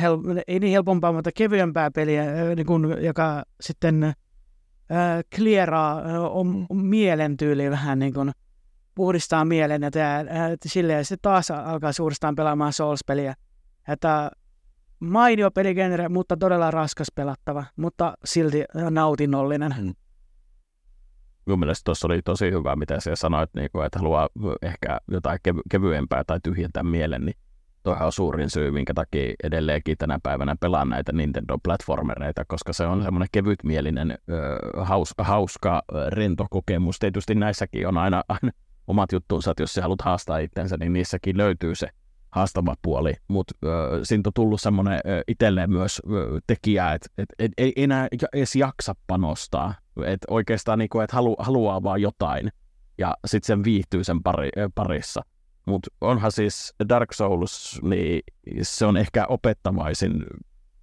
hel, 0.00 0.18
ei 0.48 0.60
niin 0.60 0.72
helpompaa, 0.72 1.12
mutta 1.12 1.30
kevyempää 1.34 1.90
peliä, 1.90 2.24
niin 2.56 2.66
kuin, 2.66 3.04
joka 3.04 3.42
sitten 3.60 4.12
clearaa 5.34 5.98
äh, 5.98 6.24
om, 6.24 6.66
om 6.68 6.78
mielen 6.78 7.36
tyyli 7.36 7.70
vähän 7.70 7.98
niin 7.98 8.14
kuin 8.14 8.32
puhdistaa 8.94 9.44
mielen 9.44 9.82
ja 9.82 9.90
äh, 10.16 10.24
silleen, 10.66 11.04
sitten 11.04 11.22
taas 11.22 11.50
alkaa 11.50 11.92
suurestaan 11.92 12.34
pelaamaan 12.34 12.72
Souls-peliä. 12.72 13.34
Että 13.88 14.30
mainio 15.00 15.50
peligenre, 15.50 16.08
mutta 16.08 16.36
todella 16.36 16.70
raskas 16.70 17.08
pelattava, 17.14 17.64
mutta 17.76 18.14
silti 18.24 18.64
nautinnollinen. 18.90 19.72
Hmm. 19.72 19.94
Mun 21.48 21.58
mielestä 21.58 21.84
tuossa 21.84 22.06
oli 22.06 22.22
tosi 22.22 22.50
hyvä, 22.50 22.76
mitä 22.76 23.00
sä 23.00 23.16
sanoit, 23.16 23.50
niin 23.54 23.68
kuin, 23.72 23.86
että 23.86 23.98
haluaa 23.98 24.28
ehkä 24.62 25.00
jotain 25.10 25.38
kev- 25.48 25.62
kevyempää 25.70 26.24
tai 26.26 26.40
tyhjentää 26.42 26.82
mielen, 26.82 27.24
niin 27.24 27.34
toihan 27.82 28.06
on 28.06 28.12
suurin 28.12 28.50
syy, 28.50 28.70
minkä 28.70 28.94
takia 28.94 29.34
edelleenkin 29.42 29.98
tänä 29.98 30.18
päivänä 30.22 30.56
pelaan 30.60 30.88
näitä 30.88 31.12
Nintendo-platformereita, 31.12 32.44
koska 32.46 32.72
se 32.72 32.86
on 32.86 33.02
semmoinen 33.02 33.28
kevytmielinen, 33.32 34.18
haus, 34.76 35.14
hauska, 35.18 35.82
rento 36.08 36.46
kokemus. 36.50 36.98
Tietysti 36.98 37.34
näissäkin 37.34 37.88
on 37.88 37.98
aina, 37.98 38.22
aina 38.28 38.50
omat 38.86 39.12
juttuunsa, 39.12 39.50
että 39.50 39.62
jos 39.62 39.74
sä 39.74 39.82
haluat 39.82 40.02
haastaa 40.02 40.38
itsensä, 40.38 40.76
niin 40.76 40.92
niissäkin 40.92 41.36
löytyy 41.36 41.74
se 41.74 41.88
haastava 42.36 42.74
puoli, 42.82 43.14
mutta 43.28 43.54
siinä 44.02 44.22
on 44.26 44.32
tullut 44.34 44.60
semmoinen 44.60 45.00
itselleen 45.28 45.70
myös 45.70 46.02
ö, 46.12 46.40
tekijä, 46.46 46.92
että 46.92 47.08
et, 47.18 47.28
et, 47.38 47.52
ei 47.58 47.72
enää 47.76 48.08
edes 48.32 48.56
jaksa 48.56 48.94
panostaa, 49.06 49.74
että 50.04 50.26
oikeastaan 50.30 50.78
niinku, 50.78 51.00
et 51.00 51.12
halu, 51.12 51.36
haluaa 51.38 51.82
vaan 51.82 52.02
jotain 52.02 52.50
ja 52.98 53.16
sitten 53.26 53.46
sen 53.46 53.64
viihtyy 53.64 54.04
sen 54.04 54.22
pari, 54.22 54.50
parissa. 54.74 55.22
Mutta 55.66 55.90
onhan 56.00 56.32
siis 56.32 56.74
Dark 56.88 57.12
Souls, 57.12 57.80
niin 57.82 58.22
se 58.62 58.86
on 58.86 58.96
ehkä 58.96 59.26
opettavaisin 59.26 60.24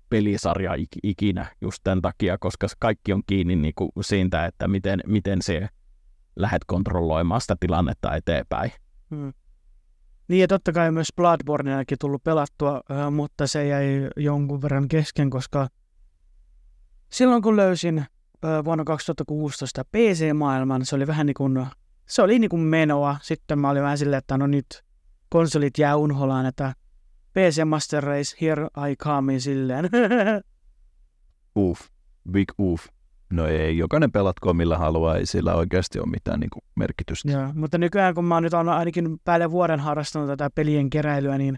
pelisarja 0.09 0.71
ikinä 1.03 1.45
just 1.61 1.80
tämän 1.84 2.01
takia, 2.01 2.38
koska 2.38 2.67
kaikki 2.80 3.13
on 3.13 3.23
kiinni 3.27 3.55
niinku 3.55 3.91
siitä, 4.01 4.45
että 4.45 4.67
miten, 4.67 4.99
miten 5.07 5.41
se 5.41 5.67
lähdet 6.35 6.61
kontrolloimaan 6.65 7.41
sitä 7.41 7.55
tilannetta 7.59 8.15
eteenpäin. 8.15 8.71
Hmm. 9.15 9.34
Niin 10.27 10.41
ja 10.41 10.47
totta 10.47 10.71
kai 10.71 10.91
myös 10.91 11.07
Bloodborneakin 11.15 11.97
tullut 11.99 12.23
pelattua, 12.23 12.81
mutta 13.11 13.47
se 13.47 13.67
jäi 13.67 14.09
jonkun 14.17 14.61
verran 14.61 14.87
kesken, 14.87 15.29
koska 15.29 15.67
silloin 17.09 17.41
kun 17.41 17.55
löysin 17.55 18.05
vuonna 18.65 18.83
2016 18.83 19.85
PC-maailman, 19.85 20.85
se 20.85 20.95
oli 20.95 21.07
vähän 21.07 21.25
niin 21.25 21.33
kuin, 21.33 21.65
se 22.05 22.21
oli 22.21 22.39
niin 22.39 22.49
kuin 22.49 22.61
menoa. 22.61 23.17
Sitten 23.21 23.59
mä 23.59 23.69
olin 23.69 23.83
vähän 23.83 23.97
silleen, 23.97 24.17
että 24.17 24.37
no 24.37 24.47
nyt 24.47 24.83
konsolit 25.29 25.77
jää 25.77 25.95
unholaan, 25.95 26.45
että 26.45 26.73
PC 27.33 27.63
Master 27.65 28.03
Race, 28.03 28.37
here 28.41 28.63
I 28.91 28.95
come 28.95 29.39
silleen. 29.39 29.89
Uff, 31.55 31.81
big 32.31 32.51
uff. 32.59 32.87
No 33.29 33.47
ei, 33.47 33.77
jokainen 33.77 34.11
pelatko 34.11 34.53
millä 34.53 34.77
haluaa, 34.77 35.17
ei 35.17 35.25
sillä 35.25 35.55
oikeasti 35.55 35.99
ole 35.99 36.09
mitään 36.09 36.39
niin 36.39 36.49
kuin, 36.49 36.63
merkitystä. 36.75 37.31
Joo, 37.31 37.49
mutta 37.53 37.77
nykyään 37.77 38.15
kun 38.15 38.25
mä 38.25 38.33
oon 38.33 38.43
nyt 38.43 38.53
ainakin 38.53 39.17
päälle 39.23 39.51
vuoden 39.51 39.79
harrastanut 39.79 40.27
tätä 40.27 40.49
pelien 40.55 40.89
keräilyä, 40.89 41.37
niin 41.37 41.55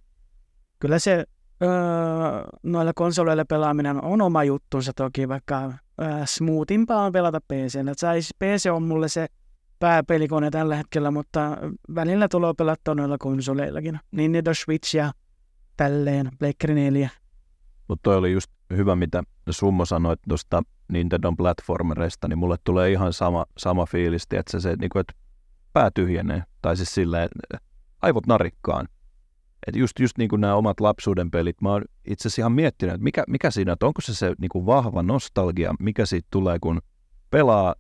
kyllä 0.80 1.00
se 1.00 1.26
öö, 1.64 1.70
noilla 2.64 2.92
konsoleilla 2.96 3.46
pelaaminen 3.46 4.04
on 4.04 4.22
oma 4.22 4.44
juttunsa 4.44 4.92
toki, 4.96 5.30
vaikka 5.30 5.74
öö, 6.02 6.08
smoothimpaa 6.26 7.06
on 7.06 7.12
pelata 7.12 7.42
PC. 7.42 7.80
Siis 8.14 8.34
PC 8.40 8.70
on 8.72 8.84
mulle 8.84 9.08
se 9.08 9.28
pääpelikone 9.80 10.50
tällä 10.50 10.76
hetkellä, 10.76 11.12
mutta 11.12 11.58
välillä 11.96 12.28
tulee 12.28 12.54
pelattua 12.58 12.96
noilla 12.96 13.18
konsoleillakin. 13.18 14.00
Niin 14.12 14.32
Nintendo 14.32 14.54
Switch 14.54 14.96
ja 14.96 15.12
tälleen, 15.78 16.30
Pleikkari 16.40 16.74
4. 16.74 17.10
Mutta 17.88 18.04
toi 18.04 18.16
oli 18.16 18.32
just 18.32 18.52
hyvä, 18.76 18.96
mitä 18.96 19.24
Summo 19.50 19.86
sanoi 19.86 20.16
tuosta 20.28 20.64
Nintendo 20.88 21.32
platformereista, 21.38 22.28
niin 22.28 22.38
mulle 22.38 22.56
tulee 22.64 22.92
ihan 22.92 23.14
sama, 23.14 23.46
sama 23.58 23.86
fiilis, 23.86 24.24
että 24.24 24.52
se, 24.52 24.60
se 24.60 24.76
niin 24.76 24.90
kuin, 24.90 25.00
että 25.00 25.14
pää 25.74 25.92
tyhjenee, 25.92 26.44
tai 26.62 26.78
siis 26.78 26.94
silleen, 26.94 27.30
aivot 28.02 28.28
narikkaan. 28.28 28.88
Että 29.68 29.80
just, 29.80 30.00
just 30.00 30.18
niin 30.18 30.30
kuin 30.30 30.42
nämä 30.42 30.56
omat 30.56 30.80
lapsuuden 30.80 31.32
pelit, 31.32 31.62
mä 31.62 31.70
oon 31.70 31.82
itse 32.08 32.28
asiassa 32.28 32.42
ihan 32.42 32.52
miettinyt, 32.52 32.96
että 32.96 33.04
mikä, 33.04 33.24
mikä 33.28 33.52
siinä, 33.52 33.72
että 33.74 33.86
onko 33.86 34.02
se 34.02 34.16
se 34.16 34.34
niin 34.38 34.50
kuin 34.50 34.66
vahva 34.66 35.04
nostalgia, 35.04 35.76
mikä 35.80 36.06
siitä 36.06 36.28
tulee, 36.32 36.60
kun 36.60 36.82
pelaa 37.30 37.76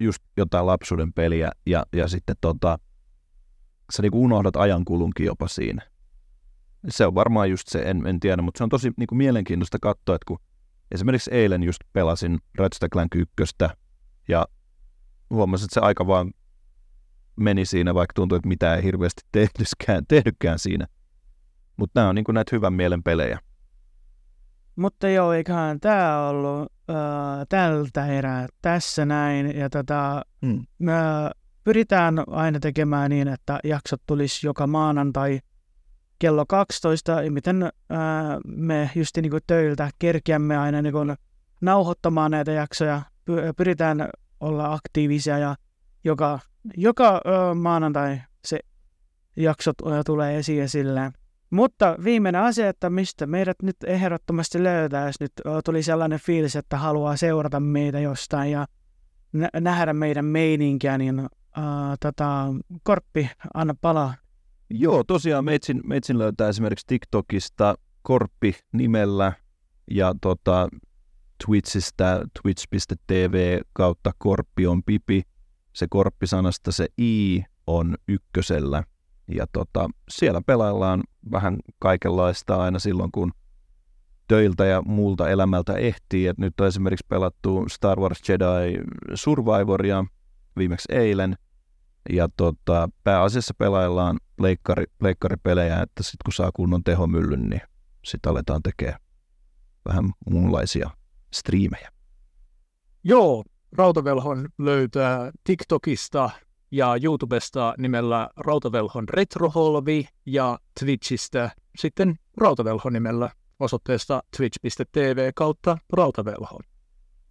just 0.00 0.22
jotain 0.36 0.66
lapsuuden 0.66 1.12
peliä 1.12 1.50
ja, 1.66 1.86
ja 1.92 2.08
sitten 2.08 2.36
tota, 2.40 2.78
sä 3.92 4.02
niin 4.02 4.12
kuin 4.12 4.24
unohdat 4.24 4.56
ajankulunkin 4.56 5.26
jopa 5.26 5.48
siinä. 5.48 5.82
Se 6.88 7.06
on 7.06 7.14
varmaan 7.14 7.50
just 7.50 7.68
se, 7.68 7.82
en, 7.82 8.06
en 8.06 8.20
tiedä, 8.20 8.42
mutta 8.42 8.58
se 8.58 8.64
on 8.64 8.70
tosi 8.70 8.92
niin 8.96 9.06
kuin 9.06 9.16
mielenkiintoista 9.16 9.78
katsoa, 9.78 10.14
että 10.14 10.24
kun 10.26 10.38
esimerkiksi 10.90 11.30
eilen 11.34 11.62
just 11.62 11.80
pelasin 11.92 12.38
Ratchet 12.58 12.90
Clank 12.92 13.14
1 13.14 13.54
ja 14.28 14.46
huomasin, 15.30 15.64
että 15.64 15.74
se 15.74 15.80
aika 15.80 16.06
vaan 16.06 16.32
meni 17.36 17.64
siinä, 17.64 17.94
vaikka 17.94 18.12
tuntui, 18.14 18.36
että 18.36 18.48
mitä 18.48 18.74
ei 18.74 18.82
hirveästi 18.82 19.22
tehdykään, 19.32 20.06
tehdykään 20.08 20.58
siinä. 20.58 20.86
Mutta 21.76 22.00
nämä 22.00 22.08
on 22.08 22.14
niin 22.14 22.24
näitä 22.32 22.56
hyvän 22.56 22.72
mielen 22.72 23.02
pelejä. 23.02 23.38
Mutta 24.76 25.08
joo, 25.08 25.32
eiköhän 25.32 25.80
tämä 25.80 26.28
ollut 26.28 26.72
äh, 26.90 26.96
tältä 27.48 28.06
erää 28.06 28.46
tässä 28.62 29.06
näin. 29.06 29.58
Ja 29.58 29.70
tota, 29.70 30.22
hmm. 30.46 30.66
me 30.78 30.92
pyritään 31.64 32.22
aina 32.26 32.60
tekemään 32.60 33.10
niin, 33.10 33.28
että 33.28 33.58
jaksot 33.64 34.02
tulisi 34.06 34.46
joka 34.46 34.66
maanantai 34.66 35.40
kello 36.24 36.46
12. 36.46 37.22
Ja 37.22 37.30
miten 37.30 37.62
äh, 37.62 37.70
me 38.46 38.90
just 38.94 39.16
niin 39.16 39.32
töiltä 39.46 39.90
kerkiämme 39.98 40.56
aina 40.56 40.82
niin 40.82 40.92
kuin 40.92 41.16
nauhoittamaan 41.60 42.30
näitä 42.30 42.52
jaksoja. 42.52 43.02
Pyritään 43.56 44.08
olla 44.40 44.72
aktiivisia 44.72 45.38
ja 45.38 45.56
joka, 46.04 46.38
joka 46.76 47.14
äh, 47.14 47.56
maanantai 47.56 48.20
se 48.44 48.60
jaksot 49.36 49.76
tulee 50.06 50.38
esiin 50.38 50.68
silleen. 50.68 51.12
Mutta 51.50 51.96
viimeinen 52.04 52.42
asia, 52.42 52.68
että 52.68 52.90
mistä 52.90 53.26
meidät 53.26 53.62
nyt 53.62 53.76
ehdottomasti 53.86 54.62
löytää, 54.62 55.06
jos 55.06 55.20
nyt 55.20 55.32
tuli 55.64 55.82
sellainen 55.82 56.18
fiilis, 56.18 56.56
että 56.56 56.76
haluaa 56.76 57.16
seurata 57.16 57.60
meitä 57.60 58.00
jostain 58.00 58.50
ja 58.50 58.66
nähdä 59.60 59.92
meidän 59.92 60.24
meininkiä, 60.24 60.98
niin 60.98 61.20
uh, 61.20 61.26
tota, 62.00 62.46
Korppi, 62.82 63.30
anna 63.54 63.74
palaa. 63.80 64.14
Joo, 64.70 65.04
tosiaan 65.04 65.44
meitsin, 65.44 65.80
meitsin 65.84 66.18
löytää 66.18 66.48
esimerkiksi 66.48 66.86
TikTokista 66.86 67.74
Korppi 68.02 68.54
nimellä 68.72 69.32
ja 69.90 70.14
tota, 70.20 70.68
Twitchistä 71.46 72.24
twitch.tv 72.42 73.60
kautta 73.72 74.10
Korppi 74.18 74.66
on 74.66 74.82
pipi. 74.82 75.22
Se 75.72 75.86
Korppi-sanasta 75.90 76.72
se 76.72 76.88
i 76.98 77.42
on 77.66 77.94
ykkösellä 78.08 78.84
ja 79.28 79.46
tota, 79.52 79.88
siellä 80.08 80.40
pelaillaan 80.46 81.02
vähän 81.30 81.56
kaikenlaista 81.78 82.56
aina 82.56 82.78
silloin, 82.78 83.12
kun 83.12 83.32
töiltä 84.28 84.64
ja 84.64 84.82
muulta 84.82 85.28
elämältä 85.28 85.72
ehtii. 85.72 86.26
Et 86.26 86.38
nyt 86.38 86.60
on 86.60 86.66
esimerkiksi 86.66 87.06
pelattu 87.08 87.64
Star 87.68 88.00
Wars 88.00 88.28
Jedi 88.28 88.78
Survivoria 89.14 90.04
viimeksi 90.56 90.88
eilen. 90.92 91.36
Ja 92.10 92.28
tota, 92.36 92.88
pääasiassa 93.04 93.54
pelaillaan 93.58 94.18
pleikkari, 94.36 94.84
pleikkaripelejä, 94.98 95.82
että 95.82 96.02
sitten 96.02 96.24
kun 96.24 96.32
saa 96.32 96.50
kunnon 96.54 96.84
tehomyllyn, 96.84 97.42
niin 97.42 97.62
sitten 98.04 98.30
aletaan 98.30 98.62
tekemään 98.62 99.00
vähän 99.88 100.12
muunlaisia 100.30 100.90
striimejä. 101.34 101.90
Joo, 103.04 103.44
Rautavelhon 103.72 104.48
löytää 104.58 105.30
TikTokista 105.44 106.30
ja 106.70 106.96
YouTubesta 107.02 107.74
nimellä 107.78 108.28
Rautavelhon 108.36 109.08
Retroholvi 109.08 110.08
ja 110.26 110.58
Twitchistä 110.80 111.50
sitten 111.78 112.14
Rautavelhon 112.36 112.92
nimellä 112.92 113.30
osoitteesta 113.60 114.22
twitch.tv 114.36 115.32
kautta 115.34 115.78
Rautavelhon. 115.92 116.60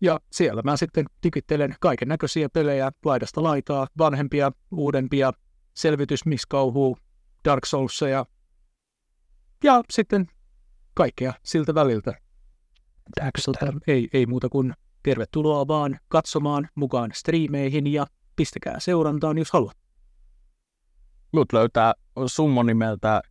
Ja 0.01 0.19
siellä 0.31 0.61
mä 0.61 0.77
sitten 0.77 1.05
digittelen 1.23 1.75
kaiken 1.79 2.07
näköisiä 2.07 2.49
pelejä 2.49 2.91
laidasta 3.05 3.43
laitaa, 3.43 3.87
vanhempia, 3.97 4.51
uudempia, 4.71 5.33
selvitysmiskauhuu, 5.73 6.97
Dark 7.45 7.65
Soulsia 7.65 8.25
ja 9.63 9.83
sitten 9.89 10.27
kaikkea 10.93 11.33
siltä 11.43 11.75
väliltä. 11.75 12.13
Tota, 13.45 13.73
ei, 13.87 14.09
ei 14.13 14.25
muuta 14.25 14.49
kuin 14.49 14.73
tervetuloa 15.03 15.67
vaan 15.67 15.99
katsomaan 16.07 16.69
mukaan 16.75 17.11
striimeihin 17.13 17.87
ja 17.87 18.05
pistäkää 18.35 18.79
seurantaan, 18.79 19.37
jos 19.37 19.51
haluat. 19.51 19.77
Mut 21.31 21.53
löytää 21.53 21.93
summo 22.25 22.63
nimeltä 22.63 23.21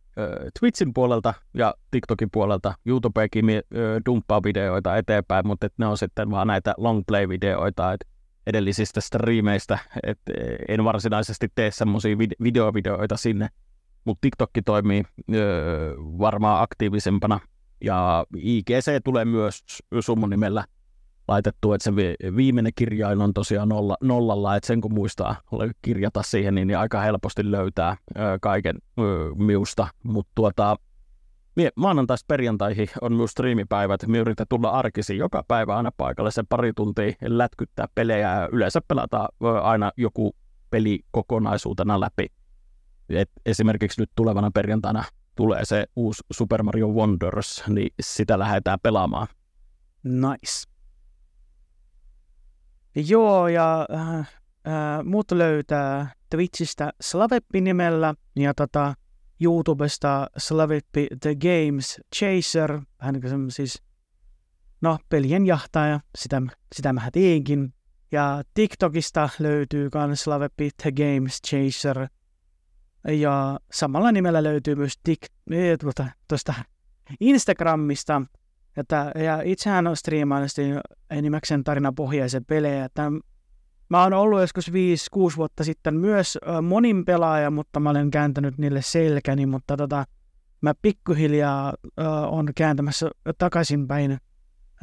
Twitchin 0.59 0.93
puolelta 0.93 1.33
ja 1.53 1.73
TikTokin 1.91 2.29
puolelta. 2.31 2.73
YouTubekin 2.85 3.45
dumppaa 4.05 4.43
videoita 4.43 4.97
eteenpäin, 4.97 5.47
mutta 5.47 5.67
ne 5.77 5.87
on 5.87 5.97
sitten 5.97 6.31
vaan 6.31 6.47
näitä 6.47 6.73
long 6.77 7.03
play-videoita 7.07 7.93
et 7.93 8.12
edellisistä 8.47 9.01
striimeistä. 9.01 9.79
Et 10.03 10.19
en 10.67 10.83
varsinaisesti 10.83 11.47
tee 11.55 11.71
semmoisia 11.71 12.17
videovideoita 12.43 13.17
sinne, 13.17 13.49
mutta 14.05 14.21
TikTokki 14.21 14.61
toimii 14.61 15.03
ö, 15.35 15.95
varmaan 15.97 16.63
aktiivisempana. 16.63 17.39
Ja 17.83 18.25
IGC 18.37 19.03
tulee 19.03 19.25
myös 19.25 19.63
summon 19.99 20.29
nimellä 20.29 20.65
laitettu, 21.27 21.73
että 21.73 21.83
se 21.83 21.95
viimeinen 22.35 22.71
kirjain 22.75 23.21
on 23.21 23.33
tosiaan 23.33 23.69
nolla, 23.69 23.97
nollalla, 24.01 24.55
että 24.55 24.67
sen 24.67 24.81
kun 24.81 24.93
muistaa 24.93 25.35
kirjata 25.81 26.23
siihen, 26.23 26.55
niin, 26.55 26.67
niin 26.67 26.77
aika 26.77 27.01
helposti 27.01 27.51
löytää 27.51 27.97
ö, 28.15 28.19
kaiken 28.41 28.75
ö, 28.99 29.01
miusta. 29.35 29.87
Mutta 30.03 30.31
tuota, 30.35 30.75
maanantaista 31.75 32.25
perjantaihin 32.27 32.87
on 33.01 33.13
myös 33.13 33.31
striimipäivät. 33.31 34.07
Me 34.07 34.17
yritän 34.17 34.45
tulla 34.49 34.69
arkisin 34.69 35.17
joka 35.17 35.43
päivä 35.47 35.77
aina 35.77 35.91
paikalle 35.97 36.31
se 36.31 36.43
pari 36.49 36.73
tuntia 36.75 37.13
lätkyttää 37.21 37.87
pelejä 37.95 38.49
yleensä 38.51 38.81
pelataan 38.87 39.29
aina 39.61 39.91
joku 39.97 40.35
peli 40.69 40.99
kokonaisuutena 41.11 41.99
läpi. 41.99 42.27
Et 43.09 43.29
esimerkiksi 43.45 44.01
nyt 44.01 44.09
tulevana 44.15 44.51
perjantaina 44.53 45.03
tulee 45.35 45.65
se 45.65 45.85
uusi 45.95 46.23
Super 46.31 46.63
Mario 46.63 46.87
Wonders, 46.87 47.63
niin 47.67 47.93
sitä 48.01 48.39
lähdetään 48.39 48.79
pelaamaan. 48.83 49.27
Nice. 50.03 50.63
Joo, 52.95 53.47
ja 53.47 53.87
äh, 53.93 54.19
äh, 54.19 54.27
muut 55.03 55.31
löytää 55.31 56.11
Twitchistä 56.29 56.91
Slaveppi-nimellä 57.01 58.13
ja 58.35 58.53
tota, 58.53 58.93
YouTubesta 59.43 60.27
Slaveppi 60.37 61.07
The 61.21 61.35
Games 61.35 62.01
Chaser, 62.15 62.81
niin 63.11 63.21
kuin 63.21 63.51
siis, 63.51 63.83
no, 64.81 64.97
pelien 65.09 65.45
jahtaja, 65.45 65.99
sitä, 66.17 66.41
sitä 66.75 66.93
mä 66.93 67.11
teinkin. 67.13 67.73
Ja 68.11 68.43
TikTokista 68.53 69.29
löytyy 69.39 69.89
myös 70.07 70.23
Slaveppi 70.23 70.69
The 70.81 70.91
Games 70.91 71.41
Chaser. 71.47 72.07
Ja 73.07 73.59
samalla 73.71 74.11
nimellä 74.11 74.43
löytyy 74.43 74.75
myös 74.75 74.93
tik, 75.03 75.19
eh, 75.51 75.77
tuota, 75.79 76.05
tuosta 76.27 76.53
Instagramista 77.19 78.21
että, 78.77 79.11
ja 79.15 79.41
itsehän 79.41 79.87
on 79.87 79.97
striimaillut 79.97 80.51
enimmäkseen 81.09 81.63
tarinapohjaisen 81.63 82.45
pelejä. 82.45 82.85
Että 82.85 83.11
mä 83.89 84.03
oon 84.03 84.13
ollut 84.13 84.41
joskus 84.41 84.71
5-6 84.71 84.73
vuotta 85.37 85.63
sitten 85.63 85.95
myös 85.95 86.37
monin 86.61 87.05
pelaaja, 87.05 87.51
mutta 87.51 87.79
mä 87.79 87.89
olen 87.89 88.11
kääntänyt 88.11 88.57
niille 88.57 88.81
selkäni, 88.81 89.45
mutta 89.45 89.77
tota, 89.77 90.05
mä 90.61 90.73
pikkuhiljaa 90.81 91.73
äh, 91.99 92.23
on 92.33 92.49
kääntämässä 92.55 93.09
takaisinpäin 93.37 94.17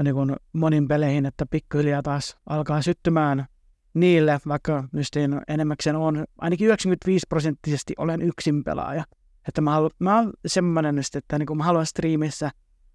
niin 0.02 0.14
kuin 0.14 0.36
monin 0.52 0.88
peleihin, 0.88 1.26
että 1.26 1.46
pikkuhiljaa 1.46 2.02
taas 2.02 2.36
alkaa 2.46 2.82
syttymään 2.82 3.46
niille, 3.94 4.40
vaikka 4.48 4.84
nyt 4.92 5.06
enemmäkseen 5.48 5.96
on, 5.96 6.24
ainakin 6.38 6.66
95 6.66 7.26
prosenttisesti 7.28 7.94
olen 7.98 8.22
yksin 8.22 8.64
pelaaja. 8.64 9.04
Että 9.48 9.60
mä, 9.60 9.70
halu, 9.70 9.90
mä 9.98 10.16
oon 10.16 10.32
semmoinen, 10.46 10.98
että 11.16 11.38
niin 11.38 11.56
mä 11.56 11.64
haluan 11.64 11.86
striimissä 11.86 12.50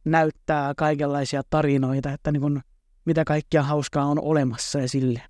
näyttää 0.05 0.73
kaikenlaisia 0.77 1.41
tarinoita, 1.49 2.11
että 2.11 2.31
niin 2.31 2.41
kuin, 2.41 2.61
mitä 3.05 3.23
kaikkia 3.23 3.63
hauskaa 3.63 4.05
on 4.05 4.19
olemassa 4.21 4.79
ja 4.79 4.89
sille. 4.89 5.21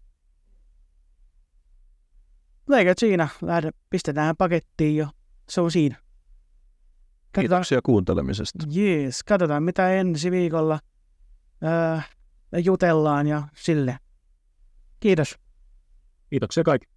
Eikö 2.74 2.94
siinä? 2.98 3.28
Lähde, 3.42 3.72
pistetään 3.90 4.36
pakettiin 4.38 4.98
jo. 4.98 5.08
Se 5.50 5.62
on 5.62 5.72
siinä. 5.72 5.96
Katsotaan, 5.96 7.42
Kiitoksia 7.42 7.82
kuuntelemisesta. 7.84 8.66
Jees, 8.70 9.24
katsotaan 9.24 9.64
mitä 9.64 9.94
ensi 9.94 10.32
viikolla 10.32 10.80
öö, 11.64 12.00
jutellaan 12.64 13.28
ja 13.28 13.48
sille. 13.56 13.98
Kiitos. 15.00 15.36
Kiitoksia 16.30 16.64
kaikki. 16.64 16.88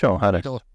Ciao, 0.00 0.18
hänestä. 0.18 0.71